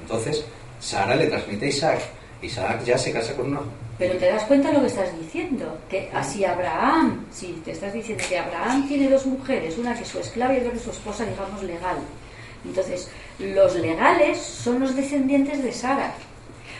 Entonces, 0.00 0.44
Sara 0.80 1.16
le 1.16 1.26
transmite 1.26 1.66
a 1.66 1.68
Isaac. 1.68 2.00
Isaac 2.42 2.84
ya 2.84 2.98
se 2.98 3.12
casa 3.12 3.34
con 3.34 3.46
una. 3.48 3.60
Pero 3.98 4.16
te 4.16 4.26
das 4.26 4.42
cuenta 4.44 4.68
de 4.68 4.74
lo 4.74 4.80
que 4.80 4.88
estás 4.88 5.18
diciendo, 5.18 5.78
que 5.88 6.10
así 6.12 6.44
Abraham, 6.44 7.26
si 7.30 7.52
te 7.64 7.70
estás 7.70 7.92
diciendo 7.92 8.24
que 8.28 8.38
Abraham 8.38 8.88
tiene 8.88 9.08
dos 9.08 9.24
mujeres, 9.24 9.78
una 9.78 9.94
que 9.94 10.02
es 10.02 10.08
su 10.08 10.18
esclava 10.18 10.54
y 10.54 10.58
otra 10.58 10.72
que 10.72 10.78
es 10.78 10.82
su 10.82 10.90
esposa, 10.90 11.24
digamos, 11.24 11.62
legal. 11.62 11.96
Entonces, 12.64 13.08
los 13.38 13.76
legales 13.76 14.38
son 14.38 14.80
los 14.80 14.96
descendientes 14.96 15.62
de 15.62 15.72
Sara. 15.72 16.14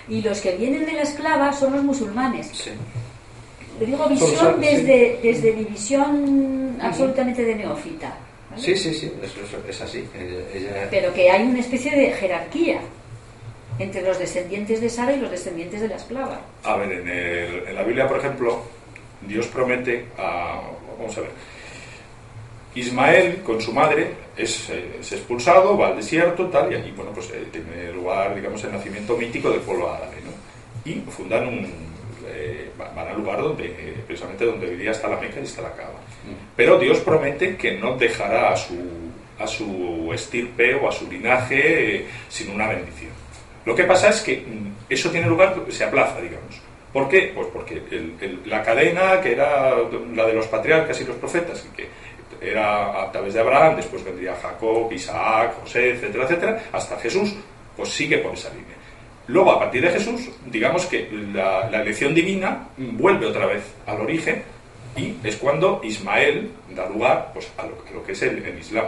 Y 0.09 0.23
los 0.23 0.41
que 0.41 0.57
vienen 0.57 0.85
de 0.85 0.93
la 0.93 1.03
esclava 1.03 1.53
son 1.53 1.73
los 1.73 1.85
musulmanes. 1.85 2.49
Sí. 2.53 2.71
Le 3.81 3.87
digo 3.87 4.07
visión 4.09 4.61
desde, 4.61 5.19
desde 5.23 5.53
mi 5.53 5.65
visión 5.65 6.77
absolutamente 6.81 7.45
de 7.45 7.55
neófita. 7.57 8.17
¿vale? 8.51 8.63
Sí, 8.63 8.77
sí, 8.77 8.95
sí, 8.95 9.13
eso, 9.23 9.41
eso- 9.45 9.59
es 9.69 9.81
así. 9.81 10.05
Ella, 10.55 10.89
Pero 10.91 11.13
que 11.13 11.31
hay 11.31 11.43
una 11.43 11.61
especie 11.61 11.91
de 11.97 12.13
jerarquía 12.13 12.81
entre 13.79 14.03
los 14.03 14.19
descendientes 14.19 14.81
de 14.81 14.89
Sara 14.89 15.13
y 15.13 15.21
los 15.21 15.31
descendientes 15.31 15.81
de 15.81 15.89
la 15.89 15.97
esclava. 15.97 16.41
A 16.63 16.77
ver, 16.77 16.93
en, 16.93 17.09
el- 17.09 17.69
en 17.69 17.75
la 17.75 17.83
Biblia, 17.83 18.07
por 18.07 18.19
ejemplo, 18.19 18.63
Dios 19.27 19.47
promete 19.49 20.05
a. 20.19 20.61
Vamos 20.99 21.17
a 21.19 21.23
ver. 21.23 21.31
Ismael, 22.77 23.43
con 23.45 23.61
su 23.61 23.73
madre, 23.73 24.11
es, 24.37 24.69
es 24.69 25.13
expulsado, 25.13 25.79
va 25.79 25.89
al 25.89 25.97
desierto, 25.97 26.47
tal, 26.49 26.73
y 26.73 26.75
allí, 26.77 26.91
bueno, 26.91 27.13
pues 27.13 27.31
eh, 27.31 27.45
tiene 27.53 27.93
lugar, 27.93 28.35
digamos, 28.35 28.63
el 28.65 28.73
nacimiento 28.73 29.17
mítico 29.17 29.49
del 29.51 29.61
pueblo 29.61 29.93
árabe, 29.93 30.17
¿no? 30.25 30.91
Y 30.91 30.95
fundan 31.11 31.47
un. 31.49 31.84
Eh, 32.29 32.71
va- 32.81 32.91
van 32.95 33.09
al 33.09 33.17
lugar 33.17 33.39
donde, 33.43 33.67
eh, 33.67 33.95
precisamente 34.07 34.45
donde 34.45 34.67
vivía 34.67 34.91
hasta 34.93 35.09
la 35.09 35.17
Meca 35.17 35.41
y 35.41 35.45
está 35.45 35.63
la 35.63 35.73
Cava. 35.73 36.01
Pero 36.57 36.79
Dios 36.79 36.99
promete 37.01 37.57
que 37.57 37.73
no 37.79 37.97
dejará 37.97 38.53
a 38.53 38.57
su, 38.57 38.77
a 39.39 39.47
su 39.47 40.11
estirpe 40.15 40.75
o 40.77 40.89
a 40.89 40.93
su 40.93 41.11
linaje 41.11 41.97
eh, 41.97 42.07
sin 42.29 42.51
una 42.51 42.69
bendición. 42.69 43.11
Lo 43.65 43.75
que 43.75 43.85
pasa 43.85 44.09
es 44.11 44.21
que 44.21 44.39
mm, 44.47 44.75
eso 44.89 45.11
tiene 45.11 45.27
lugar, 45.27 45.55
se 45.69 45.85
aplaza, 45.85 46.21
digamos. 46.21 46.61
¿Por 46.93 47.09
qué? 47.09 47.33
Pues 47.35 47.49
porque 47.53 47.75
el- 47.91 48.15
el- 48.21 48.41
la 48.47 48.63
cadena, 48.63 49.21
que 49.21 49.33
era 49.33 49.75
la 50.15 50.27
de 50.27 50.33
los 50.33 50.47
patriarcas 50.47 51.01
y 51.01 51.05
los 51.05 51.17
profetas, 51.17 51.67
que 51.77 51.89
era 52.41 53.03
a 53.03 53.11
través 53.11 53.35
de 53.35 53.41
Abraham, 53.41 53.77
después 53.77 54.05
vendría 54.05 54.37
Jacob, 54.41 54.93
Isaac, 54.93 55.55
José, 55.63 55.91
etcétera, 55.93 56.25
etcétera, 56.25 56.63
hasta 56.73 56.97
Jesús, 56.99 57.35
pues 57.77 57.89
sigue 57.89 58.19
por 58.19 58.35
esa 58.35 58.51
línea. 58.51 58.77
Luego, 59.27 59.53
a 59.53 59.59
partir 59.59 59.83
de 59.83 59.91
Jesús, 59.91 60.29
digamos 60.47 60.85
que 60.87 61.09
la, 61.33 61.69
elección 61.69 62.15
divina 62.15 62.69
vuelve 62.77 63.27
otra 63.27 63.47
vez 63.47 63.63
al 63.87 64.01
origen 64.01 64.43
y 64.97 65.15
es 65.25 65.37
cuando 65.37 65.81
Ismael 65.83 66.51
da 66.75 66.89
lugar 66.89 67.31
pues, 67.33 67.51
a, 67.57 67.65
lo, 67.67 68.05
que 68.05 68.13
es 68.13 68.23
el, 68.23 68.45
el 68.45 68.59
Islam. 68.59 68.87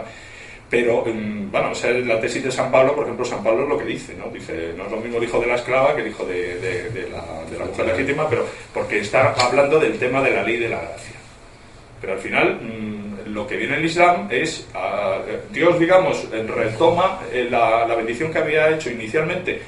Pero, 0.69 1.03
mm, 1.05 1.49
bueno, 1.49 1.71
esa 1.71 1.89
es 1.89 2.05
la 2.05 2.19
tesis 2.19 2.43
de 2.43 2.51
San 2.51 2.71
Pablo, 2.71 2.93
por 2.93 3.05
ejemplo, 3.05 3.25
San 3.25 3.43
Pablo 3.43 3.63
es 3.63 3.69
lo 3.69 3.77
que 3.77 3.85
dice, 3.85 4.13
¿no? 4.15 4.29
Dice, 4.29 4.73
no 4.77 4.85
es 4.85 4.91
lo 4.91 4.97
mismo 4.97 5.17
el 5.17 5.23
hijo 5.23 5.39
de 5.39 5.47
la 5.47 5.55
esclava 5.55 5.95
que 5.95 6.01
el 6.01 6.07
hijo 6.09 6.25
de, 6.25 7.09
la, 7.11 7.49
de 7.49 7.57
la 7.57 7.65
mujer 7.65 7.85
legítima, 7.87 8.29
pero 8.29 8.45
porque 8.73 8.99
está 8.99 9.33
hablando 9.33 9.79
del 9.79 9.97
tema 9.97 10.21
de 10.21 10.31
la 10.31 10.43
ley 10.43 10.57
de 10.57 10.69
la 10.69 10.81
gracia. 10.81 11.15
Pero 11.99 12.13
al 12.13 12.19
final, 12.19 12.59
mm, 12.61 13.33
lo 13.33 13.47
que 13.47 13.55
viene 13.55 13.73
en 13.73 13.79
el 13.79 13.85
Islam 13.85 14.27
es, 14.29 14.67
ah, 14.75 15.19
Dios, 15.51 15.79
digamos, 15.79 16.29
retoma 16.29 17.21
eh, 17.31 17.47
la 17.49 17.95
bendición 17.95 18.31
que 18.31 18.39
había 18.39 18.69
hecho 18.69 18.91
inicialmente 18.91 19.61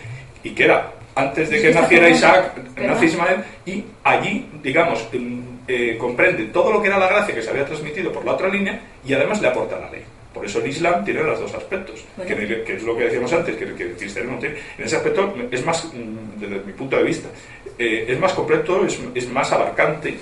y 0.43 0.51
que 0.51 0.65
era 0.65 0.91
antes 1.15 1.49
de 1.49 1.61
que 1.61 1.71
naciera 1.71 2.09
Isaac, 2.17 2.53
nace 2.77 3.05
Ismael, 3.05 3.43
y 3.65 3.83
allí, 4.03 4.47
digamos, 4.63 5.07
mm, 5.11 5.39
eh, 5.67 5.97
comprende 5.99 6.45
todo 6.45 6.71
lo 6.71 6.81
que 6.81 6.87
era 6.87 6.97
la 6.97 7.07
gracia 7.07 7.35
que 7.35 7.41
se 7.41 7.49
había 7.49 7.65
transmitido 7.65 8.11
por 8.11 8.25
la 8.25 8.33
otra 8.33 8.47
línea 8.47 8.79
y 9.05 9.13
además 9.13 9.41
le 9.41 9.49
aporta 9.49 9.79
la 9.79 9.89
ley. 9.89 10.03
Por 10.33 10.45
eso 10.45 10.59
el 10.59 10.67
Islam 10.67 11.03
tiene 11.03 11.23
los 11.23 11.39
dos 11.39 11.53
aspectos, 11.53 12.05
Bueno. 12.15 12.35
que, 12.35 12.73
es 12.75 12.83
lo 12.83 12.95
que 12.95 13.05
decíamos 13.05 13.33
antes, 13.33 13.55
que, 13.55 13.73
que 13.73 13.83
el 13.83 13.95
cristianismo 13.97 14.37
tiene. 14.39 14.55
En 14.77 14.85
ese 14.85 14.95
aspecto 14.95 15.33
es 15.51 15.65
más, 15.65 15.85
mm, 15.85 16.39
desde 16.39 16.59
mi 16.65 16.73
punto 16.73 16.95
de 16.95 17.03
vista, 17.03 17.29
eh, 17.77 18.05
es 18.07 18.19
más 18.19 18.33
completo, 18.33 18.85
es, 18.85 18.99
es 19.15 19.27
más 19.29 19.51
abarcante 19.51 20.17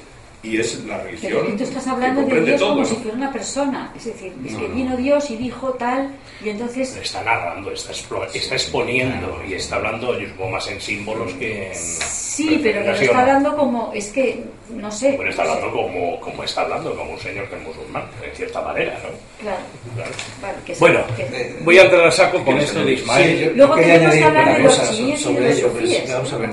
y 0.48 0.60
es 0.60 0.84
la 0.86 0.98
religión. 1.00 1.34
Pero 1.46 1.58
tú 1.58 1.64
estás 1.64 1.88
hablando 1.88 2.22
de 2.24 2.42
Dios 2.42 2.60
todo, 2.60 2.70
como 2.70 2.82
¿no? 2.82 2.88
si 2.88 2.96
fuera 2.96 3.18
una 3.18 3.32
persona. 3.32 3.94
Es 3.96 4.06
decir, 4.06 4.34
es 4.46 4.54
No, 4.54 4.60
que 4.60 4.68
no. 4.70 4.76
vino 4.76 4.98
Dios 4.98 5.30
y 5.32 5.36
dijo 5.38 5.70
tal, 5.74 6.12
y 6.44 6.50
entonces. 6.50 6.96
Está 6.98 7.24
narrando, 7.24 7.72
está, 7.72 7.92
está 7.92 8.56
exponiendo 8.56 9.42
y 9.48 9.54
está 9.54 9.76
hablando 9.78 10.18
yo 10.20 10.28
supongo, 10.30 10.52
más 10.52 10.68
en 10.70 10.80
símbolos 10.82 11.34
que 11.34 11.72
en. 11.72 11.76
Sí, 11.76 12.60
pero 12.62 12.84
que 12.84 13.06
está 13.06 13.22
¿no? 13.22 13.28
dando 13.28 13.58
como. 13.58 13.92
Es 13.94 14.10
que, 14.12 14.44
no 14.70 14.92
sé. 14.92 15.14
Bueno, 15.16 15.32
está 15.32 15.42
hablando 15.44 15.72
como, 15.72 16.20
como 16.20 16.44
está 16.44 16.62
hablando, 16.62 16.96
como 16.96 17.12
un 17.14 17.20
señor 17.20 17.50
que 17.50 17.56
es 17.56 17.62
musulmán, 17.64 18.04
en 18.24 18.36
cierta 18.36 18.62
manera, 18.62 18.94
¿no? 19.04 19.10
Claro, 19.42 19.58
Claro. 19.96 20.12
vale, 20.42 20.58
que 20.66 20.74
Bueno, 20.76 21.00
que- 21.16 21.56
voy 21.64 21.80
a 21.80 21.84
entrar 21.84 22.06
a 22.08 22.12
saco 22.12 22.38
con 22.38 22.46
¿Quieres 22.56 22.66
esto 22.70 22.84
de? 22.86 22.94
Ismael. 22.94 23.38
Sí, 23.40 23.46
yo- 23.46 23.52
Luego 23.56 23.76
tenemos 23.76 23.98
que 24.00 24.06
añadir 24.06 24.24
hablar 24.24 24.44
una 24.44 24.58
de 24.58 24.64
los 24.64 24.78
cosa 24.80 24.92
chiíes 24.94 25.20
y 25.20 25.24
sobre 25.24 25.40
de 25.42 25.50
los 25.50 25.58
ello, 25.58 25.72
sufíes, 25.72 26.14
vamos 26.14 26.34
a 26.34 26.38
ver, 26.38 26.50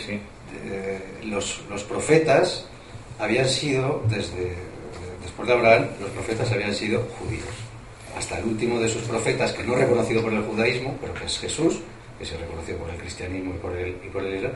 sí. 0.00 0.20
eh, 0.66 0.98
los, 1.24 1.60
los 1.70 1.82
profetas 1.84 2.66
habían 3.18 3.48
sido, 3.48 4.02
desde 4.08 4.56
después 5.22 5.48
de 5.48 5.54
Abraham, 5.54 5.86
los 6.00 6.10
profetas 6.10 6.52
habían 6.52 6.74
sido 6.74 7.02
judíos. 7.18 7.48
Hasta 8.16 8.38
el 8.38 8.44
último 8.44 8.78
de 8.78 8.88
sus 8.88 9.02
profetas, 9.02 9.52
que 9.52 9.64
no 9.64 9.74
es 9.74 9.80
reconocido 9.80 10.22
por 10.22 10.32
el 10.32 10.42
judaísmo, 10.42 10.96
pero 11.00 11.14
que 11.14 11.24
es 11.24 11.38
Jesús, 11.38 11.80
que 12.18 12.26
se 12.26 12.36
reconoció 12.36 12.76
por 12.76 12.90
el 12.90 12.96
cristianismo 12.96 13.54
y 13.54 13.58
por 13.58 13.76
el, 13.76 13.96
y 14.04 14.08
por 14.08 14.24
el 14.24 14.36
islam, 14.36 14.52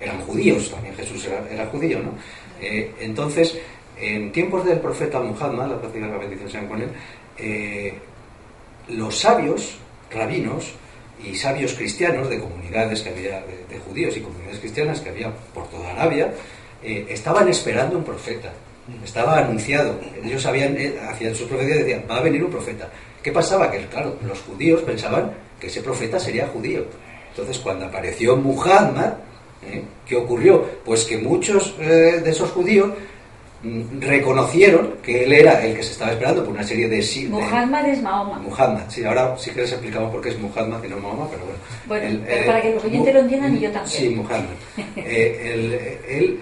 eran 0.00 0.20
judíos, 0.20 0.70
también 0.70 0.94
Jesús 0.94 1.24
era, 1.24 1.48
era 1.50 1.66
judío, 1.66 2.00
¿no? 2.00 2.12
Eh, 2.60 2.94
entonces, 3.00 3.58
en 3.96 4.30
tiempos 4.30 4.64
del 4.64 4.78
profeta 4.78 5.18
Muhammad, 5.20 5.70
la 5.70 5.80
paz 5.80 5.90
y 5.94 6.00
la 6.00 6.08
bendición 6.08 6.50
sean 6.50 6.68
con 6.68 6.82
él, 6.82 6.90
eh, 7.38 7.94
los 8.88 9.18
sabios, 9.18 9.78
rabinos 10.10 10.72
y 11.24 11.34
sabios 11.34 11.74
cristianos 11.74 12.28
de 12.28 12.38
comunidades 12.38 13.02
que 13.02 13.08
había, 13.08 13.40
de, 13.40 13.64
de 13.68 13.80
judíos 13.80 14.16
y 14.16 14.20
comunidades 14.20 14.60
cristianas 14.60 15.00
que 15.00 15.08
había 15.08 15.32
por 15.52 15.68
toda 15.68 15.90
Arabia, 15.90 16.32
eh, 16.82 17.06
estaban 17.10 17.48
esperando 17.48 17.98
un 17.98 18.04
profeta. 18.04 18.52
Estaba 19.04 19.38
anunciado. 19.38 19.98
Ellos 20.24 20.44
habían, 20.46 20.76
eh, 20.78 20.94
hacían 21.10 21.34
sus 21.34 21.46
profecías 21.46 21.76
y 21.76 21.80
decían, 21.80 22.04
va 22.10 22.16
a 22.18 22.22
venir 22.22 22.42
un 22.42 22.50
profeta. 22.50 22.88
¿Qué 23.22 23.30
pasaba? 23.32 23.70
Que, 23.70 23.84
claro, 23.86 24.16
los 24.26 24.40
judíos 24.40 24.80
pensaban 24.82 25.30
que 25.60 25.66
ese 25.66 25.82
profeta 25.82 26.18
sería 26.18 26.46
judío. 26.48 26.84
Entonces, 27.30 27.58
cuando 27.58 27.84
apareció 27.86 28.36
Muhammad, 28.36 29.12
¿eh? 29.70 29.82
¿qué 30.06 30.16
ocurrió? 30.16 30.64
Pues 30.84 31.04
que 31.04 31.18
muchos 31.18 31.76
de 31.78 32.30
esos 32.30 32.50
judíos 32.52 32.90
mm, 33.62 34.00
reconocieron 34.00 34.94
que 35.02 35.24
él 35.24 35.32
era 35.32 35.62
el 35.66 35.76
que 35.76 35.82
se 35.82 35.92
estaba 35.92 36.12
esperando 36.12 36.42
por 36.44 36.54
una 36.54 36.62
serie 36.64 36.88
de... 36.88 37.02
sí- 37.02 37.24
de- 37.24 37.30
Muhammad 37.30 37.86
es 37.90 38.00
Mahoma. 38.00 38.38
Muhammad, 38.38 38.82
sí, 38.88 39.04
ahora 39.04 39.36
sí 39.36 39.50
que 39.50 39.60
les 39.62 39.72
explicamos 39.72 40.10
por 40.10 40.22
qué 40.22 40.30
es 40.30 40.38
Muhammad 40.38 40.82
y 40.82 40.88
no 40.88 40.96
Mahoma, 40.98 41.28
pero 41.30 41.42
bueno. 41.44 41.58
Bueno, 41.86 42.24
pero 42.26 42.46
para 42.46 42.62
que 42.62 42.74
los 42.74 42.84
oyentes 42.84 43.14
lo 43.14 43.20
entiendan 43.20 43.56
y 43.56 43.60
yo 43.60 43.70
también. 43.70 44.00
Sí, 44.00 44.08
Muhammad. 44.10 44.56
Eh, 44.96 45.52
él, 45.54 45.80
él 46.08 46.40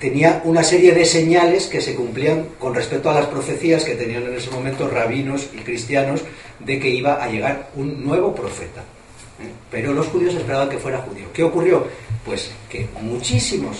tenía 0.00 0.40
una 0.44 0.64
serie 0.64 0.92
de 0.92 1.04
señales 1.04 1.66
que 1.66 1.82
se 1.82 1.94
cumplían 1.94 2.48
con 2.58 2.74
respecto 2.74 3.10
a 3.10 3.14
las 3.14 3.26
profecías 3.26 3.84
que 3.84 3.94
tenían 3.94 4.24
en 4.24 4.34
ese 4.34 4.50
momento 4.50 4.88
rabinos 4.88 5.50
y 5.52 5.58
cristianos 5.58 6.22
de 6.58 6.80
que 6.80 6.88
iba 6.88 7.22
a 7.22 7.28
llegar 7.28 7.68
un 7.76 8.02
nuevo 8.02 8.34
profeta. 8.34 8.80
¿eh? 8.80 9.52
Pero 9.70 9.92
los 9.92 10.08
judíos 10.08 10.34
esperaban 10.34 10.70
que 10.70 10.78
fuera 10.78 10.98
judío. 11.02 11.26
¿Qué 11.34 11.44
ocurrió? 11.44 11.86
Pues 12.24 12.50
que 12.70 12.88
muchísimos 13.02 13.76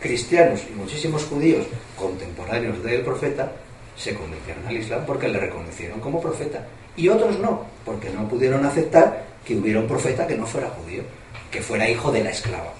cristianos 0.00 0.60
y 0.68 0.74
muchísimos 0.74 1.24
judíos 1.24 1.66
contemporáneos 1.96 2.82
del 2.82 3.02
profeta 3.02 3.52
se 3.96 4.14
convirtieron 4.14 4.66
al 4.66 4.76
Islam 4.76 5.04
porque 5.06 5.28
le 5.28 5.38
reconocieron 5.38 6.00
como 6.00 6.20
profeta. 6.20 6.66
Y 6.96 7.08
otros 7.08 7.38
no, 7.38 7.64
porque 7.84 8.10
no 8.10 8.28
pudieron 8.28 8.66
aceptar 8.66 9.24
que 9.44 9.56
hubiera 9.56 9.78
un 9.78 9.86
profeta 9.86 10.26
que 10.26 10.36
no 10.36 10.46
fuera 10.46 10.68
judío, 10.70 11.02
que 11.50 11.62
fuera 11.62 11.88
hijo 11.88 12.10
de 12.10 12.24
la 12.24 12.30
esclava. 12.30 12.79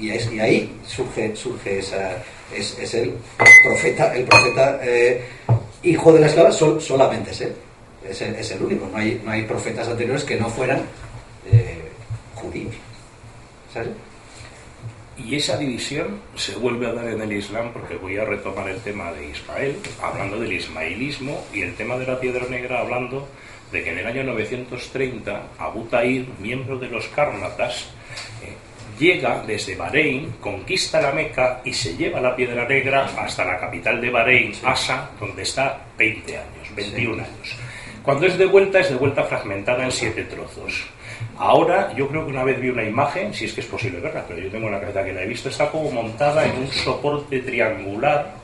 Y, 0.00 0.10
ahí 0.10 0.74
surge, 0.86 1.34
surge 1.36 1.78
esa, 1.78 2.16
es, 2.54 2.78
es 2.78 2.94
el 2.94 3.14
profeta, 3.64 4.14
el 4.14 4.24
profeta 4.24 4.80
eh, 4.82 5.24
hijo 5.82 6.12
de 6.12 6.20
la 6.20 6.26
esclava, 6.26 6.50
sol- 6.52 6.80
solamente 6.80 7.30
es 7.30 7.40
él. 7.42 7.52
Es 8.08 8.20
el, 8.22 8.34
es 8.34 8.50
el 8.50 8.62
único. 8.62 8.88
No 8.90 8.98
hay, 8.98 9.20
no 9.24 9.30
hay 9.30 9.42
profetas 9.42 9.86
anteriores 9.88 10.24
que 10.24 10.36
no 10.36 10.48
fueran 10.50 10.82
eh, 11.50 11.82
judíos. 12.34 12.74
¿Sabes? 13.72 13.90
Y 15.18 15.36
esa 15.36 15.56
división 15.56 16.20
se 16.36 16.54
vuelve 16.56 16.86
a 16.86 16.92
dar 16.94 17.06
en 17.06 17.20
el 17.20 17.32
Islam 17.32 17.70
porque 17.72 17.96
voy 17.96 18.16
a 18.16 18.24
retomar 18.24 18.68
el 18.68 18.80
tema 18.80 19.12
de 19.12 19.28
Ismael, 19.28 19.76
hablando 20.02 20.38
del 20.38 20.52
ismaelismo, 20.54 21.44
y 21.52 21.60
el 21.62 21.74
tema 21.76 21.96
de 21.98 22.06
la 22.06 22.18
piedra 22.18 22.46
negra, 22.48 22.80
hablando 22.80 23.28
de 23.70 23.84
que 23.84 23.90
en 23.90 23.98
el 23.98 24.06
año 24.06 24.24
930 24.24 25.42
Abu 25.58 25.84
Tahir, 25.84 26.26
miembro 26.40 26.78
de 26.78 26.88
los 26.88 27.06
Kármatas, 27.08 27.86
eh, 28.42 28.54
llega 28.98 29.42
desde 29.46 29.76
Bahrein, 29.76 30.34
conquista 30.40 31.00
la 31.00 31.12
Meca 31.12 31.60
y 31.64 31.72
se 31.72 31.96
lleva 31.96 32.20
la 32.20 32.34
piedra 32.34 32.66
negra 32.66 33.08
hasta 33.18 33.44
la 33.44 33.58
capital 33.58 34.00
de 34.00 34.10
Bahrein, 34.10 34.52
Asa, 34.64 35.10
donde 35.18 35.42
está 35.42 35.78
20 35.98 36.36
años, 36.36 36.74
21 36.76 37.14
años. 37.22 37.56
Cuando 38.02 38.26
es 38.26 38.36
de 38.36 38.46
vuelta, 38.46 38.80
es 38.80 38.90
de 38.90 38.96
vuelta 38.96 39.22
fragmentada 39.24 39.84
en 39.84 39.92
siete 39.92 40.24
trozos. 40.24 40.84
Ahora, 41.38 41.92
yo 41.96 42.08
creo 42.08 42.24
que 42.24 42.32
una 42.32 42.44
vez 42.44 42.60
vi 42.60 42.68
una 42.68 42.82
imagen, 42.84 43.32
si 43.32 43.44
es 43.44 43.52
que 43.52 43.60
es 43.60 43.66
posible 43.66 44.00
verla, 44.00 44.24
pero 44.26 44.40
yo 44.40 44.50
tengo 44.50 44.66
en 44.66 44.72
la 44.72 44.80
cabeza 44.80 45.04
que 45.04 45.12
la 45.12 45.22
he 45.22 45.26
visto, 45.26 45.48
está 45.48 45.70
como 45.70 45.90
montada 45.90 46.44
en 46.44 46.58
un 46.58 46.68
soporte 46.68 47.38
triangular, 47.40 48.34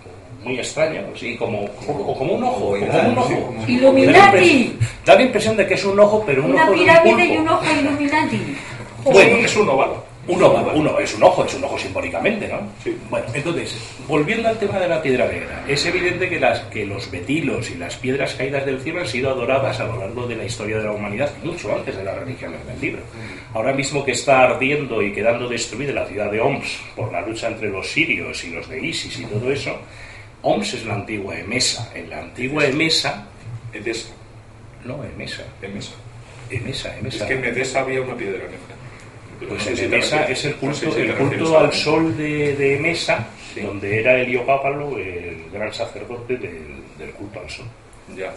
muy 0.44 0.56
extraño, 0.58 1.02
sí, 1.16 1.36
como, 1.36 1.66
como, 1.86 2.16
como 2.16 2.32
un 2.34 2.44
ojo, 2.44 2.76
como 2.78 3.08
un 3.10 3.18
ojo. 3.18 3.54
Illuminati. 3.66 4.78
Da 5.04 5.16
la 5.16 5.22
impresión 5.22 5.56
de 5.56 5.66
que 5.66 5.74
es 5.74 5.84
un 5.84 5.98
ojo, 5.98 6.22
pero 6.24 6.44
un 6.44 6.52
Una 6.52 6.62
ojo 6.62 6.72
de 6.72 6.78
un 6.78 6.84
pirámide 6.84 7.16
pulpo. 7.16 7.34
y 7.34 7.36
un 7.38 7.48
ojo 7.48 7.64
Illuminati. 7.80 8.56
Bueno, 9.04 9.36
es 9.38 9.56
un 9.56 9.68
óvalo. 9.68 10.04
Un 10.28 10.42
ojo, 10.42 10.70
uno 10.74 10.98
es 10.98 11.14
un 11.14 11.22
ojo, 11.22 11.44
es 11.44 11.55
un 11.55 11.64
ojo 11.64 11.78
simbólicamente, 11.78 12.46
¿no? 12.48 12.60
Sí. 12.84 12.94
Bueno, 13.09 13.26
entonces, 13.32 13.74
volviendo 14.06 14.48
al 14.48 14.59
tema 14.59 14.78
de 14.78 14.86
la 14.86 15.00
piedra 15.00 15.26
negra, 15.26 15.64
es 15.66 15.84
evidente 15.86 16.28
que, 16.28 16.38
las, 16.38 16.60
que 16.66 16.84
los 16.84 17.10
betilos 17.10 17.70
y 17.70 17.76
las 17.76 17.96
piedras 17.96 18.34
caídas 18.34 18.66
del 18.66 18.78
cielo 18.80 19.00
han 19.00 19.06
sido 19.09 19.30
adoradas 19.30 19.80
a 19.80 19.84
lo 19.84 19.96
largo 19.98 20.26
de 20.26 20.36
la 20.36 20.44
historia 20.44 20.76
de 20.78 20.84
la 20.84 20.92
humanidad, 20.92 21.30
mucho 21.42 21.74
antes 21.74 21.96
de 21.96 22.05
las 22.05 22.14
religiones 22.18 22.64
del 22.66 22.78
libro. 22.80 23.00
Ahora 23.55 23.72
mismo 23.72 24.05
que 24.05 24.12
está 24.12 24.42
ardiendo 24.42 25.00
y 25.02 25.12
quedando 25.14 25.48
destruida 25.48 25.92
la 25.92 26.05
ciudad 26.06 26.30
de 26.30 26.40
Homs 26.40 26.78
por 26.94 27.10
la 27.10 27.22
lucha 27.22 27.48
entre 27.48 27.70
los 27.70 27.90
sirios 27.90 28.44
y 28.44 28.50
los 28.50 28.68
de 28.68 28.84
ISIS 28.86 29.20
y 29.20 29.24
todo 29.24 29.50
eso, 29.50 29.78
Homs 30.42 30.74
es 30.74 30.84
la 30.84 30.94
antigua 30.94 31.38
Emesa. 31.38 31.90
En 31.94 32.10
la 32.10 32.18
antigua 32.20 32.66
Emesa, 32.66 33.26
Edesa. 33.72 34.10
no, 34.84 35.02
Emesa, 35.05 35.42
Emesa. 35.62 35.92
Emesa, 36.50 36.92
Es 36.94 36.98
Emesa. 37.00 37.28
que 37.28 37.34
en 37.34 37.44
Edesa 37.44 37.80
había 37.80 38.02
una 38.02 38.14
piedra 38.14 38.38
negra. 38.44 38.77
Pues 39.47 39.66
Emesa 39.66 40.16
refieres- 40.19 40.39
es 40.39 40.44
el 40.47 40.51
no 40.52 40.59
culto, 40.59 40.74
sé 40.77 40.86
si 40.86 40.93
te 40.97 41.02
el 41.02 41.15
culto 41.15 41.59
al 41.59 41.73
sol 41.73 42.16
de, 42.16 42.56
de 42.56 42.77
Emesa, 42.77 43.28
Sí. 43.55 43.60
donde 43.60 44.01
era 44.01 44.19
Heliopápalo 44.20 44.98
el 44.98 45.44
gran 45.52 45.73
sacerdote 45.73 46.36
del, 46.36 46.82
del 46.98 47.10
culto 47.12 47.40
al 47.40 47.48
sol. 47.51 47.66
Ya. 48.16 48.32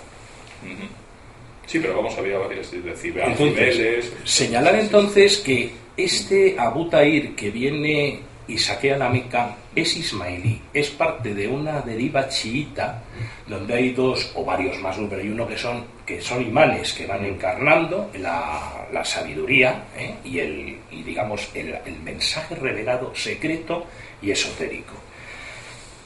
Sí, 1.66 1.80
pero 1.80 1.96
vamos, 1.98 2.18
había 2.18 2.38
varias, 2.38 2.70
de 2.72 2.82
Cibe- 2.96 3.24
Entonces, 3.26 4.12
señalar 4.26 4.76
entonces 4.76 5.38
que 5.38 5.72
este 5.98 6.56
Abu 6.60 6.90
Tahir 6.90 7.34
que 7.36 7.50
viene 7.50 8.20
saquea 8.58 8.98
la 8.98 9.10
Meca 9.10 9.56
es 9.76 9.96
ismailí, 9.96 10.62
es 10.74 10.90
parte 10.90 11.34
de 11.34 11.48
una 11.48 11.82
deriva 11.82 12.28
chiita 12.28 13.04
donde 13.48 13.74
hay 13.74 13.92
dos 13.92 14.32
o 14.36 14.44
varios 14.44 14.80
más, 14.80 14.98
pero 15.10 15.22
hay 15.22 15.30
uno 15.30 15.48
que 15.48 15.58
son, 15.58 15.86
que 16.06 16.22
son 16.22 16.42
imanes 16.42 16.94
que 16.94 17.06
van 17.06 17.26
encarnando 17.26 18.10
la, 18.20 18.88
la 18.92 19.06
sabiduría 19.06 19.84
¿eh? 19.98 20.16
y, 20.24 20.40
el, 20.40 20.78
y 20.92 21.04
digamos 21.04 21.50
el, 21.54 21.78
el 21.86 22.00
mensaje 22.02 22.56
revelado 22.56 23.14
secreto 23.16 23.86
y 24.22 24.32
esotérico. 24.32 24.94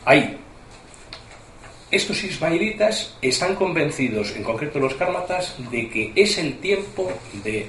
Hay 0.06 0.38
estos 1.92 2.24
ismailitas 2.24 3.16
están 3.22 3.56
convencidos, 3.56 4.36
en 4.36 4.44
concreto 4.44 4.80
los 4.80 4.96
kármatas, 4.96 5.56
de 5.72 5.88
que 5.88 6.12
es 6.16 6.38
el 6.38 6.58
tiempo 6.58 7.12
de 7.44 7.68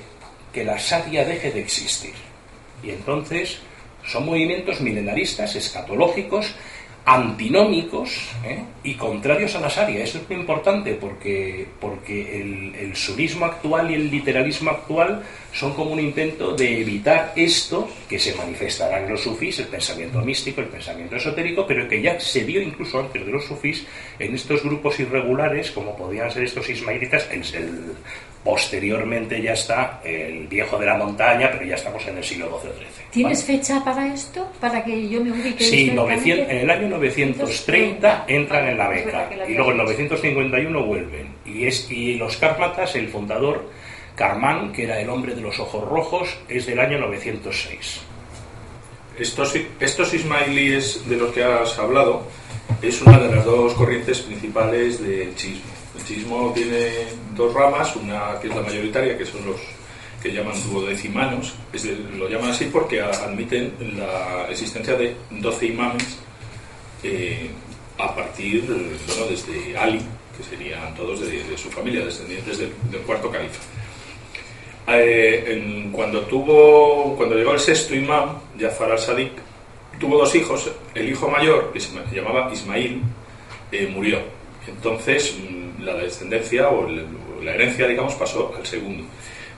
que 0.52 0.64
la 0.64 0.76
Sharia 0.78 1.24
deje 1.24 1.52
de 1.52 1.60
existir. 1.60 2.14
Y 2.82 2.90
entonces 2.90 3.58
son 4.06 4.26
movimientos 4.26 4.80
milenaristas, 4.80 5.54
escatológicos, 5.56 6.54
antinómicos 7.08 8.10
¿eh? 8.44 8.62
y 8.82 8.94
contrarios 8.94 9.54
a 9.54 9.60
la 9.60 9.68
Sharia. 9.68 10.02
Eso 10.02 10.18
es 10.18 10.28
muy 10.28 10.40
importante 10.40 10.94
porque, 10.94 11.66
porque 11.80 12.40
el, 12.42 12.74
el 12.74 12.96
surismo 12.96 13.44
actual 13.46 13.90
y 13.90 13.94
el 13.94 14.10
literalismo 14.10 14.70
actual 14.70 15.22
son 15.52 15.72
como 15.74 15.92
un 15.92 16.00
intento 16.00 16.54
de 16.56 16.80
evitar 16.80 17.32
esto 17.36 17.88
que 18.08 18.18
se 18.18 18.34
manifestará 18.34 19.00
en 19.02 19.08
los 19.10 19.22
sufís, 19.22 19.58
el 19.60 19.66
pensamiento 19.68 20.20
místico, 20.20 20.60
el 20.60 20.66
pensamiento 20.66 21.14
esotérico, 21.16 21.64
pero 21.66 21.88
que 21.88 22.02
ya 22.02 22.18
se 22.18 22.42
vio 22.42 22.60
incluso 22.60 22.98
antes 22.98 23.24
de 23.24 23.30
los 23.32 23.44
sufís 23.44 23.86
en 24.18 24.34
estos 24.34 24.62
grupos 24.64 24.98
irregulares, 24.98 25.70
como 25.70 25.96
podían 25.96 26.30
ser 26.30 26.42
estos 26.42 26.68
ismailitas, 26.68 27.28
el, 27.30 27.38
el- 27.54 27.92
posteriormente 28.46 29.42
ya 29.42 29.54
está 29.54 30.00
el 30.04 30.46
viejo 30.46 30.78
de 30.78 30.86
la 30.86 30.96
montaña, 30.96 31.50
pero 31.50 31.66
ya 31.66 31.74
estamos 31.74 32.06
en 32.06 32.18
el 32.18 32.22
siglo 32.22 32.46
XII 32.46 32.70
o 32.70 32.74
XIII. 32.74 32.86
¿Tienes 33.10 33.44
¿vale? 33.44 33.58
fecha 33.58 33.84
para 33.84 34.14
esto? 34.14 34.52
Para 34.60 34.84
que 34.84 35.08
yo 35.08 35.20
me 35.20 35.32
ubique 35.32 35.64
Sí, 35.64 35.86
históricamente? 35.86 36.46
900 36.46 36.50
en 36.52 36.58
el 36.58 36.70
año 36.70 36.88
930 36.90 38.24
entran 38.28 38.68
en 38.68 38.78
la 38.78 38.88
beca 38.88 39.28
y 39.48 39.54
luego 39.54 39.72
en 39.72 39.80
había 39.80 39.82
951 39.82 40.86
vuelven. 40.86 41.28
Y, 41.44 41.66
es, 41.66 41.90
y 41.90 42.14
los 42.14 42.36
Kármatas, 42.36 42.94
el 42.94 43.08
fundador 43.08 43.68
Karmán, 44.14 44.72
que 44.72 44.84
era 44.84 45.00
el 45.00 45.10
hombre 45.10 45.34
de 45.34 45.40
los 45.40 45.58
ojos 45.58 45.82
rojos, 45.82 46.38
es 46.48 46.66
del 46.66 46.78
año 46.78 47.00
906. 47.00 48.00
Estos, 49.18 49.56
estos 49.80 50.14
ismailíes 50.14 51.08
de 51.08 51.16
los 51.16 51.32
que 51.32 51.42
has 51.42 51.76
hablado 51.80 52.28
es 52.80 53.02
una 53.02 53.18
de 53.18 53.34
las 53.34 53.44
dos 53.44 53.74
corrientes 53.74 54.20
principales 54.20 55.02
del 55.02 55.34
chismo. 55.34 55.75
El 55.96 56.04
chismo 56.04 56.52
tiene 56.54 57.06
dos 57.34 57.52
ramas, 57.54 57.96
una 57.96 58.38
que 58.40 58.48
es 58.48 58.54
la 58.54 58.62
mayoritaria, 58.62 59.16
que 59.16 59.24
son 59.24 59.46
los 59.46 59.56
que 60.22 60.32
llaman 60.32 60.54
duodecimanos, 60.70 61.54
lo 62.16 62.28
llaman 62.28 62.50
así 62.50 62.66
porque 62.66 63.00
admiten 63.00 63.72
la 63.96 64.46
existencia 64.50 64.96
de 64.96 65.14
12 65.30 65.66
imames 65.66 66.18
eh, 67.02 67.50
a 67.98 68.14
partir, 68.14 68.64
bueno, 68.66 69.26
desde 69.30 69.76
Ali, 69.76 70.00
que 70.36 70.42
serían 70.42 70.94
todos 70.94 71.20
de, 71.20 71.56
su 71.56 71.70
familia, 71.70 72.04
descendientes 72.04 72.58
del, 72.58 72.70
cuarto 73.06 73.30
califa. 73.30 73.60
Eh, 74.88 75.88
cuando 75.92 76.20
tuvo 76.22 77.16
cuando 77.16 77.34
llegó 77.36 77.52
el 77.52 77.60
sexto 77.60 77.94
imam, 77.94 78.38
Jafar 78.58 78.92
al-Sadiq, 78.92 79.32
tuvo 79.98 80.18
dos 80.18 80.34
hijos. 80.34 80.70
El 80.94 81.08
hijo 81.08 81.28
mayor, 81.28 81.72
que 81.72 81.80
se 81.80 81.90
llamaba 82.12 82.52
Ismail, 82.52 83.02
eh, 83.72 83.86
murió. 83.92 84.20
Entonces, 84.66 85.34
la 85.86 85.94
descendencia 86.02 86.68
o, 86.68 86.88
la 87.42 87.54
herencia, 87.54 87.86
digamos, 87.86 88.14
pasó 88.14 88.52
al 88.56 88.66
segundo. 88.66 89.04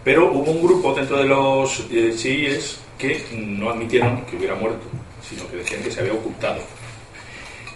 Pero 0.04 0.30
hubo 0.30 0.50
un 0.50 0.62
grupo 0.62 0.94
dentro 0.94 1.16
de 1.16 1.24
los 1.24 1.86
eh, 1.90 2.12
chiíes 2.16 2.78
que 2.98 3.24
no 3.32 3.70
admitieron 3.70 4.24
que 4.26 4.36
hubiera 4.36 4.54
muerto, 4.54 4.86
sino 5.28 5.48
que 5.48 5.56
decían 5.56 5.82
que 5.82 5.90
se 5.90 6.00
había 6.00 6.12
ocultado. 6.12 6.60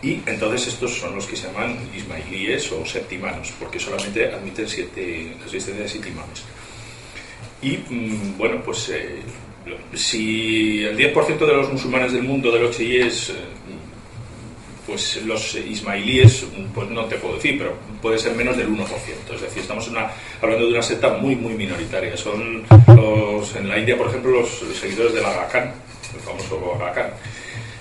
Y 0.02 0.20
entonces 0.26 0.66
estos 0.66 0.98
son 0.98 1.14
los 1.14 1.26
que 1.26 1.36
se 1.36 1.46
llaman 1.46 1.78
ismailíes 1.96 2.70
o 2.72 2.84
septimanos, 2.84 3.52
porque 3.58 3.78
solamente 3.78 4.32
admiten 4.32 4.68
siete, 4.68 5.34
la 5.38 5.44
existencia 5.44 5.84
de 5.84 5.88
siete 5.88 6.08
imames. 6.08 6.42
Y 7.62 7.76
mm, 7.88 8.36
bueno, 8.36 8.60
pues 8.64 8.88
eh, 8.90 9.20
si 9.94 10.82
el 10.84 10.96
10% 10.96 11.38
de 11.38 11.52
los 11.52 11.72
musulmanes 11.72 12.12
del 12.12 12.24
mundo, 12.24 12.50
de 12.50 12.60
los 12.60 12.76
chiíes, 12.76 13.30
eh, 13.30 13.34
pues 14.86 15.22
los 15.24 15.54
ismailíes, 15.54 16.44
pues 16.74 16.88
no 16.90 17.04
te 17.06 17.16
puedo 17.16 17.36
decir, 17.36 17.56
pero 17.58 17.74
puede 18.00 18.18
ser 18.18 18.34
menos 18.34 18.56
del 18.56 18.68
1%. 18.68 19.34
Es 19.34 19.40
decir, 19.40 19.62
estamos 19.62 19.86
una- 19.88 20.10
hablando 20.40 20.66
de 20.66 20.72
una 20.72 20.82
secta 20.82 21.10
muy, 21.18 21.36
muy 21.36 21.54
minoritaria. 21.54 22.16
Son 22.16 22.64
los, 22.88 23.54
en 23.56 23.68
la 23.68 23.78
India, 23.78 23.96
por 23.96 24.08
ejemplo, 24.08 24.30
los, 24.32 24.48
seguidores 24.80 25.14
del 25.14 25.24
Aga 25.24 25.46
Khan, 25.48 25.72
el 26.14 26.20
famoso 26.20 26.74
Aga 26.84 27.14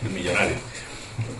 el 0.06 0.12
millonario. 0.12 0.56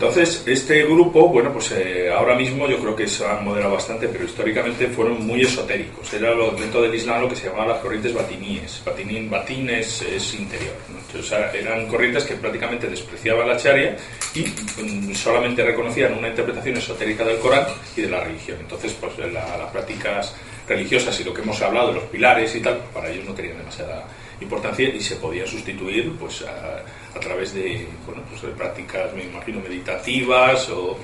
Entonces, 0.02 0.42
este 0.46 0.82
grupo, 0.82 1.28
bueno, 1.28 1.52
pues 1.52 1.70
eh, 1.70 2.10
ahora 2.12 2.34
mismo 2.34 2.66
yo 2.68 2.76
creo 2.80 2.96
que 2.96 3.06
se 3.06 3.24
han 3.24 3.44
moderado 3.44 3.74
bastante, 3.74 4.08
pero 4.08 4.24
históricamente 4.24 4.88
fueron 4.88 5.24
muy 5.24 5.42
esotéricos. 5.42 6.12
Era 6.12 6.34
lo, 6.34 6.50
dentro 6.50 6.82
del 6.82 6.92
Islam 6.92 7.20
lo 7.22 7.28
que 7.28 7.36
se 7.36 7.46
llamaban 7.46 7.68
las 7.68 7.78
corrientes 7.78 8.12
batiníes. 8.12 8.82
Batinín, 8.84 9.30
batín 9.30 9.70
es, 9.70 10.02
es 10.02 10.34
interior. 10.34 10.74
Entonces, 11.06 11.32
eran 11.54 11.86
corrientes 11.86 12.24
que 12.24 12.34
prácticamente 12.34 12.88
despreciaban 12.88 13.46
la 13.46 13.56
charia 13.56 13.96
y 14.34 14.40
mm, 14.40 15.14
solamente 15.14 15.62
reconocían 15.64 16.18
una 16.18 16.30
interpretación 16.30 16.78
esotérica 16.78 17.24
del 17.24 17.38
Corán 17.38 17.66
y 17.96 18.00
de 18.00 18.08
la 18.10 18.24
religión. 18.24 18.56
Entonces, 18.60 18.96
pues 19.00 19.16
la- 19.32 19.56
las 19.56 19.70
prácticas 19.70 20.34
religiosas 20.66 21.20
y 21.20 21.22
lo 21.22 21.32
que 21.32 21.42
hemos 21.42 21.62
hablado 21.62 21.92
los 21.92 22.04
pilares 22.06 22.52
y 22.56 22.60
tal, 22.60 22.78
para 22.92 23.08
ellos 23.08 23.24
no 23.24 23.34
tenían 23.34 23.56
demasiada 23.58 24.04
importancia 24.40 24.88
y 24.88 25.00
se 25.00 25.16
podía 25.16 25.46
sustituir 25.46 26.12
pues 26.18 26.42
a, 26.42 26.82
a 27.16 27.20
través 27.20 27.54
de, 27.54 27.86
bueno, 28.06 28.22
pues, 28.28 28.42
de 28.42 28.48
prácticas, 28.48 29.12
me 29.14 29.24
imagino, 29.24 29.60
meditativas 29.60 30.68
o 30.70 30.98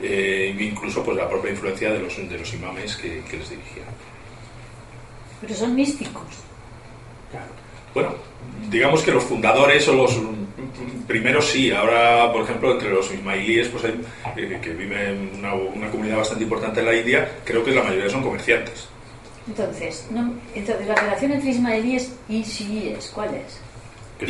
eh, 0.00 0.54
incluso 0.58 1.02
pues 1.02 1.16
la 1.16 1.28
propia 1.28 1.50
influencia 1.52 1.92
de 1.92 2.00
los, 2.00 2.16
de 2.16 2.38
los 2.38 2.54
imames 2.54 2.96
que, 2.96 3.22
que 3.30 3.36
les 3.38 3.50
dirigían. 3.50 3.86
Pero 5.40 5.54
son 5.54 5.74
místicos. 5.74 6.22
Bueno, 7.94 8.14
digamos 8.70 9.02
que 9.02 9.10
los 9.10 9.24
fundadores 9.24 9.86
o 9.88 9.94
los 9.94 10.18
primeros 11.06 11.46
sí. 11.46 11.70
Ahora, 11.70 12.32
por 12.32 12.42
ejemplo, 12.42 12.72
entre 12.72 12.90
los 12.90 13.12
ismailíes, 13.12 13.68
pues 13.68 13.84
hay, 13.84 14.00
eh, 14.36 14.58
que 14.62 14.70
viven 14.70 15.32
una, 15.38 15.54
una 15.54 15.90
comunidad 15.90 16.18
bastante 16.18 16.44
importante 16.44 16.80
en 16.80 16.86
la 16.86 16.94
India, 16.94 17.38
creo 17.44 17.64
que 17.64 17.72
la 17.72 17.82
mayoría 17.82 18.08
son 18.08 18.22
comerciantes. 18.22 18.88
Entonces, 19.46 20.06
no, 20.10 20.32
entonces 20.54 20.86
la 20.86 20.94
relación 20.94 21.32
entre 21.32 21.50
ismaelíes 21.50 22.12
y 22.28 22.42
chiíes, 22.44 23.10
¿cuál 23.14 23.34
es? 23.34 23.58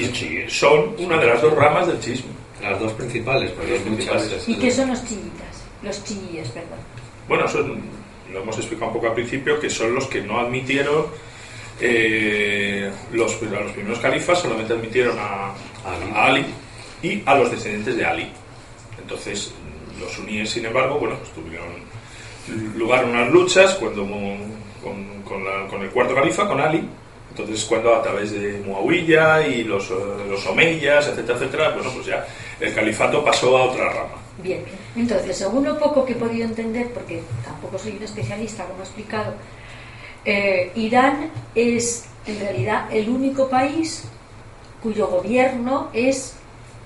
Son 0.00 0.12
chiíes. 0.12 0.52
Son 0.52 0.94
una 0.98 1.18
de 1.18 1.26
las 1.26 1.42
dos 1.42 1.54
ramas 1.54 1.86
del 1.86 2.00
chismo. 2.00 2.30
Las 2.62 2.78
dos 2.80 2.92
principales, 2.92 3.50
porque 3.50 3.72
Las 3.72 3.80
hay 3.82 3.90
muchas. 3.90 4.06
principales. 4.22 4.48
¿Y 4.48 4.54
qué 4.56 4.70
son 4.70 4.88
los 4.88 5.04
chiitas? 5.04 5.62
Los 5.82 6.04
chiíes, 6.04 6.48
perdón. 6.48 6.78
Bueno, 7.28 7.46
son, 7.48 7.80
lo 8.32 8.40
hemos 8.42 8.56
explicado 8.56 8.86
un 8.88 8.94
poco 8.94 9.08
al 9.08 9.14
principio, 9.14 9.58
que 9.60 9.68
son 9.68 9.94
los 9.94 10.06
que 10.06 10.22
no 10.22 10.38
admitieron 10.38 11.06
eh, 11.80 12.90
los, 13.12 13.34
a 13.42 13.60
los 13.60 13.72
primeros 13.72 13.98
califas, 13.98 14.38
solamente 14.40 14.72
admitieron 14.72 15.18
a, 15.18 15.52
a 15.84 16.24
Ali 16.26 16.46
y 17.02 17.22
a 17.26 17.34
los 17.34 17.50
descendientes 17.50 17.96
de 17.96 18.04
Ali. 18.04 18.30
Entonces, 19.00 19.52
los 20.00 20.12
suníes, 20.12 20.48
sin 20.50 20.64
embargo, 20.66 20.98
bueno, 20.98 21.16
pues 21.18 21.30
tuvieron 21.32 21.68
lugar 22.78 23.04
unas 23.04 23.30
luchas 23.30 23.74
cuando 23.74 24.04
con, 24.82 25.22
con 25.22 25.44
la- 25.44 25.66
con 25.68 25.82
el 25.82 25.90
cuarto 25.90 26.14
califa, 26.14 26.46
con 26.48 26.60
Ali. 26.60 26.86
Entonces, 27.30 27.64
cuando 27.64 27.94
a 27.96 28.02
través 28.02 28.32
de 28.32 28.62
Muawiyah 28.66 29.46
y 29.46 29.64
los, 29.64 29.90
eh, 29.90 29.94
los 30.28 30.46
Omeyas, 30.46 31.08
etcétera, 31.08 31.38
etcétera, 31.38 31.70
bueno, 31.70 31.90
pues 31.94 32.06
ya 32.06 32.26
el 32.60 32.74
califato 32.74 33.24
pasó 33.24 33.56
a 33.56 33.62
otra 33.64 33.88
rama. 33.90 34.16
Bien, 34.42 34.62
entonces, 34.96 35.36
según 35.38 35.64
lo 35.64 35.78
poco 35.78 36.04
que 36.04 36.12
he 36.12 36.16
podido 36.16 36.44
entender, 36.44 36.88
porque 36.92 37.22
tampoco 37.42 37.78
soy 37.78 37.92
un 37.96 38.02
especialista, 38.02 38.64
como 38.66 38.80
he 38.80 38.82
explicado, 38.82 39.32
eh, 40.26 40.72
Irán 40.74 41.30
es 41.54 42.04
en 42.26 42.38
realidad 42.38 42.86
el 42.92 43.08
único 43.08 43.48
país 43.48 44.04
cuyo 44.82 45.06
gobierno 45.06 45.88
es 45.94 46.34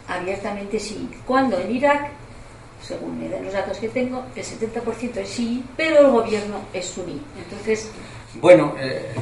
abiertamente 0.08 0.78
sí. 0.78 1.08
Cuando 1.26 1.58
en 1.58 1.74
Irak, 1.74 2.10
según 2.86 3.28
los 3.42 3.52
datos 3.52 3.78
que 3.78 3.88
tengo, 3.88 4.24
el 4.34 4.44
70% 4.44 5.16
es 5.16 5.28
sí, 5.28 5.62
pero 5.76 6.00
el 6.00 6.10
gobierno 6.10 6.60
es 6.72 6.86
suní. 6.86 7.20
Entonces. 7.42 7.90
Bueno, 8.34 8.74
eh, 8.78 9.14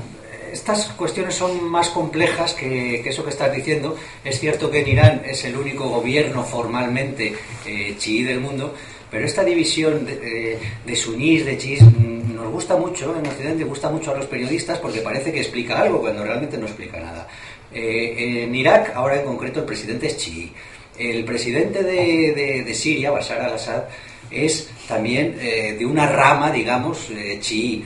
estas 0.53 0.87
cuestiones 0.89 1.35
son 1.35 1.65
más 1.65 1.89
complejas 1.91 2.55
que, 2.55 3.01
eso 3.09 3.25
que 3.25 3.31
estás 3.31 3.53
diciendo. 3.55 3.97
Es 4.25 4.39
cierto 4.39 4.71
que 4.71 4.81
en 4.81 4.89
Irán 4.89 5.23
es 5.25 5.45
el 5.45 5.57
único 5.57 5.89
gobierno 5.89 6.45
formalmente 6.45 7.35
eh, 7.67 7.95
chií 7.99 8.23
del 8.23 8.41
mundo, 8.41 8.75
pero 9.11 9.25
esta 9.25 9.45
división 9.45 10.05
de, 10.05 10.59
de 10.85 10.97
sunís, 10.97 11.45
de 11.45 11.59
chiís, 11.59 11.83
mm, 11.83 12.35
nos 12.35 12.53
gusta 12.53 12.77
mucho, 12.77 13.17
en 13.17 13.27
Occidente 13.27 13.65
gusta 13.65 13.91
mucho 13.91 14.11
a 14.11 14.17
los 14.17 14.27
periodistas 14.27 14.79
porque 14.79 15.01
parece 15.01 15.33
que 15.33 15.41
explica 15.41 15.81
algo 15.81 16.01
cuando 16.01 16.25
realmente 16.25 16.59
no 16.59 16.67
explica 16.67 17.01
nada. 17.01 17.27
Eh, 17.75 18.45
en 18.45 18.55
Irak, 18.55 18.93
ahora 18.95 19.21
en 19.21 19.27
concreto, 19.27 19.61
el 19.61 19.67
presidente 19.67 20.07
es 20.07 20.17
chií. 20.17 20.53
El 20.99 21.25
presidente 21.25 21.83
de, 21.83 22.75
Siria, 22.75 23.11
Bashar 23.11 23.41
al-Assad, 23.41 23.85
es 24.31 24.71
también 24.89 25.37
eh, 25.41 25.77
de 25.79 25.87
una 25.87 26.07
rama, 26.07 26.51
digamos, 26.51 27.09
chií. 27.41 27.85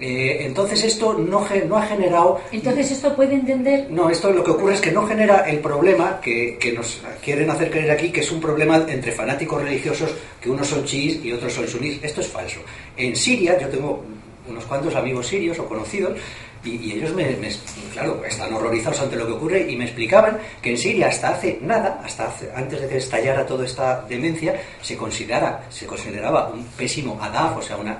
Eh, 0.00 0.44
entonces 0.44 0.82
esto 0.82 1.14
no, 1.14 1.46
no, 1.68 1.76
ha 1.76 1.86
generado... 1.86 2.40
Entonces 2.50 2.90
esto 2.90 3.14
puede 3.14 3.34
entender... 3.34 3.86
No, 3.90 4.10
esto 4.10 4.30
lo 4.30 4.42
que 4.42 4.50
ocurre 4.50 4.74
es 4.74 4.80
que 4.80 4.90
no 4.90 5.06
genera 5.06 5.48
el 5.48 5.60
problema 5.60 6.20
que, 6.20 6.58
que 6.58 6.72
nos 6.72 7.00
quieren 7.22 7.48
hacer 7.50 7.70
creer 7.70 7.90
aquí, 7.92 8.10
que 8.10 8.20
es 8.20 8.32
un 8.32 8.40
problema 8.40 8.84
entre 8.88 9.12
fanáticos 9.12 9.62
religiosos, 9.62 10.10
que 10.40 10.50
unos 10.50 10.66
son 10.66 10.84
chiíes 10.84 11.24
y 11.24 11.32
otros 11.32 11.52
son 11.52 11.68
sunís. 11.68 12.00
Esto 12.02 12.20
es 12.20 12.26
falso. 12.26 12.60
En 12.96 13.14
Siria, 13.14 13.58
yo 13.58 13.68
tengo 13.68 14.04
unos 14.48 14.64
cuantos 14.64 14.94
amigos 14.94 15.26
sirios 15.26 15.58
o 15.58 15.66
conocidos 15.66 16.18
y, 16.64 16.92
ellos, 16.92 17.12
me, 17.14 17.36
claro, 17.92 18.22
están 18.24 18.52
horrorizados 18.52 19.00
ante 19.00 19.16
lo 19.16 19.26
que 19.26 19.32
ocurre 19.32 19.70
y 19.70 19.76
me 19.76 19.84
explicaban 19.84 20.38
que 20.62 20.70
en 20.70 20.78
Siria 20.78 21.08
hasta 21.08 21.30
hace 21.30 21.58
nada, 21.60 22.00
hasta 22.04 22.34
antes 22.54 22.80
de 22.80 22.88
que 22.88 22.96
estallara 22.96 23.46
toda 23.46 23.64
esta 23.64 24.02
demencia, 24.08 24.60
se, 24.80 24.96
considera, 24.96 25.64
se 25.70 25.86
consideraba 25.86 26.48
un 26.48 26.64
pésimo 26.68 27.18
adaf, 27.20 27.58
o 27.58 27.62
sea, 27.62 27.76
una 27.76 27.98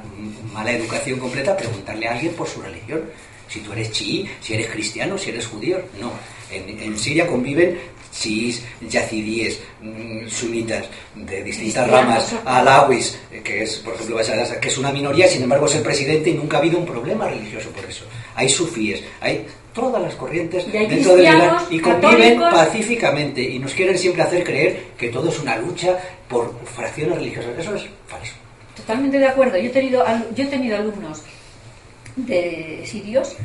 mala 0.52 0.72
educación 0.72 1.18
completa, 1.18 1.56
preguntarle 1.56 2.08
a 2.08 2.12
alguien 2.12 2.32
por 2.34 2.48
su 2.48 2.62
religión. 2.62 3.02
Si 3.48 3.60
tú 3.60 3.72
eres 3.72 3.90
chií, 3.92 4.28
si 4.40 4.54
eres 4.54 4.68
cristiano, 4.68 5.18
si 5.18 5.30
eres 5.30 5.46
judío. 5.46 5.78
No. 6.00 6.10
En, 6.50 6.80
en 6.80 6.98
Siria 6.98 7.26
conviven 7.26 7.78
chiís, 8.14 8.62
yazidíes, 8.88 9.60
mm, 9.82 10.28
sunitas, 10.28 10.86
de 11.14 11.42
distintas 11.42 11.90
ramas, 11.90 12.34
alawis, 12.44 13.18
eh, 13.30 13.40
que 13.42 13.64
es, 13.64 13.76
por 13.78 13.94
ejemplo, 13.94 14.16
que 14.60 14.68
es 14.68 14.78
una 14.78 14.92
minoría, 14.92 15.28
sin 15.28 15.42
embargo 15.42 15.66
es 15.66 15.74
el 15.74 15.82
presidente 15.82 16.30
y 16.30 16.34
nunca 16.34 16.56
ha 16.56 16.60
habido 16.60 16.78
un 16.78 16.86
problema 16.86 17.28
religioso 17.28 17.70
por 17.70 17.84
eso. 17.84 18.04
Hay 18.34 18.48
sufíes, 18.48 19.02
hay 19.20 19.46
todas 19.72 20.00
las 20.02 20.14
corrientes 20.14 20.70
dentro 20.70 21.16
del 21.16 21.24
Irán 21.24 21.56
y 21.70 21.80
conviven 21.80 22.40
pacíficamente 22.40 23.42
y 23.42 23.58
nos 23.58 23.74
quieren 23.74 23.98
siempre 23.98 24.22
hacer 24.22 24.44
creer 24.44 24.84
que 24.96 25.08
todo 25.08 25.28
es 25.28 25.38
una 25.40 25.56
lucha 25.56 25.98
por 26.28 26.54
fracciones 26.64 27.18
religiosas. 27.18 27.58
Eso 27.58 27.74
es 27.74 27.84
falso. 28.06 28.34
Totalmente 28.76 29.18
de 29.18 29.26
acuerdo. 29.26 29.58
Yo 29.58 29.66
he 29.66 29.72
tenido, 29.72 30.04
yo 30.34 30.44
he 30.44 30.46
tenido 30.48 30.76
alumnos 30.76 31.22
de 32.16 32.84
sirios 32.86 33.36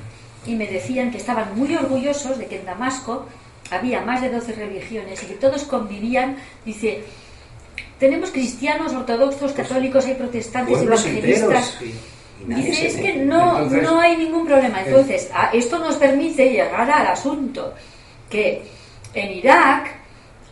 y 0.46 0.56
me 0.56 0.68
decían 0.68 1.12
que 1.12 1.18
estaban 1.18 1.58
muy 1.58 1.76
orgullosos 1.76 2.38
de 2.38 2.46
que 2.46 2.58
en 2.60 2.66
Damasco 2.66 3.26
había 3.72 4.02
más 4.02 4.22
de 4.22 4.30
12 4.30 4.54
religiones 4.54 5.22
y 5.24 5.26
que 5.28 5.36
todos 5.36 5.64
convivían, 5.64 6.38
dice, 6.66 7.04
tenemos 8.00 8.32
cristianos, 8.32 8.94
ortodoxos, 8.94 9.52
católicos, 9.52 10.06
hay 10.06 10.16
protestantes, 10.16 10.82
evangelistas. 10.82 11.78
Dice, 12.46 12.88
es 12.88 12.96
que 12.96 13.16
no, 13.16 13.66
no 13.66 14.00
hay 14.00 14.18
ningún 14.18 14.46
problema. 14.46 14.82
Entonces, 14.82 15.30
esto 15.54 15.80
nos 15.80 15.96
permite 15.98 16.50
llegar 16.50 16.90
al 16.90 17.08
asunto 17.08 17.74
que 18.30 18.64
en 19.14 19.32
Irak 19.32 19.92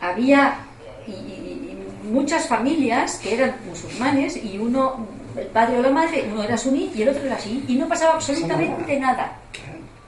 había 0.00 0.58
muchas 2.04 2.46
familias 2.46 3.18
que 3.22 3.34
eran 3.34 3.56
musulmanes 3.66 4.36
y 4.42 4.58
uno, 4.58 5.06
el 5.36 5.46
padre 5.46 5.78
o 5.78 5.82
la 5.82 5.90
madre, 5.90 6.28
uno 6.30 6.42
era 6.42 6.56
suní 6.56 6.90
y 6.94 7.02
el 7.02 7.10
otro 7.10 7.24
era 7.24 7.36
así, 7.36 7.64
y 7.68 7.74
no 7.76 7.88
pasaba 7.88 8.14
absolutamente 8.14 8.98
nada. 8.98 9.38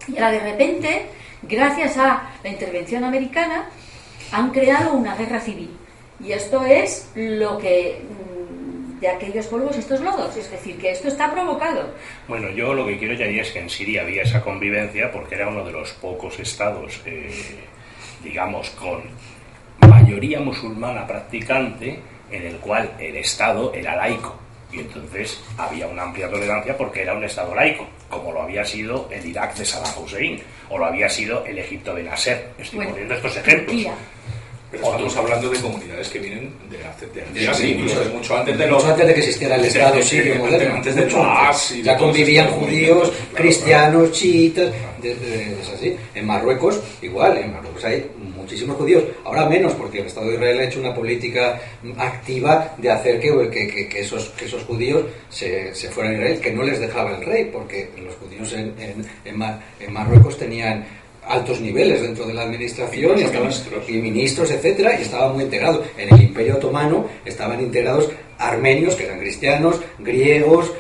Y 0.09 0.17
ahora 0.17 0.31
de 0.33 0.41
repente 0.41 1.07
gracias 1.43 1.97
a 1.97 2.31
la 2.43 2.51
intervención 2.51 3.05
americana, 3.05 3.69
han 4.33 4.51
creado 4.51 4.95
una 4.95 5.15
guerra 5.17 5.41
civil. 5.41 5.71
Y 6.23 6.33
esto 6.33 6.65
es 6.65 7.11
lo 7.15 7.59
que 7.59 8.03
de 9.01 9.09
aquellos 9.09 9.47
polvos 9.47 9.77
estos 9.77 10.01
lodos, 10.01 10.37
es 10.37 10.51
decir, 10.51 10.77
que 10.79 10.91
esto 10.91 11.09
está 11.09 11.31
provocado. 11.31 11.91
Bueno, 12.29 12.51
yo 12.51 12.75
lo 12.75 12.87
que 12.87 12.99
quiero 12.99 13.15
añadir 13.15 13.41
es 13.41 13.51
que 13.51 13.61
en 13.61 13.71
Siria 13.71 14.03
había 14.03 14.23
esa 14.23 14.43
convivencia 14.43 15.11
porque 15.11 15.37
era 15.37 15.49
uno 15.49 15.65
de 15.65 15.73
los 15.73 15.91
pocos 15.93 16.39
estados, 16.39 17.01
eh, 17.07 17.31
digamos, 18.23 18.71
con 18.71 19.03
mayoría 19.89 20.41
musulmana 20.41 21.07
practicante 21.07 21.99
en 22.31 22.47
el 22.47 22.57
cual 22.57 22.91
el 22.99 23.17
Estado 23.17 23.73
era 23.75 23.97
laico 23.97 24.39
y 24.73 24.81
entonces 24.81 25.43
había 25.59 25.87
una 25.87 26.03
amplia 26.03 26.31
tolerancia 26.31 26.77
porque 26.77 27.03
era 27.03 27.15
un 27.15 27.25
Estado 27.25 27.55
laico, 27.55 27.89
como 28.09 28.33
lo 28.33 28.43
había 28.43 28.65
sido 28.65 29.09
el 29.11 29.27
Irak 29.27 29.57
de 29.57 29.65
Saddam 29.65 30.03
Hussein 30.03 30.41
o 30.69 30.79
lo 30.79 30.87
había 30.87 31.09
sido 31.09 31.45
el 31.45 31.59
Egipto 31.59 31.95
de 31.95 32.05
Nasser. 32.05 32.51
Estoy 32.59 32.87
poniendo 32.87 33.15
estos 33.15 33.37
ejemplos. 33.37 33.87
Pero 34.71 34.85
estamos 34.85 35.17
hablando 35.17 35.51
de 35.51 35.59
comunidades 35.59 36.09
que 36.09 36.19
vienen 36.21 36.53
de 36.71 36.87
hace 36.87 37.07
de, 37.07 37.69
incluso 37.71 38.01
de 38.01 38.09
mucho 38.11 38.37
antes 38.37 38.57
de, 38.57 38.67
mucho 38.69 38.87
antes 38.87 39.07
de 39.07 39.15
que 39.15 39.21
existiera 39.21 39.57
el 39.57 39.65
Estado 39.65 40.01
sirio 40.03 40.37
moderno. 40.37 40.77
Antes 40.77 40.95
de 40.95 41.03
antes. 41.03 41.83
Ya 41.83 41.97
convivían 41.97 42.49
judíos, 42.49 43.13
cristianos, 43.35 44.13
chiitas, 44.13 44.73
es 45.03 45.69
así. 45.69 45.97
En 46.15 46.27
Marruecos, 46.27 46.81
igual, 47.03 47.39
en 47.39 47.53
Marruecos 47.53 47.85
hay 47.85 48.11
muchísimos 48.17 48.77
judíos, 48.77 49.05
ahora 49.25 49.49
menos 49.49 49.73
porque 49.75 50.01
el 50.01 50.07
Estado 50.07 50.29
de 50.29 50.35
Israel 50.35 50.59
ha 50.59 50.65
hecho 50.65 50.81
una 50.81 50.95
política 50.95 51.61
activa 51.99 52.75
de 52.79 52.91
hacer 52.91 53.21
que, 53.21 53.51
que, 53.51 53.89
que, 53.89 54.01
esos, 54.01 54.31
que 54.31 54.45
esos 54.45 54.63
judíos 54.65 55.05
se, 55.29 55.75
se, 55.75 55.89
fueran 55.89 56.15
a 56.15 56.17
Israel, 56.17 56.41
que 56.41 56.53
no 56.53 56.63
les 56.63 56.81
dejaba 56.81 57.17
el 57.17 57.25
rey, 57.25 57.51
porque 57.53 57.91
los 57.97 58.15
judíos 58.17 58.53
en, 58.53 58.75
en, 58.79 59.07
en 59.25 59.93
Marruecos 59.93 60.39
tenían 60.39 60.85
altos 61.31 61.61
niveles 61.61 62.03
dentro 62.03 62.27
de 62.27 62.35
la 62.35 62.43
administración 62.43 63.19
y, 63.19 63.25
ministros. 63.25 63.89
y 63.89 63.93
ministros, 63.93 64.51
etcétera, 64.51 64.99
y 64.99 65.03
estaban 65.03 65.35
muy 65.35 65.45
integrados. 65.45 65.81
En 65.97 66.13
el 66.13 66.23
Imperio 66.23 66.57
Otomano 66.57 67.07
estaban 67.25 67.61
integrados 67.61 68.09
armenios, 68.39 68.95
que 68.97 69.05
eran 69.05 69.19
cristianos, 69.19 69.81
griegos, 69.99 70.73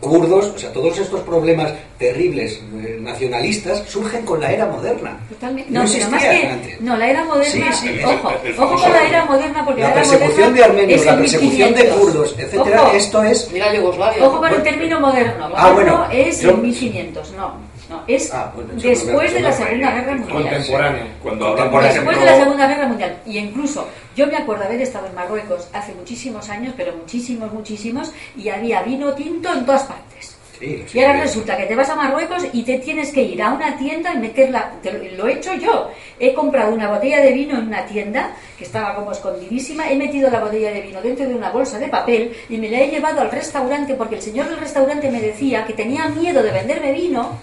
kurdos, 0.00 0.46
o 0.54 0.58
sea, 0.58 0.70
todos 0.72 0.98
estos 0.98 1.22
problemas 1.22 1.72
terribles 1.98 2.60
eh, 2.74 2.98
nacionalistas 3.00 3.82
surgen 3.88 4.24
con 4.24 4.40
la 4.40 4.52
era 4.52 4.66
moderna. 4.66 5.18
Totalmente. 5.30 5.72
No, 5.72 5.82
no 5.82 6.10
más 6.10 6.24
que, 6.24 6.76
No, 6.80 6.96
la 6.96 7.08
era 7.08 7.24
moderna. 7.24 7.70
ojo, 8.04 8.32
ojo 8.58 8.82
con 8.82 8.92
la 8.92 9.04
era 9.06 9.24
moderna 9.24 9.64
porque 9.64 9.82
la, 9.82 9.94
persecución 9.94 10.54
de 10.54 10.64
armenios, 10.64 11.04
la 11.04 11.16
persecución 11.16 11.74
de 11.74 11.88
kurdos, 11.88 12.36
etcétera, 12.38 12.92
esto 12.94 13.22
es. 13.22 13.50
Mira 13.50 13.74
Yugoslavia. 13.74 14.24
Ojo 14.26 14.38
con 14.38 14.52
el 14.52 14.62
término 14.62 15.00
moderno. 15.00 15.50
ah, 15.56 15.72
bueno, 15.72 16.06
es 16.12 16.44
en 16.44 16.62
1500, 16.62 17.32
no. 17.32 17.65
No, 17.88 18.02
es 18.08 18.32
ah, 18.34 18.52
después 18.74 19.32
de 19.32 19.40
la 19.40 19.52
Segunda 19.52 19.92
Guerra 19.92 20.14
Mundial. 20.16 20.42
Contemporáneo. 20.42 21.04
Cuando 21.22 21.54
después 21.54 22.18
de 22.18 22.24
la 22.24 22.36
Segunda 22.36 22.66
Guerra 22.66 22.86
Mundial. 22.88 23.18
Y 23.26 23.38
incluso, 23.38 23.88
yo 24.16 24.26
me 24.26 24.36
acuerdo 24.36 24.64
haber 24.64 24.80
estado 24.80 25.06
en 25.06 25.14
Marruecos 25.14 25.68
hace 25.72 25.94
muchísimos 25.94 26.48
años, 26.48 26.74
pero 26.76 26.92
muchísimos, 26.96 27.52
muchísimos, 27.52 28.12
y 28.36 28.48
había 28.48 28.82
vino 28.82 29.12
tinto 29.12 29.52
en 29.52 29.64
todas 29.64 29.84
partes. 29.84 30.35
Y 30.60 31.00
ahora 31.00 31.20
resulta 31.20 31.56
que 31.56 31.66
te 31.66 31.74
vas 31.74 31.90
a 31.90 31.96
Marruecos 31.96 32.46
y 32.52 32.62
te 32.62 32.78
tienes 32.78 33.12
que 33.12 33.22
ir 33.22 33.42
a 33.42 33.52
una 33.52 33.76
tienda 33.76 34.14
y 34.14 34.18
meterla. 34.18 34.72
lo 35.16 35.28
he 35.28 35.34
hecho 35.34 35.54
yo. 35.54 35.90
He 36.18 36.32
comprado 36.32 36.74
una 36.74 36.88
botella 36.88 37.20
de 37.20 37.32
vino 37.32 37.58
en 37.58 37.68
una 37.68 37.84
tienda 37.84 38.34
que 38.56 38.64
estaba 38.64 38.94
como 38.94 39.12
escondidísima. 39.12 39.90
He 39.90 39.96
metido 39.96 40.30
la 40.30 40.40
botella 40.40 40.72
de 40.72 40.80
vino 40.80 41.02
dentro 41.02 41.28
de 41.28 41.34
una 41.34 41.50
bolsa 41.50 41.78
de 41.78 41.88
papel 41.88 42.34
y 42.48 42.56
me 42.56 42.70
la 42.70 42.80
he 42.80 42.90
llevado 42.90 43.20
al 43.20 43.30
restaurante 43.30 43.94
porque 43.94 44.16
el 44.16 44.22
señor 44.22 44.48
del 44.48 44.58
restaurante 44.58 45.10
me 45.10 45.20
decía 45.20 45.66
que 45.66 45.74
tenía 45.74 46.08
miedo 46.08 46.42
de 46.42 46.52
venderme 46.52 46.92
vino 46.92 47.38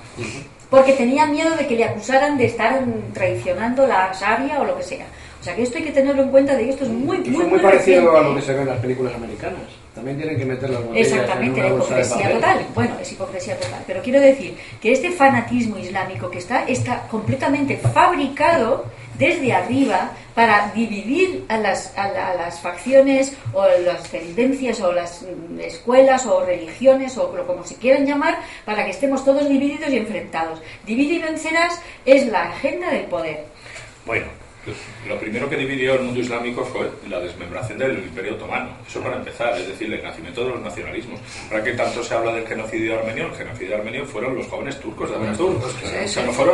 porque 0.69 0.93
tenía 0.93 1.27
miedo 1.27 1.55
de 1.55 1.67
que 1.67 1.75
le 1.75 1.85
acusaran 1.85 2.35
de 2.35 2.45
estar 2.45 2.83
traicionando 3.13 3.85
la 3.85 4.11
Sharia 4.11 4.59
o 4.59 4.65
lo 4.65 4.75
que 4.77 4.83
sea. 4.83 5.05
O 5.39 5.43
sea 5.43 5.55
que 5.55 5.63
esto 5.63 5.77
hay 5.77 5.83
que 5.83 5.91
tenerlo 5.91 6.23
en 6.23 6.29
cuenta 6.29 6.55
de 6.55 6.63
que 6.63 6.69
esto 6.71 6.85
es 6.85 6.89
muy, 6.89 7.17
muy, 7.17 7.29
muy, 7.29 7.45
muy 7.45 7.59
parecido 7.59 8.17
a 8.17 8.21
lo 8.21 8.33
que 8.33 8.41
se 8.41 8.53
ve 8.53 8.61
en 8.61 8.69
las 8.69 8.79
películas 8.79 9.13
americanas. 9.13 9.82
También 9.95 10.17
tienen 10.17 10.37
que 10.37 10.45
meter 10.45 10.69
las 10.71 10.83
botellas 10.83 11.07
Exactamente, 11.07 11.59
en 11.59 11.65
una 11.65 11.75
bolsa 11.75 11.99
hipocresía 11.99 12.31
total. 12.33 12.65
Bueno, 12.73 12.99
es 12.99 13.11
hipocresía 13.11 13.59
total. 13.59 13.83
Pero 13.85 14.01
quiero 14.01 14.19
decir 14.19 14.57
que 14.81 14.91
este 14.91 15.11
fanatismo 15.11 15.77
islámico 15.77 16.31
que 16.31 16.39
está, 16.39 16.63
está 16.63 17.07
completamente 17.07 17.77
fabricado 17.77 18.85
desde 19.17 19.53
arriba 19.53 20.11
para 20.33 20.71
dividir 20.73 21.45
a 21.47 21.57
las, 21.57 21.95
a, 21.95 22.07
las 22.07 22.59
facciones 22.59 23.37
o 23.53 23.65
las 23.85 24.09
tendencias 24.09 24.81
o 24.81 24.91
las 24.91 25.23
escuelas 25.59 26.25
o 26.25 26.43
religiones 26.43 27.15
o 27.17 27.31
como 27.45 27.63
se 27.63 27.75
quieran 27.75 28.07
llamar 28.07 28.39
para 28.65 28.85
que 28.85 28.91
estemos 28.91 29.23
todos 29.23 29.47
divididos 29.47 29.91
y 29.91 29.97
enfrentados. 29.97 30.59
Divide 30.87 31.13
y 31.15 31.19
vencerás 31.19 31.79
es 32.05 32.25
la 32.27 32.49
agenda 32.49 32.89
del 32.89 33.05
poder. 33.05 33.45
Bueno, 34.07 34.25
Lo 35.07 35.19
primero 35.19 35.49
que 35.49 35.57
dividió 35.57 35.95
el 35.95 36.03
mundo 36.03 36.21
islámico 36.21 36.63
fue 36.63 36.89
la 37.09 37.19
desmembración 37.19 37.77
del 37.77 37.97
Imperio 37.97 38.35
Otomano. 38.35 38.69
Eso 38.87 39.01
para 39.01 39.17
empezar, 39.17 39.57
es 39.57 39.67
decir, 39.67 39.93
el 39.93 40.01
nacimiento 40.01 40.45
de 40.45 40.51
los 40.51 40.61
nacionalismos. 40.61 41.19
Ahora 41.51 41.63
que 41.63 41.73
tanto 41.73 42.01
se 42.03 42.13
habla 42.13 42.33
del 42.33 42.47
genocidio 42.47 42.99
armenio, 42.99 43.27
el 43.27 43.33
genocidio 43.33 43.75
armenio 43.75 44.05
fueron 44.05 44.35
los 44.35 44.47
jóvenes 44.47 44.79
turcos 44.79 45.09
de 45.09 45.35
turcos. 45.35 45.75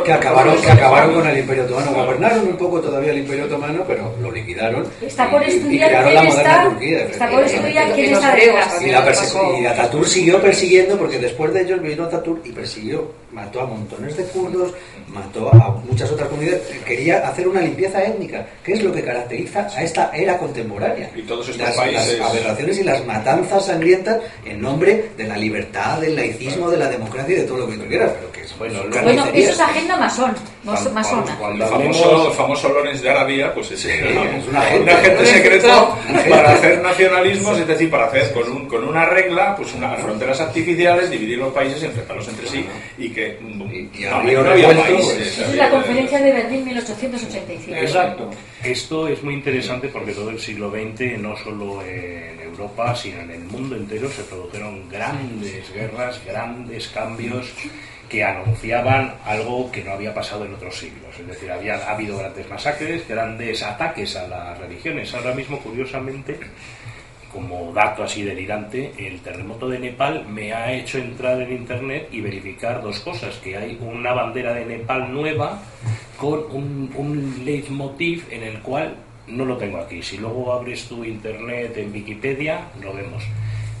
que 0.04 0.12
acabaron, 0.12 0.60
que 0.60 0.70
acabaron 0.70 1.14
con 1.14 1.28
el 1.28 1.38
Imperio 1.38 1.64
Otomano. 1.64 1.92
Gobernaron 1.92 2.48
un 2.48 2.56
poco 2.56 2.80
todavía 2.80 3.12
el 3.12 3.18
Imperio 3.18 3.44
Otomano, 3.44 3.84
pero 3.86 4.12
lo 4.20 4.32
liquidaron. 4.32 4.86
Está 5.00 5.30
por 5.30 5.42
estudiar 5.44 6.04
quién 6.04 6.26
está, 6.26 6.64
Turquía. 6.64 7.04
Está 7.04 7.30
por 7.30 7.44
estudiar 7.44 7.92
quién 7.92 8.14
está 8.14 8.34
detrás. 8.34 8.82
Y, 8.82 8.90
la 8.90 9.60
y 9.60 9.66
Ataturk 9.66 10.06
siguió 10.06 10.40
persiguiendo, 10.40 10.98
porque 10.98 11.18
después 11.18 11.54
de 11.54 11.62
ellos 11.62 11.80
vino 11.80 12.04
Ataturk 12.04 12.44
y 12.44 12.52
persiguió, 12.52 13.12
mató 13.32 13.60
a 13.60 13.66
montones 13.66 14.16
de 14.16 14.24
kurdos, 14.24 14.74
mató 15.12 15.52
a 15.54 15.70
muchas 15.88 16.10
otras 16.10 16.28
comunidades. 16.28 16.62
Quería 16.84 17.28
hacer 17.28 17.48
una 17.48 17.60
limpieza 17.60 18.02
étnica, 18.02 18.46
que 18.64 18.72
es 18.72 18.82
lo 18.82 18.92
que 18.92 19.02
caracteriza 19.02 19.66
a 19.76 19.82
esta 19.82 20.10
era 20.14 20.38
contemporánea. 20.38 21.10
Y 21.14 21.22
todos 21.22 21.48
estos 21.48 21.66
las, 21.66 21.76
países... 21.76 22.18
las 22.18 22.30
aberraciones 22.30 22.78
y 22.78 22.84
las 22.84 23.04
matanzas 23.06 23.66
sangrientas 23.66 24.18
en 24.44 24.60
nombre 24.60 25.10
de 25.16 25.24
la 25.24 25.36
libertad, 25.36 26.00
del 26.00 26.16
laicismo, 26.16 26.70
de 26.70 26.78
la 26.78 26.88
democracia 26.88 27.34
y 27.34 27.38
de 27.40 27.44
todo 27.44 27.58
lo 27.58 27.68
que 27.68 27.76
tú 27.76 27.86
quieras. 27.86 28.12
Pero 28.14 28.32
que 28.32 28.40
es, 28.42 28.58
bueno, 28.58 28.80
bueno 29.02 29.24
eso 29.34 29.52
es 29.52 29.60
agenda 29.60 29.96
masón, 29.96 30.34
masona. 30.64 31.36
Cuando, 31.38 31.64
el 31.64 31.70
famoso, 31.70 32.30
famoso 32.32 32.68
Lorenz 32.68 33.02
de 33.02 33.10
Arabia, 33.10 33.52
pues 33.54 33.70
es, 33.72 33.86
una, 34.48 34.60
agente 34.60 35.26
secreto 35.26 35.96
para 36.28 36.52
hacer 36.52 36.80
nacionalismos, 36.80 37.58
es 37.58 37.66
decir, 37.66 37.90
para 37.90 38.06
hacer 38.06 38.32
con, 38.32 38.50
un, 38.50 38.68
con 38.68 38.86
una 38.86 39.06
regla, 39.06 39.56
pues 39.56 39.74
unas 39.74 40.00
fronteras 40.00 40.40
artificiales, 40.40 41.10
dividir 41.10 41.38
los 41.38 41.52
países, 41.52 41.82
enfrentarlos 41.82 42.28
entre 42.28 42.48
sí 42.48 42.66
y 42.98 43.10
que 43.10 43.38
y, 43.40 44.04
no, 44.04 44.16
había 44.16 44.68
países. 44.68 44.99
Es 45.00 45.54
la 45.56 45.70
conferencia 45.70 46.20
de 46.20 46.32
Berlín 46.32 46.64
1885. 46.64 47.76
Exacto. 47.76 48.30
Esto 48.62 49.08
es 49.08 49.22
muy 49.22 49.34
interesante 49.34 49.88
porque 49.88 50.12
todo 50.12 50.30
el 50.30 50.38
siglo 50.38 50.70
XX, 50.70 51.18
no 51.18 51.36
solo 51.36 51.82
en 51.84 52.40
Europa, 52.40 52.94
sino 52.94 53.20
en 53.20 53.30
el 53.30 53.44
mundo 53.44 53.76
entero, 53.76 54.08
se 54.10 54.22
produjeron 54.24 54.88
grandes 54.88 55.72
guerras, 55.72 56.20
grandes 56.24 56.88
cambios 56.88 57.52
que 58.10 58.24
anunciaban 58.24 59.14
algo 59.24 59.70
que 59.70 59.84
no 59.84 59.92
había 59.92 60.12
pasado 60.12 60.44
en 60.44 60.54
otros 60.54 60.76
siglos. 60.76 61.14
Es 61.18 61.26
decir, 61.26 61.50
había 61.50 61.76
ha 61.76 61.92
habido 61.92 62.18
grandes 62.18 62.48
masacres, 62.48 63.06
grandes 63.08 63.62
ataques 63.62 64.16
a 64.16 64.26
las 64.26 64.58
religiones. 64.58 65.14
Ahora 65.14 65.32
mismo, 65.32 65.60
curiosamente, 65.60 66.38
como 67.32 67.72
dato 67.72 68.02
así 68.02 68.22
delirante, 68.22 68.92
el 68.98 69.20
terremoto 69.20 69.68
de 69.68 69.78
Nepal 69.78 70.26
me 70.28 70.52
ha 70.52 70.72
hecho 70.72 70.98
entrar 70.98 71.40
en 71.40 71.52
internet 71.52 72.08
y 72.12 72.20
verificar 72.20 72.82
dos 72.82 73.00
cosas, 73.00 73.36
que 73.36 73.56
hay 73.56 73.78
una 73.80 74.12
bandera 74.12 74.52
de 74.52 74.66
Nepal 74.66 75.12
nueva 75.12 75.62
con 76.16 76.44
un, 76.50 76.92
un 76.96 77.44
leitmotiv 77.44 78.26
en 78.30 78.42
el 78.42 78.60
cual 78.60 78.96
no 79.26 79.44
lo 79.44 79.56
tengo 79.56 79.78
aquí. 79.78 80.02
Si 80.02 80.18
luego 80.18 80.52
abres 80.52 80.86
tu 80.88 81.04
internet 81.04 81.76
en 81.76 81.92
Wikipedia, 81.92 82.68
lo 82.82 82.92
vemos 82.92 83.22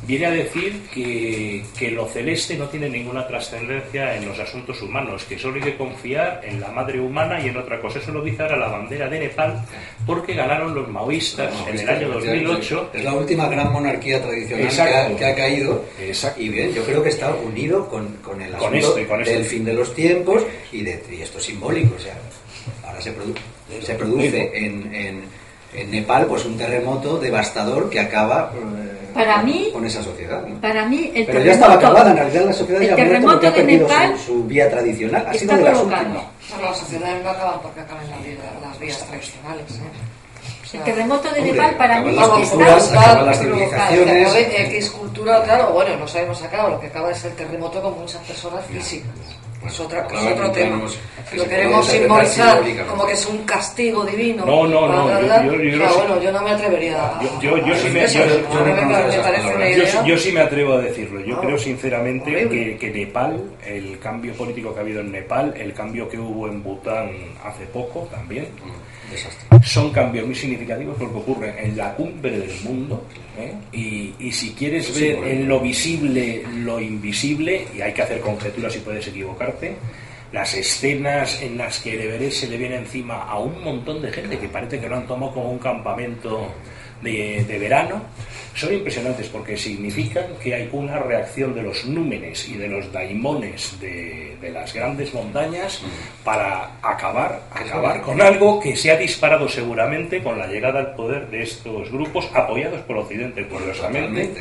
viene 0.06 0.26
a 0.26 0.30
decir 0.30 0.80
que, 0.92 1.62
que, 1.78 1.90
lo 1.90 2.06
celeste 2.06 2.56
no 2.56 2.68
tiene 2.68 2.88
ninguna 2.88 3.26
trascendencia 3.26 4.16
en 4.16 4.26
los 4.26 4.38
asuntos 4.38 4.80
humanos, 4.82 5.24
que 5.24 5.38
solo 5.38 5.56
hay 5.56 5.62
que 5.62 5.76
confiar 5.76 6.40
en 6.44 6.60
la 6.60 6.68
madre 6.68 7.00
humana 7.00 7.40
y 7.40 7.48
en 7.48 7.56
otra 7.56 7.80
cosa. 7.80 7.98
Eso 7.98 8.12
lo 8.12 8.22
dice 8.22 8.42
ahora 8.42 8.56
la 8.56 8.68
bandera 8.68 9.08
de 9.08 9.20
Nepal, 9.20 9.62
porque 10.06 10.34
ganaron 10.34 10.74
los 10.74 10.88
maoístas 10.88 11.52
en 11.68 11.78
el 11.78 11.88
año 11.88 12.08
2008. 12.08 12.90
Es 12.94 13.04
la 13.04 13.12
última 13.12 13.48
gran 13.48 13.72
monarquía 13.72 14.22
tradicional 14.22 15.16
que 15.16 15.24
ha, 15.24 15.34
caído. 15.34 15.84
Y 16.36 16.48
bien, 16.48 16.72
yo 16.72 16.84
creo 16.84 17.02
que 17.02 17.10
está 17.10 17.34
unido 17.34 17.88
con, 17.88 18.16
con 18.16 18.40
el 18.40 18.54
asunto 18.54 19.06
con 19.06 19.22
del 19.22 19.44
fin 19.44 19.64
de 19.64 19.74
los 19.74 19.94
tiempos 19.94 20.42
y, 20.72 20.82
de, 20.82 21.02
y 21.10 21.22
esto 21.22 21.38
es 21.38 21.44
simbólico. 21.44 21.94
O 21.96 22.00
sea, 22.00 22.16
ahora 22.86 23.00
se, 23.00 23.12
se 23.82 23.94
produce 23.94 24.50
en, 24.54 24.94
en, 24.94 25.22
en, 25.74 25.90
Nepal 25.90 26.26
pues 26.26 26.44
un 26.46 26.56
terremoto 26.56 27.18
devastador 27.18 27.90
que 27.90 28.00
acaba... 28.00 28.52
Eh, 28.54 28.99
para 29.12 29.42
mí, 29.42 29.70
con 29.72 29.84
esa 29.84 30.02
sociedad. 30.02 30.44
Para 30.60 30.86
mí, 30.86 31.12
el 31.14 31.26
Pero 31.26 31.40
ya 31.40 31.52
estaba 31.52 31.74
acabada, 31.74 32.10
en 32.10 32.16
realidad 32.16 32.44
la 32.46 32.52
sociedad 32.52 32.80
ya 32.80 32.96
terremoto 32.96 33.48
ha 33.48 33.52
perdido 33.52 33.88
su, 34.24 34.44
vía 34.44 34.70
tradicional, 34.70 35.26
ha 35.26 35.34
sido 35.34 35.56
de 35.56 35.62
las 35.62 35.78
últimas. 35.78 36.06
No, 36.06 36.62
las 36.62 36.78
sociedades 36.78 37.22
no 37.22 37.30
acaban 37.30 37.60
porque 37.60 37.80
acaban 37.80 38.04
las, 38.10 38.20
las 38.62 38.78
vías 38.78 39.06
tradicionales. 39.06 39.70
¿eh? 39.70 40.10
el 40.72 40.84
terremoto 40.84 41.32
de 41.32 41.42
Nepal 41.42 41.74
para 41.76 42.00
mí 42.00 42.12
las 42.12 42.28
culturas, 42.28 42.92
acaban 42.92 43.26
las 43.26 43.38
civilizaciones. 43.38 44.34
X 44.36 44.90
cultura, 44.90 45.42
claro, 45.42 45.72
bueno, 45.72 45.96
no 45.96 46.06
sabemos 46.06 46.40
acá, 46.42 46.68
lo 46.68 46.78
que 46.80 46.86
acaba 46.86 47.10
es 47.10 47.24
el 47.24 47.32
terremoto 47.32 47.82
con 47.82 47.98
muchas 47.98 48.22
personas 48.22 48.64
físicas 48.66 49.10
es, 49.66 49.80
otra, 49.80 50.06
es 50.12 50.32
otro 50.32 50.50
tema. 50.52 50.80
Lo 51.34 51.48
queremos 51.48 51.86
simbolizar 51.86 52.62
como 52.88 53.06
que 53.06 53.12
es 53.12 53.26
un 53.26 53.38
castigo 53.44 54.04
divino. 54.04 54.44
No, 54.44 54.66
no, 54.66 54.88
no. 54.88 55.20
Yo, 55.20 55.54
yo, 55.54 55.76
yo, 55.76 55.94
bueno, 55.96 56.22
yo 56.22 56.32
no 56.32 56.42
me 56.42 56.50
atrevería 56.50 57.18
a. 57.18 57.22
Yo, 57.40 57.56
yo, 57.58 57.76
sí 57.76 57.88
me, 57.90 58.06
yo, 60.06 60.18
sí 60.18 60.32
me 60.32 60.40
atrevo 60.40 60.74
a 60.74 60.80
decirlo. 60.80 61.20
Yo 61.20 61.40
creo 61.40 61.58
sinceramente 61.58 62.48
que, 62.48 62.78
que 62.78 62.90
Nepal, 62.90 63.42
el 63.66 63.98
cambio 63.98 64.32
político 64.34 64.72
que 64.72 64.80
ha 64.80 64.82
habido 64.82 65.00
en 65.00 65.12
Nepal, 65.12 65.54
el 65.56 65.72
cambio 65.72 66.08
que 66.08 66.18
hubo 66.18 66.48
en 66.48 66.62
Bután 66.62 67.10
hace 67.44 67.66
poco 67.66 68.08
también. 68.10 68.48
Son 69.64 69.90
cambios 69.92 70.26
muy 70.26 70.34
significativos 70.34 70.96
porque 70.98 71.16
ocurren 71.16 71.54
en 71.58 71.76
la 71.76 71.94
cumbre 71.94 72.38
del 72.38 72.60
mundo 72.62 73.04
¿eh? 73.38 73.54
y, 73.72 74.14
y, 74.18 74.32
si 74.32 74.52
quieres 74.52 74.98
ver 74.98 75.18
en 75.26 75.48
lo 75.48 75.60
visible 75.60 76.44
lo 76.58 76.80
invisible, 76.80 77.66
y 77.76 77.80
hay 77.80 77.92
que 77.92 78.02
hacer 78.02 78.20
conjeturas 78.20 78.74
y 78.76 78.78
puedes 78.80 79.06
equivocarte, 79.06 79.76
las 80.32 80.54
escenas 80.54 81.42
en 81.42 81.58
las 81.58 81.80
que 81.80 81.94
el 81.94 82.02
Everest 82.02 82.40
se 82.40 82.48
le 82.48 82.56
viene 82.56 82.76
encima 82.76 83.24
a 83.24 83.38
un 83.38 83.62
montón 83.64 84.00
de 84.00 84.12
gente 84.12 84.38
que 84.38 84.48
parece 84.48 84.78
que 84.78 84.88
lo 84.88 84.96
han 84.96 85.06
tomado 85.06 85.32
como 85.32 85.50
un 85.50 85.58
campamento 85.58 86.52
de, 87.02 87.44
de 87.44 87.58
verano, 87.58 88.02
son 88.54 88.74
impresionantes 88.74 89.28
porque 89.28 89.56
significan 89.56 90.26
que 90.42 90.54
hay 90.54 90.68
una 90.72 90.98
reacción 90.98 91.54
de 91.54 91.62
los 91.62 91.84
númenes 91.86 92.48
y 92.48 92.54
de 92.54 92.68
los 92.68 92.92
daimones 92.92 93.78
de, 93.80 94.36
de 94.40 94.50
las 94.50 94.74
grandes 94.74 95.14
montañas 95.14 95.80
para 96.24 96.78
acabar, 96.82 97.42
acabar 97.52 98.02
con 98.02 98.20
algo 98.20 98.60
que 98.60 98.76
se 98.76 98.90
ha 98.90 98.96
disparado 98.96 99.48
seguramente 99.48 100.22
con 100.22 100.38
la 100.38 100.46
llegada 100.46 100.80
al 100.80 100.94
poder 100.94 101.28
de 101.28 101.42
estos 101.42 101.90
grupos 101.90 102.28
apoyados 102.34 102.80
por 102.82 102.98
Occidente, 102.98 103.46
curiosamente. 103.46 104.32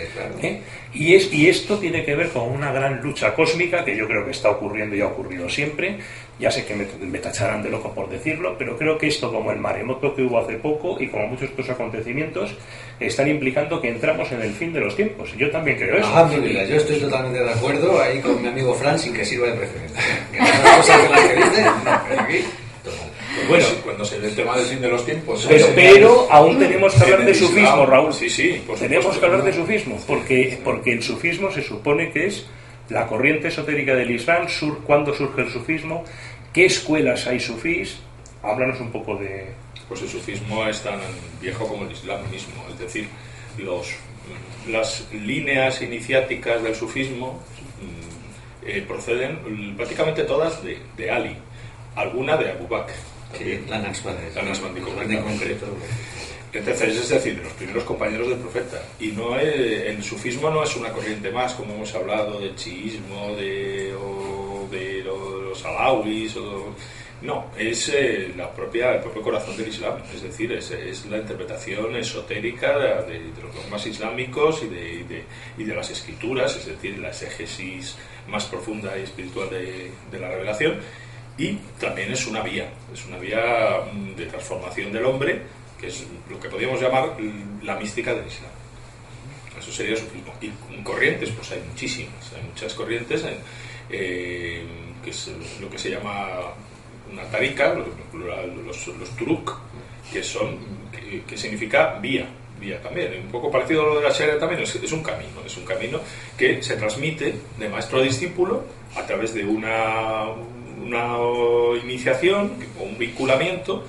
¿eh? 0.42 0.62
Y, 0.94 1.14
es, 1.14 1.32
y 1.32 1.48
esto 1.48 1.78
tiene 1.78 2.04
que 2.04 2.16
ver 2.16 2.30
con 2.30 2.50
una 2.50 2.72
gran 2.72 3.02
lucha 3.02 3.34
cósmica 3.36 3.86
que 3.86 3.96
yo 3.96 4.08
creo 4.08 4.26
que 4.26 4.32
está 4.32 4.50
ocurriendo 4.50 4.96
y 4.96 5.02
ha 5.02 5.08
ocurrido 5.08 5.50
siempre, 5.50 6.00
ya 6.40 6.50
sé 6.50 6.66
que 6.66 6.74
me, 6.74 7.20
tacharán 7.20 7.62
de 7.62 7.70
loco 7.70 7.94
por 7.94 8.10
decirlo, 8.10 8.56
pero 8.58 8.78
creo 8.78 8.98
que 8.98 9.08
esto, 9.08 9.32
como 9.32 9.52
el 9.52 9.60
maremoto 9.60 10.16
que 10.16 10.24
hubo 10.24 10.40
hace 10.40 10.54
poco 10.54 10.96
y 10.98 11.08
como 11.08 11.28
muchos 11.28 11.50
otros 11.52 11.70
acontecimientos, 11.70 12.56
están 12.98 13.28
implicando 13.28 13.82
que 13.82 13.90
entramos 13.90 14.32
en 14.32 14.42
el 14.42 14.54
fin 14.54 14.72
de 14.72 14.80
los 14.80 14.96
tiempos. 14.96 15.36
Yo 15.38 15.52
también 15.52 15.78
creo 15.78 15.98
eso. 15.98 16.08
Ah, 16.14 16.30
mira, 16.42 16.64
yo 16.64 16.78
estoy 16.78 16.98
totalmente 16.98 17.44
de 17.44 17.50
acuerdo 17.50 18.02
ahí 18.02 18.22
con 18.22 18.42
mi 18.42 18.48
amigo 18.48 18.74
Fran 18.74 18.98
sin 18.98 19.14
que 19.14 19.26
sirva 19.26 19.48
de 19.48 19.54
precedente. 19.54 20.00
Que 20.32 20.40
las 20.40 20.78
cosas 20.78 21.02
que 21.02 21.10
las 21.10 21.20
que 21.28 21.36
dice, 21.36 21.64
no, 21.64 22.02
pero 22.08 22.22
aquí, 22.22 22.46
Bueno, 23.50 23.66
cuando 23.84 24.06
se 24.06 24.20
ve 24.20 24.28
el 24.28 24.36
tema 24.36 24.56
del 24.56 24.66
fin 24.66 24.82
de 24.82 24.88
los 24.88 25.06
tiempos. 25.06 25.46
Pero, 25.50 25.68
pero 25.76 26.28
aún 26.32 26.58
tenemos 26.58 26.94
que 26.94 27.04
hablar 27.04 27.26
de 27.26 27.36
sufismo, 27.36 27.86
Raúl. 27.86 28.14
Sí, 28.14 28.30
sí. 28.30 28.64
tenemos 28.80 29.18
que 29.18 29.26
hablar 29.26 29.44
de 29.44 29.52
sufismo, 29.52 30.00
porque, 30.08 30.58
porque 30.64 30.94
el 30.94 31.04
sufismo 31.04 31.52
se 31.52 31.62
supone 31.62 32.12
que 32.12 32.28
es 32.28 32.46
la 32.90 33.08
corriente 33.08 33.48
esotérica 33.48 33.94
del 33.96 34.12
Islam, 34.12 34.48
sur, 34.50 34.80
cuándo 34.84 35.14
surge 35.14 35.42
el 35.42 35.50
sufismo, 35.50 36.04
qué 36.54 36.66
escuelas 36.66 37.28
hay 37.28 37.40
sufís, 37.40 37.98
háblanos 38.44 38.80
un 38.80 38.92
poco 38.92 39.16
de... 39.16 39.48
Pues 39.88 40.04
el 40.04 40.10
sufismo 40.10 40.66
es 40.68 40.84
tan 40.84 41.00
viejo 41.42 41.68
como 41.68 41.86
el 41.86 41.92
Islam 41.92 42.20
mismo, 42.30 42.64
es 42.72 42.78
decir, 42.78 43.08
los, 43.58 43.88
las 44.68 45.08
líneas 45.12 45.82
iniciáticas 45.82 46.62
del 46.62 46.76
sufismo 46.76 47.42
mm, 47.82 48.68
eh, 48.68 48.86
proceden 48.88 49.40
prácticamente 49.76 50.26
todas 50.26 50.64
de, 50.64 50.78
de, 50.96 51.10
Ali, 51.10 51.36
alguna 51.96 52.38
de 52.38 52.52
Abu 52.52 52.68
Bakr. 52.68 52.94
Sí, 53.36 53.60
la 53.68 53.78
en 53.78 55.24
concreto. 55.24 55.66
Entonces, 56.52 56.96
es 56.96 57.10
decir, 57.10 57.38
de 57.38 57.44
los 57.44 57.54
primeros 57.54 57.84
compañeros 57.84 58.30
del 58.30 58.40
profeta. 58.40 58.82
Y 59.00 59.08
no 59.08 59.38
el 59.38 60.04
sufismo 60.04 60.50
no 60.50 60.64
es 60.64 60.76
una 60.76 60.92
corriente 60.92 61.32
más, 61.32 61.54
como 61.54 61.76
hemos 61.76 61.94
hablado 61.94 62.40
del 62.40 62.56
chiismo, 62.56 63.36
de, 63.36 63.94
o 63.94 64.49
de 64.70 65.04
los 65.04 65.64
alawis, 65.66 66.36
o, 66.38 66.74
no, 67.22 67.52
es 67.58 67.90
eh, 67.90 68.34
la 68.38 68.50
propia, 68.50 68.96
el 68.96 69.02
propio 69.02 69.22
corazón 69.22 69.58
del 69.58 69.68
Islam, 69.68 69.96
es 70.14 70.22
decir, 70.22 70.54
es, 70.54 70.72
es 70.72 71.06
la 71.08 71.18
interpretación 71.18 71.94
esotérica 71.98 72.80
de, 72.80 73.20
los 73.42 73.54
dogmas 73.54 73.86
islámicos 73.86 74.64
y 74.64 74.68
de, 74.68 75.24
y 75.58 75.64
de, 75.66 75.76
las 75.76 75.90
escrituras, 75.90 76.56
es 76.56 76.68
decir, 76.68 76.98
la 76.98 77.10
exégesis 77.10 77.98
más 78.30 78.46
profunda 78.46 78.98
y 78.98 79.02
espiritual 79.04 79.50
de, 79.50 79.92
la 80.18 80.30
revelación. 80.30 80.78
Y 81.38 81.56
también 81.80 82.12
es 82.12 82.26
una 82.28 82.42
vía, 82.42 82.70
es 82.94 83.06
una 83.06 83.18
vía 83.18 83.82
mm, 83.92 84.16
de 84.16 84.26
transformación 84.26 84.92
del 84.92 85.06
hombre 85.06 85.42
que 85.80 85.88
es 85.88 86.06
lo 86.30 86.40
que 86.40 86.50
podríamos 86.50 86.82
llamar 86.82 87.16
la 87.64 87.76
mística 87.78 88.14
del 88.14 88.28
Islam. 88.28 88.52
Eso 89.58 89.72
sería 89.72 89.96
su 89.96 90.06
Y 90.42 90.52
corrientes, 90.84 91.32
pues 91.32 91.52
hay 91.52 91.62
muchísimas, 91.68 92.34
hay 92.34 92.44
muchas 92.44 92.74
corrientes, 92.74 93.24
eh, 93.90 94.64
que 95.04 95.10
es 95.10 95.32
lo 95.60 95.70
que 95.70 95.78
se 95.78 95.90
llama 95.90 96.54
una 97.12 97.24
tarika, 97.24 97.74
los, 97.74 98.88
los, 98.88 99.10
turuk, 99.18 99.58
que 100.12 100.24
son 100.24 100.58
que, 101.28 101.38
significa 101.38 101.98
vía, 102.00 102.28
vía 102.60 102.82
también. 102.82 103.14
Un 103.26 103.32
poco 103.32 103.50
parecido 103.50 103.82
a 103.82 103.86
lo 103.86 103.96
de 103.96 104.08
la 104.08 104.12
Sharia 104.12 104.38
también, 104.38 104.62
es, 104.62 104.76
es, 104.76 104.92
un 104.92 105.02
camino, 105.02 105.42
es 105.46 105.58
un 105.58 105.66
camino 105.66 106.00
que 106.38 106.62
se 106.62 106.76
transmite 106.76 107.36
de 107.58 107.70
maestro 107.70 108.00
a 108.00 108.04
discípulo 108.04 108.64
a 108.96 109.06
través 109.06 109.34
de 109.34 109.46
una, 109.46 110.26
una 110.84 111.18
iniciación 111.84 112.54
o 112.80 112.84
un 112.84 112.98
vinculamiento 112.98 113.86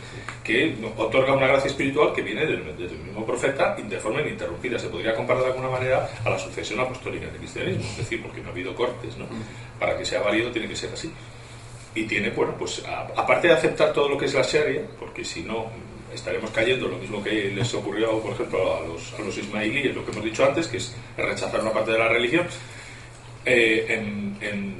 que 0.51 0.75
otorga 0.97 1.33
una 1.33 1.47
gracia 1.47 1.69
espiritual 1.69 2.13
que 2.13 2.23
viene 2.23 2.45
del, 2.45 2.65
mismo 2.65 3.25
profeta 3.25 3.77
de 3.77 3.99
forma 3.99 4.21
ininterrumpida. 4.21 4.79
Se 4.79 4.89
podría 4.89 5.15
comparar 5.15 5.45
de 5.45 5.51
alguna 5.51 5.69
manera 5.69 6.11
a 6.25 6.31
la 6.31 6.39
sucesión 6.39 6.81
apostólica 6.81 7.27
del 7.27 7.37
cristianismo, 7.37 7.85
es 7.85 7.99
decir, 7.99 8.21
porque 8.21 8.41
no 8.41 8.49
ha 8.49 8.51
habido 8.51 8.75
cortes, 8.75 9.17
¿no? 9.17 9.27
Para 9.79 9.97
que 9.97 10.05
sea 10.05 10.21
válido 10.21 10.51
tiene 10.51 10.67
que 10.67 10.75
ser 10.75 10.93
así. 10.93 11.11
Y 11.95 12.05
tiene, 12.05 12.31
bueno, 12.31 12.55
pues 12.59 12.83
aparte 13.17 13.49
de 13.49 13.55
aceptar 13.55 13.93
todo 13.93 14.09
lo 14.09 14.19
que 14.19 14.25
es 14.25 14.35
la 14.35 14.43
Sharia, 14.43 14.83
porque 14.99 15.25
si 15.25 15.43
no 15.43 15.67
estaremos 16.13 16.51
cayendo 16.51 16.89
lo 16.89 16.99
mismo 16.99 17.23
que 17.23 17.51
les 17.51 17.73
ocurrió, 17.75 18.21
por 18.21 18.33
ejemplo, 18.33 18.77
a 18.77 18.81
los, 18.81 19.15
a 19.15 19.23
los 19.23 19.37
ismailíes, 19.39 19.95
lo 19.95 20.05
que 20.05 20.11
hemos 20.11 20.25
dicho 20.25 20.45
antes, 20.45 20.67
que 20.67 20.79
es 20.79 20.97
rechazar 21.17 21.61
una 21.61 21.73
parte 21.73 21.93
de 21.93 21.99
la 21.99 22.09
religión, 22.09 22.47
eh, 23.45 23.87
en, 23.89 24.75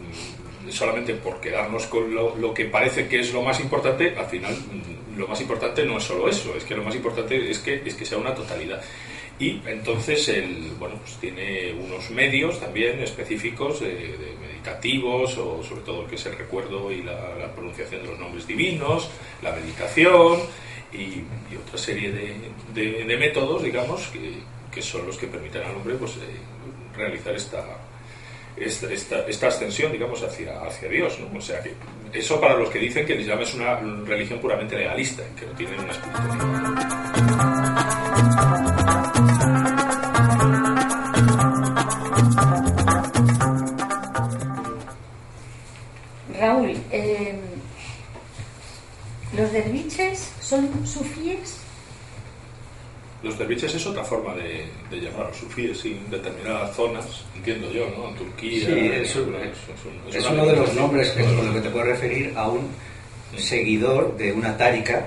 solamente 0.71 1.15
por 1.15 1.41
quedarnos 1.41 1.87
con 1.87 2.15
lo, 2.15 2.37
lo, 2.37 2.55
que 2.55 2.67
parece 2.67 3.09
que 3.09 3.21
es 3.21 3.33
lo 3.33 3.43
más 3.43 3.59
importante, 3.61 4.15
al 4.17 4.27
final 4.27 4.53
mm, 4.53 5.00
lo 5.21 5.29
más 5.29 5.41
importante 5.41 5.85
no 5.85 5.99
es 5.99 6.05
solo 6.05 6.29
eso, 6.29 6.55
es 6.57 6.65
que 6.65 6.75
lo 6.75 6.83
más 6.83 6.95
importante 6.95 7.51
es 7.51 7.59
que, 7.59 7.83
es 7.85 7.95
que 7.95 8.05
sea 8.05 8.19
una 8.19 8.35
totalidad. 8.35 8.83
Y 9.39 9.61
entonces 9.67 10.29
el, 10.29 10.73
bueno, 10.79 10.97
pues 10.97 11.17
tiene 11.17 11.73
unos 11.73 12.11
medios 12.11 12.61
también 12.61 13.01
específicos 13.01 13.81
de, 13.81 14.37
meditativos, 14.41 15.39
o 15.39 15.63
sobre 15.63 15.81
todo 15.83 16.03
el 16.03 16.09
que 16.09 16.17
es 16.17 16.27
el 16.27 16.37
recuerdo 16.37 16.91
y 16.93 17.03
la, 17.03 17.51
pronunciación 17.55 18.03
de 18.03 18.09
los 18.09 18.19
nombres 18.19 18.47
divinos, 18.47 19.09
la 19.43 19.53
meditación 19.53 20.41
y, 20.93 21.23
otra 21.57 21.79
serie 21.79 22.13
de, 22.13 23.05
de, 23.05 23.17
métodos, 23.17 23.63
digamos, 23.63 24.09
que, 24.09 24.35
que, 24.73 24.83
son 24.83 25.07
los 25.07 25.17
que 25.17 25.27
permiten 25.27 25.63
al 25.63 25.77
hombre 25.77 25.95
pues, 25.95 26.17
eh, 26.17 26.97
realizar 26.97 27.35
esta, 27.35 27.80
esta, 28.61 29.27
esta, 29.27 29.49
ascensión, 29.49 29.93
digamos, 29.93 30.23
hacia, 30.23 30.61
hacia 30.63 30.89
Dios. 30.89 31.19
¿no? 31.21 31.39
O 31.39 31.41
sea 31.41 31.63
que 31.63 31.75
eso 32.13 32.41
para 32.41 32.57
los 32.57 32.69
que 32.71 32.79
dicen 32.79 33.07
que 33.07 33.15
el 33.15 33.21
Islam 33.21 33.41
es 33.41 33.55
una 33.55 33.77
religión 34.05 34.41
puramente 34.41 34.77
legalista, 34.77 35.23
que 35.39 35.47
no 35.47 35.53
tiene 35.53 35.79
una 35.79 35.93
espiritualidad. 35.93 36.41
Raúl, 46.39 46.77
eh, 46.91 47.39
¿los 49.37 49.53
derviches 49.53 50.33
son 50.41 50.87
sufíes? 50.87 51.60
Los 53.23 53.39
derviches 53.39 53.75
es 53.75 53.87
otra 53.87 54.03
forma 54.03 54.35
de, 54.35 54.67
llamar 54.99 55.27
a 55.27 55.29
los 55.29 55.37
sufíes 55.37 55.85
en 55.85 56.11
determinadas 56.11 56.75
zonas, 56.75 57.25
entiendo 57.37 57.71
yo, 57.71 57.87
¿no? 57.97 58.09
En 58.09 58.15
Turquía. 58.17 58.67
Sí, 58.67 58.91
es, 58.93 59.17
uno 59.17 60.47
de 60.47 60.57
los 60.57 60.75
nombres 60.75 61.11
que, 61.11 61.23
con 61.23 61.47
lo 61.47 61.53
que 61.53 61.61
te 61.61 61.69
puedo 61.69 61.85
referir 61.85 62.33
a 62.37 62.49
un 62.49 62.69
seguidor 63.37 64.17
de 64.17 64.33
una 64.33 64.57
tárica, 64.57 65.07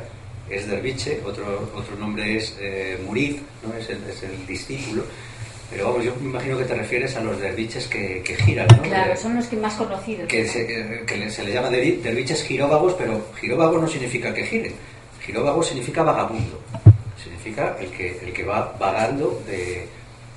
es 0.50 0.68
derviche, 0.68 1.22
otro, 1.26 1.72
otro 1.76 1.96
nombre 1.96 2.38
es 2.38 2.56
eh, 2.60 3.00
murid, 3.06 3.38
¿no? 3.66 3.74
es, 3.78 3.90
el, 3.90 4.04
es 4.10 4.22
el 4.24 4.46
discípulo 4.46 5.04
pero 5.74 5.90
vamos, 5.90 6.06
yo 6.06 6.14
me 6.22 6.30
imagino 6.30 6.58
que 6.58 6.66
te 6.66 6.76
refieres 6.76 7.16
a 7.16 7.22
los 7.22 7.40
derviches 7.40 7.88
que, 7.88 8.24
giran, 8.46 8.68
¿no? 8.68 8.84
Claro, 8.84 9.18
son 9.18 9.36
los 9.36 9.48
que 9.48 9.56
más 9.56 9.74
conocidos. 9.74 10.28
Que, 10.28 10.48
se, 10.48 10.68
que 10.68 11.30
se, 11.32 11.44
le 11.44 11.52
llama 11.52 11.70
derviches 11.70 12.44
giróvagos, 12.44 12.94
pero 12.94 13.26
giróvago 13.40 13.80
no 13.80 13.88
significa 13.88 14.32
que 14.34 14.46
giren. 14.46 14.74
Giróvago 15.26 15.64
significa 15.64 16.04
vagabundo. 16.04 16.62
Significa 17.44 17.76
el 17.78 17.92
que, 17.92 18.18
el 18.20 18.34
que 18.34 18.44
va 18.46 18.74
vagando 18.80 19.44
de... 19.46 19.86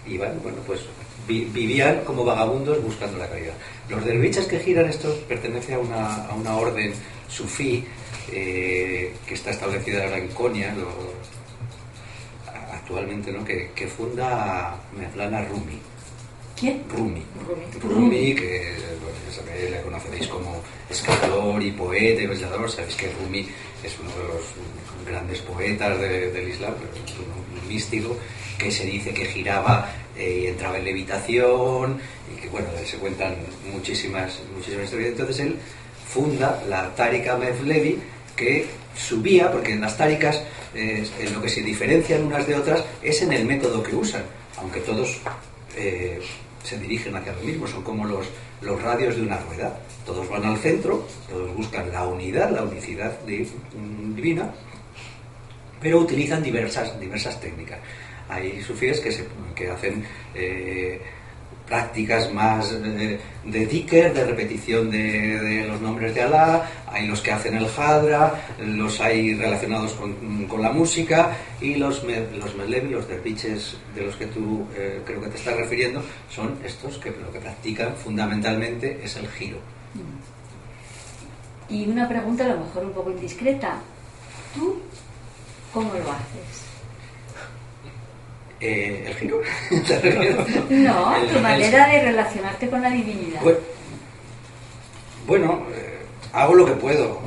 Y 0.07 0.19
bueno, 0.19 0.37
pues 0.67 0.81
vivían 1.29 2.01
como 2.05 2.25
vagabundos 2.25 2.83
buscando 2.83 3.19
la 3.19 3.29
caridad. 3.29 3.55
Los 3.89 4.05
derviches 4.05 4.47
que 4.47 4.59
giran, 4.59 4.89
estos 4.89 5.15
pertenecen 5.21 5.77
a 5.77 5.79
una, 5.79 6.27
a 6.27 6.35
una 6.35 6.57
orden 6.57 6.93
sufí 7.29 7.85
eh, 8.31 9.15
que 9.27 9.35
está 9.35 9.51
establecida 9.51 10.05
ahora 10.05 10.19
en 10.19 10.29
Konya, 10.29 10.75
actualmente, 12.73 13.33
¿no? 13.33 13.45
que, 13.45 13.71
que 13.75 13.87
funda 13.87 14.77
Mevlana 14.97 15.45
Rumi. 15.45 15.79
¿Quién? 16.57 16.83
Rumi. 16.89 17.23
Rumi, 17.83 18.35
que 18.35 18.75
bueno, 19.03 19.71
le 19.71 19.83
conoceréis 19.83 20.27
como 20.27 20.63
escritor 20.89 21.63
y 21.63 21.71
poeta 21.73 22.23
y 22.23 22.27
pensador. 22.27 22.71
Sabéis 22.71 22.95
que 22.95 23.13
Rumi 23.13 23.47
es 23.85 23.95
uno 24.01 24.11
de 24.11 24.25
los 24.25 24.43
grandes 25.07 25.41
poetas 25.41 26.01
del 26.01 26.49
Islam, 26.49 26.73
un, 26.73 27.69
místico 27.69 28.17
que 28.57 28.71
se 28.71 28.87
dice 28.87 29.13
que 29.13 29.27
giraba 29.27 29.91
eh, 30.17 30.43
y 30.45 30.47
entraba 30.47 30.79
en 30.79 30.85
levitación 30.85 31.99
y 32.33 32.41
que, 32.41 32.49
bueno, 32.49 32.69
se 32.87 32.97
cuentan 32.97 33.35
muchísimas, 33.71 34.41
muchísimas 34.55 34.85
historias. 34.85 35.11
Entonces 35.11 35.41
él 35.41 35.57
funda 36.09 36.63
la 36.69 36.95
Tariqa 36.95 37.37
Mevlevi 37.37 37.99
que 38.35 38.67
subía, 38.97 39.51
porque 39.51 39.73
en 39.73 39.81
las 39.81 39.97
táricas 39.97 40.43
en 40.75 41.35
lo 41.35 41.43
que 41.43 41.49
se 41.49 41.63
diferencian 41.63 42.25
unas 42.25 42.47
de 42.47 42.55
otras 42.55 42.85
es 43.03 43.21
en 43.23 43.33
el 43.33 43.45
método 43.45 43.83
que 43.83 43.97
usan, 43.97 44.23
aunque 44.59 44.81
todos 44.81 45.19
eh, 45.77 46.21
se 46.67 46.79
dirigen 46.79 47.15
hacia 47.15 47.33
lo 47.33 47.41
mismo, 47.41 47.67
son 47.67 47.83
como 47.83 48.05
los, 48.05 48.27
los 48.61 48.83
radios 48.83 49.17
de 49.17 49.23
una 49.23 49.39
rueda. 49.39 49.79
Todos 50.05 50.29
van 50.29 50.45
al 50.45 50.59
centro, 50.59 51.07
todos 51.29 51.55
buscan 51.55 51.93
la 51.93 52.05
unidad, 52.07 52.51
la 52.51 52.63
unicidad 52.63 53.19
mm, 53.25 54.15
divina, 54.15 54.53
pero 55.81 56.01
utilizan 56.01 56.43
diversas, 56.43 56.99
diversas 56.99 57.41
técnicas. 57.41 57.79
Hay 58.29 58.61
sufíes 58.63 58.99
que, 59.01 59.13
se, 59.13 59.25
que 59.55 59.71
hacen 59.71 60.05
eh, 60.35 61.01
prácticas 61.67 62.33
más 62.33 62.71
de, 62.71 63.19
de 63.45 63.67
de 63.67 64.25
repetición 64.25 64.91
de, 64.91 65.65
los 65.69 65.81
nombres 65.81 66.15
de 66.15 66.23
Alá, 66.23 66.71
hay 66.87 67.07
los 67.07 67.21
que 67.21 67.33
hacen 67.33 67.57
el 67.57 67.67
hadra, 67.77 68.35
los 68.65 69.01
hay 69.01 69.35
relacionados 69.35 69.93
con, 69.95 70.47
con 70.47 70.63
la 70.63 70.73
música 70.73 71.37
y 71.61 71.75
los, 71.75 72.03
los 72.05 72.55
melevi, 72.57 72.91
los 72.91 73.09
derviches 73.09 73.77
de 73.95 74.03
los 74.03 74.17
que 74.17 74.27
tú 74.27 74.67
eh, 74.77 75.01
creo 75.05 75.21
que 75.21 75.29
te 75.29 75.37
estás 75.37 75.57
refiriendo, 75.57 76.03
son 76.31 76.59
estos 76.65 76.99
que 76.99 77.11
lo 77.11 77.31
que 77.33 77.41
practican 77.41 77.95
fundamentalmente 77.97 79.01
es 79.03 79.17
el 79.17 79.29
giro. 79.29 79.59
Y 81.69 81.89
una 81.89 82.09
pregunta 82.09 82.45
a 82.45 82.49
lo 82.49 82.61
mejor 82.61 82.85
un 82.85 82.93
poco 82.93 83.11
indiscreta. 83.11 83.81
¿Tú 84.55 84.79
cómo 85.73 85.93
lo 85.93 86.11
haces? 86.13 86.66
Eh, 88.61 89.05
el 89.07 89.15
giro. 89.17 89.43
no, 90.71 91.15
tu 91.33 91.41
manera 91.41 91.89
de 91.89 92.03
relacionarte 92.03 92.69
con 92.69 92.81
la 92.81 92.91
divinidad. 92.91 93.41
Bueno, 95.27 95.67
eh, 95.75 95.99
hago 96.33 96.55
lo 96.55 96.65
que 96.65 96.73
puedo 96.73 97.21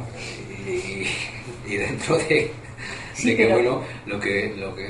y, 0.66 1.76
dentro 1.76 2.18
de, 2.18 2.52
que 3.16 3.48
bueno, 3.48 3.84
lo 4.08 4.20
que, 4.20 4.54
lo 4.58 4.76
que 4.76 4.88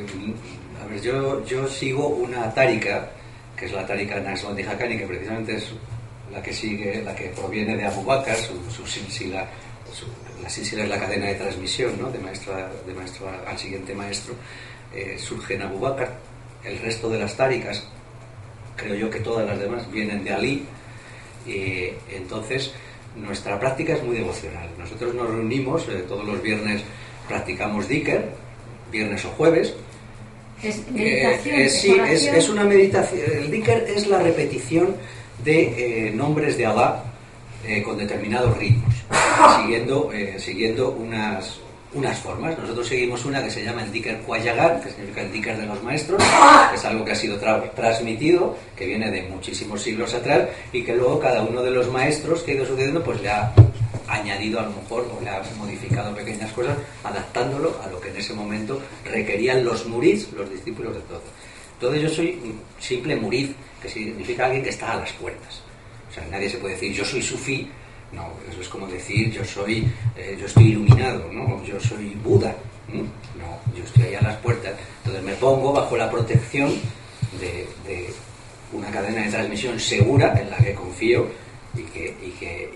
a 0.82 0.86
ver, 0.88 1.02
yo, 1.02 1.44
yo 1.46 1.68
sigo 1.68 2.08
una 2.08 2.54
tárica 2.54 3.10
que 3.58 3.66
es 3.66 3.74
la 3.74 3.86
tárica 3.86 4.20
Nasbandi 4.22 4.64
Hakani, 4.64 4.98
que 4.98 5.06
precisamente 5.06 5.58
es 5.58 5.74
la 6.32 6.42
que 6.42 6.54
sigue, 6.54 7.02
la 7.04 7.14
que 7.14 7.26
proviene 7.30 7.76
de 7.76 7.86
Abu 7.86 8.04
Bakr, 8.04 8.36
su, 8.36 8.72
su 8.72 8.86
silsila, 8.86 9.46
la 10.42 10.50
silsila 10.50 10.84
es 10.84 10.90
la 10.90 11.00
cadena 11.00 11.26
de 11.26 11.36
transmisión, 11.36 12.00
¿no? 12.00 12.10
De 12.10 12.20
maestro, 12.20 12.54
de 12.56 12.94
maestro 12.94 13.30
al 13.46 13.58
siguiente 13.58 13.94
maestro, 13.94 14.36
eh, 14.96 15.18
surge 15.20 15.56
en 15.56 15.64
Abu 15.64 15.80
Bakr 15.80 16.10
el 16.64 16.80
resto 16.80 17.10
de 17.10 17.20
las 17.20 17.36
táricas, 17.36 17.84
creo 18.76 18.96
yo 18.96 19.10
que 19.10 19.20
todas 19.20 19.48
las 19.48 19.60
demás 19.60 19.90
vienen 19.92 20.24
de 20.24 20.34
Ali, 20.34 20.66
y 21.46 21.90
entonces 22.14 22.74
nuestra 23.16 23.60
práctica 23.60 23.94
es 23.94 24.04
muy 24.04 24.18
devocional. 24.18 24.70
Nosotros 24.78 25.14
nos 25.14 25.30
reunimos 25.30 25.88
eh, 25.90 26.04
todos 26.08 26.26
los 26.26 26.42
viernes, 26.42 26.82
practicamos 27.28 27.88
Dicker, 27.88 28.30
viernes 28.92 29.26
o 29.26 29.30
jueves. 29.30 29.74
¿Es 30.62 30.90
meditación? 30.92 31.70
sí, 31.70 31.98
es, 32.00 32.50
una 32.50 32.66
meditación. 32.66 33.22
El 33.32 33.52
Dicker 33.52 33.86
es 33.96 34.08
la 34.08 34.20
repetición 34.20 34.96
de 35.44 36.08
eh, 36.08 36.12
nombres 36.12 36.58
de 36.58 36.68
eh, 37.66 37.84
con 37.84 37.98
determinados 37.98 38.58
ritmos, 38.58 38.94
siguiendo, 39.62 40.12
siguiendo 40.38 40.92
unas, 40.92 41.60
unas 41.94 42.20
formas. 42.20 42.58
Nosotros 42.58 42.88
seguimos 42.88 43.26
una 43.26 43.44
que 43.44 43.50
se 43.50 43.64
llama 43.64 43.84
el 43.84 43.92
Dicker 43.92 44.20
Kuayagar, 44.22 44.82
que 44.82 44.90
significa 44.90 45.22
el 45.22 45.32
Dicker 45.32 45.58
de 45.58 45.66
los 45.66 45.82
maestros, 45.84 46.22
que 46.70 46.76
es 46.76 46.86
algo 46.86 47.04
que 47.04 47.12
ha 47.12 47.16
sido 47.16 47.38
transmitido, 47.76 48.56
que 48.76 48.86
viene 48.86 49.10
de 49.10 49.24
muchísimos 49.24 49.82
siglos 49.82 50.14
atrás, 50.14 50.50
y 50.72 50.84
que 50.84 50.96
luego 50.96 51.20
cada 51.20 51.42
uno 51.42 51.62
de 51.62 51.72
los 51.72 51.92
maestros 51.92 52.44
que 52.44 52.52
ha 52.52 52.56
ido 52.56 52.66
sucediendo, 52.66 53.04
pues 53.04 53.22
le 53.22 53.30
ha 53.30 53.54
añadido 54.08 54.60
a 54.60 54.64
lo 54.64 54.72
mejor 54.72 55.10
o 55.18 55.24
le 55.24 55.30
ha 55.30 55.42
modificado 55.58 56.14
pequeñas 56.16 56.52
cosas, 56.52 56.78
adaptándolo 57.04 57.80
a 57.84 57.88
lo 57.88 58.00
que 58.00 58.10
en 58.10 58.18
ese 58.18 58.34
momento 58.34 58.82
requerían 59.06 59.64
los 59.64 59.86
murids, 59.86 60.32
los 60.34 60.50
discípulos 60.50 60.96
de 60.96 61.02
todo. 61.02 61.22
Entonces 61.74 62.02
yo 62.02 62.10
soy 62.10 62.40
un 62.44 62.60
simple 62.80 63.16
murid, 63.16 63.52
que 63.82 63.88
significa 63.88 64.46
alguien 64.46 64.64
que 64.64 64.70
está 64.70 64.94
a 64.94 64.98
las 64.98 65.12
puertas. 65.14 65.62
O 66.10 66.14
sea, 66.14 66.26
nadie 66.30 66.50
se 66.50 66.58
puede 66.58 66.74
decir 66.74 66.92
yo 66.92 67.06
soy 67.06 67.22
sufí 67.22 67.70
No, 68.12 68.28
eso 68.50 68.62
es 68.62 68.70
como 68.70 68.88
decir 68.88 69.32
yo 69.32 69.46
soy, 69.46 69.88
eh, 70.16 70.38
yo 70.40 70.46
estoy 70.46 70.70
iluminado, 70.70 71.32
¿no? 71.32 71.64
Yo 71.64 71.80
soy 71.80 72.16
Buda. 72.24 72.56
No, 72.92 73.78
yo 73.78 73.84
estoy 73.84 74.04
ahí 74.04 74.16
a 74.16 74.22
las 74.22 74.38
puertas. 74.38 74.74
Entonces 75.00 75.24
me 75.24 75.34
pongo 75.34 75.72
bajo 75.74 75.96
la 75.96 76.10
protección 76.10 76.74
de, 77.40 77.68
una 78.72 78.90
cadena 78.90 79.24
de 79.24 79.32
transmisión 79.32 79.80
segura 79.80 80.40
en 80.40 80.50
la 80.50 80.58
que 80.58 80.74
confío 80.74 81.28
y 81.76 81.84
que, 81.84 82.70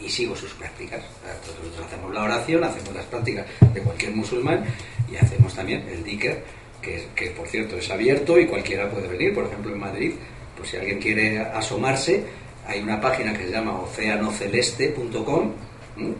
y 0.00 0.08
sigo 0.08 0.36
sus 0.36 0.52
prácticas. 0.52 1.02
Nosotros 1.46 1.86
hacemos 1.86 2.14
la 2.14 2.22
oración, 2.22 2.62
hacemos 2.64 2.94
las 2.94 3.06
prácticas 3.06 3.46
de 3.74 3.80
cualquier 3.80 4.12
musulmán 4.12 4.64
y 5.10 5.16
hacemos 5.16 5.54
también 5.54 5.84
el 5.88 6.04
diker, 6.04 6.44
que, 6.80 7.08
que 7.14 7.30
por 7.30 7.48
cierto 7.48 7.76
es 7.76 7.90
abierto 7.90 8.38
y 8.38 8.46
cualquiera 8.46 8.88
puede 8.88 9.08
venir. 9.08 9.34
Por 9.34 9.46
ejemplo, 9.46 9.72
en 9.72 9.80
Madrid, 9.80 10.12
pues 10.56 10.70
si 10.70 10.76
alguien 10.76 11.00
quiere 11.00 11.38
asomarse, 11.40 12.24
hay 12.66 12.80
una 12.80 13.00
página 13.00 13.32
que 13.32 13.44
se 13.44 13.50
llama 13.50 13.80
oceanoceleste.com 13.80 15.52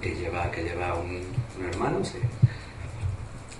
que 0.01 0.15
lleva, 0.15 0.51
que 0.51 0.63
lleva 0.63 0.95
un, 0.95 1.21
hermano, 1.71 2.01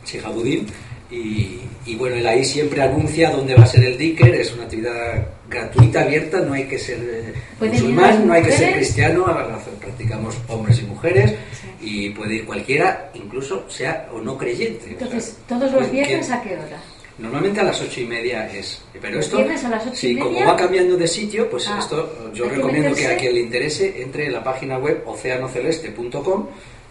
Shihadudin, 0.07 0.67
y, 1.11 1.61
y, 1.85 1.95
bueno, 1.97 2.17
él 2.17 2.27
ahí 2.27 2.45
siempre 2.45 2.83
anuncia 2.83 3.31
dónde 3.31 3.55
va 3.55 3.65
a 3.65 3.67
ser 3.67 3.85
el 3.85 3.99
Dicker, 3.99 4.35
es 4.35 4.53
una 4.55 4.65
actividad 4.65 5.29
gratuita, 5.49 6.03
abierta, 6.03 6.41
no 6.41 6.55
hay 6.55 6.65
que 6.65 6.79
ser 6.79 6.99
eh, 7.01 7.35
musulmán, 7.61 8.27
no 8.27 8.33
hay 8.33 8.43
que 8.43 8.53
ser 8.53 8.75
cristiano, 8.75 9.25
practicamos 9.81 10.37
hombres 10.49 10.81
y 10.81 10.83
mujeres 10.83 11.35
y 11.81 12.11
puede 12.11 12.37
ir 12.37 12.47
cualquiera, 12.47 13.11
incluso 13.15 13.69
sea 13.71 14.09
o 14.13 14.21
no 14.21 14.37
creyente. 14.37 14.91
Entonces, 14.91 15.37
¿todos 15.47 15.71
los 15.71 15.91
viernes 15.91 16.31
a 16.31 16.43
qué 16.43 16.55
hora? 16.55 16.83
Normalmente 17.19 17.61
a 17.61 17.65
las 17.65 17.81
ocho 17.81 18.01
y 18.01 18.05
media 18.05 18.47
es. 18.53 18.83
Pero 19.01 19.21
esto, 19.21 19.39
a 19.39 19.43
las 19.45 19.87
ocho 19.87 19.95
sí, 19.95 20.19
como 20.19 20.45
va 20.45 20.55
cambiando 20.55 20.97
de 20.97 21.09
sitio, 21.09 21.49
pues 21.49 21.67
ah, 21.69 21.79
esto 21.79 22.31
yo 22.35 22.49
recomiendo 22.49 22.95
que, 22.95 23.07
a 23.07 23.17
quien 23.17 23.35
le 23.35 23.41
interese 23.41 24.03
entre 24.03 24.27
en 24.27 24.35
la 24.35 24.45
página 24.45 24.77
web 24.79 25.03
oceanoceleste.com 25.07 26.47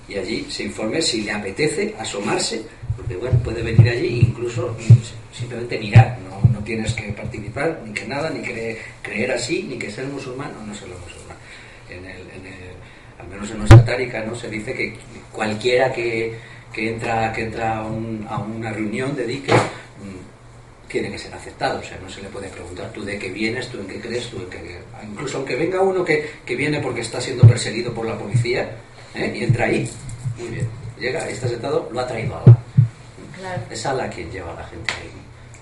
y 0.07 0.15
allí 0.15 0.47
se 0.49 0.63
informe 0.63 1.01
si 1.01 1.21
le 1.21 1.31
apetece 1.31 1.93
asomarse, 1.99 2.63
porque 2.97 3.15
bueno, 3.15 3.37
puede 3.43 3.61
venir 3.61 3.87
allí 3.89 4.07
e 4.07 4.25
incluso 4.25 4.75
simplemente 5.31 5.77
mirar, 5.77 6.17
no, 6.27 6.49
no 6.51 6.63
tienes 6.63 6.93
que 6.93 7.11
participar, 7.11 7.81
ni 7.85 7.93
que 7.93 8.05
nada, 8.05 8.29
ni 8.29 8.41
que 8.41 8.79
creer 9.03 9.31
así, 9.31 9.63
ni 9.63 9.77
que 9.77 9.91
ser 9.91 10.05
musulmán 10.07 10.51
o 10.59 10.65
no 10.65 10.73
ser 10.73 10.87
musulmán. 10.87 11.37
En 11.89 12.03
el, 12.03 12.21
en 12.21 12.45
el, 12.47 13.19
al 13.19 13.27
menos 13.27 13.51
en 13.51 13.59
nuestra 13.59 13.85
tárica 13.85 14.23
¿no? 14.23 14.35
se 14.35 14.49
dice 14.49 14.73
que 14.73 14.95
cualquiera 15.31 15.91
que, 15.91 16.33
que 16.73 16.89
entra, 16.89 17.31
que 17.31 17.43
entra 17.43 17.77
a, 17.79 17.85
una 17.85 18.71
reunión 18.71 19.15
de 19.15 19.25
dique 19.25 19.53
tiene 20.87 21.11
que 21.11 21.17
ser 21.17 21.33
aceptado, 21.33 21.79
o 21.79 21.83
sea, 21.83 21.97
no 21.99 22.09
se 22.09 22.21
le 22.21 22.29
puede 22.29 22.47
preguntar 22.49 22.91
tú 22.91 23.03
de 23.03 23.17
qué 23.17 23.29
vienes, 23.29 23.67
tú 23.69 23.79
en 23.79 23.87
qué 23.87 23.99
crees, 23.99 24.29
tú 24.29 24.37
en 24.37 24.49
qué... 24.49 24.79
Incluso 25.03 25.37
aunque 25.37 25.55
venga 25.55 25.81
uno 25.81 26.03
que, 26.03 26.29
viene 26.47 26.79
porque 26.79 27.01
está 27.01 27.19
siendo 27.19 27.47
perseguido 27.47 27.93
por 27.93 28.05
la 28.05 28.17
policía 28.17 28.69
¿eh? 29.13 29.33
y 29.35 29.43
entra 29.43 29.65
ahí, 29.65 29.89
muy 30.37 30.49
bien, 30.49 30.67
llega, 30.99 31.27
está 31.27 31.47
sentado, 31.47 31.89
lo 31.91 31.99
ha 31.99 32.07
traído 32.07 32.35
a 32.35 32.41
Allah. 32.41 32.57
Es 33.69 33.85
Allah 33.85 34.09
quien 34.09 34.31
lleva 34.31 34.53
a 34.53 34.55
la 34.55 34.63
gente 34.63 34.93
ahí. 34.93 35.11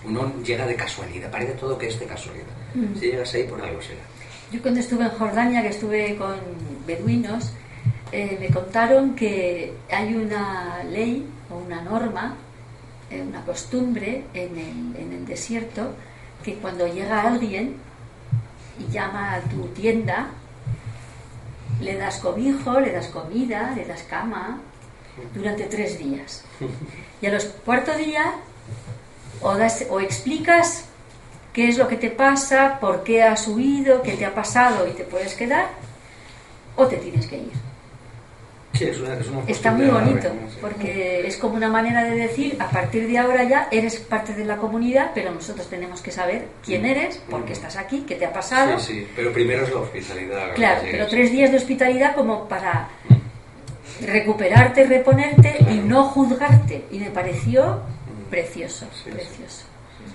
Uno 0.05 0.31
llega 0.43 0.65
de 0.67 0.75
casualidad, 0.75 1.31
parece 1.31 1.53
todo 1.53 1.77
que 1.77 1.87
es 1.87 1.99
de 1.99 2.05
casualidad. 2.05 2.45
Mm. 2.75 2.99
Si 2.99 3.05
llegas 3.07 3.33
ahí, 3.33 3.43
por 3.43 3.61
algo 3.61 3.81
será. 3.81 4.01
Yo 4.51 4.61
cuando 4.61 4.79
estuve 4.79 5.03
en 5.05 5.09
Jordania, 5.09 5.61
que 5.61 5.69
estuve 5.69 6.15
con 6.15 6.35
beduinos, 6.85 7.53
eh, 8.11 8.37
me 8.39 8.49
contaron 8.49 9.15
que 9.15 9.73
hay 9.89 10.13
una 10.13 10.83
ley 10.83 11.25
o 11.49 11.57
una 11.57 11.81
norma 11.81 12.37
una 13.21 13.43
costumbre 13.45 14.25
en 14.33 14.57
el, 14.57 14.95
en 15.01 15.13
el 15.13 15.25
desierto 15.25 15.93
que 16.43 16.55
cuando 16.55 16.87
llega 16.87 17.21
alguien 17.21 17.75
y 18.79 18.91
llama 18.91 19.35
a 19.35 19.41
tu 19.41 19.67
tienda, 19.69 20.27
le 21.79 21.95
das 21.97 22.19
cobijo, 22.19 22.79
le 22.79 22.91
das 22.91 23.07
comida, 23.07 23.73
le 23.75 23.85
das 23.85 24.03
cama 24.03 24.59
durante 25.33 25.65
tres 25.65 25.97
días. 25.97 26.43
Y 27.21 27.27
a 27.27 27.31
los 27.31 27.45
cuarto 27.45 27.95
día 27.95 28.33
o, 29.41 29.55
das, 29.55 29.85
o 29.89 29.99
explicas 29.99 30.85
qué 31.53 31.69
es 31.69 31.77
lo 31.77 31.87
que 31.87 31.97
te 31.97 32.09
pasa, 32.09 32.79
por 32.79 33.03
qué 33.03 33.23
has 33.23 33.47
huido, 33.47 34.01
qué 34.01 34.13
te 34.13 34.25
ha 34.25 34.33
pasado 34.33 34.87
y 34.87 34.91
te 34.91 35.03
puedes 35.03 35.35
quedar, 35.35 35.69
o 36.75 36.87
te 36.87 36.97
tienes 36.97 37.27
que 37.27 37.37
ir. 37.37 37.62
Está 39.47 39.71
muy 39.71 39.85
bonito, 39.85 40.29
porque 40.59 41.27
es 41.27 41.37
como 41.37 41.55
una 41.55 41.69
manera 41.69 42.03
de 42.03 42.15
decir, 42.15 42.57
a 42.59 42.69
partir 42.69 43.07
de 43.07 43.17
ahora 43.19 43.43
ya 43.43 43.67
eres 43.71 43.97
parte 43.97 44.33
de 44.33 44.45
la 44.45 44.57
comunidad, 44.57 45.11
pero 45.13 45.31
nosotros 45.31 45.69
tenemos 45.69 46.01
que 46.01 46.11
saber 46.11 46.47
quién 46.65 46.81
mm. 46.81 46.85
eres, 46.85 47.17
por 47.29 47.43
qué 47.45 47.51
mm. 47.51 47.53
estás 47.53 47.77
aquí, 47.77 48.03
qué 48.07 48.15
te 48.15 48.25
ha 48.25 48.33
pasado. 48.33 48.79
Sí, 48.79 48.93
sí, 48.93 49.07
pero 49.15 49.31
primero 49.31 49.63
es 49.63 49.71
la 49.71 49.79
hospitalidad. 49.79 50.55
Claro, 50.55 50.81
pero 50.89 51.07
tres 51.07 51.31
días 51.31 51.51
de 51.51 51.57
hospitalidad 51.57 52.15
como 52.15 52.47
para 52.47 52.89
recuperarte, 54.01 54.85
reponerte 54.85 55.57
y 55.69 55.75
no 55.75 56.05
juzgarte. 56.05 56.85
Y 56.91 56.99
me 56.99 57.11
pareció 57.11 57.75
mm. 57.75 58.29
precioso, 58.31 58.87
precioso. 59.05 59.65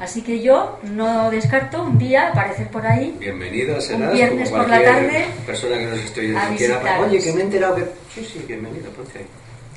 Así 0.00 0.22
que 0.22 0.40
yo 0.40 0.78
no 0.84 1.30
descarto 1.30 1.82
un 1.82 1.98
día 1.98 2.28
aparecer 2.28 2.68
por 2.68 2.86
ahí. 2.86 3.16
Bienvenido, 3.18 3.80
serás, 3.80 4.10
Un 4.10 4.16
viernes 4.16 4.50
por 4.50 4.68
la 4.68 4.82
tarde. 4.82 5.26
Persona 5.44 5.78
que 5.78 5.86
nos 5.86 5.98
estoy 5.98 6.34
quiera, 6.56 7.00
Oye, 7.00 7.20
que 7.20 7.32
me 7.32 7.40
he 7.40 7.44
enterado 7.44 7.76
que. 7.76 7.84
Sí, 8.14 8.24
sí, 8.24 8.44
bienvenido, 8.46 8.90
ponte 8.92 9.26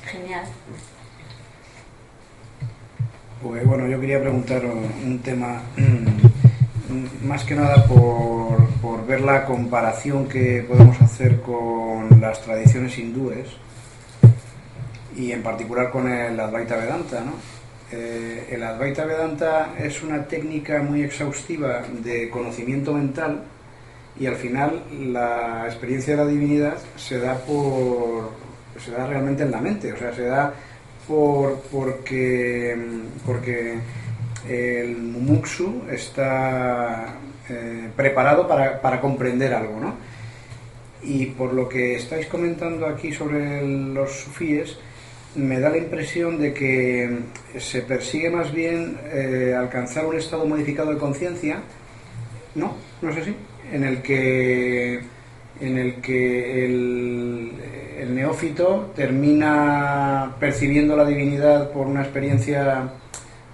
Genial. 0.04 0.44
Pues 3.42 3.64
bueno, 3.66 3.88
yo 3.88 4.00
quería 4.00 4.20
preguntar 4.20 4.64
un 4.64 5.18
tema 5.24 5.62
mm, 5.76 7.26
más 7.26 7.44
que 7.44 7.54
nada 7.54 7.84
por, 7.86 8.68
por 8.80 9.04
ver 9.06 9.20
la 9.20 9.44
comparación 9.44 10.28
que 10.28 10.64
podemos 10.68 11.00
hacer 11.00 11.40
con 11.40 12.20
las 12.20 12.40
tradiciones 12.42 12.96
hindúes 12.98 13.48
y 15.16 15.32
en 15.32 15.42
particular 15.42 15.90
con 15.90 16.10
el 16.10 16.38
Advaita 16.38 16.76
Vedanta, 16.76 17.20
¿no? 17.20 17.32
Eh, 17.92 18.48
el 18.50 18.62
Advaita 18.62 19.04
Vedanta 19.04 19.74
es 19.78 20.02
una 20.02 20.24
técnica 20.26 20.82
muy 20.82 21.02
exhaustiva 21.02 21.82
de 22.02 22.30
conocimiento 22.30 22.94
mental 22.94 23.42
y 24.18 24.26
al 24.26 24.36
final 24.36 24.82
la 25.12 25.64
experiencia 25.66 26.16
de 26.16 26.24
la 26.24 26.30
divinidad 26.30 26.78
se 26.96 27.18
da 27.18 27.34
por 27.34 28.30
se 28.82 28.92
da 28.92 29.06
realmente 29.06 29.42
en 29.42 29.50
la 29.50 29.60
mente, 29.60 29.92
o 29.92 29.98
sea, 29.98 30.14
se 30.14 30.22
da 30.22 30.54
por 31.06 31.60
porque 31.70 32.74
porque 33.26 33.78
el 34.48 34.96
mumuksu 34.96 35.82
está 35.90 37.14
eh, 37.50 37.90
preparado 37.94 38.48
para, 38.48 38.80
para, 38.80 39.02
comprender 39.02 39.52
algo, 39.52 39.78
¿no? 39.78 39.94
Y 41.02 41.26
por 41.26 41.52
lo 41.52 41.68
que 41.68 41.96
estáis 41.96 42.26
comentando 42.26 42.86
aquí 42.86 43.12
sobre 43.12 43.60
los 43.66 44.12
sufíes, 44.12 44.78
me 45.34 45.60
da 45.60 45.70
la 45.70 45.78
impresión 45.78 46.38
de 46.38 46.52
que 46.52 47.18
se 47.58 47.82
persigue 47.82 48.30
más 48.30 48.52
bien 48.52 48.98
eh, 49.12 49.54
alcanzar 49.58 50.06
un 50.06 50.16
estado 50.16 50.44
modificado 50.44 50.92
de 50.92 50.98
conciencia, 50.98 51.60
¿no? 52.54 52.76
No 53.00 53.10
es 53.10 53.16
así, 53.16 53.34
en 53.72 53.84
el 53.84 54.02
que 54.02 55.00
en 55.60 55.78
el 55.78 55.94
que 55.96 56.64
el, 56.64 57.52
neófito 58.14 58.92
termina 58.96 60.34
percibiendo 60.38 60.96
la 60.96 61.04
divinidad 61.04 61.70
por 61.70 61.86
una 61.86 62.02
experiencia 62.02 62.90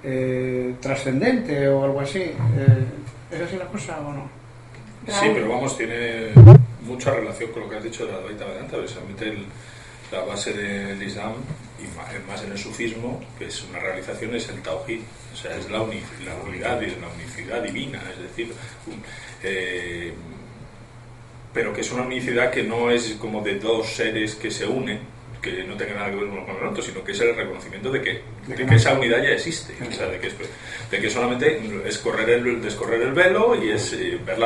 eh, 0.02 0.74
trascendente 0.80 1.68
o 1.68 1.84
algo 1.84 2.00
así. 2.00 2.20
Eh, 2.20 2.84
¿Es 3.30 3.42
así 3.42 3.56
la 3.56 3.66
cosa 3.66 4.00
o 4.00 4.12
no? 4.12 4.28
Sí, 5.06 5.26
pero 5.34 5.50
vamos, 5.50 5.76
tiene 5.76 6.30
mucha 6.82 7.12
relación 7.12 7.52
con 7.52 7.62
lo 7.62 7.68
que 7.68 7.76
has 7.76 7.84
dicho 7.84 8.06
de 8.06 8.12
la 8.12 8.18
Advaita 8.18 8.46
Vedanta, 8.46 8.78
precisamente 8.78 9.34
la 10.10 10.20
base 10.20 10.52
del 10.54 11.02
Islam 11.02 11.32
y 11.78 12.28
más 12.28 12.42
en 12.42 12.52
el 12.52 12.58
sufismo, 12.58 13.22
que 13.38 13.46
es 13.46 13.62
una 13.64 13.78
realización, 13.78 14.34
es 14.34 14.48
el 14.48 14.62
Tawhid, 14.62 15.00
o 15.32 15.36
sea, 15.36 15.56
es 15.56 15.70
la, 15.70 15.78
la 15.78 16.34
unidad, 16.44 16.82
es 16.82 16.98
la 16.98 17.08
unicidad 17.08 17.62
divina, 17.62 18.02
es 18.12 18.22
decir, 18.22 18.52
eh, 19.42 20.12
pero 21.52 21.72
que 21.72 21.80
es 21.80 21.92
una 21.92 22.02
unicidad 22.02 22.50
que 22.50 22.62
no 22.62 22.90
es 22.90 23.16
como 23.20 23.42
de 23.42 23.58
dos 23.58 23.88
seres 23.88 24.34
que 24.34 24.50
se 24.50 24.66
unen, 24.66 25.00
que 25.40 25.64
no 25.64 25.76
tenga 25.76 25.94
nada 25.94 26.10
que 26.10 26.16
ver 26.16 26.24
uno 26.24 26.44
con 26.44 26.56
el 26.56 26.64
otro, 26.64 26.82
sino 26.82 27.02
que 27.04 27.12
es 27.12 27.20
el 27.20 27.34
reconocimiento 27.34 27.90
de 27.90 28.02
que, 28.02 28.22
de 28.46 28.66
que 28.66 28.74
esa 28.74 28.94
unidad 28.94 29.22
ya 29.22 29.30
existe, 29.30 29.74
o 29.86 29.92
sea, 29.92 30.06
de 30.08 30.18
que, 30.18 30.30
de 30.90 31.00
que 31.00 31.10
solamente 31.10 31.60
es 31.86 31.98
correr 31.98 32.30
el, 32.30 32.60
descorrer 32.62 33.02
el 33.02 33.12
velo 33.12 33.54
y 33.62 33.70
es 33.70 33.92
eh, 33.92 34.18
ver, 34.24 34.38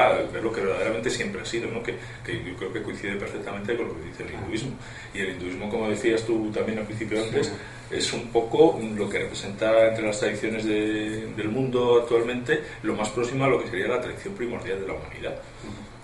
lo 0.42 0.52
que 0.52 0.60
verdaderamente 0.60 1.10
siempre 1.10 1.40
ha 1.40 1.44
sido, 1.44 1.70
¿no? 1.70 1.82
que, 1.82 1.94
que, 2.24 2.42
yo 2.44 2.56
creo 2.56 2.72
que 2.72 2.82
coincide 2.82 3.16
perfectamente 3.16 3.76
con 3.76 3.88
lo 3.88 3.94
que 3.96 4.06
dice 4.06 4.24
el 4.24 4.34
hinduismo. 4.34 4.72
Y 5.14 5.20
el 5.20 5.30
hinduismo, 5.30 5.70
como 5.70 5.88
decías 5.88 6.22
tú 6.24 6.50
también 6.50 6.78
al 6.78 6.86
principio 6.86 7.22
antes, 7.22 7.52
es 7.90 8.12
un 8.12 8.28
poco 8.28 8.80
lo 8.96 9.08
que 9.08 9.18
representa 9.18 9.88
entre 9.88 10.06
las 10.06 10.18
tradiciones 10.18 10.64
del 10.64 11.48
mundo 11.48 12.00
actualmente 12.00 12.62
lo 12.82 12.94
más 12.94 13.10
próximo 13.10 13.44
a 13.44 13.48
lo 13.48 13.62
que 13.62 13.68
sería 13.68 13.88
la 13.88 14.00
tradición 14.00 14.34
primordial 14.34 14.80
de 14.80 14.86
la 14.86 14.94
humanidad. 14.94 15.40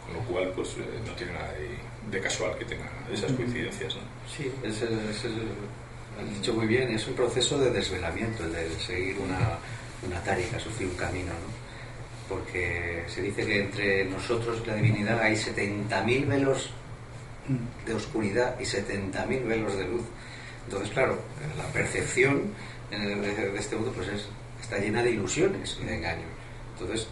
Con 0.05 0.15
lo 0.15 0.21
cual, 0.23 0.53
pues 0.55 0.71
eh, 0.79 1.01
no 1.07 1.13
tiene 1.13 1.33
nada 1.33 1.53
de, 1.53 1.88
casual 2.21 2.57
que 2.59 2.65
tenga 2.65 2.91
esas 3.13 3.33
coincidencias. 3.33 3.95
¿no? 3.95 4.01
Sí, 4.35 4.51
es, 4.63 4.83
dicho 6.35 6.55
muy 6.55 6.67
bien, 6.67 6.91
es 6.91 7.07
un 7.07 7.15
proceso 7.15 7.59
de 7.59 7.71
desvelamiento, 7.71 8.45
el 8.45 8.53
de 8.53 8.71
seguir 8.79 9.17
una, 9.19 9.59
una 10.07 10.21
tárica, 10.23 10.59
sufrir 10.59 10.89
un 10.89 10.97
camino, 10.97 11.33
¿no? 11.33 11.69
Porque 12.29 13.05
se 13.07 13.23
dice 13.23 13.47
que 13.47 13.65
entre 13.65 14.05
nosotros 14.05 14.61
y 14.63 14.67
la 14.67 14.75
divinidad 14.75 15.21
hay 15.21 15.35
70.000 15.35 16.27
velos 16.27 16.71
de 17.87 17.95
oscuridad 17.95 18.59
y 18.61 18.65
70.000 18.65 19.47
velos 19.47 19.77
de 19.77 19.85
luz. 19.85 20.03
Entonces, 20.65 20.91
claro, 20.91 21.19
la 21.57 21.65
percepción 21.73 22.53
de 22.91 23.59
este 23.59 23.77
mundo 23.77 23.93
pues 23.95 24.09
es, 24.09 24.29
está 24.61 24.79
llena 24.79 25.03
de 25.03 25.13
ilusiones 25.13 25.79
y 25.81 25.87
de 25.87 25.97
engaños. 25.97 26.29
Entonces, 26.79 27.09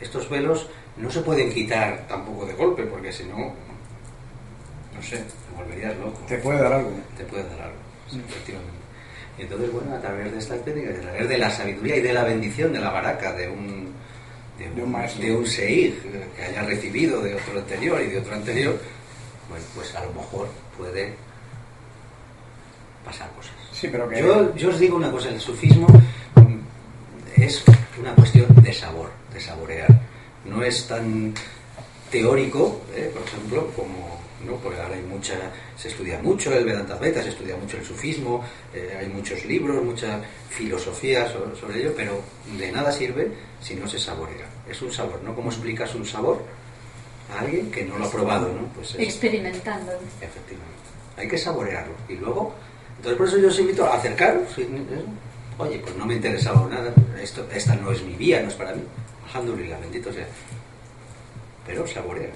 estos 0.00 0.30
velos 0.30 0.68
no 0.96 1.10
se 1.10 1.20
pueden 1.20 1.52
quitar 1.52 2.06
tampoco 2.08 2.46
de 2.46 2.54
golpe, 2.54 2.84
porque 2.84 3.12
si 3.12 3.24
no, 3.24 3.52
no 4.96 5.02
sé, 5.02 5.18
te 5.18 5.56
volverías 5.56 5.96
loco. 5.98 6.20
Te 6.26 6.38
puede 6.38 6.62
dar 6.62 6.72
algo. 6.72 6.90
Te 7.16 7.24
puede 7.24 7.44
dar 7.44 7.60
algo, 7.60 7.78
efectivamente. 8.08 8.86
Y 9.38 9.42
entonces, 9.42 9.70
bueno, 9.70 9.94
a 9.94 10.00
través 10.00 10.32
de 10.32 10.38
estas 10.38 10.64
técnicas, 10.64 10.96
a 10.96 11.00
través 11.00 11.28
de 11.28 11.38
la 11.38 11.50
sabiduría 11.50 11.96
y 11.96 12.00
de 12.00 12.12
la 12.12 12.24
bendición 12.24 12.72
de 12.72 12.80
la 12.80 12.90
baraca 12.90 13.32
de 13.34 13.48
un, 13.48 13.92
de 14.58 14.82
un, 14.82 14.92
de 15.20 15.36
un 15.36 15.46
seir 15.46 16.00
que 16.34 16.42
haya 16.42 16.62
recibido 16.62 17.20
de 17.20 17.34
otro 17.34 17.58
anterior 17.58 18.00
y 18.00 18.06
de 18.06 18.18
otro 18.18 18.34
anterior, 18.34 18.80
bueno, 19.50 19.64
pues 19.74 19.94
a 19.94 20.04
lo 20.04 20.12
mejor 20.14 20.48
puede 20.76 21.14
pasar 23.04 23.30
cosas. 23.32 23.52
Sí, 23.72 23.88
pero 23.92 24.08
que... 24.08 24.20
yo, 24.20 24.54
yo 24.56 24.70
os 24.70 24.78
digo 24.78 24.96
una 24.96 25.10
cosa, 25.10 25.28
el 25.28 25.40
sufismo 25.40 25.86
es 27.36 27.62
una 28.00 28.14
cuestión 28.14 28.46
de 28.62 28.72
sabor, 28.72 29.10
de 29.32 29.40
saborear. 29.40 29.88
No 30.46 30.62
es 30.62 30.86
tan 30.86 31.34
teórico, 32.10 32.82
¿eh? 32.94 33.10
por 33.12 33.22
ejemplo, 33.22 33.70
como 33.76 34.18
¿no? 34.44 34.56
porque 34.56 34.80
ahora 34.80 34.94
hay 34.94 35.02
mucha, 35.02 35.34
se 35.76 35.88
estudia 35.88 36.18
mucho 36.18 36.52
el 36.52 36.64
Vedanta 36.64 36.96
Beta, 36.96 37.22
se 37.22 37.30
estudia 37.30 37.56
mucho 37.56 37.76
el 37.76 37.84
sufismo, 37.84 38.44
eh, 38.74 38.96
hay 39.00 39.08
muchos 39.08 39.44
libros, 39.44 39.82
mucha 39.82 40.20
filosofía 40.50 41.30
sobre, 41.30 41.56
sobre, 41.56 41.80
ello, 41.80 41.92
pero 41.96 42.20
de 42.58 42.70
nada 42.72 42.92
sirve 42.92 43.30
si 43.60 43.74
no 43.74 43.88
se 43.88 43.98
saborea. 43.98 44.46
Es 44.68 44.82
un 44.82 44.92
sabor, 44.92 45.22
¿no? 45.22 45.34
¿Cómo 45.34 45.50
explicas 45.50 45.94
un 45.94 46.04
sabor 46.04 46.42
a 47.34 47.40
alguien 47.40 47.70
que 47.70 47.84
no 47.84 47.98
lo 47.98 48.06
ha 48.06 48.10
probado, 48.10 48.52
¿no? 48.52 48.66
Pues 48.74 48.94
Experimentando. 48.98 49.92
Efectivamente. 50.20 50.76
Hay 51.16 51.28
que 51.28 51.38
saborearlo. 51.38 51.94
Y 52.08 52.14
luego, 52.14 52.54
entonces 52.96 53.16
por 53.16 53.28
eso 53.28 53.38
yo 53.38 53.48
os 53.48 53.58
invito 53.58 53.86
a 53.86 53.96
acercaros. 53.96 54.48
Oye, 55.58 55.78
pues 55.78 55.96
no 55.96 56.04
me 56.04 56.12
ha 56.12 56.16
interesado 56.16 56.68
nada, 56.68 56.92
esto, 57.20 57.46
esta 57.50 57.74
no 57.76 57.90
es 57.90 58.02
mi 58.02 58.14
vía, 58.14 58.42
no 58.42 58.48
es 58.48 58.54
para 58.54 58.74
mí. 58.74 58.82
Alhamdulillah, 59.28 59.78
bendito 59.78 60.12
sea. 60.12 60.26
Pero 61.66 61.86
saborea. 61.86 62.30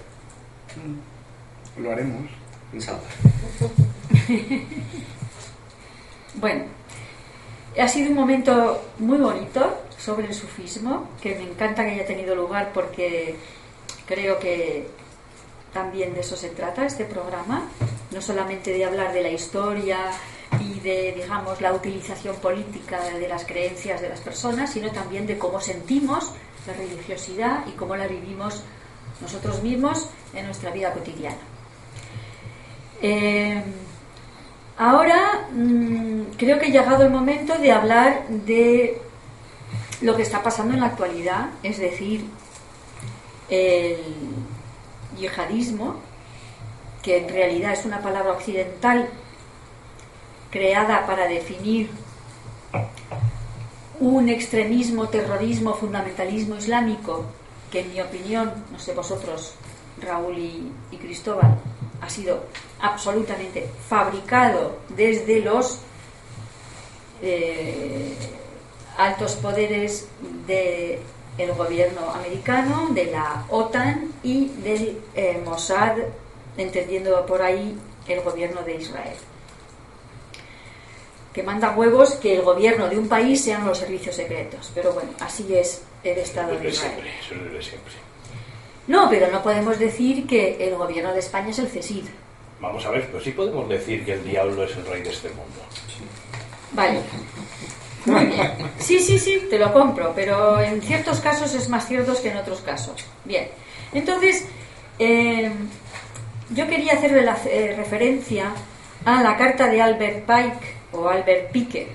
Lo 1.78 1.92
haremos. 1.92 2.28
bueno, 6.34 6.64
ha 7.78 7.88
sido 7.88 8.10
un 8.10 8.16
momento 8.16 8.82
muy 8.98 9.18
bonito 9.18 9.82
sobre 9.98 10.26
el 10.26 10.34
sufismo, 10.34 11.08
que 11.20 11.34
me 11.34 11.42
encanta 11.42 11.84
que 11.84 11.90
haya 11.90 12.06
tenido 12.06 12.34
lugar 12.34 12.70
porque 12.72 13.36
creo 14.06 14.38
que 14.38 14.88
también 15.72 16.14
de 16.14 16.20
eso 16.20 16.36
se 16.36 16.50
trata 16.50 16.86
este 16.86 17.04
programa, 17.04 17.68
no 18.10 18.20
solamente 18.20 18.72
de 18.72 18.84
hablar 18.84 19.12
de 19.12 19.22
la 19.22 19.30
historia 19.30 19.98
y 20.60 20.80
de, 20.80 21.12
digamos, 21.12 21.60
la 21.60 21.72
utilización 21.72 22.36
política 22.36 23.00
de 23.18 23.28
las 23.28 23.44
creencias 23.44 24.00
de 24.00 24.08
las 24.08 24.20
personas, 24.20 24.72
sino 24.72 24.90
también 24.90 25.26
de 25.26 25.38
cómo 25.38 25.60
sentimos 25.60 26.32
la 26.66 26.72
religiosidad 26.72 27.66
y 27.66 27.72
cómo 27.72 27.96
la 27.96 28.06
vivimos 28.06 28.62
nosotros 29.20 29.62
mismos 29.62 30.08
en 30.34 30.46
nuestra 30.46 30.70
vida 30.70 30.92
cotidiana. 30.92 31.49
Eh, 33.02 33.62
ahora 34.76 35.48
mmm, 35.52 36.22
creo 36.36 36.58
que 36.58 36.66
ha 36.66 36.70
llegado 36.70 37.04
el 37.04 37.10
momento 37.10 37.56
de 37.58 37.72
hablar 37.72 38.28
de 38.28 39.00
lo 40.02 40.16
que 40.16 40.22
está 40.22 40.42
pasando 40.42 40.74
en 40.74 40.80
la 40.80 40.86
actualidad, 40.86 41.50
es 41.62 41.78
decir, 41.78 42.26
el 43.48 43.96
yihadismo, 45.16 45.96
que 47.02 47.18
en 47.18 47.28
realidad 47.28 47.72
es 47.72 47.84
una 47.84 48.00
palabra 48.00 48.32
occidental 48.32 49.08
creada 50.50 51.06
para 51.06 51.26
definir 51.26 51.90
un 53.98 54.28
extremismo, 54.28 55.08
terrorismo, 55.08 55.74
fundamentalismo 55.74 56.56
islámico, 56.56 57.26
que 57.70 57.80
en 57.80 57.92
mi 57.92 58.00
opinión, 58.00 58.52
no 58.72 58.78
sé 58.78 58.94
vosotros, 58.94 59.54
Raúl 60.00 60.38
y 60.38 60.96
Cristóbal, 60.96 61.58
ha 62.00 62.08
sido 62.08 62.44
absolutamente 62.80 63.68
fabricado 63.88 64.78
desde 64.88 65.40
los 65.40 65.80
eh, 67.22 68.14
altos 68.96 69.34
poderes 69.36 70.08
del 70.46 71.52
gobierno 71.56 72.10
americano, 72.10 72.88
de 72.90 73.06
la 73.06 73.44
OTAN 73.50 74.12
y 74.22 74.48
del 74.48 75.00
eh, 75.14 75.40
Mossad, 75.44 75.96
entendiendo 76.56 77.24
por 77.26 77.42
ahí 77.42 77.76
el 78.08 78.20
gobierno 78.22 78.62
de 78.62 78.76
Israel. 78.76 79.16
Que 81.32 81.42
manda 81.42 81.76
huevos 81.76 82.14
que 82.14 82.36
el 82.36 82.42
gobierno 82.42 82.88
de 82.88 82.98
un 82.98 83.08
país 83.08 83.44
sean 83.44 83.64
los 83.64 83.78
servicios 83.78 84.16
secretos. 84.16 84.70
Pero 84.74 84.92
bueno, 84.92 85.10
así 85.20 85.54
es 85.54 85.82
el 86.02 86.18
Estado 86.18 86.58
de 86.58 86.70
Israel. 86.70 86.92
Siempre, 87.28 87.58
eso 87.58 87.70
siempre. 87.70 88.09
No, 88.86 89.08
pero 89.08 89.30
no 89.30 89.42
podemos 89.42 89.78
decir 89.78 90.26
que 90.26 90.66
el 90.66 90.74
gobierno 90.74 91.12
de 91.12 91.20
España 91.20 91.50
es 91.50 91.58
el 91.58 91.68
CESID. 91.68 92.04
Vamos 92.60 92.84
a 92.84 92.90
ver, 92.90 93.06
pero 93.06 93.22
sí 93.22 93.30
podemos 93.30 93.68
decir 93.68 94.04
que 94.04 94.14
el 94.14 94.24
diablo 94.24 94.64
es 94.64 94.76
el 94.76 94.86
rey 94.86 95.02
de 95.02 95.10
este 95.10 95.28
mundo. 95.28 95.60
Vale. 96.72 97.00
Muy 98.06 98.26
bien. 98.26 98.52
Sí, 98.78 99.00
sí, 99.00 99.18
sí, 99.18 99.46
te 99.48 99.58
lo 99.58 99.72
compro, 99.72 100.12
pero 100.14 100.60
en 100.60 100.80
ciertos 100.80 101.20
casos 101.20 101.54
es 101.54 101.68
más 101.68 101.86
cierto 101.86 102.14
que 102.20 102.30
en 102.30 102.38
otros 102.38 102.60
casos. 102.60 103.04
Bien. 103.24 103.48
Entonces, 103.92 104.46
eh, 104.98 105.52
yo 106.50 106.66
quería 106.66 106.94
hacerle 106.94 107.22
la 107.22 107.36
eh, 107.46 107.74
referencia 107.76 108.52
a 109.04 109.22
la 109.22 109.36
carta 109.36 109.66
de 109.66 109.80
Albert 109.80 110.26
Pike 110.26 110.74
o 110.92 111.08
Albert 111.08 111.52
Pike 111.52 111.88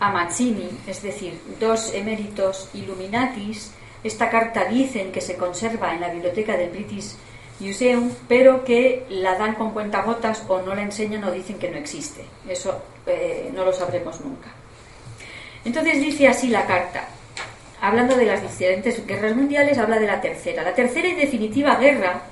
a 0.00 0.10
Mazzini, 0.10 0.70
es 0.86 1.02
decir, 1.02 1.40
dos 1.60 1.92
eméritos 1.94 2.68
Illuminatis. 2.74 3.72
Esta 4.04 4.28
carta 4.28 4.66
dicen 4.66 5.10
que 5.10 5.22
se 5.22 5.36
conserva 5.36 5.94
en 5.94 6.02
la 6.02 6.10
biblioteca 6.10 6.56
del 6.56 6.70
British 6.70 7.14
Museum, 7.58 8.10
pero 8.28 8.62
que 8.62 9.06
la 9.08 9.36
dan 9.36 9.54
con 9.54 9.70
cuentagotas 9.70 10.44
o 10.46 10.60
no 10.60 10.74
la 10.74 10.82
enseñan 10.82 11.24
o 11.24 11.32
dicen 11.32 11.58
que 11.58 11.70
no 11.70 11.78
existe. 11.78 12.22
Eso 12.46 12.82
eh, 13.06 13.50
no 13.54 13.64
lo 13.64 13.72
sabremos 13.72 14.20
nunca. 14.20 14.50
Entonces 15.64 16.00
dice 16.00 16.28
así 16.28 16.48
la 16.48 16.66
carta, 16.66 17.08
hablando 17.80 18.14
de 18.16 18.26
las 18.26 18.42
diferentes 18.42 19.06
guerras 19.06 19.34
mundiales, 19.34 19.78
habla 19.78 19.98
de 19.98 20.06
la 20.06 20.20
tercera. 20.20 20.62
La 20.62 20.74
tercera 20.74 21.08
y 21.08 21.14
definitiva 21.14 21.76
guerra 21.76 22.22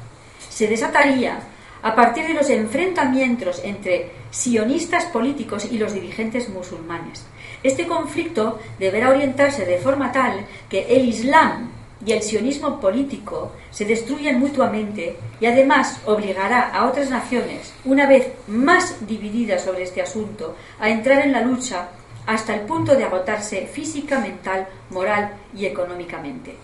se 0.51 0.67
desataría 0.67 1.41
a 1.83 1.95
partir 1.95 2.27
de 2.27 2.35
los 2.35 2.51
enfrentamientos 2.51 3.63
entre 3.65 4.11
sionistas 4.31 5.07
políticos 5.07 5.67
y 5.71 5.79
los 5.79 5.95
dirigentes 5.95 6.49
musulmanes. 6.49 7.25
Este 7.63 7.87
conflicto 7.87 8.59
deberá 8.79 9.11
orientarse 9.11 9.65
de 9.65 9.79
forma 9.79 10.11
tal 10.11 10.45
que 10.69 10.97
el 10.97 11.05
Islam 11.09 11.71
y 12.05 12.13
el 12.13 12.23
sionismo 12.23 12.81
político 12.81 13.53
se 13.71 13.85
destruyan 13.85 14.41
mutuamente 14.41 15.17
y 15.41 15.47
además 15.47 16.01
obligará 16.05 16.71
a 16.71 16.87
otras 16.87 17.11
naciones, 17.11 17.73
una 17.85 18.07
vez 18.07 18.33
más 18.49 19.07
divididas 19.07 19.63
sobre 19.63 19.85
este 19.85 20.03
asunto, 20.03 20.57
a 20.81 20.91
entrar 20.91 21.21
en 21.21 21.33
la 21.33 21.43
lucha 21.43 21.89
hasta 22.27 22.55
el 22.55 22.63
punto 22.63 22.95
de 22.97 23.05
agotarse 23.05 23.67
física, 23.67 24.19
mental, 24.19 24.67
moral 24.91 25.33
y 25.57 25.67
económicamente. 25.67 26.57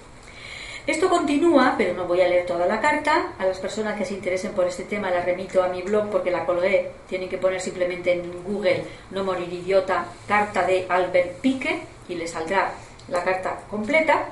Esto 0.88 1.10
continúa, 1.10 1.74
pero 1.76 1.92
no 1.92 2.06
voy 2.06 2.22
a 2.22 2.28
leer 2.28 2.46
toda 2.46 2.64
la 2.64 2.80
carta. 2.80 3.34
A 3.38 3.44
las 3.44 3.58
personas 3.58 3.98
que 3.98 4.06
se 4.06 4.14
interesen 4.14 4.52
por 4.52 4.66
este 4.66 4.84
tema 4.84 5.10
la 5.10 5.20
remito 5.20 5.62
a 5.62 5.68
mi 5.68 5.82
blog 5.82 6.08
porque 6.08 6.30
la 6.30 6.46
colgué. 6.46 6.92
Tienen 7.06 7.28
que 7.28 7.36
poner 7.36 7.60
simplemente 7.60 8.14
en 8.14 8.42
Google 8.42 8.84
No 9.10 9.22
morir 9.22 9.52
idiota, 9.52 10.06
carta 10.26 10.64
de 10.66 10.86
Albert 10.88 11.40
Pique 11.42 11.82
y 12.08 12.14
le 12.14 12.26
saldrá 12.26 12.72
la 13.08 13.22
carta 13.22 13.58
completa. 13.68 14.30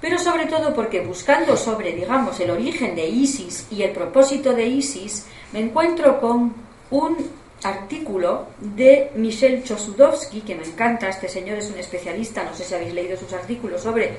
Pero 0.00 0.18
sobre 0.18 0.46
todo 0.46 0.72
porque 0.74 1.02
buscando 1.02 1.54
sobre, 1.54 1.92
digamos, 1.92 2.40
el 2.40 2.50
origen 2.50 2.96
de 2.96 3.06
ISIS 3.06 3.66
y 3.70 3.82
el 3.82 3.90
propósito 3.90 4.54
de 4.54 4.64
ISIS, 4.64 5.26
me 5.52 5.60
encuentro 5.60 6.18
con 6.18 6.54
un 6.90 7.30
artículo 7.62 8.46
de 8.58 9.10
Michel 9.16 9.62
Chosudowski, 9.64 10.40
que 10.40 10.54
me 10.54 10.64
encanta, 10.64 11.10
este 11.10 11.28
señor 11.28 11.58
es 11.58 11.70
un 11.70 11.78
especialista, 11.78 12.42
no 12.42 12.54
sé 12.54 12.64
si 12.64 12.74
habéis 12.74 12.94
leído 12.94 13.18
sus 13.18 13.34
artículos 13.34 13.82
sobre 13.82 14.16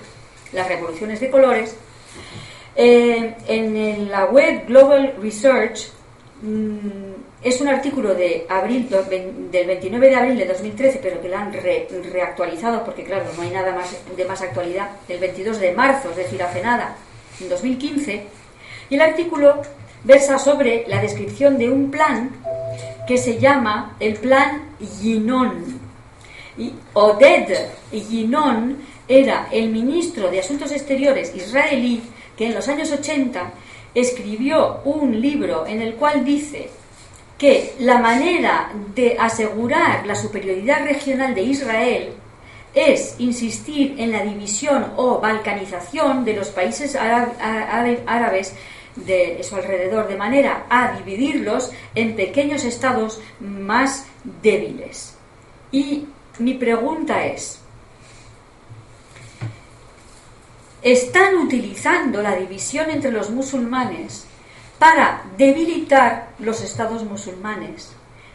las 0.54 0.68
revoluciones 0.68 1.20
de 1.20 1.30
colores. 1.30 1.76
Eh, 2.76 3.36
en 3.48 4.10
la 4.12 4.26
web 4.26 4.68
Global 4.68 5.16
Research 5.20 5.90
mm, 6.42 7.08
es 7.44 7.60
un 7.60 7.68
artículo 7.68 8.14
de 8.14 8.46
abril 8.50 8.88
del 9.52 9.68
29 9.68 10.10
de 10.10 10.16
abril 10.16 10.38
de 10.38 10.46
2013, 10.46 11.00
pero 11.02 11.22
que 11.22 11.30
lo 11.30 11.38
han 11.38 11.54
reactualizado 11.54 12.84
porque 12.84 13.04
claro, 13.04 13.26
no 13.36 13.42
hay 13.42 13.52
nada 13.52 13.76
de 14.16 14.26
más 14.26 14.42
actualidad, 14.42 14.90
el 15.08 15.20
22 15.20 15.60
de 15.60 15.72
marzo, 15.74 16.10
es 16.12 16.18
decir, 16.18 16.42
hace 16.42 16.62
nada, 16.62 16.96
en 17.40 17.50
2015. 17.50 18.24
Y 18.90 18.96
el 18.96 19.02
artículo 19.02 19.62
versa 20.04 20.40
sobre 20.40 20.86
la 20.88 21.02
descripción 21.02 21.58
de 21.58 21.70
un 21.70 21.92
plan 21.92 22.32
que 23.08 23.18
se 23.18 23.38
llama 23.38 23.96
el 24.00 24.16
Plan 24.16 24.62
Yinon. 25.02 25.80
Y 26.58 26.74
Oded 26.94 27.56
Yinon 27.92 28.78
era 29.08 29.48
el 29.52 29.70
ministro 29.70 30.30
de 30.30 30.40
Asuntos 30.40 30.72
Exteriores 30.72 31.34
israelí 31.36 32.02
que 32.36 32.48
en 32.48 32.56
los 32.56 32.68
años 32.68 32.92
80 32.92 33.52
escribió 33.96 34.82
un 34.86 35.20
libro 35.20 35.66
en 35.66 35.82
el 35.82 35.96
cual 35.96 36.24
dice 36.24 36.70
que 37.38 37.76
la 37.80 38.00
manera 38.00 38.72
de 38.96 39.16
asegurar 39.20 40.06
la 40.06 40.16
superioridad 40.16 40.84
regional 40.84 41.34
de 41.36 41.44
Israel 41.44 42.10
es 42.74 43.16
insistir 43.20 43.96
en 43.98 44.12
la 44.12 44.24
división 44.24 44.94
o 44.98 45.20
balcanización 45.20 46.26
de 46.26 46.34
los 46.34 46.50
países 46.50 46.96
árabes 46.96 48.54
de 48.96 49.44
su 49.44 49.56
alrededor, 49.56 50.08
de 50.08 50.16
manera 50.16 50.66
a 50.70 50.98
dividirlos 50.98 51.72
en 51.96 52.16
pequeños 52.16 52.64
estados 52.64 53.22
más 53.40 54.06
débiles. 54.42 55.16
Y 55.72 56.06
mi 56.40 56.56
pregunta 56.56 57.26
es, 57.26 57.62
¿están 60.82 61.36
utilizando 61.36 62.22
la 62.22 62.36
división 62.36 62.90
entre 62.90 63.12
los 63.12 63.30
musulmanes 63.30 64.26
para 64.80 65.24
debilitar 65.38 66.30
los 66.40 66.62
estados 66.62 67.04
musulmanes, 67.04 67.92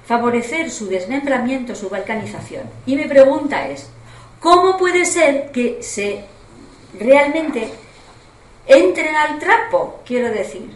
favorecer 0.06 0.70
su 0.70 0.86
desmembramiento, 0.86 1.74
su 1.74 1.88
balcanización? 1.88 2.64
Y 2.86 2.96
mi 2.96 3.06
pregunta 3.06 3.68
es, 3.68 3.88
¿cómo 4.40 4.76
puede 4.76 5.04
ser 5.04 5.50
que 5.52 5.82
se 5.82 6.24
realmente 6.98 7.72
entren 8.66 9.14
al 9.14 9.38
trapo, 9.38 10.00
quiero 10.06 10.30
decir. 10.30 10.70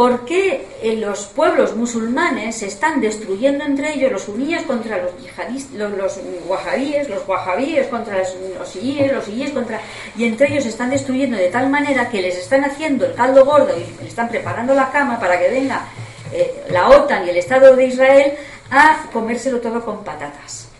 ¿Por 0.00 0.24
qué 0.24 0.66
en 0.80 1.02
los 1.02 1.26
pueblos 1.26 1.76
musulmanes 1.76 2.56
se 2.56 2.68
están 2.68 3.02
destruyendo 3.02 3.66
entre 3.66 3.92
ellos 3.92 4.10
los 4.10 4.22
suníes 4.22 4.62
contra 4.62 4.96
los 4.96 5.14
yihadistas, 5.20 5.74
los, 5.74 5.92
los 5.92 6.16
los 6.16 7.28
wahabíes 7.28 7.86
contra 7.88 8.16
los, 8.16 8.34
los 8.34 8.76
los 9.12 9.24
siíes 9.26 9.50
contra... 9.52 9.78
Y 10.16 10.24
entre 10.24 10.48
ellos 10.48 10.62
se 10.62 10.70
están 10.70 10.88
destruyendo 10.88 11.36
de 11.36 11.50
tal 11.50 11.68
manera 11.68 12.08
que 12.08 12.22
les 12.22 12.34
están 12.38 12.64
haciendo 12.64 13.04
el 13.04 13.12
caldo 13.12 13.44
gordo 13.44 13.76
y 13.76 13.80
les 14.00 14.08
están 14.08 14.30
preparando 14.30 14.72
la 14.72 14.90
cama 14.90 15.20
para 15.20 15.38
que 15.38 15.50
venga 15.50 15.84
eh, 16.32 16.64
la 16.70 16.88
OTAN 16.88 17.26
y 17.26 17.28
el 17.28 17.36
Estado 17.36 17.76
de 17.76 17.84
Israel 17.84 18.32
a 18.70 19.04
comérselo 19.12 19.60
todo 19.60 19.84
con 19.84 20.02
patatas. 20.02 20.70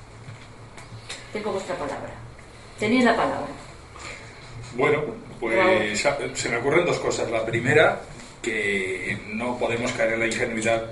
Tengo 1.30 1.52
vuestra 1.52 1.74
palabra. 1.74 2.14
Tenéis 2.78 3.05
la 3.05 3.14
palabra. 3.14 3.48
Bueno, 4.76 5.02
pues 5.38 6.06
se 6.34 6.48
me 6.48 6.56
ocurren 6.56 6.86
dos 6.86 6.98
cosas. 6.98 7.30
La 7.30 7.44
primera, 7.44 8.01
que 8.42 9.18
no 9.32 9.58
podemos 9.58 9.92
caer 9.92 10.14
en 10.14 10.20
la 10.20 10.26
ingenuidad 10.26 10.84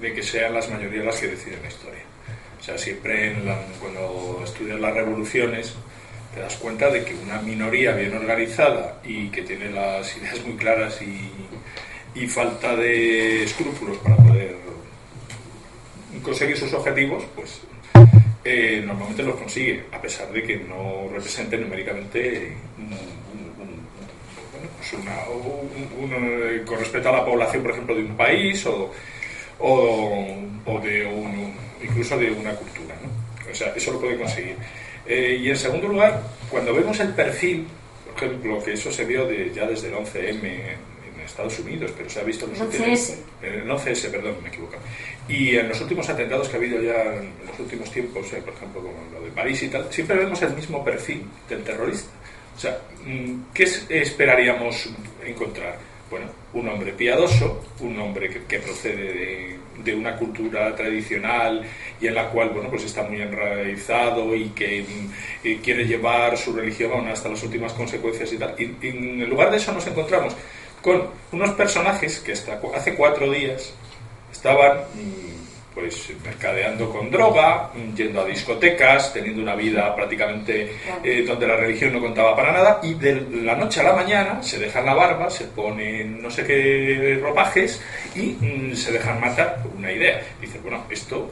de 0.00 0.12
que 0.12 0.22
sean 0.22 0.54
las 0.54 0.68
mayorías 0.68 1.04
las 1.04 1.20
que 1.20 1.28
deciden 1.28 1.62
la 1.62 1.68
historia. 1.68 2.02
O 2.60 2.62
sea, 2.62 2.78
siempre 2.78 3.34
cuando 3.80 4.42
estudias 4.44 4.78
las 4.78 4.94
revoluciones 4.94 5.74
te 6.34 6.40
das 6.40 6.56
cuenta 6.56 6.88
de 6.90 7.04
que 7.04 7.14
una 7.14 7.40
minoría 7.42 7.92
bien 7.92 8.14
organizada 8.14 9.00
y 9.04 9.28
que 9.28 9.42
tiene 9.42 9.70
las 9.70 10.16
ideas 10.16 10.44
muy 10.44 10.56
claras 10.56 11.00
y, 11.02 11.30
falta 12.28 12.76
de 12.76 13.42
escrúpulos 13.44 13.98
para 13.98 14.16
poder 14.16 14.56
conseguir 16.22 16.56
sus 16.56 16.72
objetivos, 16.72 17.24
pues 17.34 17.60
eh, 18.44 18.82
normalmente 18.84 19.22
los 19.22 19.36
consigue, 19.36 19.86
a 19.92 20.00
pesar 20.00 20.30
de 20.30 20.42
que 20.42 20.56
no 20.56 21.08
represente 21.12 21.56
numéricamente 21.58 22.56
con 26.66 26.78
respecto 26.78 27.08
a 27.08 27.12
la 27.12 27.24
población, 27.24 27.62
por 27.62 27.72
ejemplo, 27.72 27.94
de 27.94 28.04
un 28.04 28.16
país 28.16 28.64
o, 28.66 28.92
o, 29.58 30.80
de 30.82 31.06
un, 31.06 31.54
incluso 31.82 32.18
de 32.18 32.30
una 32.30 32.54
cultura. 32.54 32.94
O 33.50 33.54
sea, 33.54 33.72
eso 33.74 33.92
lo 33.92 34.00
puede 34.00 34.18
conseguir. 34.18 34.56
Eh, 35.06 35.38
y 35.40 35.50
en 35.50 35.56
segundo 35.56 35.88
lugar, 35.88 36.22
cuando 36.48 36.74
vemos 36.74 36.98
el 37.00 37.08
perfil, 37.08 37.66
por 38.06 38.16
ejemplo, 38.16 38.62
que 38.62 38.72
eso 38.72 38.90
se 38.92 39.04
vio 39.04 39.26
de, 39.26 39.52
ya 39.52 39.66
desde 39.66 39.88
el 39.88 39.94
11M 39.94 40.44
en, 40.44 40.92
Estados 41.24 41.56
Unidos, 41.60 41.92
pero 41.96 42.10
se 42.10 42.20
ha 42.20 42.24
visto 42.24 42.46
en 42.46 42.50
los 42.50 42.60
11S. 42.60 43.14
el 43.42 43.70
11S, 43.70 44.10
perdón, 44.10 44.34
me 44.42 44.48
equivoco. 44.48 44.74
Y 45.28 45.54
en 45.54 45.68
los 45.68 45.80
últimos 45.80 46.08
atentados 46.08 46.48
que 46.48 46.56
ha 46.56 46.58
habido 46.58 46.82
ya 46.82 47.14
en 47.14 47.32
los 47.46 47.58
últimos 47.60 47.90
tiempos, 47.92 48.32
eh, 48.32 48.42
por 48.44 48.52
ejemplo, 48.52 48.82
como 48.82 48.94
lo 49.12 49.24
de 49.24 49.30
París 49.30 49.62
y 49.62 49.68
tal, 49.68 49.86
siempre 49.90 50.16
vemos 50.16 50.42
el 50.42 50.52
mismo 50.52 50.84
perfil 50.84 51.22
del 51.48 51.62
terrorista 51.62 52.10
sea, 52.62 52.78
mm, 53.04 53.52
¿qué 53.52 53.64
esperaríamos 53.88 54.88
encontrar? 55.24 55.76
Bueno, 56.10 56.26
un 56.52 56.68
hombre 56.68 56.92
piadoso, 56.92 57.64
un 57.80 57.98
hombre 57.98 58.28
que, 58.46 58.58
procede 58.58 59.58
de, 59.82 59.94
una 59.94 60.16
cultura 60.16 60.74
tradicional 60.76 61.62
y 62.00 62.06
en 62.06 62.14
la 62.14 62.28
cual, 62.28 62.50
bueno, 62.50 62.68
pues 62.68 62.84
está 62.84 63.02
muy 63.02 63.20
enraizado 63.20 64.34
y 64.34 64.50
que 64.50 64.82
mm, 64.82 65.62
quiere 65.62 65.86
llevar 65.86 66.36
su 66.36 66.52
religión 66.52 67.08
hasta 67.08 67.30
las 67.30 67.42
últimas 67.42 67.72
consecuencias 67.72 68.32
y 68.32 68.36
tal. 68.36 68.54
Y, 68.58 68.76
en 68.86 69.28
lugar 69.28 69.50
de 69.50 69.56
eso 69.56 69.72
nos 69.72 69.86
encontramos 69.86 70.36
con 70.82 71.08
unos 71.32 71.50
personajes 71.52 72.20
que 72.20 72.32
hasta 72.32 72.60
hace 72.74 72.94
cuatro 72.94 73.30
días 73.30 73.72
estaban 74.30 74.78
mm, 74.94 75.41
pues 75.74 76.12
mercadeando 76.24 76.90
con 76.90 77.10
droga, 77.10 77.70
yendo 77.96 78.20
a 78.20 78.26
discotecas, 78.26 79.12
teniendo 79.12 79.42
una 79.42 79.54
vida 79.54 79.94
prácticamente 79.94 80.76
eh, 81.02 81.24
donde 81.26 81.46
la 81.46 81.56
religión 81.56 81.92
no 81.92 82.00
contaba 82.00 82.36
para 82.36 82.52
nada 82.52 82.80
y 82.82 82.94
de 82.94 83.26
la 83.42 83.56
noche 83.56 83.80
a 83.80 83.84
la 83.84 83.94
mañana 83.94 84.42
se 84.42 84.58
dejan 84.58 84.84
la 84.84 84.94
barba, 84.94 85.30
se 85.30 85.44
ponen 85.46 86.22
no 86.22 86.30
sé 86.30 86.44
qué 86.44 87.18
ropajes 87.22 87.82
y 88.14 88.36
mm, 88.38 88.74
se 88.74 88.92
dejan 88.92 89.20
matar 89.20 89.62
por 89.62 89.72
una 89.76 89.90
idea. 89.90 90.22
Dice, 90.40 90.58
bueno, 90.62 90.84
esto 90.90 91.30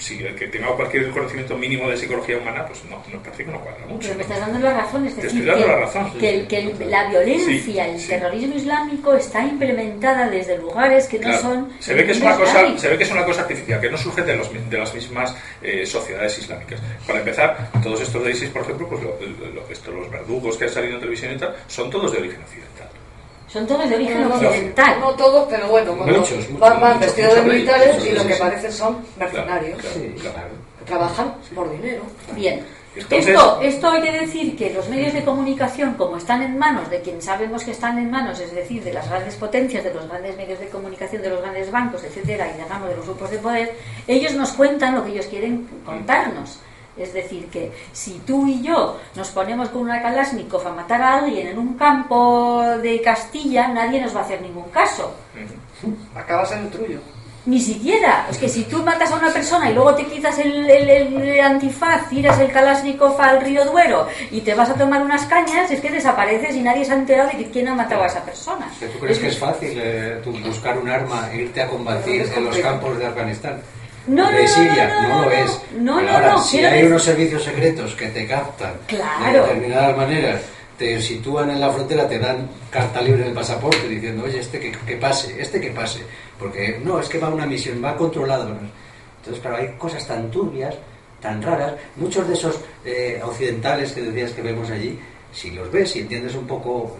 si 0.00 0.18
el 0.22 0.34
que 0.34 0.48
tenga 0.48 0.68
cualquier 0.68 1.10
conocimiento 1.10 1.56
mínimo 1.56 1.88
de 1.88 1.96
psicología 1.96 2.38
humana, 2.38 2.66
pues 2.66 2.82
no, 2.84 3.02
nos 3.12 3.22
parece 3.22 3.44
que 3.44 3.52
no 3.52 3.60
cuadra 3.60 3.86
mucho. 3.86 4.08
Pero 4.08 4.14
me 4.16 4.22
estás 4.22 4.40
dando 4.40 4.58
la 4.58 4.74
razón, 4.74 5.06
es 5.06 5.16
decir, 5.16 5.40
que, 5.40 5.46
la, 5.46 5.76
razón. 5.76 6.12
que, 6.18 6.74
la 6.88 7.08
violencia, 7.08 7.86
el 7.86 8.06
terrorismo 8.06 8.56
islámico 8.56 9.14
está 9.14 9.44
implementada 9.44 10.28
desde 10.28 10.58
lugares 10.58 11.06
que 11.06 11.18
no 11.18 11.32
son... 11.38 11.68
Se 11.78 11.94
ve 11.94 12.06
que, 12.06 12.12
es 12.12 12.20
una 12.20 12.36
cosa, 12.36 12.78
se 12.78 12.88
ve 12.88 12.98
que 12.98 13.04
es 13.04 13.10
una 13.10 13.24
cosa 13.24 13.42
artificial, 13.42 13.80
que 13.80 13.90
no 13.90 13.98
surge 13.98 14.22
de, 14.22 14.36
los, 14.36 14.70
de 14.70 14.78
las 14.78 14.94
mismas 14.94 15.36
eh, 15.62 15.84
sociedades 15.84 16.38
islámicas. 16.38 16.80
Para 17.06 17.18
empezar, 17.18 17.70
todos 17.82 18.00
estos 18.00 18.24
de 18.24 18.30
ISIS, 18.30 18.48
por 18.50 18.62
ejemplo, 18.62 18.88
pues 18.88 19.02
lo, 19.02 19.18
los 19.94 20.10
verdugos 20.10 20.56
que 20.56 20.64
han 20.64 20.70
salido 20.70 20.94
en 20.94 21.00
televisión 21.00 21.34
y 21.34 21.38
tal, 21.38 21.54
son 21.66 21.90
todos 21.90 22.12
de 22.12 22.18
origen 22.18 22.40
occidental. 22.42 22.69
Son 23.52 23.66
todos 23.66 23.88
de 23.88 23.96
origen 23.96 24.24
occidental. 24.30 25.00
No, 25.00 25.10
todos, 25.14 25.48
pero 25.50 25.68
bueno, 25.68 25.96
van, 26.58 27.00
vestidos 27.00 27.34
de 27.34 27.42
militares 27.42 28.06
y 28.06 28.12
lo 28.12 28.24
que 28.24 28.34
parecen 28.36 28.72
son 28.72 28.98
mercenarios. 29.18 29.78
trabajan 30.86 31.34
por 31.54 31.70
dinero. 31.70 32.02
Bien. 32.34 32.64
esto, 33.10 33.60
esto 33.60 33.90
hay 33.90 34.02
que 34.02 34.12
decir 34.12 34.56
que 34.56 34.72
los 34.72 34.88
medios 34.88 35.12
de 35.14 35.24
comunicación, 35.24 35.94
como 35.94 36.16
están 36.16 36.42
en 36.42 36.58
manos 36.58 36.88
de 36.90 37.00
quien 37.00 37.20
sabemos 37.20 37.64
que 37.64 37.72
están 37.72 37.98
en 37.98 38.10
manos, 38.10 38.38
es 38.38 38.54
decir, 38.54 38.84
de 38.84 38.92
las 38.92 39.08
grandes 39.08 39.34
potencias, 39.34 39.82
de 39.82 39.94
los 39.94 40.08
grandes 40.08 40.36
medios 40.36 40.60
de 40.60 40.68
comunicación, 40.68 41.20
de 41.22 41.30
los 41.30 41.40
grandes 41.40 41.72
bancos, 41.72 42.04
etcétera, 42.04 42.48
y 42.50 42.62
digamos 42.62 42.88
de 42.88 42.96
los 42.96 43.04
grupos 43.04 43.30
de 43.30 43.38
poder, 43.38 43.76
ellos 44.06 44.32
nos 44.34 44.52
cuentan 44.52 44.94
lo 44.94 45.04
que 45.04 45.10
ellos 45.10 45.26
quieren 45.26 45.68
contarnos. 45.84 46.60
Es 46.96 47.12
decir, 47.12 47.48
que 47.48 47.72
si 47.92 48.18
tú 48.26 48.46
y 48.46 48.62
yo 48.62 48.98
nos 49.14 49.28
ponemos 49.30 49.68
con 49.70 49.82
una 49.82 50.02
Kalashnikov 50.02 50.66
a 50.66 50.72
matar 50.72 51.00
a 51.00 51.18
alguien 51.18 51.48
en 51.48 51.58
un 51.58 51.74
campo 51.74 52.64
de 52.82 53.00
Castilla, 53.00 53.68
nadie 53.68 54.00
nos 54.00 54.14
va 54.14 54.20
a 54.20 54.24
hacer 54.24 54.42
ningún 54.42 54.68
caso. 54.70 55.14
Acabas 56.14 56.52
en 56.52 56.58
el 56.60 56.70
trullo. 56.70 57.00
Ni 57.46 57.58
siquiera. 57.58 58.26
Es 58.30 58.36
que 58.36 58.48
si 58.48 58.64
tú 58.64 58.82
matas 58.82 59.10
a 59.12 59.16
una 59.16 59.32
persona 59.32 59.70
y 59.70 59.74
luego 59.74 59.94
te 59.94 60.04
quitas 60.04 60.38
el, 60.38 60.68
el, 60.68 61.40
antifaz, 61.40 62.08
tiras 62.10 62.38
el 62.38 62.52
Kalashnikov 62.52 63.18
al 63.18 63.40
río 63.40 63.64
Duero 63.64 64.06
y 64.30 64.42
te 64.42 64.54
vas 64.54 64.68
a 64.68 64.74
tomar 64.74 65.02
unas 65.02 65.24
cañas, 65.24 65.70
es 65.70 65.80
que 65.80 65.90
desapareces 65.90 66.54
y 66.54 66.60
nadie 66.60 66.84
se 66.84 66.92
ha 66.92 66.96
enterado 66.96 67.30
de 67.34 67.50
quién 67.50 67.68
ha 67.68 67.74
matado 67.74 68.02
a 68.02 68.06
esa 68.06 68.22
persona. 68.22 68.70
¿Tú 68.78 68.98
crees 69.00 69.18
que 69.18 69.28
es 69.28 69.38
fácil 69.38 69.72
eh, 69.74 70.20
buscar 70.44 70.78
un 70.78 70.88
arma 70.90 71.30
e 71.32 71.42
irte 71.42 71.62
a 71.62 71.68
combatir 71.68 72.30
en 72.36 72.44
los 72.44 72.58
campos 72.58 72.98
de 72.98 73.06
Afganistán? 73.06 73.62
No, 74.06 74.30
de 74.30 74.48
Siria, 74.48 75.08
no, 75.08 75.22
lo 75.22 75.30
es. 75.30 75.60
No, 75.78 75.98
ahora, 75.98 76.38
si 76.38 76.58
hay 76.58 76.84
unos 76.84 77.02
servicios 77.02 77.44
secretos 77.44 77.94
que 77.94 78.08
te 78.08 78.26
captan 78.26 78.72
de 78.88 79.38
determinadas 79.38 79.96
maneras, 79.96 80.42
te 80.78 81.00
sitúan 81.00 81.50
en 81.50 81.60
la 81.60 81.70
frontera, 81.70 82.08
te 82.08 82.18
dan 82.18 82.48
carta 82.70 83.02
libre 83.02 83.22
en 83.22 83.28
el 83.28 83.34
pasaporte 83.34 83.86
diciendo, 83.86 84.24
oye, 84.24 84.40
este 84.40 84.58
que, 84.58 84.96
pase, 84.96 85.40
este 85.40 85.60
que 85.60 85.70
pase. 85.70 86.00
Porque 86.38 86.80
no, 86.82 86.98
es 86.98 87.08
que 87.08 87.18
va 87.18 87.28
a 87.28 87.30
una 87.30 87.46
misión, 87.46 87.84
va 87.84 87.96
controlado. 87.96 88.56
Entonces, 89.18 89.42
claro, 89.42 89.58
hay 89.58 89.74
cosas 89.76 90.06
tan 90.06 90.30
turbias, 90.30 90.74
tan 91.20 91.42
raras. 91.42 91.74
Muchos 91.96 92.26
de 92.26 92.34
esos 92.34 92.58
eh, 92.84 93.20
occidentales 93.22 93.92
que 93.92 94.00
decías 94.00 94.30
que 94.32 94.40
vemos 94.40 94.70
allí, 94.70 94.98
si 95.32 95.50
los 95.50 95.70
ves 95.70 95.94
y 95.96 96.00
entiendes 96.00 96.34
un 96.34 96.46
poco, 96.46 96.96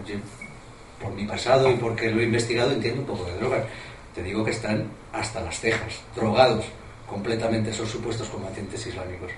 por 1.02 1.12
mi 1.14 1.24
pasado 1.24 1.70
y 1.70 1.76
porque 1.76 2.10
lo 2.10 2.20
he 2.20 2.24
investigado, 2.24 2.72
entiendo 2.72 3.00
un 3.00 3.06
poco 3.06 3.24
de 3.24 3.36
drogas. 3.38 3.64
Te 4.14 4.22
digo 4.22 4.44
que 4.44 4.50
están 4.50 4.90
hasta 5.12 5.40
las 5.40 5.58
cejas, 5.58 6.02
drogados 6.14 6.66
completamente 7.10 7.70
esos 7.70 7.90
supuestos 7.90 8.28
combatientes 8.28 8.86
islámicos. 8.86 9.30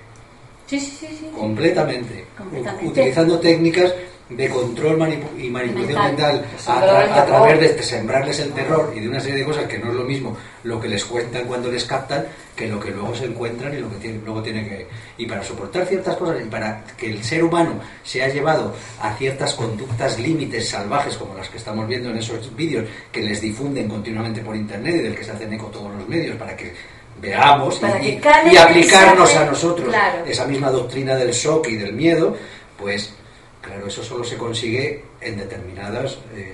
Sí, 0.67 0.79
sí, 0.79 0.91
sí, 0.99 1.07
sí. 1.19 1.27
Completamente. 1.37 2.25
Completamente. 2.37 2.87
Utilizando 2.87 3.39
técnicas 3.39 3.93
de 4.29 4.49
control 4.49 4.97
manipu- 4.97 5.37
y 5.37 5.49
manipulación 5.49 6.01
Mental. 6.01 6.33
mental, 6.41 6.45
a, 6.67 6.81
tra- 6.81 7.21
a 7.21 7.25
través 7.25 7.59
de 7.59 7.65
este- 7.65 7.83
sembrarles 7.83 8.39
el 8.39 8.53
terror 8.53 8.93
y 8.95 9.01
de 9.01 9.09
una 9.09 9.19
serie 9.19 9.39
de 9.39 9.45
cosas 9.45 9.65
que 9.65 9.77
no 9.77 9.89
es 9.89 9.95
lo 9.95 10.05
mismo 10.05 10.37
lo 10.63 10.79
que 10.79 10.87
les 10.87 11.03
cuentan 11.03 11.43
cuando 11.45 11.69
les 11.69 11.83
captan 11.83 12.25
que 12.55 12.67
lo 12.69 12.79
que 12.79 12.91
luego 12.91 13.13
se 13.13 13.25
encuentran 13.25 13.75
y 13.75 13.79
lo 13.81 13.89
que 13.99 14.13
luego 14.23 14.41
tiene 14.41 14.67
que... 14.67 14.87
Y 15.17 15.25
para 15.25 15.43
soportar 15.43 15.85
ciertas 15.85 16.15
cosas 16.15 16.37
y 16.41 16.45
para 16.47 16.83
que 16.97 17.07
el 17.11 17.21
ser 17.23 17.43
humano 17.43 17.73
sea 18.03 18.29
llevado 18.29 18.73
a 19.01 19.13
ciertas 19.15 19.53
conductas 19.53 20.17
límites 20.17 20.69
salvajes 20.69 21.17
como 21.17 21.35
las 21.35 21.49
que 21.49 21.57
estamos 21.57 21.85
viendo 21.87 22.09
en 22.09 22.17
esos 22.17 22.55
vídeos 22.55 22.85
que 23.11 23.21
les 23.21 23.41
difunden 23.41 23.89
continuamente 23.89 24.41
por 24.41 24.55
internet 24.55 24.95
y 24.95 24.99
del 24.99 25.15
que 25.15 25.23
se 25.25 25.31
hacen 25.31 25.51
eco 25.53 25.67
todos 25.67 25.93
los 25.93 26.07
medios 26.07 26.37
para 26.37 26.55
que 26.55 26.73
veamos 27.23 27.79
y- 28.01 28.57
aplicarnos 28.57 29.19
mensaje. 29.29 29.37
a 29.37 29.45
nosotros 29.45 29.87
Claro. 29.89 30.25
esa 30.25 30.45
misma 30.45 30.69
doctrina 30.69 31.15
del 31.15 31.31
shock 31.31 31.67
y 31.69 31.77
del 31.77 31.93
miedo, 31.93 32.35
pues 32.77 33.13
claro, 33.61 33.87
eso 33.87 34.03
solo 34.03 34.23
se 34.23 34.37
consigue 34.37 35.03
en 35.21 35.37
determinadas 35.37 36.17
eh, 36.35 36.53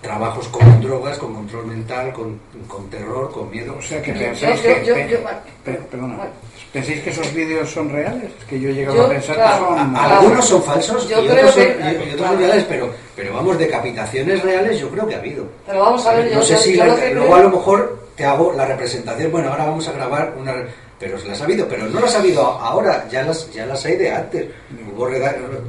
trabajos 0.00 0.48
con 0.48 0.80
drogas, 0.80 1.18
con 1.18 1.34
control 1.34 1.66
mental, 1.66 2.12
con, 2.12 2.40
con 2.66 2.88
terror, 2.88 3.30
con 3.30 3.50
miedo. 3.50 3.76
O 3.78 3.82
sea 3.82 4.00
que 4.00 4.12
pensáis 4.12 4.56
yo- 4.56 4.62
que... 4.62 4.84
yo- 4.86 4.94
pe- 4.94 5.08
yo- 5.10 5.20
bueno, 5.22 5.38
pe- 5.64 5.72
perdona. 5.90 6.16
bueno. 6.16 6.30
¿Pensáis 6.72 7.00
que 7.02 7.10
esos 7.10 7.32
vídeos 7.34 7.70
son 7.70 7.90
reales? 7.90 8.30
Es 8.38 8.44
que 8.44 8.60
yo 8.60 8.68
he 8.68 8.74
llegado 8.74 8.96
Yo, 8.96 9.06
a 9.06 9.08
pensar 9.08 9.34
claro, 9.36 9.68
que 9.68 9.74
son... 9.74 9.96
A- 9.96 10.18
Algunos 10.18 10.44
son 10.48 10.62
falsos 10.62 11.08
Yo 11.08 11.22
y, 11.24 11.26
creo 11.28 11.36
otros 11.48 11.54
son, 11.54 11.62
que- 11.64 11.68
y- 11.68 11.86
y 11.86 11.96
otros 11.96 12.14
claro. 12.16 12.28
son 12.32 12.38
reales, 12.38 12.64
pero, 12.68 12.90
pero 13.16 13.34
vamos, 13.34 13.58
decapitaciones 13.58 14.42
reales 14.42 14.78
yo 14.80 14.88
creo 14.90 15.06
que 15.08 15.14
ha 15.14 15.18
habido. 15.18 15.46
Pero 15.66 15.80
vamos 15.80 16.06
a 16.06 16.12
ver, 16.14 16.28
yo, 16.30 16.34
no 16.36 16.42
sé 16.42 16.52
yo- 16.54 16.58
si 16.60 16.76
yo 16.76 16.84
la- 16.84 16.86
lo 16.92 16.96
que 16.96 17.10
luego 17.14 17.26
creo- 17.26 17.36
a 17.36 17.42
lo 17.42 17.50
mejor 17.50 17.97
te 18.18 18.24
hago 18.24 18.52
la 18.52 18.66
representación, 18.66 19.30
bueno, 19.30 19.48
ahora 19.50 19.66
vamos 19.66 19.86
a 19.88 19.92
grabar 19.92 20.34
una... 20.36 20.52
Pero 20.98 21.16
las 21.28 21.40
ha 21.40 21.44
habido, 21.44 21.68
pero 21.68 21.86
no 21.86 22.00
las 22.00 22.16
ha 22.16 22.18
habido 22.18 22.42
ahora, 22.44 23.06
ya 23.08 23.22
las, 23.22 23.48
ya 23.52 23.64
las 23.64 23.84
hay 23.84 23.96
de 23.96 24.10
antes. 24.10 24.46
Hubo 24.92 25.08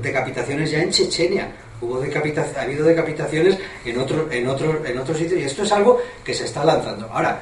decapitaciones 0.01 0.71
ya 0.71 0.81
en 0.81 0.89
Chechenia, 0.89 1.51
hubo 1.79 2.01
decapita- 2.01 2.47
ha 2.57 2.61
habido 2.63 2.83
decapitaciones 2.83 3.55
en 3.85 3.99
otro, 3.99 4.27
en 4.31 4.47
otro, 4.47 4.83
en 4.83 4.97
otros 4.97 5.15
sitios 5.19 5.39
y 5.39 5.43
esto 5.43 5.61
es 5.61 5.71
algo 5.71 6.01
que 6.23 6.33
se 6.33 6.45
está 6.45 6.65
lanzando. 6.65 7.07
Ahora, 7.13 7.39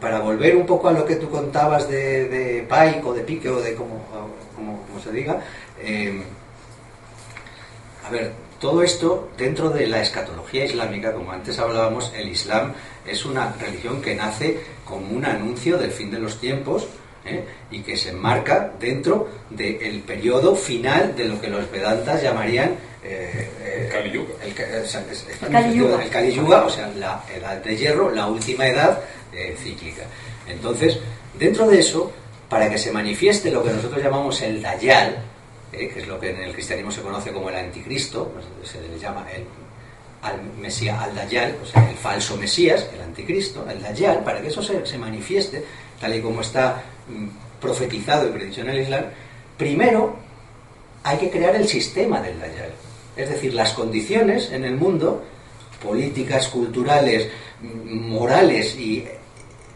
para 0.00 0.20
volver 0.20 0.54
un 0.54 0.64
poco 0.64 0.86
a 0.86 0.92
lo 0.92 1.04
que 1.04 1.16
tú 1.16 1.28
contabas 1.28 1.88
de, 1.88 2.28
de 2.28 2.62
Pike 2.62 3.02
o 3.04 3.12
de 3.12 3.22
Pique 3.22 3.48
o 3.48 3.60
de 3.60 3.74
como, 3.74 4.00
como, 4.54 4.84
como 4.86 5.00
se 5.02 5.10
diga, 5.10 5.40
eh, 5.82 6.22
a 8.06 8.10
ver, 8.10 8.30
todo 8.60 8.84
esto 8.84 9.30
dentro 9.36 9.68
de 9.70 9.88
la 9.88 10.00
escatología 10.00 10.64
islámica, 10.64 11.12
como 11.12 11.32
antes 11.32 11.58
hablábamos, 11.58 12.12
el 12.16 12.28
Islam 12.28 12.72
es 13.06 13.24
una 13.24 13.52
religión 13.60 14.00
que 14.00 14.14
nace 14.14 14.58
como 14.84 15.08
un 15.16 15.24
anuncio 15.24 15.78
del 15.78 15.90
fin 15.90 16.10
de 16.10 16.18
los 16.18 16.38
tiempos 16.40 16.86
¿eh? 17.24 17.44
y 17.70 17.80
que 17.82 17.96
se 17.96 18.10
enmarca 18.10 18.72
dentro 18.78 19.28
del 19.50 20.00
periodo 20.00 20.54
final 20.56 21.14
de 21.16 21.24
lo 21.26 21.40
que 21.40 21.48
los 21.48 21.70
Vedantas 21.70 22.22
llamarían 22.22 22.70
eh, 23.04 23.48
eh, 23.60 23.88
Kali 23.92 24.10
Yuga. 24.12 24.34
el, 24.44 24.82
o 24.82 24.86
sea, 24.86 25.04
es- 25.10 25.26
es- 25.28 25.42
El 25.42 25.48
Kali 25.50 25.74
Yuga. 25.76 26.02
el 26.04 26.10
Kali 26.10 26.32
Yuga, 26.32 26.64
o 26.64 26.70
sea, 26.70 26.88
la 26.96 27.22
edad 27.34 27.56
de 27.62 27.76
hierro, 27.76 28.10
la 28.10 28.26
última 28.28 28.66
edad 28.68 29.00
eh, 29.32 29.56
cíclica. 29.58 30.02
Entonces, 30.46 30.98
dentro 31.38 31.66
de 31.68 31.80
eso, 31.80 32.12
para 32.48 32.68
que 32.70 32.78
se 32.78 32.92
manifieste 32.92 33.50
lo 33.50 33.64
que 33.64 33.70
nosotros 33.70 34.02
llamamos 34.02 34.40
el 34.42 34.60
Dayal, 34.62 35.16
eh, 35.72 35.88
que 35.88 36.00
es 36.00 36.06
lo 36.06 36.20
que 36.20 36.30
en 36.30 36.42
el 36.42 36.52
cristianismo 36.52 36.90
se 36.92 37.00
conoce 37.00 37.32
como 37.32 37.48
el 37.48 37.56
anticristo, 37.56 38.28
pues, 38.28 38.70
se 38.70 38.80
le 38.86 38.98
llama 38.98 39.26
el 39.34 39.42
al 40.22 40.40
Mesías, 40.60 41.00
al 41.02 41.14
Dayal, 41.14 41.56
o 41.62 41.66
sea, 41.66 41.88
el 41.90 41.96
falso 41.96 42.36
Mesías, 42.36 42.86
el 42.94 43.00
anticristo, 43.02 43.66
el 43.68 43.82
Dayal, 43.82 44.22
para 44.24 44.40
que 44.40 44.48
eso 44.48 44.62
se, 44.62 44.84
se 44.86 44.96
manifieste, 44.98 45.64
tal 46.00 46.14
y 46.14 46.20
como 46.20 46.40
está 46.40 46.82
mm, 47.08 47.60
profetizado 47.60 48.28
y 48.28 48.32
predicho 48.32 48.60
en 48.62 48.70
el 48.70 48.80
Islam, 48.80 49.04
primero 49.56 50.16
hay 51.02 51.18
que 51.18 51.30
crear 51.30 51.56
el 51.56 51.66
sistema 51.68 52.20
del 52.20 52.38
Dayal. 52.38 52.70
Es 53.16 53.28
decir, 53.28 53.52
las 53.54 53.72
condiciones 53.72 54.50
en 54.52 54.64
el 54.64 54.76
mundo, 54.76 55.24
políticas, 55.82 56.48
culturales, 56.48 57.28
m- 57.62 57.92
morales 58.08 58.76
y 58.76 59.04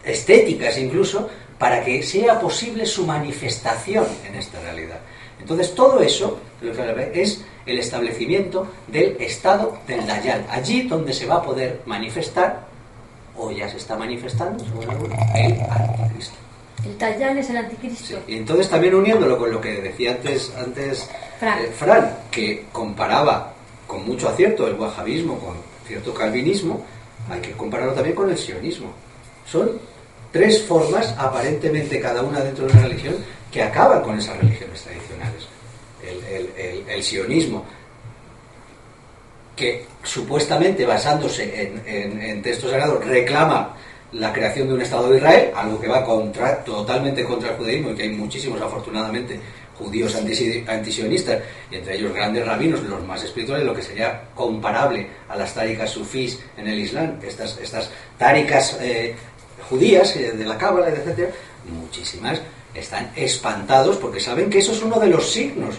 estéticas 0.04 0.78
incluso, 0.78 1.28
para 1.58 1.84
que 1.84 2.02
sea 2.02 2.38
posible 2.38 2.86
su 2.86 3.06
manifestación 3.06 4.06
en 4.26 4.36
esta 4.36 4.60
realidad. 4.60 5.00
Entonces, 5.40 5.74
todo 5.74 6.00
eso 6.00 6.38
es 7.14 7.44
el 7.66 7.78
establecimiento 7.78 8.66
del 8.86 9.16
estado 9.20 9.78
del 9.86 10.06
Dayal, 10.06 10.46
allí 10.50 10.82
donde 10.82 11.12
se 11.12 11.26
va 11.26 11.36
a 11.36 11.42
poder 11.42 11.82
manifestar, 11.84 12.64
o 13.36 13.50
ya 13.50 13.68
se 13.68 13.76
está 13.76 13.96
manifestando, 13.96 14.64
el 15.34 15.60
anticristo. 15.60 16.36
El 16.84 16.96
Tallán 16.96 17.38
es 17.38 17.50
el 17.50 17.56
anticristo. 17.56 18.04
Sí, 18.06 18.16
Y 18.28 18.36
entonces 18.36 18.68
también 18.68 18.94
uniéndolo 18.94 19.36
con 19.36 19.50
lo 19.50 19.60
que 19.60 19.82
decía 19.82 20.12
antes, 20.12 20.52
antes 20.56 21.10
Fran. 21.40 21.58
eh, 21.58 21.70
Fran, 21.76 22.18
que 22.30 22.66
comparaba 22.70 23.52
con 23.86 24.06
mucho 24.06 24.28
acierto 24.28 24.66
el 24.66 24.74
wahabismo 24.74 25.38
con 25.38 25.54
cierto 25.86 26.14
calvinismo, 26.14 26.84
hay 27.30 27.40
que 27.40 27.52
compararlo 27.52 27.92
también 27.92 28.14
con 28.14 28.30
el 28.30 28.38
sionismo. 28.38 28.92
Son 29.46 29.70
tres 30.32 30.62
formas, 30.62 31.14
aparentemente 31.18 32.00
cada 32.00 32.22
una 32.22 32.40
dentro 32.40 32.66
de 32.66 32.72
una 32.72 32.82
religión, 32.82 33.16
que 33.50 33.62
acaban 33.62 34.02
con 34.02 34.18
esas 34.18 34.36
religiones 34.38 34.82
tradicionales. 34.82 35.46
El, 36.06 36.24
el- 36.24 36.50
el- 36.56 36.88
el 36.88 37.02
sionismo, 37.02 37.64
que 39.54 39.86
supuestamente 40.02 40.84
basándose 40.84 41.62
en, 41.62 41.82
en- 41.86 42.22
en 42.22 42.42
textos 42.42 42.70
sagrados 42.70 43.04
reclama 43.04 43.74
la 44.12 44.32
creación 44.32 44.68
de 44.68 44.74
un 44.74 44.82
Estado 44.82 45.10
de 45.10 45.16
Israel, 45.18 45.50
algo 45.54 45.80
que 45.80 45.88
va 45.88 46.04
contra, 46.04 46.62
totalmente 46.62 47.24
contra 47.24 47.50
el 47.50 47.56
judaísmo 47.56 47.90
y 47.90 47.94
que 47.94 48.02
hay 48.04 48.10
muchísimos 48.10 48.60
afortunadamente 48.60 49.40
judíos 49.78 50.14
antisi- 50.16 50.66
antisionistas, 50.68 51.38
y 51.70 51.76
entre 51.76 51.96
ellos 51.96 52.14
grandes 52.14 52.46
rabinos, 52.46 52.82
los 52.82 53.02
más 53.04 53.22
espirituales, 53.24 53.66
lo 53.66 53.74
que 53.74 53.82
sería 53.82 54.22
comparable 54.34 55.06
a 55.28 55.36
las 55.36 55.52
táricas 55.54 55.90
sufís 55.90 56.38
en 56.56 56.68
el 56.68 56.78
Islam, 56.78 57.18
estas, 57.22 57.58
estas 57.58 57.90
táricas 58.16 58.78
eh, 58.80 59.14
judías 59.68 60.14
eh, 60.16 60.32
de 60.32 60.44
la 60.44 60.56
Cábala, 60.56 60.88
etcétera, 60.88 61.30
muchísimas 61.70 62.40
están 62.74 63.10
espantados 63.16 63.96
porque 63.96 64.20
saben 64.20 64.48
que 64.48 64.58
eso 64.60 64.72
es 64.72 64.82
uno 64.82 64.98
de 65.00 65.08
los 65.08 65.30
signos 65.30 65.74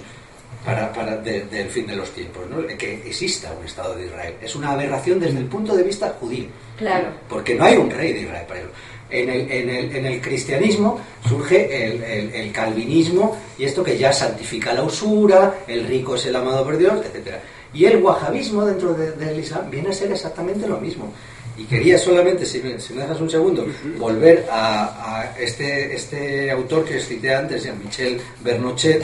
para, 0.65 0.91
para 0.91 1.17
de- 1.17 1.45
del 1.45 1.69
fin 1.69 1.87
de 1.87 1.95
los 1.95 2.09
tiempos, 2.11 2.43
¿no? 2.49 2.65
que 2.77 2.95
exista 3.05 3.51
un 3.57 3.65
Estado 3.65 3.95
de 3.95 4.05
Israel. 4.07 4.33
Es 4.41 4.55
una 4.55 4.71
aberración 4.71 5.19
desde 5.19 5.39
el 5.39 5.45
punto 5.45 5.75
de 5.75 5.83
vista 5.83 6.15
judío. 6.19 6.45
Claro. 6.77 7.07
Porque 7.29 7.55
no 7.55 7.63
hay 7.65 7.77
un 7.77 7.89
rey 7.89 8.13
de 8.13 8.21
Israel 8.21 8.45
para 8.47 8.59
ello. 8.59 8.69
En 9.09 9.29
el, 9.29 9.49
en 9.49 9.69
el, 9.69 9.95
en 9.95 10.05
el 10.05 10.21
cristianismo 10.21 10.99
surge 11.27 11.85
el, 11.87 12.03
el- 12.03 12.33
el 12.35 12.51
calvinismo 12.51 13.37
y 13.57 13.63
esto 13.63 13.81
que 13.83 13.97
ya 13.97 14.11
santifica 14.11 14.73
la 14.73 14.83
usura, 14.83 15.59
el 15.67 15.87
rico 15.87 16.15
es 16.15 16.25
el 16.25 16.35
amado 16.35 16.63
por 16.65 16.77
Dios, 16.77 16.93
etcétera. 17.05 17.41
Y 17.73 17.85
el 17.85 17.97
wahabismo 18.03 18.65
dentro 18.65 18.93
de- 18.93 19.11
del 19.13 19.39
Islam 19.39 19.69
viene 19.69 19.89
a 19.89 19.93
ser 19.93 20.11
exactamente 20.11 20.67
lo 20.67 20.77
mismo. 20.79 21.13
Y 21.57 21.63
quería 21.63 21.97
solamente, 21.97 22.45
si 22.45 22.61
me, 22.61 22.79
si 22.79 22.93
me 22.93 23.01
dejas 23.01 23.19
un 23.19 23.29
segundo, 23.29 23.65
volver 23.97 24.45
a, 24.51 25.21
a 25.21 25.39
este, 25.39 25.95
este 25.95 26.51
autor 26.51 26.85
que 26.85 26.99
cité 26.99 27.33
antes, 27.33 27.63
Jean-Michel 27.63 28.19
Bernochet, 28.43 29.03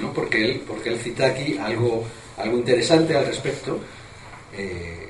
¿no? 0.00 0.12
porque, 0.12 0.44
él, 0.44 0.62
porque 0.66 0.88
él 0.90 0.98
cita 0.98 1.26
aquí 1.26 1.56
algo, 1.58 2.04
algo 2.36 2.56
interesante 2.58 3.16
al 3.16 3.26
respecto. 3.26 3.78
eh, 4.56 5.08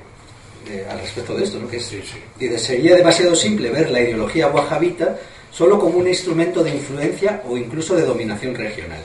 de- 0.67 0.85
al 0.87 0.99
respecto 0.99 1.37
de 1.37 1.45
esto, 1.45 1.61
¿no? 1.61 1.69
que 1.69 1.77
es, 1.77 1.93
dice, 2.39 2.59
sería 2.59 2.97
demasiado 2.97 3.37
simple 3.37 3.71
ver 3.71 3.89
la 3.91 4.01
ideología 4.01 4.49
wahabita 4.49 5.17
solo 5.53 5.79
como 5.79 5.99
un 5.99 6.09
instrumento 6.09 6.65
de 6.65 6.71
influencia 6.71 7.41
o 7.49 7.57
incluso 7.57 7.95
de 7.95 8.03
dominación 8.03 8.53
regional. 8.55 8.99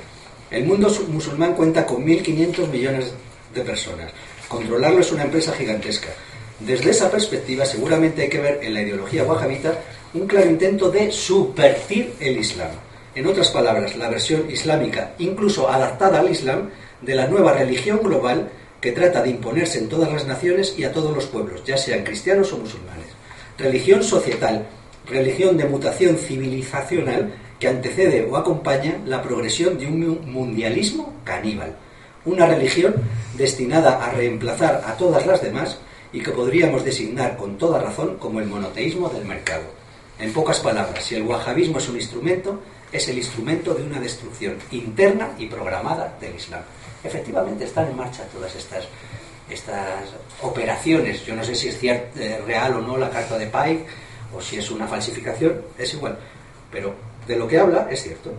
El 0.49 0.65
mundo 0.65 0.89
su- 0.89 1.07
musulmán 1.07 1.53
cuenta 1.53 1.85
con 1.85 2.03
1.500 2.03 2.67
millones 2.67 3.13
de 3.53 3.61
personas. 3.61 4.11
Controlarlo 4.47 5.01
es 5.01 5.11
una 5.11 5.23
empresa 5.23 5.53
gigantesca. 5.53 6.09
Desde 6.59 6.89
esa 6.89 7.11
perspectiva, 7.11 7.63
seguramente 7.65 8.23
hay 8.23 8.29
que 8.29 8.39
ver 8.41 8.59
en 8.63 8.73
la 8.73 8.81
ideología 8.81 9.23
wahabita 9.23 9.79
un 10.15 10.25
claro 10.25 10.49
intento 10.49 10.89
de 10.89 11.11
subvertir 11.11 12.13
el 12.19 12.37
Islam. 12.39 12.71
En 13.15 13.27
otras 13.27 13.49
palabras, 13.51 13.95
la 13.97 14.09
versión 14.09 14.49
islámica, 14.49 15.11
incluso 15.19 15.69
adaptada 15.69 16.19
al 16.19 16.29
Islam, 16.29 16.69
de 17.01 17.15
la 17.15 17.27
nueva 17.27 17.53
religión 17.53 17.99
global 18.01 18.49
que 18.79 18.91
trata 18.93 19.21
de 19.21 19.29
imponerse 19.31 19.79
en 19.79 19.89
todas 19.89 20.11
las 20.11 20.25
naciones 20.25 20.75
y 20.77 20.83
a 20.85 20.93
todos 20.93 21.13
los 21.13 21.25
pueblos, 21.25 21.63
ya 21.65 21.77
sean 21.77 22.03
cristianos 22.03 22.53
o 22.53 22.57
musulmanes. 22.57 23.07
Religión 23.57 24.01
societal, 24.01 24.65
religión 25.07 25.57
de 25.57 25.65
mutación 25.65 26.17
civilizacional 26.17 27.33
que 27.59 27.67
antecede 27.67 28.25
o 28.29 28.37
acompaña 28.37 28.97
la 29.05 29.21
progresión 29.21 29.77
de 29.77 29.87
un 29.87 29.99
mu- 29.99 30.19
mundialismo 30.21 31.13
caníbal. 31.23 31.75
Una 32.25 32.45
religión 32.47 32.95
destinada 33.35 34.03
a 34.03 34.11
reemplazar 34.11 34.83
a 34.85 34.95
todas 34.95 35.25
las 35.27 35.41
demás 35.41 35.77
y 36.13 36.21
que 36.21 36.31
podríamos 36.31 36.83
designar 36.83 37.37
con 37.37 37.57
toda 37.57 37.79
razón 37.79 38.17
como 38.17 38.39
el 38.39 38.47
monoteísmo 38.47 39.09
del 39.09 39.25
mercado. 39.25 39.63
En 40.19 40.33
pocas 40.33 40.59
palabras, 40.59 41.03
si 41.03 41.15
el 41.15 41.23
wahabismo 41.23 41.77
es 41.79 41.89
un 41.89 41.95
instrumento, 41.95 42.59
es 42.91 43.07
el 43.07 43.17
instrumento 43.17 43.73
de 43.73 43.83
una 43.83 43.99
destrucción 43.99 44.57
interna 44.71 45.29
y 45.37 45.47
programada 45.47 46.17
del 46.19 46.35
Islam. 46.35 46.61
Efectivamente 47.03 47.65
están 47.65 47.87
en 47.89 47.95
marcha 47.97 48.23
todas 48.33 48.55
estas, 48.55 48.85
estas 49.49 50.09
operaciones. 50.41 51.25
Yo 51.25 51.35
no 51.35 51.43
sé 51.43 51.55
si 51.55 51.69
es 51.69 51.81
cier- 51.81 52.05
eh, 52.17 52.41
real 52.45 52.75
o 52.75 52.81
no 52.81 52.97
la 52.97 53.09
carta 53.09 53.37
de 53.37 53.47
Pike 53.47 53.85
o 54.35 54.41
si 54.41 54.57
es 54.57 54.69
una 54.71 54.87
falsificación, 54.87 55.61
es 55.77 55.93
igual. 55.93 56.17
Pero 56.71 56.93
de 57.27 57.35
lo 57.35 57.47
que 57.47 57.59
habla 57.59 57.87
es 57.89 58.03
cierto. 58.03 58.31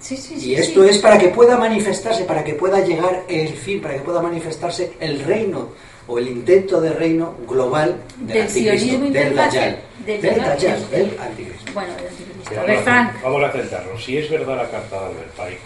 Sí, 0.00 0.16
sí, 0.16 0.34
Y 0.34 0.40
sí, 0.40 0.54
esto 0.56 0.82
sí. 0.82 0.90
es 0.90 0.98
para 0.98 1.16
que 1.18 1.28
pueda 1.28 1.56
manifestarse, 1.56 2.24
para 2.24 2.42
que 2.42 2.54
pueda 2.54 2.80
llegar 2.80 3.22
el 3.28 3.54
fin, 3.56 3.80
para 3.80 3.94
que 3.94 4.00
pueda 4.00 4.20
manifestarse 4.20 4.94
el 4.98 5.20
reino 5.24 5.68
o 6.08 6.18
el 6.18 6.28
intento 6.28 6.80
de 6.80 6.90
reino 6.92 7.36
global 7.48 7.96
del, 8.18 8.26
Del 8.28 8.42
anticristo, 8.42 8.98
del 9.10 9.34
Dayal. 9.36 9.78
del 10.04 10.20
Del 10.22 10.36
Dayal, 10.36 10.90
del 10.90 11.18
anticristo. 11.20 11.72
Bueno, 11.72 11.92
el 11.98 12.06
anticristo. 12.08 12.42
Pero 12.48 12.60
A 12.60 12.64
ver, 12.64 12.74
vamos, 12.76 12.84
Frank. 12.84 13.22
vamos 13.22 13.42
a 13.44 13.50
centrarnos. 13.52 14.04
Si 14.04 14.18
es 14.18 14.30
verdad 14.30 14.56
la 14.56 14.68
carta 14.70 15.00
de 15.00 15.06
Albert 15.06 15.30
Pike, 15.36 15.58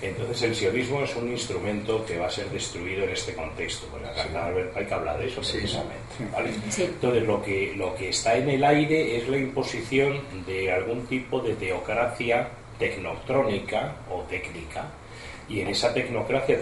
entonces 0.00 0.42
el 0.42 0.54
sionismo 0.54 1.02
es 1.02 1.16
un 1.16 1.28
instrumento 1.30 2.04
que 2.04 2.18
va 2.18 2.26
a 2.26 2.30
ser 2.30 2.48
destruido 2.50 3.04
en 3.04 3.10
este 3.10 3.34
contexto. 3.34 3.86
Porque 3.90 4.06
la 4.06 4.14
carta 4.14 4.32
de 4.44 4.48
Albert 4.50 4.74
Pike 4.78 4.94
habla 4.94 5.16
de 5.16 5.26
eso 5.28 5.40
precisamente. 5.40 5.94
¿vale? 6.32 6.50
Sí. 6.70 6.82
Entonces 6.84 7.22
lo 7.24 7.42
que, 7.42 7.72
lo 7.76 7.94
que 7.94 8.08
está 8.10 8.36
en 8.36 8.48
el 8.50 8.64
aire 8.64 9.16
es 9.16 9.28
la 9.28 9.36
imposición 9.38 10.20
de 10.46 10.72
algún 10.72 11.06
tipo 11.06 11.40
de 11.40 11.54
teocracia 11.54 12.48
tecnotrónica 12.78 13.96
o 14.10 14.22
técnica. 14.22 14.86
Y 15.48 15.60
en 15.60 15.68
esa 15.68 15.92
tecnocracia, 15.94 16.58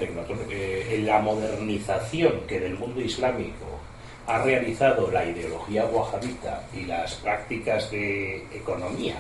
eh, 0.51 0.89
en 0.93 1.07
la 1.07 1.21
modernización 1.21 2.41
que 2.47 2.61
del 2.61 2.75
mundo 2.75 3.01
islámico 3.01 3.81
ha 4.27 4.39
realizado 4.39 5.09
la 5.11 5.25
ideología 5.25 5.87
wahabita 5.87 6.63
y 6.75 6.85
las 6.85 7.15
prácticas 7.15 7.91
de 7.91 8.45
economía. 8.53 9.17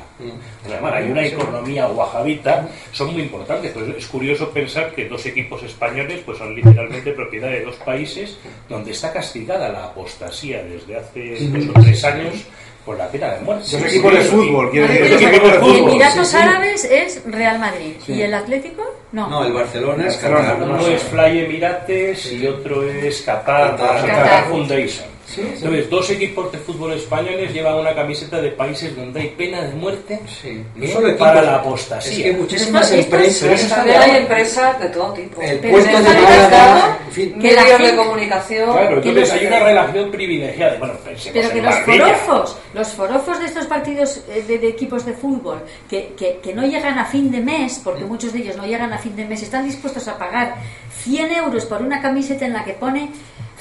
Bueno, 0.80 0.96
hay 0.96 1.10
una 1.10 1.24
economía 1.24 1.86
wahabita, 1.86 2.68
son 2.92 3.12
muy 3.12 3.22
importantes. 3.22 3.72
Pues 3.72 3.88
es 3.96 4.06
curioso 4.08 4.50
pensar 4.50 4.92
que 4.92 5.08
dos 5.08 5.24
equipos 5.26 5.62
españoles 5.62 6.22
pues 6.26 6.38
son 6.38 6.54
literalmente 6.54 7.12
propiedad 7.12 7.48
de 7.48 7.64
dos 7.64 7.76
países 7.76 8.36
donde 8.68 8.90
está 8.90 9.12
castigada 9.12 9.68
la 9.68 9.84
apostasía 9.86 10.64
desde 10.64 10.96
hace 10.96 11.48
dos 11.50 11.76
o 11.76 11.80
tres 11.80 12.04
años 12.04 12.44
con 12.86 12.96
la 12.96 13.08
pena 13.08 13.34
de 13.34 13.40
muerte. 13.40 13.64
Dos 13.72 13.82
equipos 13.82 14.14
de 14.14 14.20
fútbol, 14.20 14.70
quiero 14.70 14.86
decir. 14.86 15.10
Dos 15.10 15.22
equipos 15.22 15.50
de 15.50 15.56
y 15.56 15.60
fútbol. 15.60 15.90
Emiratos 15.90 16.28
sí, 16.28 16.36
sí. 16.36 16.42
Árabes 16.42 16.84
es 16.84 17.22
Real 17.26 17.58
Madrid. 17.58 17.94
Sí. 18.06 18.12
¿Y 18.12 18.22
el 18.22 18.32
Atlético? 18.32 18.82
No. 19.10 19.28
No, 19.28 19.44
el 19.44 19.52
Barcelona 19.52 20.06
es 20.06 20.16
Qatar. 20.16 20.62
Uno 20.62 20.86
es 20.86 21.02
Fly 21.02 21.40
Emirates 21.40 22.32
y 22.32 22.46
otro 22.46 22.88
es 22.88 23.22
Qatar, 23.22 23.76
Qatar. 23.76 24.46
Entonces, 25.38 25.90
dos 25.90 26.08
equipos 26.10 26.52
de 26.52 26.58
fútbol 26.58 26.92
españoles 26.92 27.52
llevan 27.52 27.74
una 27.74 27.94
camiseta 27.94 28.40
de 28.40 28.50
países 28.52 28.94
donde 28.94 29.20
hay 29.20 29.28
pena 29.30 29.62
de 29.62 29.74
muerte 29.74 30.20
Sí. 30.40 30.62
No 30.74 30.84
¿eh? 30.84 30.88
solo 30.88 31.16
para 31.16 31.42
la 31.42 31.52
Es 31.54 31.58
apostasía. 31.58 32.24
que 32.24 32.32
muchísimas 32.32 32.92
empresas. 32.92 33.68
También 33.68 34.00
hay 34.00 34.16
empresas 34.18 34.78
de 34.80 34.88
todo 34.88 35.12
tipo. 35.12 35.40
El 35.42 35.58
Pero 35.58 35.78
de 35.78 35.90
en 35.90 37.12
fin. 37.12 37.34
medios 37.38 37.78
de 37.80 37.96
comunicación. 37.96 38.72
Claro, 38.72 38.96
entonces 38.98 39.32
hay 39.32 39.46
una 39.46 39.60
relación 39.60 40.10
privilegiada. 40.10 40.78
Bueno, 40.78 40.94
Pero 41.32 41.50
que 41.50 41.62
los 41.62 41.74
Marbella. 41.74 42.14
forofos, 42.18 42.56
los 42.74 42.88
forofos 42.88 43.38
de 43.40 43.46
estos 43.46 43.66
partidos 43.66 44.22
eh, 44.28 44.44
de, 44.46 44.58
de 44.58 44.68
equipos 44.68 45.04
de 45.04 45.12
fútbol, 45.12 45.60
que, 45.88 46.12
que- 46.16 46.38
que 46.42 46.54
no 46.54 46.64
llegan 46.66 46.98
a 46.98 47.04
fin 47.06 47.30
de 47.30 47.40
mes, 47.40 47.80
porque 47.82 48.04
muchos 48.04 48.32
de 48.32 48.40
ellos 48.40 48.56
no 48.56 48.64
llegan 48.66 48.92
a 48.92 48.98
fin 48.98 49.16
de 49.16 49.24
mes, 49.24 49.42
están 49.42 49.64
dispuestos 49.64 50.06
a 50.08 50.18
pagar 50.18 50.54
100 51.04 51.32
euros 51.32 51.64
por 51.66 51.82
una 51.82 52.00
camiseta 52.00 52.46
en 52.46 52.52
la 52.52 52.64
que 52.64 52.72
pone 52.74 53.10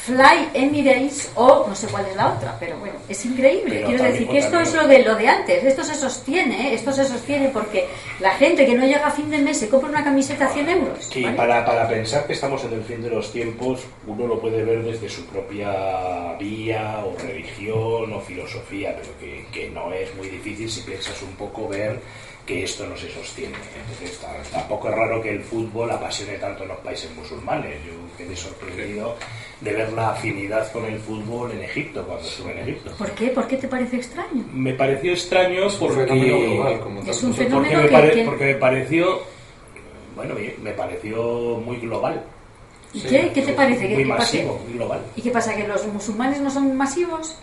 Fly 0.05 0.49
Emirates 0.53 1.31
o 1.33 1.65
no 1.67 1.75
sé 1.75 1.87
cuál 1.87 2.05
es 2.05 2.15
la 2.15 2.35
otra, 2.35 2.55
pero 2.59 2.77
bueno, 2.77 2.93
es 3.09 3.25
increíble. 3.25 3.77
Pero 3.77 3.87
Quiero 3.87 4.03
decir 4.03 4.27
que 4.27 4.37
esto 4.37 4.59
es 4.59 4.71
lo 4.75 4.87
de 4.87 4.99
lo 5.03 5.15
de 5.15 5.27
antes, 5.27 5.63
esto 5.63 5.83
se 5.83 5.95
sostiene, 5.95 6.69
¿eh? 6.69 6.73
esto 6.75 6.91
se 6.91 7.05
sostiene 7.05 7.49
porque 7.49 7.87
la 8.19 8.31
gente 8.35 8.67
que 8.67 8.75
no 8.75 8.85
llega 8.85 9.07
a 9.07 9.11
fin 9.11 9.31
de 9.31 9.39
mes 9.39 9.57
se 9.57 9.67
compra 9.67 9.89
una 9.89 10.03
camiseta 10.03 10.45
a 10.45 10.49
100 10.49 10.69
euros. 10.69 11.05
Sí, 11.05 11.23
¿vale? 11.23 11.35
para, 11.35 11.65
para 11.65 11.87
pensar 11.87 12.27
que 12.27 12.33
estamos 12.33 12.63
en 12.65 12.73
el 12.73 12.83
fin 12.83 13.01
de 13.01 13.09
los 13.09 13.31
tiempos, 13.31 13.81
uno 14.05 14.27
lo 14.27 14.39
puede 14.39 14.63
ver 14.63 14.83
desde 14.83 15.09
su 15.09 15.25
propia 15.25 16.33
vía 16.39 17.03
o 17.03 17.17
religión 17.17 18.13
o 18.13 18.21
filosofía, 18.21 18.95
pero 18.95 19.17
que, 19.19 19.47
que 19.51 19.71
no 19.71 19.91
es 19.91 20.13
muy 20.15 20.29
difícil 20.29 20.69
si 20.69 20.81
piensas 20.81 21.19
un 21.23 21.33
poco 21.35 21.67
ver 21.67 21.99
que 22.45 22.63
esto 22.63 22.85
no 22.87 22.95
se 22.95 23.11
sostiene. 23.11 23.55
Entonces, 23.75 24.19
ta- 24.19 24.37
tampoco 24.59 24.89
es 24.89 24.95
raro 24.95 25.21
que 25.21 25.31
el 25.31 25.41
fútbol 25.41 25.89
apasione 25.91 26.33
tanto 26.37 26.63
en 26.63 26.69
los 26.69 26.77
países 26.79 27.09
musulmanes. 27.15 27.75
Yo 27.85 27.93
quedé 28.17 28.35
sorprendido 28.35 29.15
de 29.61 29.73
ver 29.73 29.91
la 29.93 30.11
afinidad 30.11 30.71
con 30.71 30.85
el 30.85 30.99
fútbol 30.99 31.51
en 31.53 31.63
Egipto, 31.63 32.03
cuando 32.05 32.23
estuve 32.27 32.51
en 32.51 32.59
Egipto. 32.59 32.91
¿Por 32.97 33.11
qué? 33.11 33.27
¿Por 33.29 33.47
qué 33.47 33.57
te 33.57 33.67
parece 33.67 33.95
extraño? 33.95 34.43
Me 34.53 34.73
pareció 34.73 35.13
extraño 35.13 35.67
un 35.67 35.73
porque... 35.79 36.05
fenómeno 36.05 36.39
global, 36.39 36.79
como 36.81 37.01
Es 37.01 37.23
un 37.23 37.33
fenómeno 37.33 37.63
porque 37.63 37.77
me, 37.77 37.87
que- 37.87 37.91
pare- 37.93 38.11
que- 38.13 38.25
porque 38.25 38.45
me 38.45 38.55
pareció 38.55 39.21
bueno 40.15 40.35
bien, 40.35 40.53
me 40.61 40.71
pareció 40.71 41.23
muy 41.65 41.77
global 41.77 42.23
¿Y 42.93 43.01
qué? 43.01 43.31
¿Qué 43.33 43.41
te 43.41 43.51
parece? 43.51 43.87
¿Qué, 43.89 43.95
muy 43.95 44.03
qué 44.03 44.09
pasa? 44.09 44.19
masivo 44.21 44.59
muy 44.65 44.73
global 44.77 45.01
¿Y 45.15 45.21
qué 45.21 45.29
pasa? 45.31 45.53
¿Que 45.55 45.67
los 45.67 45.85
musulmanes 45.87 46.39
no 46.39 46.49
son 46.49 46.73
masivos? 46.77 47.37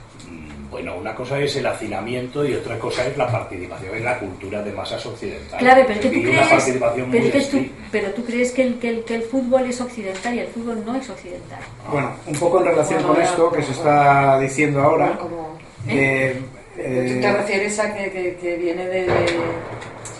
Bueno 0.73 0.97
una 0.97 1.15
cosa 1.15 1.39
es 1.39 1.55
el 1.57 1.67
hacinamiento 1.67 2.45
y 2.45 2.55
otra 2.55 2.79
cosa 2.79 3.07
es 3.07 3.17
la 3.17 3.31
participación 3.31 3.95
en 3.95 4.05
la 4.05 4.19
cultura 4.19 4.63
de 4.63 4.73
masas 4.73 5.05
occidentales 5.07 5.59
Claro, 5.59 5.83
pero 5.87 6.01
es 6.01 6.07
que 6.07 6.09
tú 6.11 6.23
crees, 6.23 6.49
participación 6.49 7.09
pero 7.13 7.25
es 7.27 7.33
que 7.33 7.41
tú, 7.59 7.67
pero 7.93 8.11
tú 8.13 8.25
crees 8.25 8.51
que 8.53 8.63
el, 8.63 8.79
que, 8.81 8.89
el, 8.89 9.05
que 9.05 9.15
el 9.17 9.23
fútbol 9.23 9.67
es 9.67 9.81
occidental 9.81 10.35
y 10.35 10.39
el 10.41 10.49
fútbol 10.49 10.83
no 10.85 10.97
es 10.97 11.09
occidental. 11.11 11.61
Bueno, 11.91 12.11
un 12.27 12.35
poco 12.35 12.59
en 12.61 12.65
relación 12.65 13.01
Bueno, 13.03 13.15
con 13.15 13.23
esto 13.23 13.53
que 13.53 13.63
se 13.63 13.73
está 13.73 14.41
diciendo 14.41 14.81
ahora. 14.83 15.17
Como, 15.19 15.59
eh, 15.89 16.41
¿Tú 16.75 16.81
eh, 16.81 17.19
te 17.21 17.33
refieres 17.33 17.79
a 17.79 17.95
que, 17.95 18.11
que, 18.11 18.37
que 18.41 18.57
viene 18.57 18.87
de, 18.87 19.03
de 19.07 19.27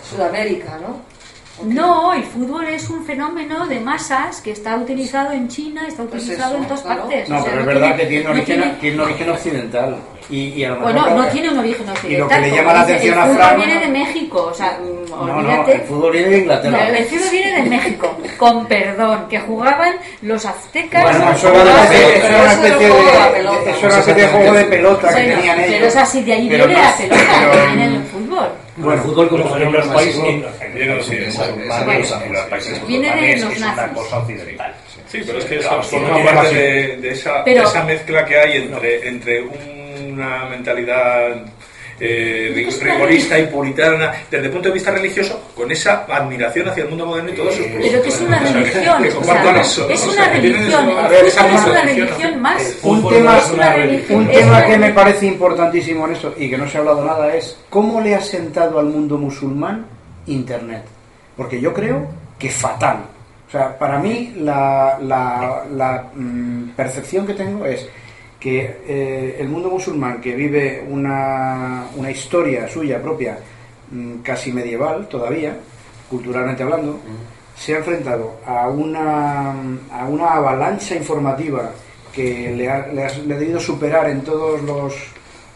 Sudamérica, 0.09 0.77
no? 0.81 1.01
No, 1.65 2.13
el 2.13 2.23
fútbol 2.23 2.65
es 2.65 2.89
un 2.89 3.05
fenómeno 3.05 3.67
de 3.67 3.79
masas 3.79 4.41
que 4.41 4.51
está 4.51 4.75
utilizado 4.77 5.31
en 5.33 5.47
China, 5.47 5.87
está 5.87 6.03
Pues 6.03 6.23
utilizado 6.23 6.53
eso, 6.55 6.61
en 6.63 6.67
todas 6.67 6.81
claro. 6.83 7.01
partes. 7.01 7.29
no, 7.29 7.37
O 7.37 7.41
sea, 7.43 7.49
pero 7.49 7.61
es 7.61 7.67
verdad 7.67 7.81
tiene- 7.87 7.97
que 8.03 8.05
tiene 8.07 8.23
no 8.23 8.29
origen, 8.31 8.45
tiene- 8.61 8.75
tiene 8.79 8.95
un 8.95 9.01
origen 9.01 9.29
occidental. 9.29 9.97
Y, 10.29 10.49
y 10.49 10.63
a 10.63 10.69
lo 10.69 10.75
mejor- 10.77 10.93
Bueno, 10.93 11.09
no 11.17 11.27
tiene 11.27 11.49
un 11.49 11.57
origen 11.59 11.89
occidental. 11.89 12.11
Y 12.11 12.17
lo 12.17 12.27
que 12.27 12.39
le 12.39 12.51
llama 12.55 12.73
la 12.73 12.81
atención 12.81 13.13
el 13.13 13.19
a 13.19 13.23
fútbol 13.25 13.37
Fran- 13.41 13.55
viene 13.57 13.79
de 13.79 13.87
México, 13.87 14.47
o 14.51 14.53
sea, 14.53 14.79
mm, 14.81 15.09
No, 15.09 15.25
no, 15.27 15.37
olvídate. 15.37 15.71
el 15.73 15.81
fútbol 15.81 16.11
viene 16.11 16.29
de 16.29 16.37
Inglaterra. 16.39 16.77
No, 16.89 16.95
el 16.95 17.05
fútbol 17.05 17.29
viene 17.31 17.61
de 17.63 17.69
México, 17.69 18.17
con 18.37 18.65
perdón, 18.67 19.27
que 19.29 19.39
jugaban 19.39 19.95
los 20.21 20.45
aztecas. 20.45 21.03
Bueno, 21.03 21.31
eso 21.31 21.49
era 21.53 21.61
una 21.63 21.83
especie, 21.83 22.05
un 22.05 22.13
de 22.13 22.17
eso 22.17 22.27
era 22.27 23.87
una 23.87 23.99
especie 23.99 24.13
de 24.23 24.27
juego 24.29 24.53
de 24.53 24.63
pelota 24.65 25.07
que 25.09 25.21
tenían 25.23 25.59
ellos. 25.59 25.71
pero 25.73 25.87
es 25.87 25.95
así, 25.97 26.23
de 26.23 26.33
ahí 26.33 26.49
Pero 26.49 26.67
viene 26.67 26.81
no- 26.81 26.87
la 26.89 26.97
pelota, 26.97 27.49
pero- 27.51 27.67
viene 27.67 27.85
el 27.85 28.03
fútbol. 28.05 28.47
Bueno, 28.75 28.93
el 28.93 28.99
fútbol 29.07 29.29
como 29.29 29.55
en 29.57 29.71
los 29.71 29.87
países, 29.87 30.23
Viene 30.73 30.87
de 30.87 30.95
los 30.95 31.09
es 33.51 33.59
nazis. 33.59 33.91
Sí, 35.07 35.21
pero 35.27 35.37
es 35.37 35.45
que 35.45 35.61
sí. 35.61 36.55
de, 36.55 36.97
de 36.97 37.11
esa, 37.11 37.43
Pero- 37.43 37.61
de 37.61 37.67
esa 37.67 37.83
mezcla 37.83 38.25
que 38.25 38.39
hay 38.39 38.57
entre, 38.63 39.07
entre 39.07 39.43
una 40.13 40.45
mentalidad 40.45 41.43
eh, 41.99 42.67
rigorista 42.81 43.37
y 43.39 43.45
puritana 43.47 44.11
desde 44.29 44.45
el 44.47 44.51
punto 44.51 44.69
de 44.69 44.73
vista 44.73 44.91
religioso, 44.91 45.39
con 45.55 45.71
esa 45.71 46.05
admiración 46.09 46.67
hacia 46.67 46.83
el 46.83 46.89
mundo 46.89 47.05
moderno 47.05 47.29
y 47.31 47.33
todos 47.35 47.55
sus 47.55 47.65
Pero 47.67 48.01
que 48.01 48.09
es 48.09 48.21
una 48.21 48.39
religión, 48.39 49.03
que 49.03 49.09
o 49.09 49.15
compartan 49.15 49.53
sea, 49.53 49.61
eso, 49.61 49.89
es 49.89 50.03
una 50.03 50.13
sea, 50.13 50.29
religión, 50.33 50.89
el 50.89 51.07
ver, 51.09 51.25
es 51.25 51.37
una 51.37 51.81
religión, 51.83 52.41
más. 52.41 52.77
Un 52.81 53.09
tema, 53.09 53.37
es 53.37 53.51
una 53.51 53.73
religión. 53.73 54.19
un 54.21 54.31
tema 54.31 54.65
que 54.65 54.77
me 54.77 54.89
parece 54.91 55.25
importantísimo 55.27 56.07
en 56.07 56.13
esto 56.13 56.33
y 56.37 56.49
que 56.49 56.57
no 56.57 56.67
se 56.67 56.77
ha 56.77 56.79
hablado 56.81 57.05
nada 57.05 57.33
es 57.35 57.57
cómo 57.69 58.01
le 58.01 58.15
ha 58.15 58.21
sentado 58.21 58.79
al 58.79 58.85
mundo 58.87 59.17
musulmán 59.17 59.85
Internet. 60.25 60.83
Porque 61.37 61.61
yo 61.61 61.73
creo 61.73 62.07
que 62.39 62.49
fatal. 62.49 62.97
O 63.47 63.51
sea, 63.51 63.77
para 63.77 63.99
mí 63.99 64.33
la, 64.37 64.97
la- 65.01 65.63
la, 65.75 66.05
mm, 66.15 66.69
percepción 66.75 67.25
que 67.27 67.33
tengo 67.35 67.65
es 67.65 67.87
que 68.43 68.75
eh, 68.85 69.37
el 69.39 69.47
mundo 69.47 69.69
musulmán 69.69 70.19
que 70.19 70.35
vive 70.35 70.85
una, 70.89 71.85
una 71.95 72.11
historia 72.11 72.67
suya 72.67 73.01
propia 73.01 73.37
mm, 73.89 74.15
casi 74.21 74.51
medieval 74.51 75.07
todavía, 75.07 75.55
culturalmente 76.09 76.61
hablando, 76.63 76.99
se 77.55 77.73
ha 77.73 77.77
enfrentado 77.77 78.35
a 78.45 78.67
una, 78.67 79.51
a 79.91 80.05
una 80.09 80.27
avalancha 80.33 80.93
informativa 80.95 81.71
que 82.11 82.51
le 82.53 82.69
ha, 82.69 82.85
le 82.87 83.05
ha- 83.05 83.17
le 83.25 83.33
ha 83.33 83.37
debido 83.37 83.59
superar 83.61 84.09
en 84.09 84.21
todos 84.21 84.61
los 84.63 84.93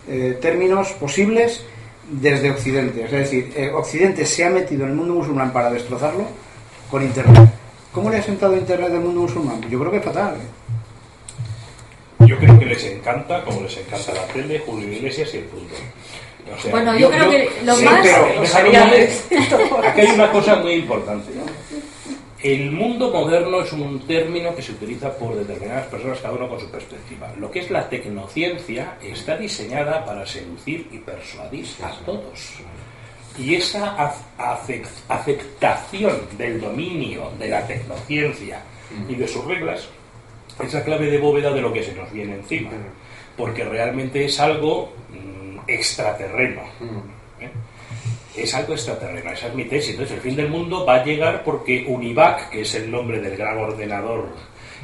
eh, 0.08 0.38
términos 0.42 0.94
posibles 0.94 1.66
desde 2.10 2.52
Occidente. 2.52 3.04
Es 3.04 3.12
decir, 3.12 3.52
eh, 3.58 3.70
Occidente 3.76 4.26
se 4.26 4.46
ha 4.46 4.50
metido 4.50 4.86
en 4.86 4.92
el 4.92 4.96
mundo 4.96 5.16
musulmán 5.16 5.52
para 5.52 5.70
destrozarlo 5.72 6.24
con 6.90 7.04
Internet. 7.04 7.50
¿Cómo 7.92 8.10
le 8.10 8.18
ha 8.18 8.24
sentado 8.24 8.56
Internet 8.56 8.92
al 8.94 9.02
mundo 9.02 9.22
musulmán? 9.22 9.60
Yo 9.70 9.78
creo 9.78 9.92
que 9.92 10.00
fatal. 10.00 10.36
¿eh? 10.36 10.57
Yo 12.20 12.38
creo 12.38 12.60
que 12.60 12.66
les 12.66 12.84
encanta 12.86 13.44
como 13.44 13.62
les 13.62 13.78
encanta 13.78 14.14
la 14.14 14.26
tele 14.28 14.60
Julio 14.66 14.92
Iglesias 14.92 15.34
y 15.34 15.38
el 15.38 15.46
fútbol. 15.46 15.68
O 16.58 16.62
sea, 16.62 16.72
Bueno, 16.72 16.98
yo 16.98 17.10
creo 17.10 17.30
que 17.30 17.50
lo 17.66 17.76
Sí, 17.76 17.86
más- 17.86 18.00
pero 18.02 19.88
aquí 19.88 20.02
hay 20.02 20.08
una 20.08 20.32
cosa 20.32 20.56
muy 20.58 20.74
importante 20.74 21.32
el 22.44 22.72
mundo 22.72 23.12
moderno 23.12 23.62
es 23.62 23.74
un 23.74 24.00
término 24.06 24.56
que 24.56 24.62
se 24.62 24.72
utiliza 24.72 25.12
por 25.18 25.36
determinadas 25.36 25.88
personas, 25.88 26.20
cada 26.20 26.36
uno 26.36 26.48
con 26.48 26.60
su 26.60 26.70
perspectiva. 26.70 27.34
Lo 27.38 27.50
que 27.50 27.60
es 27.62 27.72
la 27.72 27.90
tecnociencia 27.90 28.96
está 29.02 29.36
diseñada 29.36 30.06
para 30.06 30.26
seducir 30.26 30.88
y 30.92 31.00
persuadir 31.00 31.66
a 31.84 31.92
todos. 32.06 32.54
Y 33.40 33.56
esa 33.56 33.96
aceptación 35.10 36.20
del 36.38 36.62
dominio 36.62 37.32
de 37.40 37.50
la 37.50 37.66
tecnociencia 37.66 38.62
y 39.10 39.16
de 39.16 39.28
sus 39.28 39.44
reglas 39.46 39.88
es 40.64 40.74
la 40.74 40.84
clave 40.84 41.10
de 41.10 41.18
bóveda 41.18 41.52
de 41.52 41.62
lo 41.62 41.72
que 41.72 41.84
se 41.84 41.94
nos 41.94 42.12
viene 42.12 42.36
encima. 42.36 42.72
Porque 43.36 43.64
realmente 43.64 44.26
es 44.26 44.40
algo 44.40 44.94
mm, 45.10 45.60
extraterreno. 45.68 46.62
¿eh? 47.40 47.50
es 48.38 48.54
algo 48.54 48.74
extraterreno, 48.74 49.32
esa 49.32 49.48
es 49.48 49.56
mi 49.56 49.66
tesis. 49.66 49.92
Entonces, 49.92 50.16
el 50.18 50.22
fin 50.22 50.36
del 50.36 50.50
mundo 50.50 50.86
va 50.86 50.96
a 50.96 51.04
llegar 51.04 51.44
porque 51.44 51.86
Univac, 51.88 52.50
que 52.50 52.62
es 52.62 52.76
el 52.76 52.90
nombre 52.90 53.20
del 53.20 53.36
gran 53.36 53.58
ordenador 53.58 54.30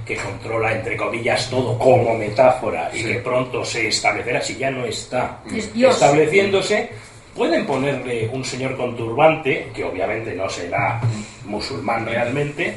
que 0.05 0.17
controla, 0.17 0.73
entre 0.73 0.97
comillas, 0.97 1.49
todo 1.49 1.77
como 1.77 2.17
metáfora 2.17 2.91
y 2.93 3.03
que 3.03 3.15
pronto 3.19 3.63
se 3.63 3.87
establecerá, 3.87 4.41
si 4.41 4.57
ya 4.57 4.69
no 4.69 4.85
está 4.85 5.41
estableciéndose, 5.45 6.89
pueden 7.33 7.65
ponerle 7.65 8.29
un 8.33 8.43
señor 8.43 8.75
con 8.75 8.97
turbante, 8.97 9.69
que 9.73 9.83
obviamente 9.83 10.33
no 10.33 10.49
será 10.49 10.99
musulmán 11.45 12.05
realmente, 12.05 12.73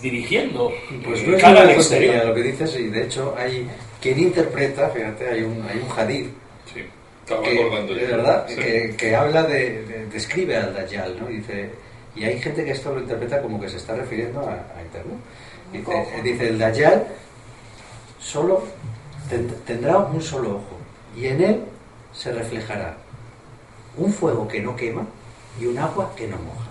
dirigiendo 0.00 0.72
pues 1.04 1.26
no 1.26 1.36
es 1.36 1.76
exterior. 1.76 2.26
lo 2.26 2.34
que 2.34 2.42
dices 2.42 2.76
y 2.78 2.88
de 2.88 3.04
hecho 3.04 3.34
hay 3.36 3.68
quien 4.00 4.18
interpreta 4.18 4.88
fíjate 4.90 5.28
hay 5.28 5.42
un 5.42 5.64
hay 5.68 5.78
un 5.78 5.98
hadith 5.98 6.30
sí, 6.72 6.84
que, 7.26 7.94
de 7.94 8.06
verdad 8.06 8.46
que, 8.96 9.14
habla 9.14 9.44
de, 9.44 10.06
describe 10.12 10.56
al 10.56 10.74
Dajjal 10.74 11.20
no 11.20 11.26
dice 11.26 11.70
y 12.14 12.24
hay 12.24 12.40
gente 12.40 12.64
que 12.64 12.72
esto 12.72 12.92
lo 12.94 13.00
interpreta 13.00 13.40
como 13.40 13.60
que 13.60 13.68
se 13.68 13.76
está 13.76 13.94
refiriendo 13.94 14.40
a, 14.40 14.54
a 14.54 14.82
internet. 14.82 15.16
Dice, 15.72 16.22
dice, 16.24 16.48
el 16.48 16.58
Dayal 16.58 17.06
solo 18.18 18.64
tendrá 19.66 19.98
un 19.98 20.20
solo 20.20 20.56
ojo 20.56 20.78
y 21.16 21.26
en 21.26 21.40
él 21.40 21.60
se 22.12 22.32
reflejará 22.32 22.96
un 23.96 24.12
fuego 24.12 24.48
que 24.48 24.60
no 24.60 24.74
quema 24.74 25.06
y 25.60 25.66
un 25.66 25.78
agua 25.78 26.12
que 26.16 26.26
no 26.26 26.36
moja. 26.38 26.69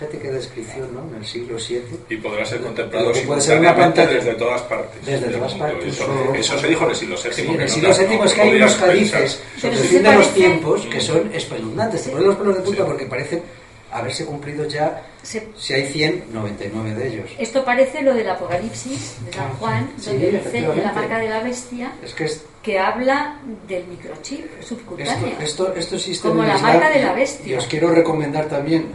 Fíjate 0.00 0.18
qué 0.18 0.30
descripción, 0.30 0.94
¿no? 0.94 1.06
En 1.10 1.16
el 1.16 1.26
siglo 1.26 1.58
VII. 1.58 1.82
Y 2.08 2.16
podrá 2.16 2.42
ser 2.46 2.62
contemplado 2.62 3.12
simultáneamente 3.12 4.06
desde 4.06 4.32
todas 4.32 4.62
partes. 4.62 5.04
Desde 5.04 5.28
todas 5.28 5.52
partes. 5.52 6.00
Eso, 6.38 6.58
se 6.58 6.68
dijo 6.68 6.84
en 6.84 6.90
el 6.90 6.96
siglo 6.96 7.16
VII. 7.22 7.32
Sí, 7.34 7.46
en 7.46 7.60
el 7.60 7.68
siglo 7.68 7.90
VII 7.94 8.20
es 8.24 8.32
que 8.32 8.40
hay 8.40 8.56
unos 8.56 8.80
hadices 8.80 9.42
sobre 9.60 9.76
el 9.76 9.82
fin 9.82 10.02
de 10.02 10.14
los 10.14 10.32
tiempos 10.32 10.86
que 10.86 11.02
son 11.02 11.30
espeluznantes. 11.34 12.04
Te 12.04 12.10
ponen 12.12 12.28
los 12.28 12.36
pelos 12.36 12.56
de 12.56 12.62
punta 12.62 12.86
porque 12.86 13.04
parecen 13.04 13.42
haberse 13.92 14.24
cumplido 14.24 14.66
ya, 14.66 15.02
si 15.22 15.74
hay 15.74 15.86
100, 15.86 16.32
99 16.32 16.94
de 16.94 17.08
ellos. 17.08 17.30
Esto 17.38 17.62
parece 17.62 18.00
lo 18.00 18.14
del 18.14 18.30
Apocalipsis 18.30 19.16
de 19.26 19.32
San 19.34 19.52
Juan, 19.58 19.90
donde 20.02 20.30
dice 20.30 20.62
la 20.62 20.92
marca 20.92 21.18
de 21.18 21.28
la 21.28 21.42
bestia, 21.42 21.92
que, 22.62 22.78
habla 22.78 23.38
del 23.68 23.84
microchip 23.86 24.62
subcutáneo. 24.62 25.36
Esto, 25.40 25.74
esto, 25.74 25.96
existe 25.96 26.26
como 26.26 26.42
la 26.42 26.56
marca 26.56 26.88
de 26.88 27.02
la 27.02 27.12
bestia. 27.12 27.52
Y 27.52 27.54
os 27.54 27.66
quiero 27.66 27.90
recomendar 27.90 28.46
también 28.48 28.86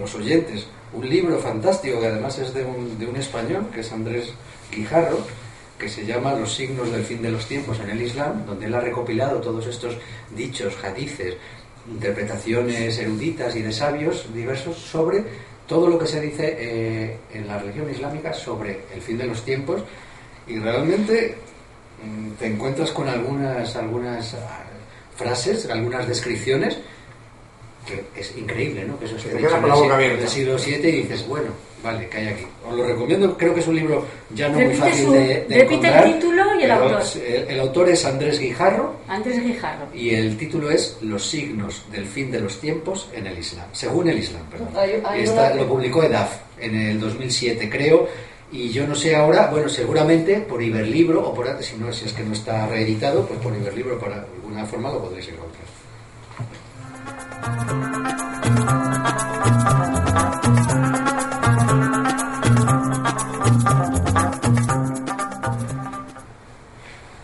los 0.00 0.14
oyentes 0.14 0.66
un 0.92 1.08
libro 1.08 1.38
fantástico 1.38 2.00
que 2.00 2.06
además 2.06 2.38
es 2.38 2.54
de 2.54 2.64
un, 2.64 2.98
de 2.98 3.06
un 3.06 3.16
español, 3.16 3.66
que 3.72 3.80
es 3.80 3.92
Andrés 3.92 4.32
Guijarro, 4.70 5.18
que 5.78 5.88
se 5.88 6.06
llama 6.06 6.34
Los 6.34 6.54
signos 6.54 6.90
del 6.90 7.04
fin 7.04 7.20
de 7.20 7.30
los 7.30 7.46
tiempos 7.46 7.78
en 7.80 7.90
el 7.90 8.00
Islam, 8.00 8.46
donde 8.46 8.66
él 8.66 8.74
ha 8.74 8.80
recopilado 8.80 9.40
todos 9.40 9.66
estos 9.66 9.96
dichos, 10.34 10.74
hadices, 10.82 11.36
interpretaciones 11.88 12.98
eruditas 12.98 13.54
y 13.56 13.62
de 13.62 13.72
sabios 13.72 14.26
diversos 14.32 14.76
sobre 14.76 15.22
todo 15.66 15.88
lo 15.88 15.98
que 15.98 16.06
se 16.06 16.20
dice 16.20 16.56
eh, 16.58 17.18
en 17.32 17.46
la 17.46 17.58
religión 17.58 17.90
islámica 17.90 18.32
sobre 18.32 18.80
el 18.94 19.02
fin 19.02 19.18
de 19.18 19.26
los 19.26 19.44
tiempos. 19.44 19.82
Y 20.46 20.58
realmente 20.58 21.36
mm, 22.02 22.30
te 22.38 22.46
encuentras 22.46 22.90
con 22.92 23.08
algunas 23.08 23.74
algunas 23.76 24.34
ah, 24.34 24.64
frases, 25.16 25.68
algunas 25.68 26.06
descripciones 26.06 26.78
que 27.86 28.04
es 28.20 28.36
increíble, 28.36 28.84
¿no? 28.84 28.98
Que 28.98 29.06
eso 29.06 29.18
se 29.18 29.30
del 29.30 30.28
siglo 30.28 30.56
VII 30.56 30.88
y 30.88 31.02
dices, 31.02 31.26
bueno, 31.26 31.50
Vale, 31.86 32.08
que 32.08 32.18
hay 32.18 32.28
aquí. 32.28 32.46
Os 32.68 32.74
lo 32.74 32.84
recomiendo, 32.84 33.36
creo 33.36 33.54
que 33.54 33.60
es 33.60 33.68
un 33.68 33.76
libro 33.76 34.04
ya 34.34 34.48
no 34.48 34.58
muy 34.58 34.74
fácil 34.74 35.12
de, 35.12 35.44
de 35.48 35.58
repite 35.60 35.86
el 35.86 36.14
título 36.14 36.42
y 36.58 36.64
el 36.64 36.70
autor. 36.72 37.02
El, 37.48 37.60
autor 37.60 37.88
es 37.90 38.04
Andrés 38.04 38.40
Guijarro. 38.40 38.96
Andrés 39.06 39.40
Guijarro. 39.40 39.86
Y 39.94 40.14
el 40.14 40.36
título 40.36 40.70
es 40.70 40.96
Los 41.02 41.24
signos 41.26 41.84
del 41.92 42.06
fin 42.06 42.30
de 42.32 42.40
los 42.40 42.58
tiempos 42.60 43.08
en 43.14 43.28
el 43.28 43.38
Islam. 43.38 43.66
Según 43.72 44.08
el 44.08 44.18
Islam, 44.18 44.42
perdón. 44.50 44.68
lo 45.56 45.68
publicó 45.68 46.02
EDAF 46.02 46.38
en 46.58 46.74
el 46.74 46.98
2007, 46.98 47.70
creo. 47.70 48.08
Y 48.50 48.70
yo 48.70 48.86
no 48.86 48.94
sé 48.94 49.14
ahora, 49.14 49.48
bueno, 49.48 49.68
seguramente 49.68 50.38
por 50.38 50.62
Iberlibro 50.62 51.20
o 51.20 51.34
por 51.34 51.46
si 51.62 51.76
no, 51.76 51.92
si 51.92 52.06
es 52.06 52.12
que 52.12 52.22
no 52.22 52.32
está 52.32 52.66
reeditado, 52.66 53.26
pues 53.26 53.38
por 53.40 53.54
Iberlibro, 53.54 53.98
por 53.98 54.12
alguna 54.12 54.64
forma 54.64 54.90
lo 54.90 55.02
podréis 55.02 55.28
encontrar. 55.28 55.65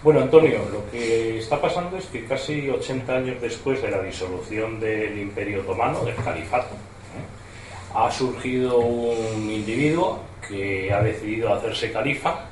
Bueno, 0.03 0.21
Antonio, 0.23 0.69
lo 0.73 0.91
que 0.91 1.39
está 1.39 1.61
pasando 1.61 1.97
es 1.97 2.07
que 2.07 2.25
casi 2.25 2.69
80 2.69 3.15
años 3.15 3.41
después 3.41 3.81
de 3.81 3.91
la 3.91 4.03
disolución 4.03 4.81
del 4.81 5.17
Imperio 5.17 5.61
Otomano, 5.61 6.05
del 6.05 6.17
Califato, 6.17 6.75
¿eh? 6.75 7.95
ha 7.95 8.11
surgido 8.11 8.79
un 8.79 9.49
individuo 9.49 10.21
que 10.49 10.93
ha 10.93 11.01
decidido 11.03 11.55
hacerse 11.55 11.93
califa, 11.93 12.47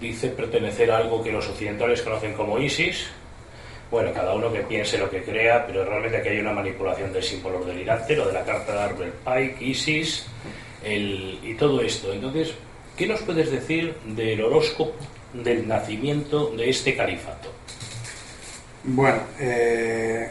dice 0.00 0.28
pertenecer 0.28 0.90
a 0.90 0.96
algo 0.96 1.22
que 1.22 1.30
los 1.30 1.46
occidentales 1.46 2.00
conocen 2.00 2.32
como 2.32 2.58
ISIS. 2.58 3.06
Bueno, 3.90 4.12
cada 4.12 4.34
uno 4.34 4.52
que 4.52 4.60
piense 4.60 4.98
lo 4.98 5.08
que 5.08 5.22
crea, 5.22 5.64
pero 5.66 5.84
realmente 5.84 6.16
aquí 6.16 6.28
hay 6.30 6.40
una 6.40 6.52
manipulación 6.52 7.12
del 7.12 7.22
símbolo 7.22 7.64
delirante, 7.64 8.16
lo 8.16 8.26
de 8.26 8.32
la 8.32 8.44
carta 8.44 8.72
de 8.72 8.78
Arbel 8.80 9.12
Pike, 9.24 9.64
ISIS 9.64 10.26
y 10.84 11.54
todo 11.54 11.80
esto. 11.80 12.12
Entonces, 12.12 12.54
¿qué 12.96 13.06
nos 13.06 13.22
puedes 13.22 13.50
decir 13.50 13.94
del 14.04 14.42
horóscopo 14.42 14.94
del 15.32 15.68
nacimiento 15.68 16.50
de 16.50 16.68
este 16.68 16.96
califato? 16.96 17.52
Bueno, 18.82 19.18
eh, 19.38 20.30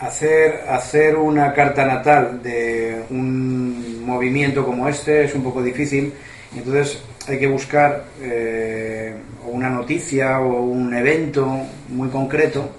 hacer, 0.00 0.64
hacer 0.68 1.16
una 1.16 1.52
carta 1.52 1.84
natal 1.84 2.42
de 2.42 3.04
un 3.10 4.04
movimiento 4.04 4.64
como 4.64 4.88
este 4.88 5.24
es 5.24 5.34
un 5.34 5.42
poco 5.42 5.62
difícil, 5.62 6.12
entonces 6.54 7.02
hay 7.28 7.38
que 7.38 7.46
buscar 7.46 8.04
eh, 8.20 9.14
una 9.46 9.68
noticia 9.68 10.40
o 10.40 10.62
un 10.62 10.94
evento 10.94 11.48
muy 11.88 12.08
concreto 12.08 12.70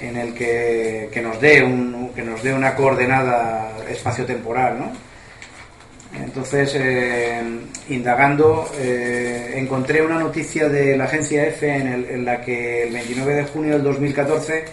en 0.00 0.16
el 0.16 0.34
que, 0.34 1.08
que 1.12 1.22
nos 1.22 1.40
dé 1.40 1.62
un, 1.62 2.10
que 2.14 2.22
nos 2.22 2.42
dé 2.42 2.52
una 2.52 2.74
coordenada 2.74 3.72
espaciotemporal, 3.88 4.78
¿no? 4.78 4.92
Entonces, 6.14 6.74
eh, 6.74 7.42
indagando, 7.90 8.70
eh, 8.78 9.54
encontré 9.56 10.02
una 10.02 10.18
noticia 10.18 10.68
de 10.68 10.96
la 10.96 11.04
agencia 11.04 11.46
EFE 11.46 11.74
en, 11.74 12.24
la 12.24 12.40
que 12.40 12.84
el 12.84 12.92
29 12.92 13.34
de 13.34 13.44
junio 13.44 13.72
del 13.74 13.82
2014 13.82 14.64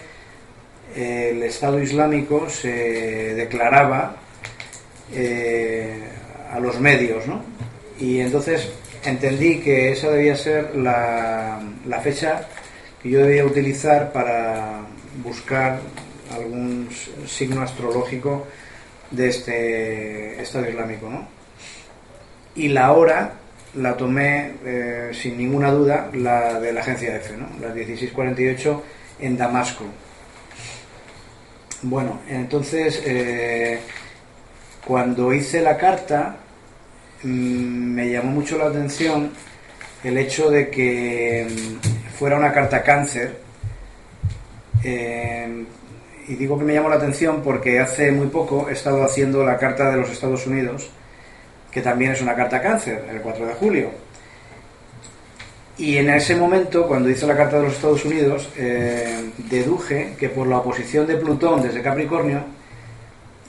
el 0.94 1.42
Estado 1.42 1.82
Islámico 1.82 2.48
se 2.48 3.34
declaraba 3.34 4.16
eh, 5.12 6.02
a 6.52 6.60
los 6.60 6.80
medios, 6.80 7.26
¿no? 7.26 7.42
Y 7.98 8.20
entonces 8.20 8.70
entendí 9.04 9.60
que 9.60 9.92
esa 9.92 10.10
debía 10.10 10.36
ser 10.36 10.76
la, 10.76 11.60
la 11.86 12.00
fecha 12.00 12.48
que 13.02 13.10
yo 13.10 13.20
debía 13.20 13.44
utilizar 13.44 14.12
para 14.12 14.80
buscar 15.22 15.80
algún 16.34 16.88
signo 17.26 17.62
astrológico 17.62 18.46
de 19.10 19.28
este 19.28 20.42
Estado 20.42 20.68
Islámico, 20.68 21.08
¿no? 21.08 21.26
Y 22.56 22.68
la 22.68 22.92
hora 22.92 23.34
la 23.76 23.96
tomé 23.96 24.54
eh, 24.64 25.10
sin 25.12 25.36
ninguna 25.36 25.70
duda 25.70 26.10
la 26.14 26.60
de 26.60 26.72
la 26.72 26.80
agencia 26.80 27.16
EFE, 27.16 27.36
¿no? 27.36 27.48
Las 27.60 27.74
16.48 27.74 28.80
en 29.20 29.36
Damasco. 29.36 29.84
Bueno, 31.82 32.20
entonces 32.28 33.02
eh, 33.04 33.80
cuando 34.86 35.32
hice 35.32 35.60
la 35.60 35.76
carta 35.76 36.36
me 37.24 38.10
llamó 38.10 38.30
mucho 38.32 38.58
la 38.58 38.66
atención 38.66 39.30
el 40.02 40.18
hecho 40.18 40.50
de 40.50 40.70
que 40.70 41.46
mm, 41.48 42.14
fuera 42.18 42.36
una 42.36 42.52
carta 42.52 42.82
cáncer. 42.82 43.38
Eh, 44.82 45.64
y 46.28 46.34
digo 46.36 46.58
que 46.58 46.64
me 46.64 46.74
llamó 46.74 46.88
la 46.88 46.96
atención 46.96 47.42
porque 47.42 47.80
hace 47.80 48.10
muy 48.12 48.28
poco 48.28 48.68
he 48.68 48.72
estado 48.72 49.04
haciendo 49.04 49.44
la 49.44 49.58
Carta 49.58 49.90
de 49.90 49.98
los 49.98 50.10
Estados 50.10 50.46
Unidos, 50.46 50.90
que 51.70 51.82
también 51.82 52.12
es 52.12 52.22
una 52.22 52.34
carta 52.34 52.62
cáncer, 52.62 53.04
el 53.10 53.20
4 53.20 53.46
de 53.46 53.54
julio. 53.54 53.90
Y 55.76 55.96
en 55.96 56.08
ese 56.10 56.36
momento, 56.36 56.86
cuando 56.86 57.10
hice 57.10 57.26
la 57.26 57.36
Carta 57.36 57.56
de 57.56 57.64
los 57.64 57.74
Estados 57.74 58.04
Unidos, 58.04 58.48
eh, 58.56 59.32
deduje 59.50 60.14
que 60.18 60.28
por 60.28 60.46
la 60.46 60.58
oposición 60.58 61.06
de 61.06 61.16
Plutón 61.16 61.62
desde 61.62 61.82
Capricornio, 61.82 62.44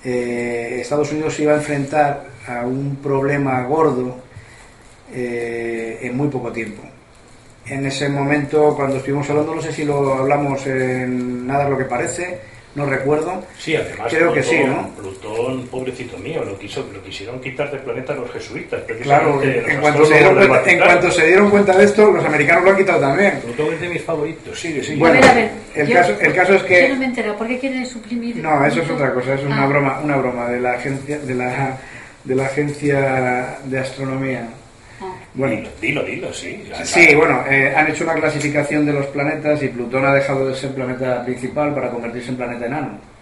eh, 0.03 0.80
Estados 0.81 1.11
Unidos 1.11 1.39
iba 1.39 1.53
a 1.53 1.57
enfrentar 1.57 2.35
a 2.48 2.62
un 2.66 2.98
problema 2.98 3.64
gordo 3.64 4.18
eh, 5.14 6.00
en 6.02 6.18
muy 6.18 6.28
poco 6.30 6.52
tiempo. 6.52 6.82
En 7.68 7.86
ese 7.86 8.10
momento, 8.10 8.76
cuando 8.76 8.98
estuvimos 8.98 9.28
hablando, 9.30 9.56
no 9.56 9.62
sé 9.62 9.72
si 9.72 9.84
lo 9.86 10.14
hablamos 10.14 10.66
en 10.68 11.48
Nada 11.48 11.68
lo 11.68 11.78
que 11.78 11.86
parece, 11.86 12.38
no 12.76 12.86
recuerdo. 12.86 13.44
Sí, 13.58 13.76
además 13.76 14.08
Creo 14.14 14.34
que 14.34 14.42
Plutón, 14.42 14.58
sí, 14.60 14.64
¿no? 14.68 14.90
Plutón, 14.90 15.68
pobrecito 15.68 16.18
mío, 16.20 16.44
lo, 16.44 16.60
quiso, 16.60 16.86
lo 16.94 17.02
quisieron 17.02 17.40
quitar 17.40 17.72
del 17.72 17.80
planeta 17.80 18.14
los 18.14 18.30
jesuitas. 18.32 18.82
Claro, 19.02 19.42
en 19.42 19.80
cuanto, 19.82 20.06
se 20.06 20.14
dieron 20.16 20.36
cuenta, 20.36 20.46
en 20.46 20.62
Vaticano. 20.62 20.86
cuanto 20.86 21.12
se 21.12 21.26
dieron 21.26 21.50
cuenta 21.50 21.78
de 21.78 21.86
esto, 21.86 22.12
los 22.12 22.26
americanos 22.26 22.64
lo 22.66 22.70
han 22.72 22.78
quitado 22.78 23.00
también. 23.00 23.40
Plutón 23.42 23.74
es 23.74 23.82
de 23.82 23.90
mis 23.90 24.02
favoritos, 24.04 24.60
sigue, 24.60 24.84
sigue. 24.84 25.00
Bueno, 25.00 25.18
a 25.18 25.22
ver, 25.22 25.30
a 25.32 25.34
ver. 25.34 25.52
el 25.76 25.88
yo- 25.88 25.96
caso- 25.96 26.16
el 26.20 26.34
caso 26.34 26.54
es 26.56 26.64
que- 26.64 26.82
Yo 26.84 26.90
no 26.90 27.00
me 27.00 27.06
he 27.06 27.08
enterado. 27.08 27.38
¿Por 27.38 27.48
qué 27.48 27.58
quieren 27.60 27.86
suprimir? 27.86 28.36
No, 28.38 28.64
eso 28.66 28.82
es 28.82 28.90
otra 28.92 29.12
cosa, 29.14 29.34
eso 29.34 29.42
es 29.42 29.48
una 29.48 29.64
Ah. 29.64 29.68
broma, 29.68 30.00
una 30.04 30.18
broma 30.18 30.50
de 30.50 30.60
la 30.60 30.74
agencia, 30.74 31.18
de 31.18 31.34
la, 31.34 31.78
de 32.26 32.35
la 32.35 32.45
agencia 32.45 33.60
de 33.64 33.80
astronomía. 33.80 34.47
Ah. 35.02 35.14
Bueno, 35.34 35.68
Dilo, 35.81 36.03
dilo, 36.03 36.03
dilo, 36.03 36.34
sí. 36.34 36.64
sí, 36.84 37.14
bueno, 37.15 37.43
eh, 37.49 37.73
han 37.76 37.88
hecho 37.89 38.03
una 38.03 38.14
clasificación 38.15 38.85
de 38.85 38.93
los 38.93 39.06
planetas 39.07 39.61
y 39.61 39.68
Plutón 39.68 40.06
ha 40.06 40.14
dejado 40.14 40.47
de 40.47 40.56
ser 40.56 40.72
planeta 40.73 41.23
principal 41.23 41.73
para 41.73 41.89
convertirse 41.89 42.30
en 42.30 42.38
planeta 42.38 42.65
enano. 42.65 43.15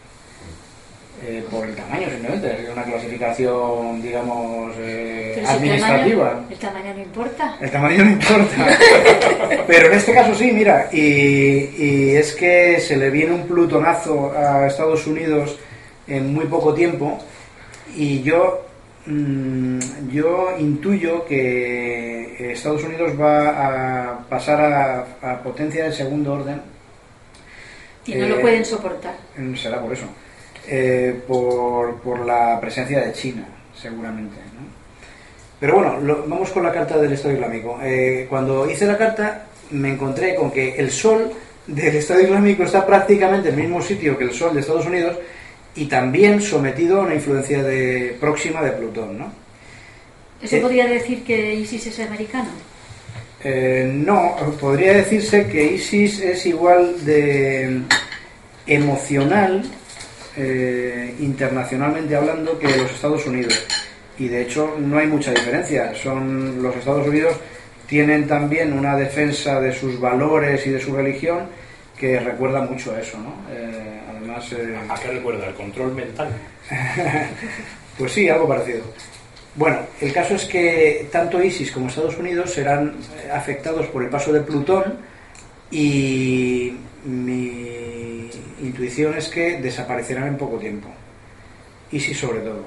Eh, 1.25 1.41
por 1.49 1.65
el 1.65 1.73
tamaño, 1.73 2.09
simplemente, 2.09 2.63
es 2.63 2.69
una 2.69 2.83
clasificación, 2.83 4.01
digamos, 4.01 4.73
eh, 4.77 5.35
el 5.37 5.45
administrativa. 5.45 6.29
tamaño, 6.31 6.47
el 6.51 6.57
tamaño 6.59 6.93
no 6.93 7.01
importa. 7.01 7.57
El 7.61 7.71
tamaño 7.71 8.03
no 8.03 8.09
importa. 8.11 8.77
Pero 9.67 9.87
en 9.87 9.93
este 9.93 10.13
caso 10.13 10.35
sí, 10.35 10.51
mira, 10.51 10.89
y, 10.91 11.69
y 11.77 12.15
es 12.17 12.33
que 12.33 12.77
se 12.81 12.97
le 12.97 13.09
viene 13.09 13.33
un 13.33 13.47
plutonazo 13.47 14.33
a 14.37 14.67
Estados 14.67 15.07
Unidos 15.07 15.57
en 16.07 16.33
muy 16.33 16.45
poco 16.45 16.73
tiempo 16.73 17.17
y 17.95 18.21
yo, 18.21 18.65
yo 19.05 20.55
intuyo 20.59 21.25
que 21.25 22.51
Estados 22.53 22.83
Unidos 22.83 23.19
va 23.19 23.49
a 24.13 24.19
pasar 24.29 24.61
a, 24.61 25.05
a 25.33 25.43
potencia 25.43 25.85
de 25.85 25.91
segundo 25.91 26.33
orden. 26.33 26.61
Y 28.05 28.15
no 28.15 28.25
Eh, 28.25 28.29
lo 28.29 28.41
pueden 28.41 28.65
soportar. 28.65 29.15
Mm, 29.37 29.55
Será 29.55 29.81
por 29.81 29.93
eso. 29.93 30.05
Eh, 30.67 31.21
por, 31.27 31.99
por 32.01 32.25
la 32.25 32.59
presencia 32.61 33.01
de 33.01 33.11
China, 33.13 33.45
seguramente. 33.75 34.35
¿no? 34.55 34.63
Pero 35.59 35.75
bueno, 35.75 35.99
lo- 35.99 36.23
vamos 36.27 36.49
con 36.51 36.63
la 36.63 36.71
carta 36.71 36.97
del 36.97 37.13
Estado 37.13 37.33
Islámico. 37.33 37.79
Eh, 37.83 38.25
cuando 38.29 38.69
hice 38.69 38.85
la 38.85 38.97
carta 38.97 39.45
me 39.71 39.89
encontré 39.93 40.35
con 40.35 40.51
que 40.51 40.75
el 40.75 40.91
sol 40.91 41.31
del 41.67 41.95
Estado 41.95 42.21
Islámico 42.21 42.63
está 42.63 42.85
prácticamente 42.85 43.49
en 43.49 43.55
el 43.55 43.61
mismo 43.61 43.81
sitio 43.81 44.17
que 44.17 44.25
el 44.25 44.31
sol 44.33 44.53
de 44.53 44.59
Estados 44.61 44.85
Unidos 44.85 45.17
y 45.75 45.85
también 45.85 46.41
sometido 46.41 47.01
a 47.01 47.05
una 47.05 47.15
influencia 47.15 47.63
de, 47.63 48.15
próxima 48.19 48.61
de 48.61 48.71
Plutón. 48.71 49.17
¿no? 49.17 49.31
¿Eso 50.41 50.57
Eh, 50.57 50.61
podría 50.61 50.87
decir 50.87 51.23
que 51.23 51.55
ISIS 51.55 51.87
es 51.87 51.99
americano? 51.99 52.49
Eh, 53.43 53.91
no, 53.93 54.35
podría 54.59 54.93
decirse 54.93 55.47
que 55.47 55.73
ISIS 55.73 56.19
es 56.21 56.45
igual 56.45 57.03
de 57.05 57.81
emocional, 58.65 59.63
eh, 60.37 61.15
internacionalmente 61.19 62.15
hablando, 62.15 62.57
que 62.57 62.67
los 62.77 62.91
Estados 62.91 63.25
Unidos. 63.25 63.65
Y 64.17 64.27
de 64.27 64.43
hecho 64.43 64.75
no 64.79 64.97
hay 64.97 65.07
mucha 65.07 65.31
diferencia. 65.31 65.93
Son 65.95 66.61
los 66.61 66.75
Estados 66.75 67.07
Unidos 67.07 67.35
tienen 67.87 68.27
también 68.27 68.73
una 68.73 68.95
defensa 68.95 69.59
de 69.59 69.73
sus 69.73 69.99
valores 69.99 70.65
y 70.65 70.71
de 70.71 70.79
su 70.79 70.95
religión 70.95 71.47
que 71.97 72.19
recuerda 72.19 72.61
mucho 72.61 72.93
a 72.93 72.99
eso, 72.99 73.17
¿no? 73.17 73.35
Eh, 73.51 73.99
además, 74.23 74.51
eh, 74.53 74.77
¿A 74.89 74.95
qué 74.95 75.07
recuerda? 75.09 75.47
¿El 75.47 75.53
control 75.53 75.93
mental? 75.93 76.29
pues 77.97 78.11
sí, 78.11 78.29
algo 78.29 78.47
parecido. 78.47 78.83
Bueno, 79.55 79.79
el 80.01 80.11
caso 80.13 80.35
es 80.35 80.45
que 80.45 81.07
tanto 81.11 81.41
ISIS 81.41 81.71
como 81.71 81.87
Estados 81.87 82.17
Unidos 82.17 82.51
serán 82.51 82.95
eh, 83.17 83.29
afectados 83.31 83.87
por 83.87 84.03
el 84.03 84.09
paso 84.09 84.31
de 84.31 84.41
Plutón 84.41 84.97
y 85.69 86.73
mi 87.05 88.29
intuición 88.61 89.15
es 89.17 89.27
que 89.27 89.61
desaparecerán 89.61 90.27
en 90.27 90.37
poco 90.37 90.57
tiempo. 90.57 90.89
ISIS 91.91 92.17
sobre 92.17 92.39
todo. 92.39 92.63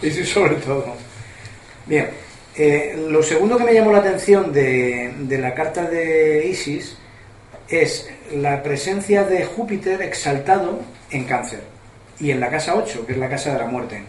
ISIS 0.00 0.28
sobre 0.28 0.56
todo. 0.56 0.94
Bien, 1.84 2.08
eh, 2.56 2.96
lo 3.08 3.22
segundo 3.22 3.58
que 3.58 3.64
me 3.64 3.74
llamó 3.74 3.92
la 3.92 3.98
atención 3.98 4.52
de, 4.52 5.12
de 5.18 5.38
la 5.38 5.52
carta 5.52 5.82
de 5.82 6.46
ISIS 6.48 6.96
es 7.68 8.08
la 8.34 8.62
presencia 8.62 9.24
de 9.24 9.44
Júpiter 9.44 10.02
exaltado 10.02 10.80
en 11.10 11.24
cáncer 11.24 11.60
y 12.18 12.30
en 12.30 12.40
la 12.40 12.48
casa 12.50 12.74
8, 12.74 13.06
que 13.06 13.12
es 13.12 13.18
la 13.18 13.28
casa 13.28 13.52
de 13.52 13.58
la 13.58 13.66
muerte. 13.66 14.02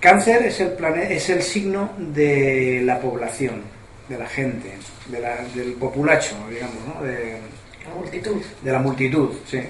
Cáncer 0.00 0.42
es 0.44 0.60
el, 0.60 0.70
plane- 0.76 1.10
es 1.14 1.28
el 1.30 1.42
signo 1.42 1.90
de 1.98 2.82
la 2.84 3.00
población, 3.00 3.62
de 4.08 4.18
la 4.18 4.26
gente, 4.26 4.70
de 5.06 5.20
la- 5.20 5.38
del 5.54 5.72
populacho, 5.72 6.36
digamos, 6.50 6.76
¿no? 6.86 7.02
de, 7.02 7.38
La 7.88 7.94
multitud. 7.94 8.42
de 8.62 8.72
la 8.72 8.78
multitud. 8.78 9.30
Sí. 9.48 9.60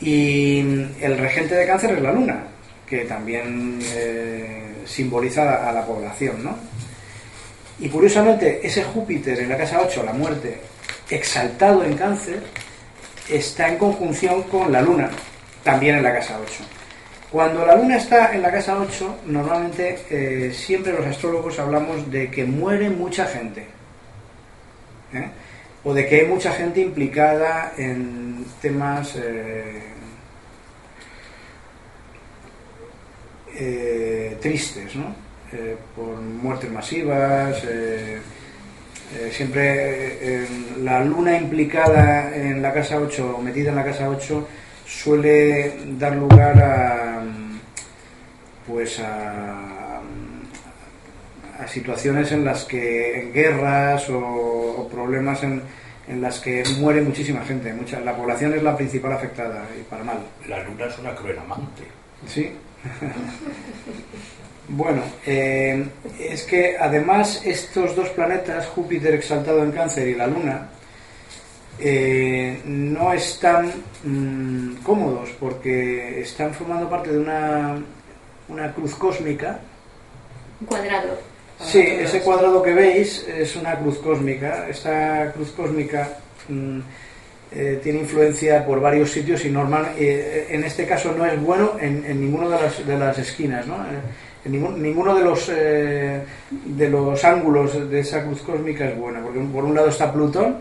Y 0.00 0.60
el 1.00 1.18
regente 1.18 1.54
de 1.54 1.66
cáncer 1.66 1.92
es 1.92 2.02
la 2.02 2.12
luna, 2.12 2.44
que 2.86 3.04
también 3.04 3.78
eh, 3.94 4.74
simboliza 4.86 5.68
a 5.68 5.72
la 5.72 5.84
población. 5.84 6.42
¿no? 6.44 6.56
Y 7.80 7.88
curiosamente, 7.88 8.60
ese 8.66 8.82
Júpiter 8.84 9.38
en 9.40 9.48
la 9.48 9.56
casa 9.56 9.80
8, 9.84 10.02
la 10.04 10.12
muerte, 10.12 10.58
exaltado 11.10 11.84
en 11.84 11.96
cáncer, 11.96 12.42
está 13.28 13.68
en 13.68 13.78
conjunción 13.78 14.42
con 14.44 14.72
la 14.72 14.82
luna, 14.82 15.10
también 15.62 15.96
en 15.96 16.02
la 16.02 16.14
casa 16.14 16.38
8. 16.40 16.64
Cuando 17.30 17.66
la 17.66 17.76
luna 17.76 17.96
está 17.96 18.34
en 18.34 18.42
la 18.42 18.50
casa 18.50 18.78
8, 18.78 19.18
normalmente 19.26 20.00
eh, 20.10 20.52
siempre 20.52 20.92
los 20.92 21.06
astrólogos 21.06 21.58
hablamos 21.58 22.10
de 22.10 22.30
que 22.30 22.44
muere 22.44 22.88
mucha 22.88 23.26
gente. 23.26 23.66
¿eh? 25.12 25.28
O 25.84 25.92
de 25.92 26.06
que 26.06 26.20
hay 26.20 26.26
mucha 26.26 26.52
gente 26.52 26.80
implicada 26.80 27.74
en 27.76 28.46
temas 28.62 29.14
eh, 29.16 29.82
tristes, 34.40 34.96
¿no? 34.96 35.14
Por 35.94 36.20
muertes 36.20 36.70
masivas. 36.70 37.62
Eh, 39.14 39.28
eh, 39.28 39.30
siempre 39.32 39.64
eh, 39.64 40.46
en 40.46 40.84
la 40.84 41.04
luna 41.04 41.36
implicada 41.36 42.34
en 42.34 42.62
la 42.62 42.72
casa 42.72 42.98
8 42.98 43.36
o 43.38 43.42
metida 43.42 43.70
en 43.70 43.76
la 43.76 43.84
casa 43.84 44.08
8 44.08 44.48
suele 44.86 45.74
dar 45.98 46.14
lugar 46.14 46.62
a 46.62 47.22
pues 48.66 49.00
a, 49.00 50.00
a 51.58 51.66
situaciones 51.66 52.32
en 52.32 52.44
las 52.44 52.64
que 52.64 53.20
en 53.20 53.32
guerras 53.32 54.08
o, 54.10 54.18
o 54.18 54.88
problemas 54.88 55.42
en, 55.42 55.62
en 56.06 56.20
las 56.20 56.40
que 56.40 56.62
muere 56.78 57.00
muchísima 57.02 57.44
gente 57.44 57.72
mucha, 57.72 58.00
la 58.00 58.14
población 58.16 58.54
es 58.54 58.62
la 58.62 58.76
principal 58.76 59.12
afectada 59.12 59.66
y 59.78 59.82
para 59.84 60.04
mal 60.04 60.18
La 60.48 60.62
luna 60.64 60.86
es 60.86 60.98
una 60.98 61.14
cruel 61.14 61.38
amante. 61.38 61.84
Sí. 62.26 62.52
bueno, 64.68 65.02
eh, 65.24 65.86
es 66.20 66.42
que 66.44 66.76
además 66.78 67.42
estos 67.44 67.96
dos 67.96 68.10
planetas, 68.10 68.66
Júpiter 68.66 69.14
exaltado 69.14 69.62
en 69.64 69.72
cáncer 69.72 70.08
y 70.08 70.14
la 70.14 70.26
Luna, 70.26 70.68
eh, 71.80 72.60
no 72.64 73.12
están 73.12 73.72
mm, 74.04 74.82
cómodos 74.82 75.30
porque 75.40 76.20
están 76.20 76.52
formando 76.52 76.90
parte 76.90 77.10
de 77.10 77.18
una, 77.18 77.82
una 78.48 78.72
cruz 78.74 78.94
cósmica. 78.94 79.60
Un 80.60 80.66
cuadrado. 80.66 81.18
Sí, 81.60 81.80
ese 81.80 82.20
cuadrado 82.20 82.62
que 82.62 82.74
veis 82.74 83.26
es 83.26 83.56
una 83.56 83.76
cruz 83.76 83.98
cósmica. 83.98 84.68
Esta 84.68 85.32
cruz 85.32 85.50
cósmica 85.52 86.18
mm, 86.48 86.80
eh, 87.52 87.80
tiene 87.82 88.00
influencia 88.00 88.66
por 88.66 88.80
varios 88.80 89.10
sitios 89.10 89.44
y 89.44 89.50
normal, 89.50 89.92
eh, 89.96 90.48
en 90.50 90.64
este 90.64 90.86
caso 90.86 91.14
no 91.16 91.24
es 91.24 91.40
bueno 91.40 91.78
en, 91.80 92.04
en 92.04 92.20
ninguno 92.20 92.50
de 92.50 92.60
las, 92.60 92.86
de 92.86 92.98
las 92.98 93.18
esquinas, 93.18 93.66
¿no? 93.66 93.76
Ninguno 94.44 95.14
de 95.14 95.24
los 95.24 95.50
eh, 95.52 96.22
de 96.50 96.88
los 96.88 97.24
ángulos 97.24 97.90
de 97.90 98.00
esa 98.00 98.24
cruz 98.24 98.42
cósmica 98.42 98.88
es 98.88 98.96
buena, 98.96 99.20
porque 99.20 99.40
por 99.40 99.64
un 99.64 99.74
lado 99.74 99.88
está 99.88 100.12
Plutón, 100.12 100.58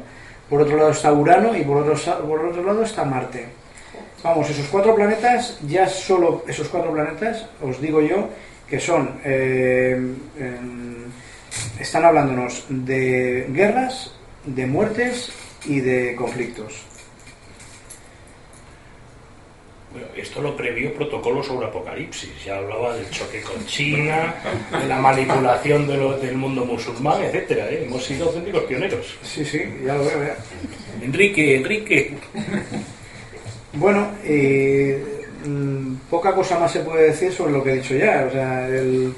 por 0.50 0.62
otro 0.62 0.78
lado 0.78 0.90
está 0.90 1.14
Urano 1.14 1.56
y 1.56 1.62
por 1.62 1.78
otro, 1.78 1.96
por 2.28 2.46
otro 2.46 2.64
lado 2.64 2.84
está 2.84 3.06
Marte. 3.06 3.46
Vamos, 4.24 4.50
esos 4.50 4.68
cuatro 4.68 4.96
planetas, 4.96 5.60
ya 5.68 5.88
solo 5.88 6.44
esos 6.48 6.68
cuatro 6.70 6.92
planetas, 6.92 7.46
os 7.62 7.80
digo 7.80 8.02
yo, 8.02 8.28
que 8.68 8.80
son, 8.80 9.20
eh, 9.24 9.96
em, 10.40 10.96
están 11.80 12.04
hablándonos 12.04 12.66
de 12.68 13.48
guerras, 13.52 14.12
de 14.46 14.66
muertes 14.66 15.32
y 15.66 15.82
de 15.82 16.16
conflictos. 16.16 16.87
Bueno, 19.98 20.12
esto 20.16 20.42
lo 20.44 20.56
previó 20.56 20.94
protocolo 20.94 21.42
sobre 21.42 21.66
Apocalipsis. 21.68 22.30
Ya 22.46 22.58
hablaba 22.58 22.96
del 22.96 23.10
choque 23.10 23.42
con 23.42 23.66
China, 23.66 24.36
de 24.80 24.86
la 24.88 24.98
manipulación 25.00 25.88
de 25.88 25.98
lo- 25.98 26.20
del 26.20 26.36
mundo 26.36 26.64
musulmán, 26.66 27.24
etcétera. 27.24 27.68
¿eh? 27.72 27.86
Hemos 27.88 28.04
sido 28.06 28.28
auténticos 28.28 28.64
pioneros. 28.66 29.18
Sí, 29.24 29.44
sí, 29.44 29.60
ya 29.84 29.96
lo 29.96 30.06
veo. 30.06 30.24
ya. 30.24 30.36
Enrique, 31.04 31.56
Enrique. 31.58 32.14
Bueno, 33.74 34.12
eh, 34.24 35.04
mm, 35.48 35.96
poca 36.12 36.36
cosa 36.36 36.60
más 36.60 36.72
se 36.72 36.82
puede 36.82 37.06
decir 37.08 37.32
sobre 37.34 37.54
lo 37.54 37.64
que 37.64 37.72
he 37.72 37.76
dicho 37.78 37.96
ya. 37.96 38.26
O 38.28 38.32
sea, 38.32 38.68
el, 38.68 39.14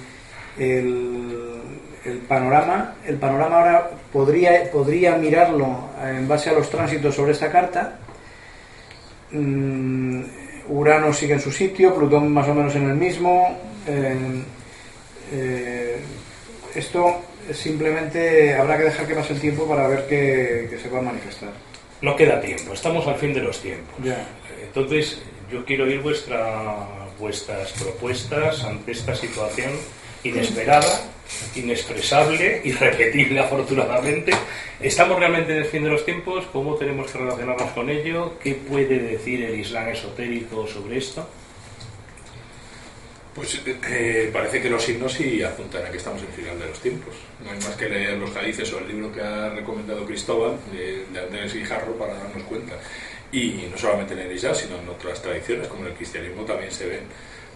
el, 0.58 1.62
el 2.06 2.18
panorama, 2.20 2.96
el 3.06 3.18
panorama 3.18 3.58
ahora 3.60 3.90
podría, 4.14 4.72
podría 4.72 5.18
mirarlo 5.18 5.90
en 6.06 6.26
base 6.26 6.50
a 6.50 6.54
los 6.54 6.70
tránsitos 6.70 7.14
sobre 7.16 7.34
esta 7.34 7.52
carta 7.52 8.00
mm, 9.32 10.22
Urano 10.70 11.12
sigue 11.14 11.34
en 11.34 11.42
su 11.42 11.52
sitio, 11.52 11.94
Plutón 11.96 12.32
más 12.32 12.48
o 12.48 12.54
menos 12.54 12.76
en 12.76 12.90
el 12.90 12.96
mismo. 12.96 13.58
eh, 13.88 14.44
eh, 15.32 15.98
esto 16.76 17.22
simplemente 17.54 18.54
habrá 18.56 18.78
que 18.78 18.84
dejar 18.84 19.08
que 19.08 19.16
pase 19.16 19.34
el 19.34 19.40
tiempo 19.40 19.68
para 19.68 19.88
ver 19.88 20.08
que, 20.08 20.68
que 20.70 20.78
se 20.78 20.90
va 20.90 21.00
a 21.00 21.02
manifestar. 21.02 21.50
No 22.02 22.16
queda 22.16 22.40
tiempo, 22.40 22.74
estamos 22.74 23.06
al 23.08 23.16
fin 23.16 23.34
de 23.34 23.42
los 23.42 23.60
tiempos. 23.60 23.96
Ya. 24.04 24.26
Entonces, 24.64 25.20
yo 25.52 25.66
quiero 25.66 25.86
oír 25.86 26.00
vuestra, 26.02 26.88
vuestras 27.20 27.72
propuestas 27.74 28.64
ante 28.64 28.92
esta 28.92 29.16
situación 29.16 29.72
inesperada, 30.24 31.02
inexpresable, 31.56 32.62
irrepetible 32.64 33.40
afortunadamente. 33.46 34.32
¿Estamos 34.80 35.20
realmente 35.20 35.52
en 35.52 35.60
el 35.60 35.66
fin 35.66 35.84
de 35.84 35.90
los 35.90 36.06
tiempos? 36.06 36.46
¿Cómo 36.52 36.76
tenemos 36.76 37.12
que 37.12 37.18
relacionarnos 37.18 37.72
con 37.72 37.90
ello? 37.90 38.38
¿Qué 38.40 38.56
puede 38.56 39.00
decir 39.00 39.44
el 39.44 39.60
Islam 39.60 39.90
esotérico 39.90 40.68
sobre 40.68 40.98
esto? 40.98 41.28
Pues 43.36 43.62
eh, 43.66 44.30
parece 44.34 44.62
que 44.62 44.70
los 44.70 44.84
signos 44.84 45.14
sí 45.14 45.42
apuntan 45.44 45.86
a 45.86 45.92
que 45.92 45.98
estamos 45.98 46.22
en 46.22 46.28
el 46.28 46.34
final 46.34 46.60
de 46.60 46.68
los 46.68 46.80
tiempos. 46.80 47.14
No 47.44 47.52
hay 47.52 47.58
más 47.58 47.76
que 47.76 47.88
leer 47.88 48.18
los 48.18 48.36
hadices 48.36 48.72
o 48.74 48.80
el 48.80 48.88
libro 48.88 49.14
que 49.14 49.22
ha 49.22 49.50
recomendado 49.50 50.06
Cristóbal 50.06 50.58
de, 50.72 51.06
de 51.12 51.20
Andrés 51.20 51.54
Guijarro 51.54 51.94
para 51.94 52.16
darnos 52.16 52.44
cuenta. 52.44 52.74
Y 53.32 53.68
no 53.72 53.78
solamente 53.78 54.14
en 54.14 54.22
el 54.22 54.32
Islam, 54.32 54.56
sino 54.56 54.80
en 54.80 54.90
otras 54.90 55.22
tradiciones, 55.22 55.68
como 55.68 55.86
el 55.86 55.94
cristianismo, 55.94 56.44
también 56.44 56.72
se 56.72 56.88
ven 56.88 57.04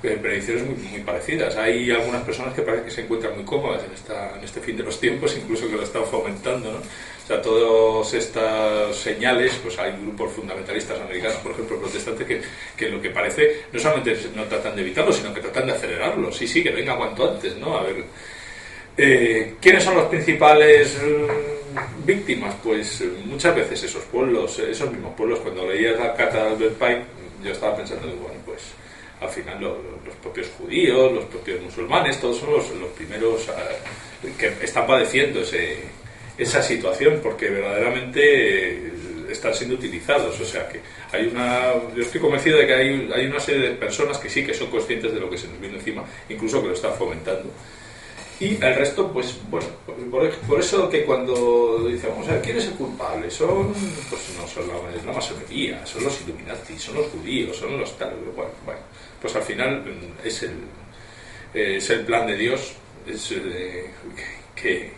predicciones 0.09 0.65
muy, 0.65 0.75
muy 0.75 0.99
parecidas. 1.01 1.55
Hay 1.55 1.89
algunas 1.89 2.23
personas 2.23 2.53
que 2.53 2.61
parece 2.61 2.85
que 2.85 2.91
se 2.91 3.01
encuentran 3.01 3.35
muy 3.35 3.45
cómodas 3.45 3.83
en, 3.83 3.93
esta, 3.93 4.37
en 4.37 4.43
este 4.43 4.59
fin 4.59 4.75
de 4.77 4.83
los 4.83 4.99
tiempos, 4.99 5.35
incluso 5.37 5.67
que 5.67 5.75
lo 5.75 5.83
están 5.83 6.05
fomentando. 6.05 6.71
¿no? 6.71 6.77
O 6.77 7.25
sea, 7.25 7.41
todas 7.41 8.13
estas 8.13 8.95
señales, 8.97 9.53
pues 9.63 9.79
hay 9.79 9.93
grupos 9.93 10.33
fundamentalistas 10.33 10.99
americanos, 10.99 11.37
por 11.37 11.53
ejemplo, 11.53 11.79
protestantes, 11.79 12.27
que, 12.27 12.41
que 12.75 12.89
lo 12.89 13.01
que 13.01 13.11
parece 13.11 13.61
no 13.71 13.79
solamente 13.79 14.17
no 14.35 14.43
tratan 14.43 14.75
de 14.75 14.81
evitarlo, 14.81 15.13
sino 15.13 15.33
que 15.33 15.39
tratan 15.39 15.67
de 15.67 15.71
acelerarlo. 15.71 16.31
Sí, 16.33 16.47
sí, 16.47 16.61
que 16.61 16.71
venga 16.71 16.97
cuanto 16.97 17.31
antes, 17.31 17.55
¿no? 17.55 17.77
A 17.77 17.83
ver, 17.83 18.03
eh, 18.97 19.55
¿quiénes 19.61 19.83
son 19.83 19.95
los 19.95 20.07
principales 20.07 20.97
eh, 21.01 21.27
víctimas? 22.05 22.55
Pues 22.61 22.99
eh, 22.99 23.09
muchas 23.25 23.55
veces 23.55 23.83
esos 23.83 24.03
pueblos, 24.03 24.59
eh, 24.59 24.71
esos 24.71 24.91
mismos 24.91 25.15
pueblos. 25.15 25.39
Cuando 25.39 25.65
leía 25.65 25.93
la 25.93 26.13
carta 26.13 26.43
de 26.43 26.49
Albert 26.49 26.77
Pike, 26.77 27.01
yo 27.41 27.51
estaba 27.53 27.77
pensando, 27.77 28.07
bueno, 28.07 28.39
pues 28.45 28.61
al 29.23 29.29
final 29.29 29.59
lo- 29.61 29.69
lo- 29.81 29.99
los 30.05 30.15
propios 30.21 30.47
judíos, 30.57 31.11
los 31.11 31.25
propios 31.25 31.61
musulmanes, 31.61 32.19
todos 32.19 32.37
son 32.39 32.51
los, 32.51 32.69
los 32.71 32.89
primeros 32.91 33.47
eh, 33.49 34.29
que 34.37 34.47
están 34.63 34.85
padeciendo 34.87 35.41
ese, 35.41 35.77
esa 36.37 36.61
situación 36.61 37.19
porque 37.23 37.49
verdaderamente 37.49 38.21
eh, 38.73 38.91
están 39.29 39.53
siendo 39.53 39.75
utilizados. 39.75 40.39
O 40.39 40.45
sea 40.45 40.67
que 40.69 40.79
hay 41.11 41.27
una. 41.27 41.73
Yo 41.95 42.03
estoy 42.03 42.21
convencido 42.21 42.57
de 42.59 42.67
que 42.67 42.73
hay, 42.73 43.11
hay 43.13 43.25
una 43.25 43.39
serie 43.39 43.69
de 43.69 43.75
personas 43.75 44.17
que 44.17 44.29
sí 44.29 44.45
que 44.45 44.53
son 44.53 44.69
conscientes 44.69 45.13
de 45.13 45.19
lo 45.19 45.29
que 45.29 45.37
se 45.37 45.47
nos 45.47 45.59
viene 45.59 45.77
encima, 45.77 46.03
incluso 46.29 46.61
que 46.61 46.67
lo 46.69 46.73
están 46.73 46.93
fomentando. 46.95 47.49
Y 48.39 48.55
el 48.61 48.75
resto, 48.75 49.09
pues 49.13 49.37
bueno, 49.49 49.67
por, 50.11 50.29
por 50.31 50.59
eso 50.59 50.89
que 50.89 51.05
cuando 51.05 51.85
dicen, 51.87 52.09
vamos 52.09 52.27
a 52.27 52.33
ver, 52.33 52.41
¿quién 52.41 52.57
es 52.57 52.65
el 52.65 52.73
culpable? 52.73 53.29
Son, 53.29 53.71
pues 54.09 54.21
no 54.37 54.45
son 54.47 54.67
la 55.05 55.13
masonería, 55.13 55.85
son 55.85 56.03
los 56.03 56.19
Illuminati, 56.21 56.77
son 56.77 56.95
los 56.95 57.05
judíos, 57.07 57.55
son 57.55 57.77
los 57.79 57.97
tal. 57.97 58.15
Bueno, 58.35 58.51
bueno, 58.65 58.81
pues 59.23 59.35
al 59.35 59.41
final 59.41 59.81
mm, 59.81 60.27
es 60.27 60.43
el, 60.43 60.51
es 61.55 61.89
el 61.89 62.01
plan 62.01 62.27
de 62.27 62.37
Dios, 62.37 62.73
es 63.07 63.31
eh, 63.31 63.85
que, 64.55 64.91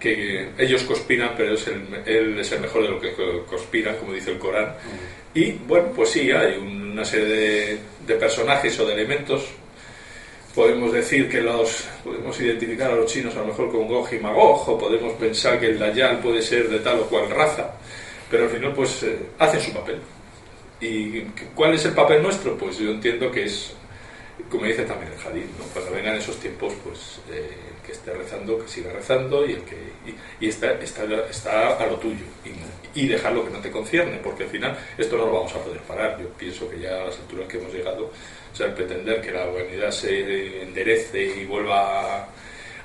que 0.00 0.48
ellos 0.58 0.82
conspiran, 0.84 1.34
pero 1.36 1.54
es 1.54 1.66
el, 1.68 1.82
él 2.06 2.38
es 2.40 2.50
el 2.52 2.60
mejor 2.60 2.82
de 2.82 2.88
lo 2.88 3.00
que 3.00 3.12
co- 3.12 3.44
conspiran, 3.46 3.96
como 3.98 4.12
dice 4.14 4.32
el 4.32 4.38
Corán. 4.38 4.74
Y 5.34 5.52
bueno, 5.52 5.92
pues 5.94 6.10
sí, 6.10 6.30
hay 6.32 6.56
una 6.58 7.04
serie 7.04 7.26
de, 7.28 7.78
de 8.06 8.14
personajes 8.14 8.78
o 8.80 8.86
de 8.86 8.94
elementos. 8.94 9.46
Podemos 10.54 10.92
decir 10.92 11.28
que 11.28 11.40
los 11.40 11.84
podemos 12.02 12.40
identificar 12.40 12.90
a 12.90 12.96
los 12.96 13.12
chinos 13.12 13.36
a 13.36 13.40
lo 13.40 13.46
mejor 13.46 13.70
con 13.70 13.86
Gog 13.86 14.08
y 14.12 14.18
Magog 14.18 14.68
o 14.68 14.78
podemos 14.78 15.12
pensar 15.12 15.60
que 15.60 15.66
el 15.66 15.78
Dayal 15.78 16.18
puede 16.18 16.42
ser 16.42 16.68
de 16.68 16.80
tal 16.80 16.98
o 17.00 17.04
cual 17.06 17.30
raza 17.30 17.70
pero 18.30 18.44
al 18.44 18.50
final 18.50 18.72
pues 18.74 19.02
eh, 19.04 19.16
hacen 19.38 19.60
su 19.60 19.72
papel 19.72 20.00
y 20.80 21.22
¿cuál 21.54 21.74
es 21.74 21.84
el 21.84 21.92
papel 21.92 22.22
nuestro? 22.22 22.56
pues 22.56 22.78
yo 22.78 22.90
entiendo 22.90 23.30
que 23.30 23.44
es 23.44 23.74
como 24.50 24.64
dice 24.64 24.84
también 24.84 25.12
el 25.12 25.18
Hadith 25.26 25.50
¿no? 25.58 25.64
cuando 25.72 25.90
vengan 25.92 26.14
esos 26.16 26.36
tiempos 26.38 26.72
pues 26.84 27.18
eh, 27.30 27.50
el 27.76 27.86
que 27.86 27.92
esté 27.92 28.12
rezando 28.14 28.58
que 28.58 28.68
siga 28.68 28.92
rezando 28.92 29.44
y 29.46 29.52
el 29.52 29.62
que 29.62 29.76
y, 30.40 30.48
está, 30.48 30.72
está, 30.74 31.02
está 31.28 31.76
a 31.76 31.86
lo 31.86 31.96
tuyo 31.96 32.24
y, 32.94 33.06
dejar 33.06 33.32
lo 33.32 33.44
que 33.44 33.50
no 33.50 33.58
te 33.58 33.70
concierne 33.70 34.18
porque 34.22 34.44
al 34.44 34.50
final 34.50 34.76
esto 34.96 35.16
no 35.16 35.26
lo 35.26 35.32
vamos 35.32 35.54
a 35.54 35.58
poder 35.58 35.80
parar 35.80 36.18
yo 36.20 36.28
pienso 36.30 36.68
que 36.70 36.78
ya 36.80 37.02
a 37.02 37.04
las 37.06 37.18
alturas 37.18 37.46
que 37.48 37.58
hemos 37.58 37.72
llegado 37.72 38.04
o 38.52 38.56
sea, 38.56 38.66
el 38.66 38.72
pretender 38.74 39.20
que 39.20 39.30
la 39.32 39.46
humanidad 39.48 39.90
se 39.90 40.62
enderece 40.62 41.40
y 41.42 41.44
vuelva 41.44 42.28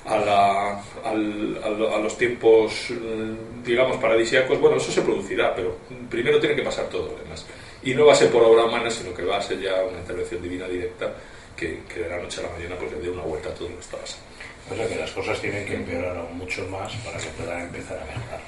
a, 0.05 0.17
la- 0.17 0.83
al- 1.05 2.03
los 2.03 2.17
tiempos, 2.17 2.89
mm, 2.89 3.63
digamos, 3.63 3.97
paradisíacos, 3.97 4.59
bueno, 4.59 4.75
eso 4.77 4.91
se 4.91 5.01
producirá, 5.01 5.55
pero 5.55 5.77
primero 6.09 6.39
tiene 6.39 6.55
que 6.57 6.61
pasar 6.63 6.89
todo 6.89 7.07
lo 7.13 7.23
demás. 7.23 7.45
Y 7.83 7.93
no 7.93 8.05
va 8.05 8.13
a 8.13 8.15
ser 8.15 8.29
por 8.31 8.43
obra 8.43 8.65
humana, 8.65 8.89
sino 8.89 9.13
que 9.13 9.23
va 9.23 9.37
a 9.37 9.41
ser 9.41 9.59
ya 9.59 9.83
una 9.83 9.99
intervención 9.99 10.41
divina 10.41 10.67
directa 10.67 11.13
que, 11.55 11.83
que 11.83 12.01
de 12.01 12.09
la 12.09 12.17
noche 12.17 12.39
a 12.41 12.43
la 12.43 12.49
mañana 12.51 12.75
pues, 12.77 12.91
le 12.91 12.99
dé 12.99 13.09
una 13.09 13.23
vuelta 13.23 13.49
a 13.49 13.53
todo 13.53 13.69
lo 13.69 13.75
que 13.75 13.81
está 13.81 13.97
pasando. 13.97 14.25
O 14.71 14.75
sea 14.75 14.87
que 14.87 14.95
las 14.95 15.11
cosas 15.11 15.41
tienen 15.41 15.65
que 15.65 15.75
empeorar 15.75 16.17
aún 16.17 16.37
mucho 16.37 16.65
más 16.69 16.93
para 16.97 17.17
que 17.17 17.27
puedan 17.37 17.61
empezar 17.61 17.97
a 17.97 18.05
mejorar. 18.05 18.39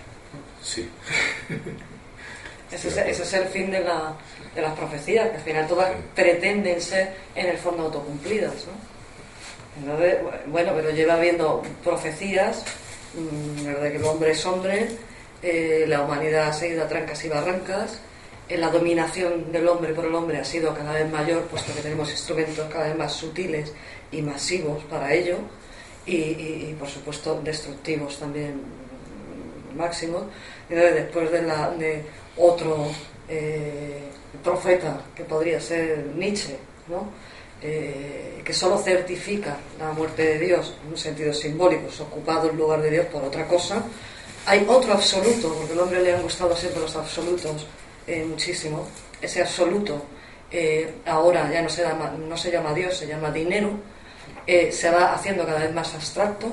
Sí. 0.62 0.90
Ese 2.72 2.88
es, 2.88 2.98
ese 2.98 3.24
es 3.24 3.34
el 3.34 3.46
fin 3.48 3.70
de, 3.70 3.80
la, 3.82 4.14
de 4.56 4.62
las 4.62 4.74
profecías, 4.74 5.30
que 5.30 5.36
al 5.36 5.42
final 5.42 5.68
todas 5.68 5.92
pretenden 6.16 6.82
ser 6.82 7.14
en 7.36 7.48
el 7.48 7.58
fondo 7.58 7.84
autocumplidas. 7.84 8.54
¿no? 8.66 9.82
Entonces, 9.82 10.18
bueno, 10.48 10.72
pero 10.76 10.90
lleva 10.90 11.14
habiendo 11.14 11.62
profecías 11.84 12.66
mm, 13.14 13.64
desde 13.66 13.92
que 13.92 13.98
el 13.98 14.04
hombre 14.06 14.32
es 14.32 14.46
hombre, 14.46 14.88
eh, 15.44 15.86
la 15.88 16.02
humanidad 16.02 16.50
ha 16.50 16.54
seguido 16.54 16.84
a 16.84 16.88
trancas 16.88 17.24
y 17.24 17.30
barrancas, 17.30 18.00
la 18.50 18.70
dominación 18.70 19.52
del 19.52 19.68
hombre 19.68 19.94
por 19.94 20.06
el 20.06 20.14
hombre 20.14 20.38
ha 20.38 20.46
sido 20.46 20.74
cada 20.74 20.94
vez 20.94 21.12
mayor, 21.12 21.44
puesto 21.44 21.74
que 21.74 21.82
tenemos 21.82 22.12
instrumentos 22.12 22.68
cada 22.72 22.88
vez 22.88 22.98
más 22.98 23.14
sutiles 23.14 23.74
y 24.12 24.22
masivos 24.22 24.84
para 24.84 25.14
ello, 25.14 25.38
y, 26.06 26.76
por 26.78 26.88
supuesto 26.88 27.42
destructivos 27.44 28.20
también 28.20 28.62
mm, 29.74 29.78
máximos. 29.78 30.24
Entonces, 30.70 30.96
después 30.96 31.32
de, 31.32 31.42
la, 31.42 31.72
de 31.72 32.04
otro 32.38 32.88
eh, 33.28 34.02
profeta, 34.44 35.02
que 35.16 35.24
podría 35.24 35.60
ser 35.60 36.06
Nietzsche, 36.16 36.58
¿no? 36.88 37.10
Eh, 37.62 38.42
que 38.44 38.54
solo 38.54 38.78
certifica 38.78 39.58
la 39.80 39.92
muerte 39.92 40.24
de 40.24 40.40
Dios 40.40 40.76
en 40.84 40.92
un 40.92 40.98
sentido 40.98 41.34
simbólico, 41.34 41.88
ocupado 42.04 42.52
el 42.52 42.58
lugar 42.58 42.82
de 42.82 42.92
Dios 42.92 43.06
por 43.08 43.24
otra 43.24 43.48
cosa, 43.48 43.82
hay 44.46 44.64
otro 44.68 44.94
absoluto, 44.94 45.52
porque 45.52 45.74
al 45.74 45.80
hombre 45.80 46.04
le 46.04 46.14
han 46.14 46.22
gustado 46.22 46.56
siempre 46.56 46.82
los 46.82 46.96
absolutos 46.96 47.66
eh, 48.08 48.24
muchísimo, 48.26 48.88
ese 49.22 49.42
absoluto 49.42 50.06
eh, 50.52 50.96
ahora 51.06 51.50
ya 51.52 51.62
no 51.62 51.70
se, 51.70 51.82
llama, 51.84 52.12
no 52.12 52.38
se 52.38 52.52
llama 52.52 52.74
Dios, 52.74 52.98
se 52.98 53.08
llama 53.08 53.32
dinero, 53.32 53.72
eh, 54.48 54.72
se 54.72 54.90
va 54.90 55.14
haciendo 55.14 55.46
cada 55.46 55.60
vez 55.60 55.74
más 55.74 55.94
abstracto, 55.96 56.48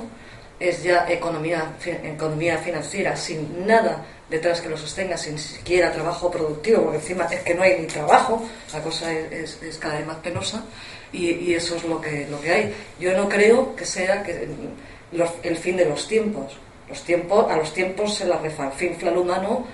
es 0.59 0.83
ya 0.83 1.07
economía, 1.09 1.75
economía 2.05 2.57
financiera 2.59 3.17
sin 3.17 3.67
nada 3.67 4.05
detrás 4.31 4.61
que 4.61 4.69
lo 4.69 4.77
sostenga, 4.79 5.17
sin 5.19 5.39
siquiera 5.39 5.93
trabajo 5.93 6.31
productivo, 6.31 6.83
porque 6.85 6.99
encima 6.99 7.25
es 7.25 7.41
que 7.41 7.55
no 7.55 7.63
hay 7.63 7.81
ni 7.81 7.87
trabajo, 7.87 8.43
la 8.73 8.81
cosa 8.83 9.13
es, 9.13 9.59
es- 9.63 9.77
cada 9.79 9.99
vez 9.99 10.07
más 10.07 10.17
penosa 10.17 10.65
y, 11.13 11.53
eso 11.53 11.77
es 11.77 11.85
lo 11.85 12.01
que, 12.01 12.27
lo 12.31 12.41
que 12.41 12.51
hay. 12.51 12.75
Yo 12.99 13.15
no 13.17 13.29
creo 13.29 13.77
que 13.77 13.85
sea 13.85 14.23
que, 14.23 14.47
mm, 14.47 15.21
el 15.43 15.57
fin 15.59 15.77
de 15.77 15.85
los 15.85 16.09
tiempos. 16.09 16.57
Los 16.89 17.03
tiempos 17.03 17.51
a 17.51 17.57
los 17.57 17.75
tiempos 17.75 18.15
se 18.15 18.25
las 18.25 18.41
refanfinfla 18.41 19.11
el 19.11 19.19
humano, 19.19 19.67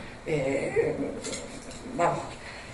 vamos. 1.96 2.20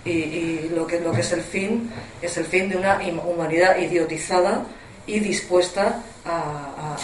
Y, 0.04 0.10
y 0.10 0.70
lo, 0.74 0.86
que, 0.86 1.00
lo 1.00 1.12
que 1.12 1.22
es 1.22 1.32
el 1.32 1.40
fin 1.40 1.90
es 2.20 2.36
el 2.36 2.44
fin 2.44 2.68
de 2.68 2.76
una 2.76 2.98
humanidad 3.26 3.78
idiotizada 3.78 4.64
y 5.06 5.18
dispuesta 5.20 6.02
a, 6.24 6.96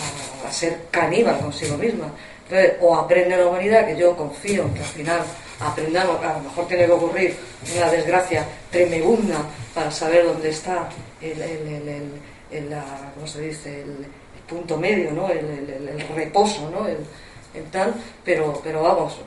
a- 0.47 0.51
ser 0.51 0.87
caníbal 0.91 1.39
consigo 1.39 1.77
misma. 1.77 2.11
O 2.81 2.97
aprende 2.97 3.37
la 3.37 3.47
humanidad, 3.47 3.87
que 3.87 3.97
yo 3.97 4.17
confío 4.17 4.73
que 4.75 4.81
al 4.81 4.85
final 4.87 5.21
aprendamos, 5.61 6.21
a 6.25 6.33
lo 6.39 6.41
mejor 6.41 6.67
tiene 6.67 6.87
que 6.87 6.93
ocurrir 6.93 7.37
una 7.77 7.91
desgracia 7.91 8.45
tremenda 8.71 9.39
para 9.73 9.91
saber 9.93 10.25
dónde 10.25 10.51
está 10.51 10.89
el, 11.21 11.41
el- 11.41 12.11
el- 12.51 12.71
la- 12.71 13.13
¿cómo 13.15 13.27
se 13.27 13.43
dice? 13.43 13.83
el, 13.83 14.07
punto 14.49 14.77
medio, 14.77 15.13
¿no? 15.13 15.29
el, 15.31 16.05
reposo, 16.17 16.69
¿no? 16.71 16.89
el, 16.89 16.99
tal, 17.71 17.95
pero, 18.25 18.61
pero 18.65 18.83
vamos, 18.83 19.21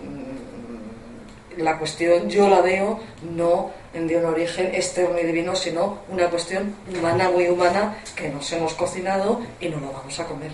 la 1.57 1.77
cuestión 1.77 2.29
yo 2.29 2.49
la 2.49 2.61
veo 2.61 2.99
no 3.35 3.71
en 3.93 4.07
de 4.07 4.17
un 4.17 4.25
origen 4.25 4.67
externo 4.73 5.19
y 5.19 5.23
divino, 5.25 5.55
sino 5.55 5.99
una 6.09 6.27
cuestión 6.29 6.75
humana, 6.97 7.29
muy 7.29 7.47
humana, 7.47 7.97
que 8.15 8.29
nos 8.29 8.51
hemos 8.51 8.73
cocinado 8.73 9.41
y 9.59 9.69
no 9.69 9.79
lo 9.79 9.91
vamos 9.91 10.19
a 10.19 10.25
comer. 10.25 10.51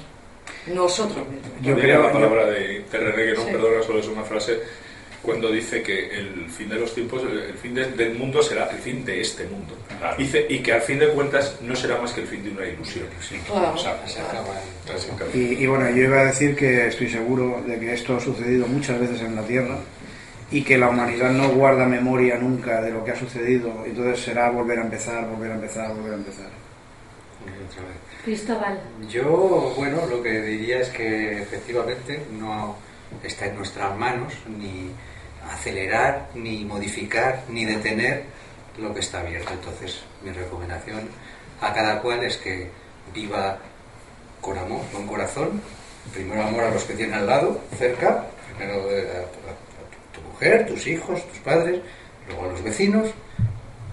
Nosotros 0.68 1.26
mismos. 1.28 1.52
Yo 1.62 1.72
Yo 1.76 1.80
creo- 1.82 2.04
la 2.04 2.12
palabra 2.12 2.46
de, 2.48 2.84
René, 2.92 3.26
que 3.26 3.34
no 3.34 3.42
Sí. 3.46 3.52
perdona, 3.52 3.84
solo 3.84 4.00
es 4.00 4.08
una 4.08 4.24
frase 4.24 4.60
cuando 5.22 5.52
dice 5.52 5.82
que 5.82 6.18
el 6.18 6.50
fin 6.50 6.70
de 6.70 6.76
los 6.76 6.94
tiempos, 6.94 7.22
el 7.24 7.54
fin 7.56 7.74
de- 7.74 7.92
del 7.92 8.16
mundo 8.16 8.42
será 8.44 8.70
el 8.70 8.78
fin 8.78 9.04
de 9.04 9.20
este 9.22 9.46
mundo. 9.46 9.74
Claro. 10.00 10.16
Dice, 10.18 10.46
y 10.48 10.60
que 10.60 10.74
al 10.74 10.82
fin 10.82 11.00
de 11.00 11.08
cuentas 11.10 11.56
no 11.62 11.76
será 11.76 11.98
más 12.00 12.12
que 12.14 12.22
el 12.22 12.28
fin 12.28 12.44
de 12.44 12.52
una 12.52 12.66
ilusión. 12.66 13.06
Claro. 13.48 13.78
Se 13.78 13.88
acaba 14.22 14.48
en- 14.62 14.94
Básicamente. 14.94 15.38
Y, 15.38 15.64
y 15.64 15.68
bueno, 15.68 15.90
yo 15.90 16.04
iba 16.04 16.22
a 16.22 16.26
decir 16.26 16.56
que 16.56 16.88
estoy 16.88 17.10
seguro 17.10 17.62
de 17.66 17.80
que 17.80 17.94
esto 17.94 18.16
ha 18.16 18.20
sucedido 18.20 18.68
muchas 18.68 19.00
veces 19.00 19.22
en 19.22 19.36
la 19.36 19.42
Tierra 19.44 19.78
y 20.52 20.64
que 20.64 20.78
la 20.78 20.90
humanidad 20.90 21.32
no 21.32 21.50
guarda 21.50 21.86
memoria 21.86 22.38
nunca 22.38 22.82
de 22.82 22.92
lo 22.92 23.04
que 23.04 23.12
ha 23.12 23.16
sucedido, 23.16 23.84
entonces 23.86 24.24
será 24.24 24.50
volver 24.50 24.80
a 24.80 24.84
empezar, 24.84 25.28
volver 25.28 25.52
a 25.52 25.56
empezar, 25.56 25.94
volver 25.94 26.14
a 26.14 26.16
empezar. 26.16 26.48
otra 26.48 27.84
vez. 27.84 27.98
Cristóbal. 28.24 28.80
Yo, 29.10 29.74
bueno, 29.78 30.06
lo 30.08 30.22
que 30.22 30.42
diría 30.42 30.80
es 30.80 30.90
que 30.90 31.42
efectivamente 31.42 32.22
no 32.32 32.76
está 33.24 33.46
en 33.46 33.56
nuestras 33.56 33.96
manos 33.98 34.34
ni 34.48 34.90
acelerar, 35.52 36.30
ni 36.36 36.66
modificar, 36.66 37.44
ni 37.50 37.66
detener 37.66 38.24
lo 38.78 38.94
que 38.94 39.00
está 39.02 39.22
abierto. 39.22 39.54
Entonces, 39.54 40.02
mi 40.24 40.32
recomendación 40.32 41.02
a 41.62 41.74
cada 41.74 42.02
cual 42.02 42.24
es 42.24 42.38
que 42.38 42.70
viva 43.14 43.58
con 44.42 44.58
amor, 44.58 44.82
con 44.92 45.08
corazón. 45.08 45.62
Primero 46.14 46.44
amor 46.44 46.64
a 46.64 46.72
los 46.72 46.84
que 46.84 46.94
tiene 46.94 47.16
al 47.16 47.28
lado, 47.28 47.62
cerca. 47.78 48.26
Primero 48.58 48.90
eh, 48.90 49.26
mujer, 50.40 50.66
tus 50.66 50.88
hijos, 50.88 51.28
tus 51.28 51.40
padres, 51.40 51.80
luego 52.28 52.52
los 52.52 52.64
vecinos, 52.64 53.10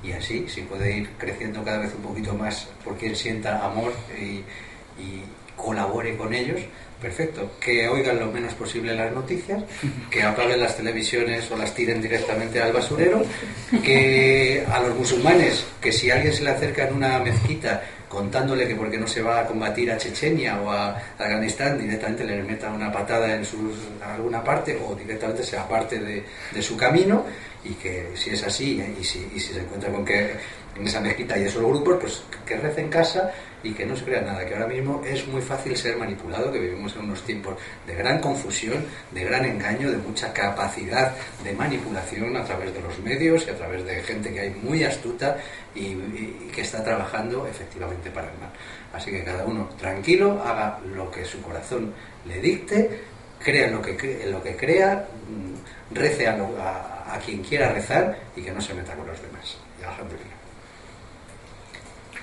y 0.02 0.12
así, 0.12 0.47
si 0.48 0.62
puede 0.62 0.98
ir 0.98 1.09
creciendo 1.18 1.64
cada 1.64 1.78
vez 1.78 1.93
un 1.94 2.02
poquito 2.02 2.35
más 2.35 2.68
por 2.85 2.97
quien 2.97 3.16
sienta 3.16 3.64
amor 3.64 3.93
y, 4.16 4.44
y 5.02 5.24
colabore 5.56 6.16
con 6.16 6.32
ellos, 6.32 6.60
perfecto. 7.01 7.51
Que 7.60 7.89
oigan 7.89 8.20
lo 8.20 8.31
menos 8.31 8.55
posible 8.55 8.94
las 8.94 9.12
noticias, 9.12 9.64
que 10.09 10.23
apaguen 10.23 10.60
las 10.60 10.77
televisiones 10.77 11.51
o 11.51 11.56
las 11.56 11.74
tiren 11.74 12.01
directamente 12.01 12.62
al 12.62 12.73
basurero, 12.73 13.24
que 13.82 14.64
a 14.70 14.81
los 14.81 14.97
musulmanes, 14.97 15.66
que 15.81 15.90
si 15.90 16.09
alguien 16.10 16.32
se 16.32 16.44
le 16.44 16.51
acerca 16.51 16.86
en 16.86 16.94
una 16.94 17.18
mezquita 17.18 17.82
contándole 18.09 18.69
que 18.69 18.74
porque 18.74 18.99
no 18.99 19.07
se 19.07 19.23
va 19.23 19.41
a 19.41 19.47
combatir 19.47 19.91
a 19.91 19.97
Chechenia 19.97 20.61
o 20.61 20.70
a 20.70 20.97
Afganistán, 21.19 21.78
directamente 21.78 22.24
le 22.24 22.43
meta 22.43 22.70
una 22.70 22.91
patada 22.93 23.35
en 23.35 23.45
sus, 23.45 23.77
alguna 24.03 24.43
parte 24.43 24.78
o 24.85 24.95
directamente 24.95 25.43
se 25.43 25.57
aparte 25.57 25.99
de, 25.99 26.24
de 26.53 26.62
su 26.62 26.77
camino 26.77 27.24
y 27.65 27.74
que 27.74 28.12
si 28.15 28.31
es 28.31 28.43
así 28.45 28.81
¿eh? 28.81 28.95
y, 29.01 29.05
si, 29.05 29.28
y 29.35 29.41
si 29.41 29.53
se 29.53 29.61
encuentra 29.61 29.91
con 29.91 30.05
que 30.05 30.37
en 30.77 30.87
esa 30.87 31.01
mezquita 31.01 31.35
hay 31.35 31.45
esos 31.45 31.62
grupos, 31.62 31.97
pues 32.01 32.23
que 32.45 32.57
rece 32.57 32.83
en 32.83 32.89
casa 32.89 33.33
y 33.69 33.73
que 33.73 33.85
no 33.85 33.97
se 33.97 34.05
crea 34.05 34.21
nada, 34.23 34.47
que 34.47 34.55
ahora 34.55 34.67
mismo 34.69 35.03
es 35.05 35.27
muy 35.27 35.43
fácil 35.43 35.77
ser 35.77 35.97
manipulado, 35.97 36.53
que 36.53 36.59
vivimos 36.61 36.95
en 36.95 37.03
unos 37.03 37.23
tiempos 37.23 37.57
de 37.87 37.95
gran 37.95 38.21
confusión, 38.21 38.85
de 39.11 39.25
gran 39.25 39.45
engaño, 39.45 39.91
de 39.91 39.97
mucha 39.99 40.33
capacidad 40.33 41.15
de 41.43 41.53
manipulación 41.53 42.37
a 42.37 42.45
través 42.45 42.73
de 42.73 42.81
los 42.81 42.99
medios 43.01 43.47
y 43.47 43.51
a 43.51 43.57
través 43.57 43.85
de 43.85 44.03
gente 44.03 44.33
que 44.33 44.41
hay 44.41 44.51
muy 44.63 44.85
astuta 44.85 45.37
y, 45.75 45.95
que 46.55 46.61
está 46.63 46.83
trabajando 46.85 47.47
efectivamente 47.47 48.11
para 48.11 48.29
el 48.33 48.39
mal. 48.39 48.51
Así 48.93 49.11
que 49.11 49.25
cada 49.25 49.45
uno 49.45 49.69
tranquilo, 49.79 50.43
haga 50.45 50.79
lo 50.95 51.11
que 51.11 51.25
su 51.25 51.41
corazón 51.43 51.93
le 52.27 52.41
dicte, 52.41 53.01
crea 53.43 53.67
en 53.67 53.75
lo 53.75 53.83
que, 53.83 54.23
en 54.25 54.31
lo 54.33 54.43
que 54.43 54.57
crea, 54.57 55.07
mm, 55.29 55.95
rece 55.95 56.27
a, 56.29 56.37
lo- 56.37 56.57
a- 56.63 57.15
a 57.15 57.19
quien 57.19 57.43
quiera 57.43 57.73
rezar 57.73 58.17
y 58.37 58.43
que 58.43 58.53
no 58.53 58.61
se 58.61 58.75
meta 58.75 58.95
con 58.95 59.07
los 59.07 59.21
demás. 59.23 59.57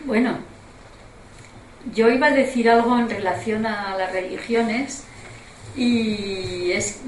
Bueno, 0.06 0.38
yo 1.92 2.10
iba 2.10 2.28
a 2.28 2.32
decir 2.32 2.70
algo 2.70 2.98
en 2.98 3.10
relación 3.10 3.66
a 3.66 3.98
las 3.98 4.12
religiones 4.14 5.04
y 5.76 6.72
es 6.72 7.02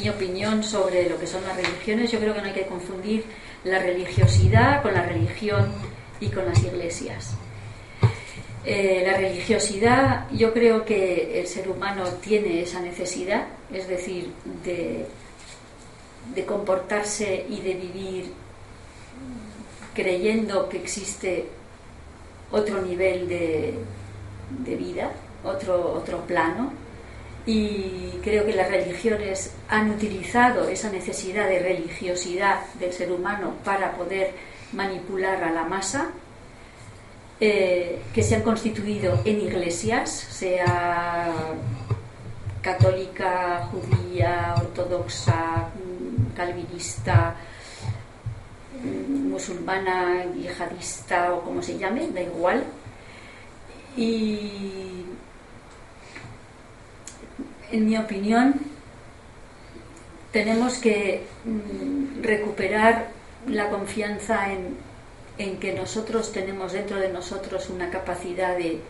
mi 0.00 0.08
opinión 0.08 0.62
sobre 0.62 1.08
lo 1.08 1.18
que 1.18 1.26
son 1.26 1.42
las 1.46 1.56
religiones. 1.56 2.12
Yo 2.12 2.20
creo 2.20 2.34
que 2.34 2.40
no 2.40 2.46
hay 2.46 2.52
que 2.52 2.66
confundir 2.66 3.24
la 3.64 3.78
religiosidad 3.78 4.82
con 4.82 4.94
la 4.94 5.02
religión 5.02 5.72
y 6.20 6.28
con 6.28 6.46
las 6.46 6.62
iglesias. 6.62 7.34
Eh, 8.64 9.02
la 9.06 9.16
religiosidad, 9.16 10.30
yo 10.30 10.52
creo 10.52 10.84
que 10.84 11.40
el 11.40 11.46
ser 11.46 11.68
humano 11.68 12.04
tiene 12.20 12.62
esa 12.62 12.80
necesidad, 12.80 13.46
es 13.72 13.88
decir, 13.88 14.32
de, 14.62 15.06
de 16.34 16.44
comportarse 16.44 17.46
y 17.48 17.60
de 17.62 17.74
vivir 17.74 18.32
creyendo 19.94 20.68
que 20.68 20.76
existe 20.76 21.46
otro 22.52 22.82
nivel 22.82 23.28
de, 23.28 23.74
de 24.58 24.76
vida, 24.76 25.10
otro, 25.44 25.92
otro 25.92 26.20
plano. 26.26 26.72
Y 27.46 28.18
creo 28.22 28.44
que 28.44 28.52
las 28.52 28.70
religiones 28.70 29.54
han 29.68 29.90
utilizado 29.90 30.68
esa 30.68 30.90
necesidad 30.90 31.48
de 31.48 31.58
religiosidad 31.58 32.60
del 32.78 32.92
ser 32.92 33.10
humano 33.10 33.54
para 33.64 33.92
poder 33.92 34.32
manipular 34.72 35.42
a 35.42 35.50
la 35.50 35.64
masa, 35.64 36.10
eh, 37.40 38.02
que 38.12 38.22
se 38.22 38.36
han 38.36 38.42
constituido 38.42 39.20
en 39.24 39.40
iglesias, 39.40 40.10
sea 40.10 41.32
católica, 42.60 43.66
judía, 43.72 44.54
ortodoxa, 44.58 45.70
mm, 45.74 46.36
calvinista, 46.36 47.34
mm, 48.82 49.30
musulmana, 49.30 50.24
yihadista 50.34 51.32
o 51.34 51.40
como 51.40 51.62
se 51.62 51.78
llame, 51.78 52.10
da 52.12 52.20
igual. 52.20 52.64
Y 53.96 55.04
en 57.72 57.86
mi 57.86 57.96
opinión 57.96 58.54
tenemos 60.32 60.78
que 60.78 61.24
mm, 61.44 62.22
recuperar 62.22 63.08
la 63.46 63.68
confianza 63.70 64.52
en, 64.52 64.76
en 65.38 65.58
que 65.58 65.72
nosotros 65.72 66.32
tenemos 66.32 66.72
dentro 66.72 66.98
de 66.98 67.08
nosotros 67.08 67.68
una 67.70 67.90
capacidad 67.90 68.56
de, 68.56 68.80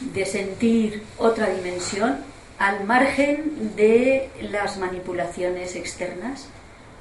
de 0.00 0.26
sentir 0.26 1.02
otra 1.18 1.48
dimensión 1.50 2.18
al 2.58 2.84
margen 2.84 3.74
de 3.76 4.30
las 4.40 4.78
manipulaciones 4.78 5.76
externas 5.76 6.48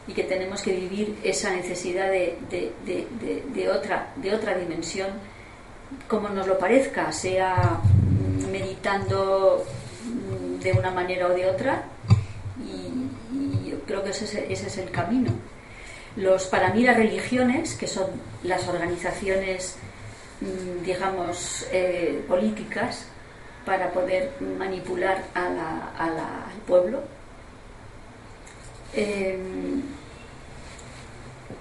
y 0.07 0.13
que 0.13 0.23
tenemos 0.23 0.61
que 0.61 0.71
vivir 0.73 1.17
esa 1.23 1.51
necesidad 1.55 2.09
de, 2.09 2.37
de- 2.49 2.71
de- 3.53 3.69
otra, 3.69 4.13
de 4.17 4.33
otra 4.33 4.57
dimensión 4.57 5.09
como 6.07 6.29
nos 6.29 6.47
lo 6.47 6.57
parezca, 6.57 7.11
sea 7.11 7.79
meditando 8.51 9.65
mm, 10.05 10.59
de 10.61 10.71
una 10.73 10.91
manera 10.91 11.27
o 11.27 11.29
de 11.29 11.45
otra 11.47 11.83
y, 12.59 13.69
yo 13.69 13.79
creo 13.85 14.03
que 14.03 14.11
ese 14.11 14.51
es, 14.51 14.77
el 14.77 14.91
camino. 14.91 15.31
Los, 16.15 16.47
para 16.47 16.73
mí 16.73 16.83
las 16.83 16.97
religiones, 16.97 17.75
que 17.75 17.87
son 17.87 18.07
las 18.43 18.67
organizaciones, 18.67 19.75
mm, 20.41 20.83
digamos, 20.83 21.67
eh, 21.71 22.23
políticas, 22.27 23.05
para 23.65 23.91
poder 23.91 24.31
manipular 24.57 25.23
a 25.35 25.91
al 25.97 26.61
pueblo, 26.65 27.01
eh, 28.93 29.37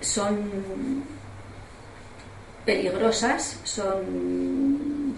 son 0.00 1.04
peligrosas, 2.66 3.60
son 3.64 5.14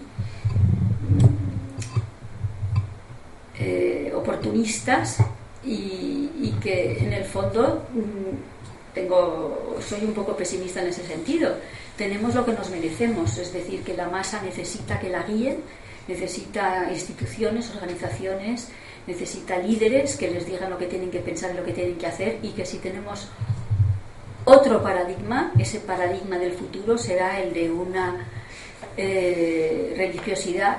eh, 3.59 4.13
oportunistas 4.15 5.17
y, 5.65 6.29
y 6.41 6.55
que 6.61 6.99
en 6.99 7.11
el 7.11 7.25
fondo 7.25 7.83
mm, 7.93 8.93
tengo, 8.93 9.77
soy 9.81 10.05
un 10.05 10.13
poco 10.13 10.37
pesimista 10.37 10.81
en 10.81 10.87
ese 10.87 11.05
sentido. 11.05 11.55
Tenemos 11.97 12.35
lo 12.35 12.45
que 12.45 12.53
nos 12.53 12.69
merecemos, 12.69 13.37
es 13.37 13.51
decir, 13.51 13.83
que 13.83 13.95
la 13.95 14.07
masa 14.07 14.41
necesita 14.41 14.99
que 14.99 15.09
la 15.09 15.23
guíen, 15.23 15.57
necesita 16.07 16.89
instituciones, 16.91 17.69
organizaciones, 17.75 18.69
necesita 19.07 19.57
líderes 19.57 20.15
que 20.15 20.29
les 20.29 20.45
digan 20.45 20.69
lo 20.69 20.77
que 20.77 20.85
tienen 20.85 21.11
que 21.11 21.19
pensar 21.19 21.51
y 21.51 21.57
lo 21.57 21.65
que 21.65 21.73
tienen 21.73 21.97
que 21.97 22.07
hacer 22.07 22.39
y 22.43 22.49
que 22.49 22.65
si 22.65 22.77
tenemos 22.77 23.27
otro 24.49 24.81
paradigma, 24.81 25.53
ese 25.59 25.79
paradigma 25.79 26.37
del 26.37 26.53
futuro 26.53 26.97
será 26.97 27.39
el 27.39 27.53
de 27.53 27.71
una 27.71 28.27
eh, 28.97 29.93
religiosidad 29.95 30.77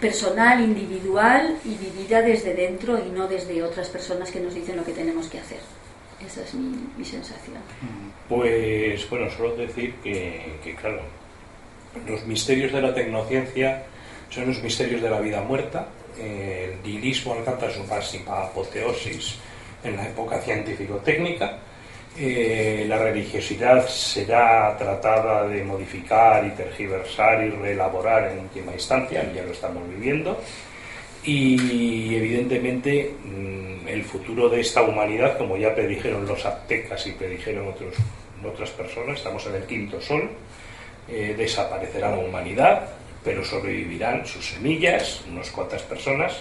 personal, 0.00 0.60
individual 0.60 1.58
y 1.64 1.76
vivida 1.76 2.20
desde 2.20 2.54
dentro 2.54 2.98
y 2.98 3.10
no 3.10 3.28
desde 3.28 3.62
otras 3.62 3.88
personas 3.88 4.30
que 4.32 4.40
nos 4.40 4.54
dicen 4.54 4.76
lo 4.76 4.84
que 4.84 4.92
tenemos 4.92 5.28
que 5.28 5.38
hacer. 5.38 5.60
Esa 6.26 6.42
es 6.42 6.54
mi, 6.54 7.04
sensación. 7.04 7.58
Pues 8.28 9.08
bueno, 9.08 9.30
solo 9.30 9.56
decir 9.56 9.94
que, 10.02 10.58
que, 10.62 10.74
claro, 10.74 11.02
los 12.06 12.24
misterios 12.26 12.72
de 12.72 12.82
la 12.82 12.94
tecnociencia 12.94 13.84
son 14.30 14.48
los 14.48 14.62
misterios 14.62 15.00
de 15.02 15.10
la 15.10 15.20
vida 15.20 15.42
muerta. 15.42 15.88
El 16.18 16.82
nihilismo 16.82 17.34
alcanza 17.34 17.70
su 17.70 17.84
máxima 17.84 18.44
apoteosis 18.44 19.36
en 19.84 19.96
la 19.96 20.08
época 20.08 20.40
científico-técnica. 20.40 21.58
Eh, 22.18 22.84
la 22.86 22.98
religiosidad 22.98 23.88
será 23.88 24.76
tratada 24.76 25.48
de 25.48 25.64
modificar 25.64 26.46
y 26.46 26.50
tergiversar 26.50 27.42
y 27.44 27.50
reelaborar 27.50 28.32
en 28.32 28.40
última 28.40 28.72
instancia, 28.72 29.32
ya 29.32 29.42
lo 29.42 29.52
estamos 29.52 29.88
viviendo. 29.88 30.38
y 31.24 32.16
evidentemente 32.16 33.14
mm, 33.24 33.86
el 33.86 34.04
futuro 34.04 34.48
de 34.48 34.60
esta 34.60 34.82
humanidad, 34.82 35.38
como 35.38 35.56
ya 35.56 35.74
predijeron 35.74 36.26
los 36.26 36.44
aztecas 36.44 37.06
y 37.06 37.12
predijeron 37.12 37.68
otras 38.44 38.70
personas, 38.70 39.18
estamos 39.18 39.46
en 39.46 39.54
el 39.56 39.64
quinto 39.64 40.00
sol, 40.00 40.30
eh, 41.08 41.34
desaparecerá 41.36 42.10
la 42.10 42.18
humanidad, 42.18 42.88
pero 43.24 43.44
sobrevivirán 43.44 44.26
sus 44.26 44.46
semillas, 44.46 45.22
unas 45.30 45.50
cuantas 45.50 45.82
personas, 45.82 46.40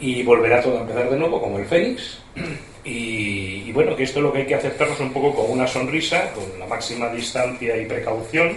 y 0.00 0.22
volverá 0.22 0.62
todo 0.62 0.78
a 0.78 0.80
empezar 0.82 1.10
de 1.10 1.18
nuevo 1.18 1.40
como 1.40 1.58
el 1.58 1.66
fénix. 1.66 2.20
Y, 2.84 3.70
bueno, 3.72 3.94
que 3.94 4.04
esto 4.04 4.20
es 4.20 4.22
lo 4.22 4.32
que 4.32 4.38
hay 4.38 4.46
que 4.46 4.54
aceptarnos 4.54 4.98
un 5.00 5.12
poco 5.12 5.34
con 5.34 5.50
una 5.50 5.66
sonrisa, 5.66 6.32
con 6.32 6.58
la 6.58 6.66
máxima 6.66 7.10
distancia 7.10 7.76
y 7.76 7.84
precaución, 7.84 8.56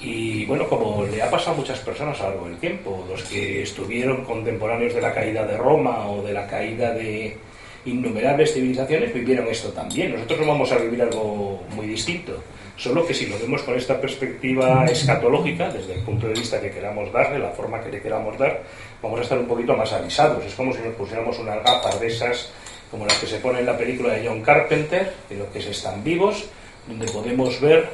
y 0.00 0.46
bueno, 0.46 0.66
como 0.66 1.04
le 1.04 1.22
ha 1.22 1.30
pasado 1.30 1.52
a 1.52 1.56
muchas 1.58 1.78
personas 1.80 2.18
a 2.20 2.24
lo 2.24 2.30
largo 2.30 2.48
del 2.48 2.58
tiempo, 2.58 3.04
los 3.08 3.22
que 3.24 3.62
estuvieron 3.62 4.24
contemporáneos 4.24 4.94
de 4.94 5.00
la 5.00 5.12
caída 5.12 5.46
de 5.46 5.56
Roma 5.56 6.08
o 6.08 6.22
de 6.22 6.32
la 6.32 6.46
caída 6.46 6.92
de 6.92 7.36
innumerables 7.84 8.54
civilizaciones, 8.54 9.12
vivieron 9.12 9.46
esto 9.48 9.70
también. 9.70 10.12
Nosotros 10.12 10.40
no 10.40 10.46
vamos 10.46 10.72
a 10.72 10.78
vivir 10.78 11.02
algo 11.02 11.62
muy 11.74 11.86
distinto, 11.86 12.42
solo 12.76 13.06
que 13.06 13.12
si 13.12 13.26
lo 13.26 13.38
vemos 13.38 13.62
con 13.62 13.76
esta 13.76 14.00
perspectiva 14.00 14.86
escatológica, 14.86 15.70
desde 15.70 15.94
el 15.94 16.00
punto 16.00 16.28
de 16.28 16.34
vista 16.34 16.60
que 16.60 16.70
queramos 16.70 17.12
darle, 17.12 17.38
la 17.38 17.50
forma 17.50 17.82
que 17.82 17.90
le 17.90 18.00
queramos 18.00 18.38
dar, 18.38 18.62
vamos 19.02 19.20
a 19.20 19.22
estar 19.22 19.38
un 19.38 19.46
poquito 19.46 19.76
más 19.76 19.92
avisados. 19.92 20.44
Es 20.44 20.54
como 20.54 20.72
si 20.72 20.80
nos 20.80 20.94
pusiéramos 20.94 21.38
unas 21.38 21.62
gafas 21.62 22.00
de 22.00 22.06
esas, 22.06 22.50
como 22.90 23.06
las 23.06 23.18
que 23.18 23.26
se 23.26 23.38
ponen 23.38 23.60
en 23.60 23.66
la 23.66 23.76
película 23.76 24.14
de 24.14 24.26
John 24.26 24.42
Carpenter, 24.42 25.12
de 25.28 25.36
los 25.36 25.48
que 25.48 25.60
se 25.60 25.70
están 25.70 26.02
vivos, 26.02 26.46
donde 26.86 27.06
podemos 27.06 27.60
ver 27.60 27.88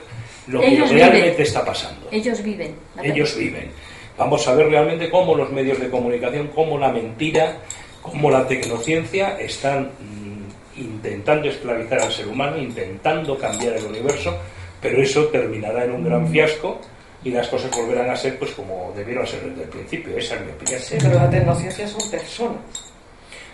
lo 0.47 0.61
que 0.61 0.77
realmente 0.77 1.31
viven. 1.31 1.41
está 1.41 1.65
pasando. 1.65 2.09
Ellos 2.11 2.43
viven. 2.43 2.75
Ellos 3.03 3.37
viven. 3.37 3.71
Vamos 4.17 4.47
a 4.49 4.55
ver 4.55 4.69
realmente 4.69 5.11
cómo 5.11 5.35
los 5.35 5.51
medios 5.51 5.79
de 5.79 5.91
comunicación, 5.91 6.49
cómo 6.55 6.79
la 6.79 6.91
mentira, 6.91 7.59
cómo 8.01 8.31
la 8.31 8.47
tecnociencia 8.47 9.39
están 9.39 9.91
mm, 10.01 10.81
intentando 10.81 11.49
esclavizar 11.49 12.01
al 12.01 12.13
ser 12.13 12.29
humano, 12.29 12.57
intentando 12.57 13.37
cambiar 13.37 13.75
el 13.75 13.85
universo, 13.85 14.39
pero 14.81 15.03
eso 15.03 15.27
terminará 15.27 15.85
en 15.85 15.93
un 15.93 16.05
gran 16.05 16.29
fiasco 16.29 16.81
y 17.27 17.31
las 17.33 17.49
cosas 17.49 17.73
volverán 17.73 18.09
a 18.09 18.15
ser 18.15 18.39
pues 18.39 18.53
como 18.53 18.93
debieron 18.95 19.27
ser 19.27 19.41
desde 19.43 19.65
el 19.65 19.69
principio. 19.69 20.17
Esa 20.17 20.37
es 20.37 20.43
mi 20.43 20.53
opinión. 20.53 20.81
Sí, 20.81 20.97
pero 21.03 21.15
la 21.17 21.29
tecnociencia 21.29 21.89
son 21.89 22.09
personas. 22.09 22.61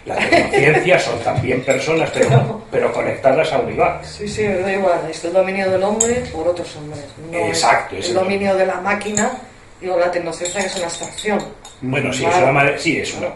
La 0.05 0.17
tecnociencia 0.17 0.99
son 0.99 1.19
también 1.21 1.65
personas, 1.65 2.11
pero, 2.13 2.63
pero 2.71 2.93
conectadas 2.93 3.51
a 3.51 3.61
un 3.61 3.73
IVA. 3.73 4.03
Sí, 4.05 4.29
sí, 4.29 4.45
da 4.45 4.71
igual. 4.71 5.01
Es 5.11 5.25
el 5.25 5.33
dominio 5.33 5.71
del 5.71 5.83
hombre 5.83 6.17
por 6.35 6.49
otros 6.49 6.77
hombres. 6.77 7.03
No 7.31 7.39
es 7.39 7.49
Exacto, 7.49 7.97
es 7.97 8.09
el 8.11 8.15
dominio 8.15 8.55
de 8.57 8.67
la 8.67 8.79
máquina 8.83 9.33
y 9.81 9.87
la 9.87 10.11
tecnociencia 10.11 10.61
que 10.61 10.67
es 10.67 10.77
una 10.77 10.85
abstracción. 10.85 11.43
Bueno, 11.81 12.13
sí, 12.13 12.25
Claro. 12.25 12.45
es 12.45 12.51
una 12.51 12.79
sí, 12.79 12.99
es 12.99 13.15
una. 13.15 13.29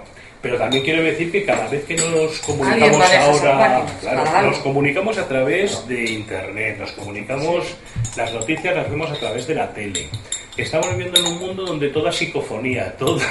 Pero 0.47 0.59
también 0.59 0.85
quiero 0.85 1.03
decir 1.03 1.33
que 1.33 1.45
cada 1.45 1.67
vez 1.67 1.85
que 1.87 1.97
nos 1.97 2.39
comunicamos 2.39 3.13
ahora, 3.15 3.85
claro, 4.01 4.47
nos 4.49 4.59
comunicamos 4.59 5.19
a 5.19 5.27
través 5.27 5.89
de 5.89 6.05
internet, 6.05 6.79
nos 6.79 6.93
comunicamos, 6.93 7.75
las 8.17 8.33
noticias 8.33 8.77
las 8.77 8.89
vemos 8.89 9.11
a 9.11 9.15
través 9.15 9.45
de 9.49 9.57
la 9.57 9.69
tele. 9.75 10.09
Estamos 10.57 10.89
viviendo 10.91 11.19
en 11.19 11.27
un 11.27 11.39
mundo 11.41 11.65
donde 11.65 11.89
toda 11.89 12.13
psicofonía, 12.13 12.97
toda 12.99 13.27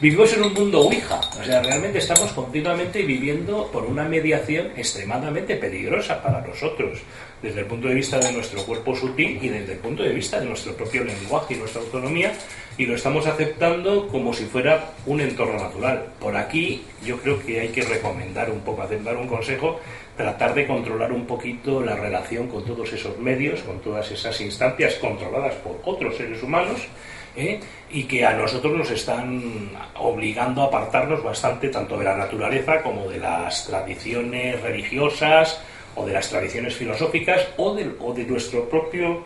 vivimos 0.00 0.32
en 0.32 0.44
un 0.44 0.54
mundo 0.54 0.80
ouija, 0.80 1.20
o 1.38 1.44
sea, 1.44 1.62
realmente 1.62 1.98
estamos 1.98 2.32
continuamente 2.32 3.02
viviendo 3.02 3.70
por 3.70 3.84
una 3.84 4.04
mediación 4.04 4.68
extremadamente 4.78 5.56
peligrosa 5.56 6.22
para 6.22 6.40
nosotros, 6.40 7.00
desde 7.42 7.60
el 7.60 7.66
punto 7.66 7.88
de 7.88 7.94
vista 7.94 8.18
de 8.18 8.32
nuestro 8.32 8.62
cuerpo 8.64 8.94
sutil 8.94 9.38
y 9.42 9.48
desde 9.48 9.74
el 9.74 9.78
punto 9.78 10.02
de 10.02 10.12
vista 10.12 10.40
de 10.40 10.46
nuestro 10.46 10.74
propio 10.74 11.04
lenguaje 11.04 11.54
y 11.54 11.58
nuestra 11.58 11.82
autonomía, 11.82 12.32
y 12.78 12.86
lo 12.86 12.94
estamos 12.94 13.26
aceptando 13.26 14.08
como 14.08 14.32
si 14.32 14.44
fuera 14.44 14.92
un 15.06 15.20
entorno 15.20 15.58
natural. 15.58 16.06
Por 16.18 16.36
aquí 16.36 16.82
yo 17.04 17.18
creo 17.18 17.38
que 17.44 17.60
hay 17.60 17.68
que 17.68 17.82
recomendar 17.82 18.50
un 18.50 18.60
poco, 18.60 18.82
hacer 18.82 19.02
dar 19.02 19.16
un 19.16 19.28
consejo, 19.28 19.80
tratar 20.16 20.54
de 20.54 20.66
controlar 20.66 21.12
un 21.12 21.26
poquito 21.26 21.82
la 21.82 21.96
relación 21.96 22.48
con 22.48 22.64
todos 22.64 22.92
esos 22.92 23.18
medios, 23.18 23.60
con 23.60 23.80
todas 23.80 24.10
esas 24.10 24.40
instancias 24.40 24.94
controladas 24.94 25.54
por 25.56 25.80
otros 25.84 26.16
seres 26.16 26.42
humanos, 26.42 26.88
¿eh? 27.36 27.60
y 27.90 28.04
que 28.04 28.24
a 28.24 28.32
nosotros 28.32 28.76
nos 28.76 28.90
están 28.90 29.70
obligando 29.94 30.62
a 30.62 30.66
apartarnos 30.66 31.22
bastante 31.22 31.68
tanto 31.68 31.98
de 31.98 32.04
la 32.04 32.16
naturaleza 32.16 32.82
como 32.82 33.08
de 33.08 33.18
las 33.18 33.66
tradiciones 33.66 34.60
religiosas 34.62 35.60
o 35.96 36.06
de 36.06 36.12
las 36.12 36.28
tradiciones 36.28 36.74
filosóficas 36.74 37.48
o 37.56 37.74
de, 37.74 37.90
o 38.00 38.12
de 38.12 38.24
nuestro 38.24 38.68
propio 38.68 39.24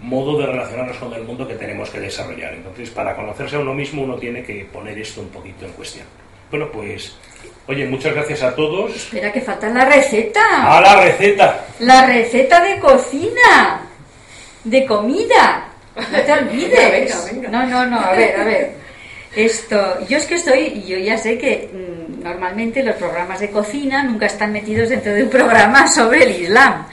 modo 0.00 0.38
de 0.38 0.46
relacionarnos 0.46 0.96
con 0.96 1.12
el 1.12 1.22
mundo 1.22 1.46
que 1.46 1.54
tenemos 1.54 1.90
que 1.90 2.00
desarrollar. 2.00 2.54
Entonces, 2.54 2.90
para 2.90 3.14
conocerse 3.14 3.56
a 3.56 3.60
uno 3.60 3.74
mismo 3.74 4.02
uno 4.02 4.16
tiene 4.16 4.42
que 4.42 4.64
poner 4.64 4.98
esto 4.98 5.20
un 5.20 5.28
poquito 5.28 5.64
en 5.64 5.72
cuestión. 5.72 6.06
Bueno, 6.50 6.70
pues, 6.70 7.16
oye, 7.66 7.86
muchas 7.86 8.14
gracias 8.14 8.42
a 8.42 8.54
todos. 8.54 8.94
Espera, 8.94 9.32
que 9.32 9.40
falta 9.40 9.68
la 9.70 9.84
receta. 9.84 10.76
¡A 10.76 10.80
la 10.80 11.00
receta! 11.02 11.64
La 11.80 12.06
receta 12.06 12.62
de 12.62 12.78
cocina. 12.78 13.88
De 14.64 14.84
comida. 14.84 15.68
No 15.96 16.20
te 16.20 16.32
olvides. 16.32 16.70
Venga, 16.90 17.24
venga. 17.32 17.48
No, 17.48 17.66
no, 17.66 17.86
no. 17.86 18.00
A 18.00 18.12
ver, 18.12 18.40
a 18.40 18.44
ver. 18.44 18.72
Esto, 19.34 20.06
yo 20.06 20.18
es 20.18 20.26
que 20.26 20.34
estoy, 20.34 20.82
yo 20.86 20.98
ya 20.98 21.16
sé 21.16 21.38
que 21.38 21.70
mm, 21.72 22.11
normalmente 22.22 22.82
los 22.82 22.96
programas 22.96 23.40
de 23.40 23.50
cocina 23.50 24.02
nunca 24.02 24.26
están 24.26 24.52
metidos 24.52 24.88
dentro 24.88 25.12
de 25.12 25.24
un 25.24 25.30
programa 25.30 25.86
sobre 25.92 26.24
el 26.24 26.42
Islam. 26.42 26.86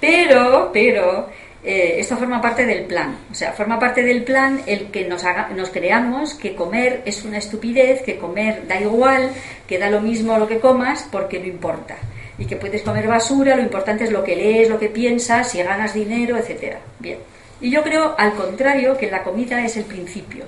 Pero, 0.00 0.70
pero, 0.72 1.28
eh, 1.64 1.96
esto 1.98 2.16
forma 2.16 2.40
parte 2.40 2.66
del 2.66 2.84
plan. 2.84 3.16
O 3.30 3.34
sea, 3.34 3.52
forma 3.52 3.78
parte 3.78 4.02
del 4.02 4.24
plan 4.24 4.62
el 4.66 4.86
que 4.86 5.06
nos, 5.06 5.24
haga, 5.24 5.48
nos 5.54 5.70
creamos 5.70 6.34
que 6.34 6.54
comer 6.54 7.02
es 7.04 7.24
una 7.24 7.38
estupidez, 7.38 8.02
que 8.02 8.18
comer 8.18 8.66
da 8.66 8.80
igual, 8.80 9.30
que 9.68 9.78
da 9.78 9.88
lo 9.88 10.00
mismo 10.00 10.38
lo 10.38 10.48
que 10.48 10.58
comas, 10.58 11.08
porque 11.10 11.38
no 11.38 11.46
importa. 11.46 11.96
Y 12.38 12.46
que 12.46 12.56
puedes 12.56 12.82
comer 12.82 13.06
basura, 13.06 13.54
lo 13.54 13.62
importante 13.62 14.04
es 14.04 14.10
lo 14.10 14.24
que 14.24 14.34
lees, 14.34 14.68
lo 14.68 14.78
que 14.78 14.88
piensas, 14.88 15.50
si 15.50 15.62
ganas 15.62 15.94
dinero, 15.94 16.36
etcétera. 16.36 16.80
Bien. 16.98 17.18
Y 17.60 17.70
yo 17.70 17.82
creo, 17.84 18.16
al 18.18 18.34
contrario, 18.34 18.96
que 18.98 19.08
la 19.08 19.22
comida 19.22 19.64
es 19.64 19.76
el 19.76 19.84
principio, 19.84 20.44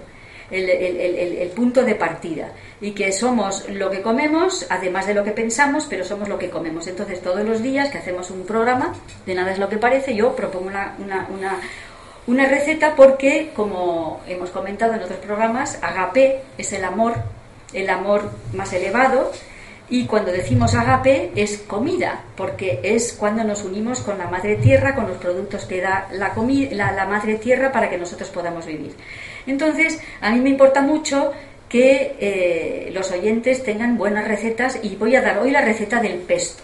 el, 0.50 1.50
punto 1.55 1.84
de 1.84 1.94
partida. 1.94 2.52
Y 2.81 2.92
que 2.92 3.12
somos 3.12 3.68
lo 3.68 3.90
que 3.90 4.02
comemos, 4.02 4.66
además 4.68 5.06
de 5.06 5.14
lo 5.14 5.24
que 5.24 5.32
pensamos, 5.32 5.86
pero 5.89 6.05
somos 6.05 6.28
lo 6.28 6.39
que 6.39 6.50
comemos. 6.50 6.86
Entonces, 6.86 7.20
todos 7.20 7.44
los 7.44 7.62
días 7.62 7.90
que 7.90 7.98
hacemos 7.98 8.31
un 8.31 8.44
programa, 8.44 8.94
de 9.26 9.34
nada 9.34 9.52
es 9.52 9.58
lo 9.58 9.68
que 9.68 9.78
parece, 9.78 10.14
yo 10.14 10.34
propongo 10.34 10.66
una, 10.66 10.94
una, 10.98 11.28
una, 11.32 11.58
una 12.26 12.48
receta 12.48 12.94
porque, 12.97 13.52
como 13.55 14.20
hemos 14.26 14.50
comentado 14.50 14.94
en 14.94 15.02
otros 15.02 15.18
programas, 15.18 15.78
agape 15.82 16.42
es 16.58 16.73
el 16.73 16.84
amor, 16.84 17.14
el 17.73 17.89
amor 17.90 18.31
más 18.52 18.73
elevado. 18.73 19.31
Y 19.90 20.06
cuando 20.06 20.32
decimos 20.32 20.74
agape 20.74 21.31
es 21.36 21.58
comida, 21.58 22.23
porque 22.36 22.81
es 22.82 23.12
cuando 23.12 23.44
nos 23.44 23.64
unimos 23.64 24.00
con 24.00 24.16
la 24.16 24.28
madre 24.28 24.56
tierra, 24.56 24.94
con 24.94 25.06
los 25.06 25.18
productos 25.18 25.66
que 25.66 25.82
da 25.82 26.08
la, 26.10 26.32
la, 26.70 26.92
la 26.92 27.06
madre 27.06 27.34
tierra 27.34 27.70
para 27.70 27.90
que 27.90 27.98
nosotros 27.98 28.31
podamos 28.31 28.64
vivir. 28.64 28.94
Entonces, 29.47 30.00
a 30.20 30.31
mí 30.31 30.40
me 30.40 30.50
importa 30.50 30.81
mucho 30.81 31.32
que 31.68 32.14
eh, 32.20 32.90
los 32.92 33.10
oyentes 33.10 33.64
tengan 33.64 33.97
buenas 33.97 34.28
recetas 34.28 34.78
y 34.82 34.97
voy 34.97 35.16
a 35.16 35.23
dar 35.23 35.39
hoy 35.39 35.50
la 35.50 35.60
receta 35.60 36.00
del 36.00 36.18
pesto. 36.18 36.62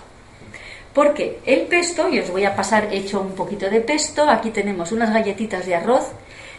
Porque 0.94 1.38
el 1.46 1.62
pesto, 1.62 2.08
y 2.08 2.18
os 2.18 2.30
voy 2.30 2.44
a 2.44 2.54
pasar 2.54 2.92
hecho 2.92 3.20
un 3.20 3.34
poquito 3.34 3.70
de 3.70 3.80
pesto, 3.80 4.28
aquí 4.28 4.50
tenemos 4.50 4.92
unas 4.92 5.12
galletitas 5.12 5.66
de 5.66 5.74
arroz. 5.74 6.12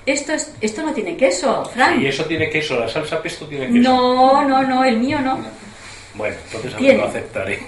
Esto, 0.05 0.33
es, 0.33 0.53
esto 0.61 0.81
no 0.83 0.93
tiene 0.93 1.15
queso, 1.15 1.65
Fran. 1.65 2.01
Y 2.01 2.07
eso 2.07 2.25
tiene 2.25 2.49
queso, 2.49 2.79
la 2.79 2.87
salsa 2.87 3.21
pesto 3.21 3.45
tiene 3.45 3.67
queso. 3.67 3.79
No, 3.79 4.47
no, 4.47 4.63
no, 4.63 4.83
el 4.83 4.97
mío 4.97 5.19
no. 5.19 5.39
Bueno, 6.15 6.35
entonces 6.45 6.73
a 6.73 6.79
lo 6.79 7.05
aceptaré. 7.05 7.59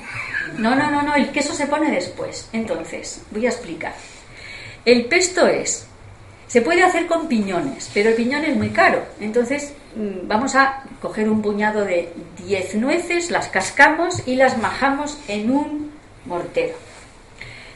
No, 0.57 0.75
no, 0.75 0.89
no, 0.89 1.01
no, 1.01 1.15
el 1.15 1.29
queso 1.29 1.53
se 1.53 1.67
pone 1.67 1.91
después. 1.91 2.49
Entonces, 2.53 3.23
voy 3.31 3.45
a 3.45 3.49
explicar. 3.49 3.93
El 4.85 5.05
pesto 5.05 5.47
es, 5.47 5.87
se 6.53 6.61
puede 6.61 6.83
hacer 6.83 7.07
con 7.07 7.27
piñones, 7.27 7.89
pero 7.95 8.11
el 8.11 8.15
piñón 8.15 8.45
es 8.45 8.55
muy 8.55 8.69
caro. 8.69 9.03
Entonces, 9.19 9.73
mm, 9.95 10.27
vamos 10.27 10.53
a 10.53 10.83
coger 11.01 11.27
un 11.27 11.41
puñado 11.41 11.83
de 11.83 12.13
10 12.45 12.75
nueces, 12.75 13.31
las 13.31 13.47
cascamos 13.47 14.27
y 14.27 14.35
las 14.35 14.59
majamos 14.59 15.17
en 15.27 15.49
un 15.49 15.91
mortero. 16.27 16.75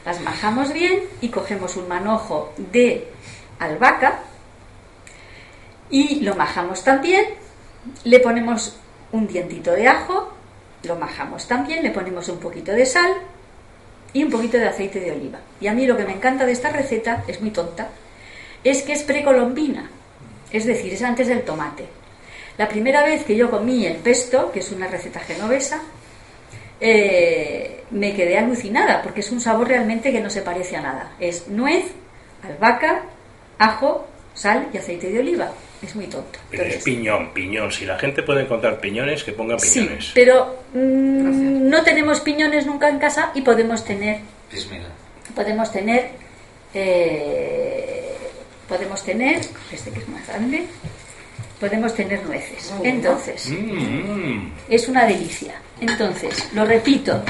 Las 0.06 0.20
majamos 0.20 0.72
bien 0.72 1.00
y 1.20 1.30
cogemos 1.30 1.76
un 1.76 1.88
manojo 1.88 2.52
de 2.70 3.08
albahaca 3.58 4.20
y 5.90 6.20
lo 6.20 6.36
majamos 6.36 6.84
también. 6.84 7.24
Le 8.04 8.20
ponemos 8.20 8.76
un 9.10 9.26
dientito 9.26 9.72
de 9.72 9.88
ajo, 9.88 10.32
lo 10.84 10.94
majamos 10.94 11.48
también, 11.48 11.82
le 11.82 11.90
ponemos 11.90 12.28
un 12.28 12.38
poquito 12.38 12.70
de 12.70 12.86
sal 12.86 13.12
y 14.12 14.22
un 14.22 14.30
poquito 14.30 14.56
de 14.56 14.68
aceite 14.68 15.00
de 15.00 15.10
oliva. 15.10 15.40
Y 15.60 15.66
a 15.66 15.74
mí 15.74 15.84
lo 15.84 15.96
que 15.96 16.04
me 16.04 16.12
encanta 16.12 16.46
de 16.46 16.52
esta 16.52 16.70
receta, 16.70 17.24
es 17.26 17.40
muy 17.40 17.50
tonta, 17.50 17.88
es 18.68 18.82
que 18.82 18.92
es 18.92 19.02
precolombina, 19.02 19.90
es 20.52 20.64
decir, 20.66 20.92
es 20.92 21.02
antes 21.02 21.28
del 21.28 21.42
tomate. 21.42 21.84
La 22.56 22.68
primera 22.68 23.04
vez 23.04 23.24
que 23.24 23.36
yo 23.36 23.50
comí 23.50 23.86
el 23.86 23.96
pesto, 23.96 24.50
que 24.50 24.60
es 24.60 24.72
una 24.72 24.88
receta 24.88 25.20
genovesa, 25.20 25.80
eh, 26.80 27.84
me 27.90 28.14
quedé 28.14 28.38
alucinada 28.38 29.02
porque 29.02 29.20
es 29.20 29.30
un 29.30 29.40
sabor 29.40 29.68
realmente 29.68 30.12
que 30.12 30.20
no 30.20 30.30
se 30.30 30.42
parece 30.42 30.76
a 30.76 30.80
nada. 30.82 31.12
Es 31.20 31.48
nuez, 31.48 31.84
albahaca, 32.42 33.02
ajo, 33.58 34.06
sal 34.34 34.68
y 34.72 34.78
aceite 34.78 35.10
de 35.10 35.20
oliva. 35.20 35.52
Es 35.82 35.94
muy 35.94 36.06
tonto. 36.06 36.40
Pero 36.50 36.64
es 36.64 36.82
piñón, 36.82 37.32
piñón. 37.32 37.70
Si 37.70 37.84
la 37.84 37.96
gente 37.98 38.22
puede 38.24 38.42
encontrar 38.42 38.80
piñones, 38.80 39.22
que 39.22 39.30
pongan 39.32 39.60
sí, 39.60 39.80
piñones. 39.80 40.10
pero 40.14 40.58
mm, 40.74 41.68
no 41.68 41.82
tenemos 41.84 42.20
piñones 42.20 42.66
nunca 42.66 42.88
en 42.88 42.98
casa 42.98 43.30
y 43.34 43.42
podemos 43.42 43.84
tener 43.84 44.18
Bismillah. 44.50 44.88
podemos 45.36 45.70
tener 45.70 46.10
eh, 46.74 47.97
podemos 48.68 49.02
tener 49.02 49.40
este 49.72 49.90
que 49.90 50.00
es 50.00 50.08
más 50.08 50.26
grande 50.26 50.66
podemos 51.60 51.92
tener 51.94 52.24
nueces. 52.24 52.72
Entonces 52.84 53.48
Mm, 53.50 54.52
es 54.68 54.88
una 54.88 55.04
delicia. 55.06 55.54
Entonces 55.80 56.48
lo 56.54 56.64
repito 56.64 57.22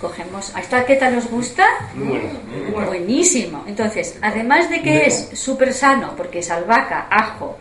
cogemos 0.00 0.54
a 0.56 0.60
esta 0.60 0.84
queta 0.84 1.08
nos 1.10 1.28
gusta 1.30 1.64
muy 1.94 2.18
bueno. 2.18 2.86
buenísimo. 2.86 3.64
Entonces 3.66 4.18
además 4.20 4.68
de 4.68 4.82
que 4.82 5.06
es 5.06 5.30
súper 5.34 5.72
sano 5.72 6.14
porque 6.16 6.40
es 6.40 6.50
albahaca 6.50 7.06
ajo 7.10 7.56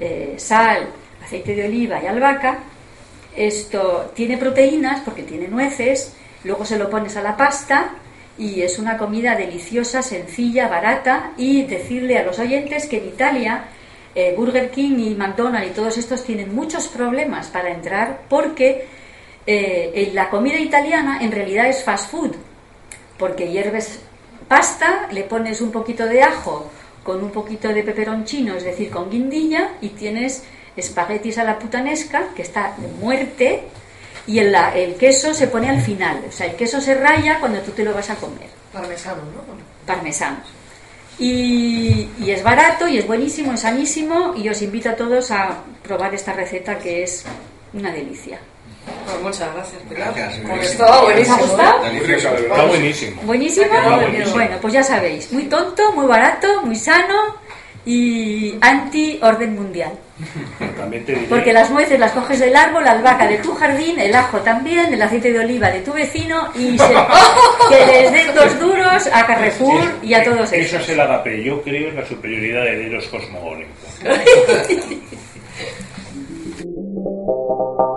eh, 0.00 0.34
sal 0.36 0.88
aceite 1.24 1.54
de 1.54 1.66
oliva 1.66 2.02
y 2.02 2.06
albahaca 2.06 2.58
esto 3.36 4.12
tiene 4.14 4.36
proteínas 4.36 5.00
porque 5.00 5.22
tiene 5.22 5.48
nueces, 5.48 6.12
luego 6.44 6.64
se 6.64 6.78
lo 6.78 6.88
pones 6.90 7.16
a 7.16 7.22
la 7.22 7.36
pasta 7.36 7.90
y 8.38 8.62
es 8.62 8.78
una 8.78 8.96
comida 8.96 9.36
deliciosa, 9.36 10.02
sencilla, 10.02 10.68
barata 10.68 11.32
y 11.36 11.62
decirle 11.62 12.18
a 12.18 12.24
los 12.24 12.38
oyentes 12.38 12.86
que 12.86 12.98
en 12.98 13.08
Italia 13.08 13.64
eh, 14.14 14.34
Burger 14.36 14.70
King 14.70 14.98
y 14.98 15.14
McDonald's 15.14 15.70
y 15.70 15.74
todos 15.74 15.98
estos 15.98 16.24
tienen 16.24 16.54
muchos 16.54 16.88
problemas 16.88 17.48
para 17.48 17.70
entrar 17.70 18.22
porque 18.28 18.86
eh, 19.46 20.10
la 20.14 20.30
comida 20.30 20.58
italiana 20.58 21.18
en 21.20 21.32
realidad 21.32 21.68
es 21.68 21.84
fast 21.84 22.10
food 22.10 22.32
porque 23.18 23.50
hierves 23.50 24.00
pasta, 24.48 25.08
le 25.12 25.22
pones 25.22 25.60
un 25.60 25.70
poquito 25.70 26.06
de 26.06 26.22
ajo 26.22 26.70
con 27.02 27.22
un 27.22 27.30
poquito 27.30 27.68
de 27.68 27.82
peperoncino, 27.82 28.54
es 28.54 28.64
decir, 28.64 28.90
con 28.90 29.10
guindilla, 29.10 29.72
y 29.80 29.90
tienes 29.90 30.44
espaguetis 30.74 31.38
a 31.38 31.44
la 31.44 31.58
putanesca, 31.58 32.28
que 32.34 32.42
está 32.42 32.74
de 32.78 32.88
muerte, 32.88 33.64
y 34.26 34.38
el, 34.38 34.52
la- 34.52 34.74
el 34.76 34.94
queso 34.96 35.34
se 35.34 35.46
pone 35.48 35.68
al 35.70 35.80
final. 35.82 36.22
O 36.28 36.32
sea, 36.32 36.46
el 36.46 36.56
queso 36.56 36.80
se 36.80 36.94
raya 36.94 37.38
cuando 37.40 37.60
tú 37.60 37.72
te 37.72 37.84
lo 37.84 37.92
vas 37.94 38.10
a 38.10 38.14
comer, 38.16 38.48
Parmesano, 38.72 39.16
¿no? 39.22 39.54
parmesano. 39.86 40.38
Y, 41.18 42.08
y 42.18 42.30
es 42.32 42.42
barato 42.42 42.88
y 42.88 42.98
es 42.98 43.06
buenísimo, 43.06 43.52
es 43.52 43.60
sanísimo, 43.60 44.34
y 44.36 44.48
os 44.48 44.60
invito 44.62 44.90
a 44.90 44.96
todos 44.96 45.30
a 45.30 45.58
probar 45.82 46.12
esta 46.14 46.32
receta 46.32 46.78
que 46.78 47.04
es 47.04 47.24
una 47.72 47.92
delicia. 47.92 48.38
Pues 49.06 49.22
muchas 49.22 49.54
gracias, 49.54 49.80
Pilar. 49.88 50.12
Gracias, 50.14 50.42
buenísimo. 50.42 50.84
¿Os 50.84 51.30
ha 51.30 51.36
gustado? 51.36 51.84
Está 51.84 52.64
buenísimo. 52.66 53.22
¿Buenísimo? 53.22 53.66
Buenísimo. 53.96 54.32
Bueno, 54.34 54.56
pues 54.60 54.74
ya 54.74 54.82
sabéis, 54.82 55.32
muy 55.32 55.44
tonto, 55.44 55.92
muy 55.92 56.06
barato, 56.06 56.62
muy 56.62 56.76
sano 56.76 57.14
y 57.86 58.56
anti-orden 58.60 59.54
mundial. 59.54 59.92
También 60.78 61.04
te 61.04 61.12
diré, 61.12 61.26
Porque 61.26 61.52
las 61.52 61.70
nueces 61.70 61.98
las 61.98 62.12
coges 62.12 62.38
del 62.38 62.54
árbol, 62.54 62.84
la 62.84 62.92
albahaca 62.92 63.26
de 63.26 63.38
tu 63.38 63.52
jardín, 63.54 63.98
el 63.98 64.14
ajo 64.14 64.38
también, 64.38 64.92
el 64.94 65.02
aceite 65.02 65.32
de 65.32 65.40
oliva 65.40 65.70
de 65.70 65.80
tu 65.80 65.92
vecino 65.92 66.50
y 66.54 66.78
se- 66.78 66.88
que 67.68 67.86
les 67.86 68.12
den 68.12 68.34
dos 68.34 68.58
duros 68.60 69.08
a 69.12 69.26
Carrefour 69.26 69.82
y 70.02 70.14
a 70.14 70.22
todos 70.22 70.52
Eso 70.52 70.76
esos. 70.76 70.82
es 70.82 70.88
el 70.90 71.00
agape. 71.00 71.42
Yo 71.42 71.60
creo 71.62 71.88
en 71.88 71.96
la 71.96 72.06
superioridad 72.06 72.64
de 72.64 72.88
los 72.90 73.06
cosmogónicos. 73.08 73.74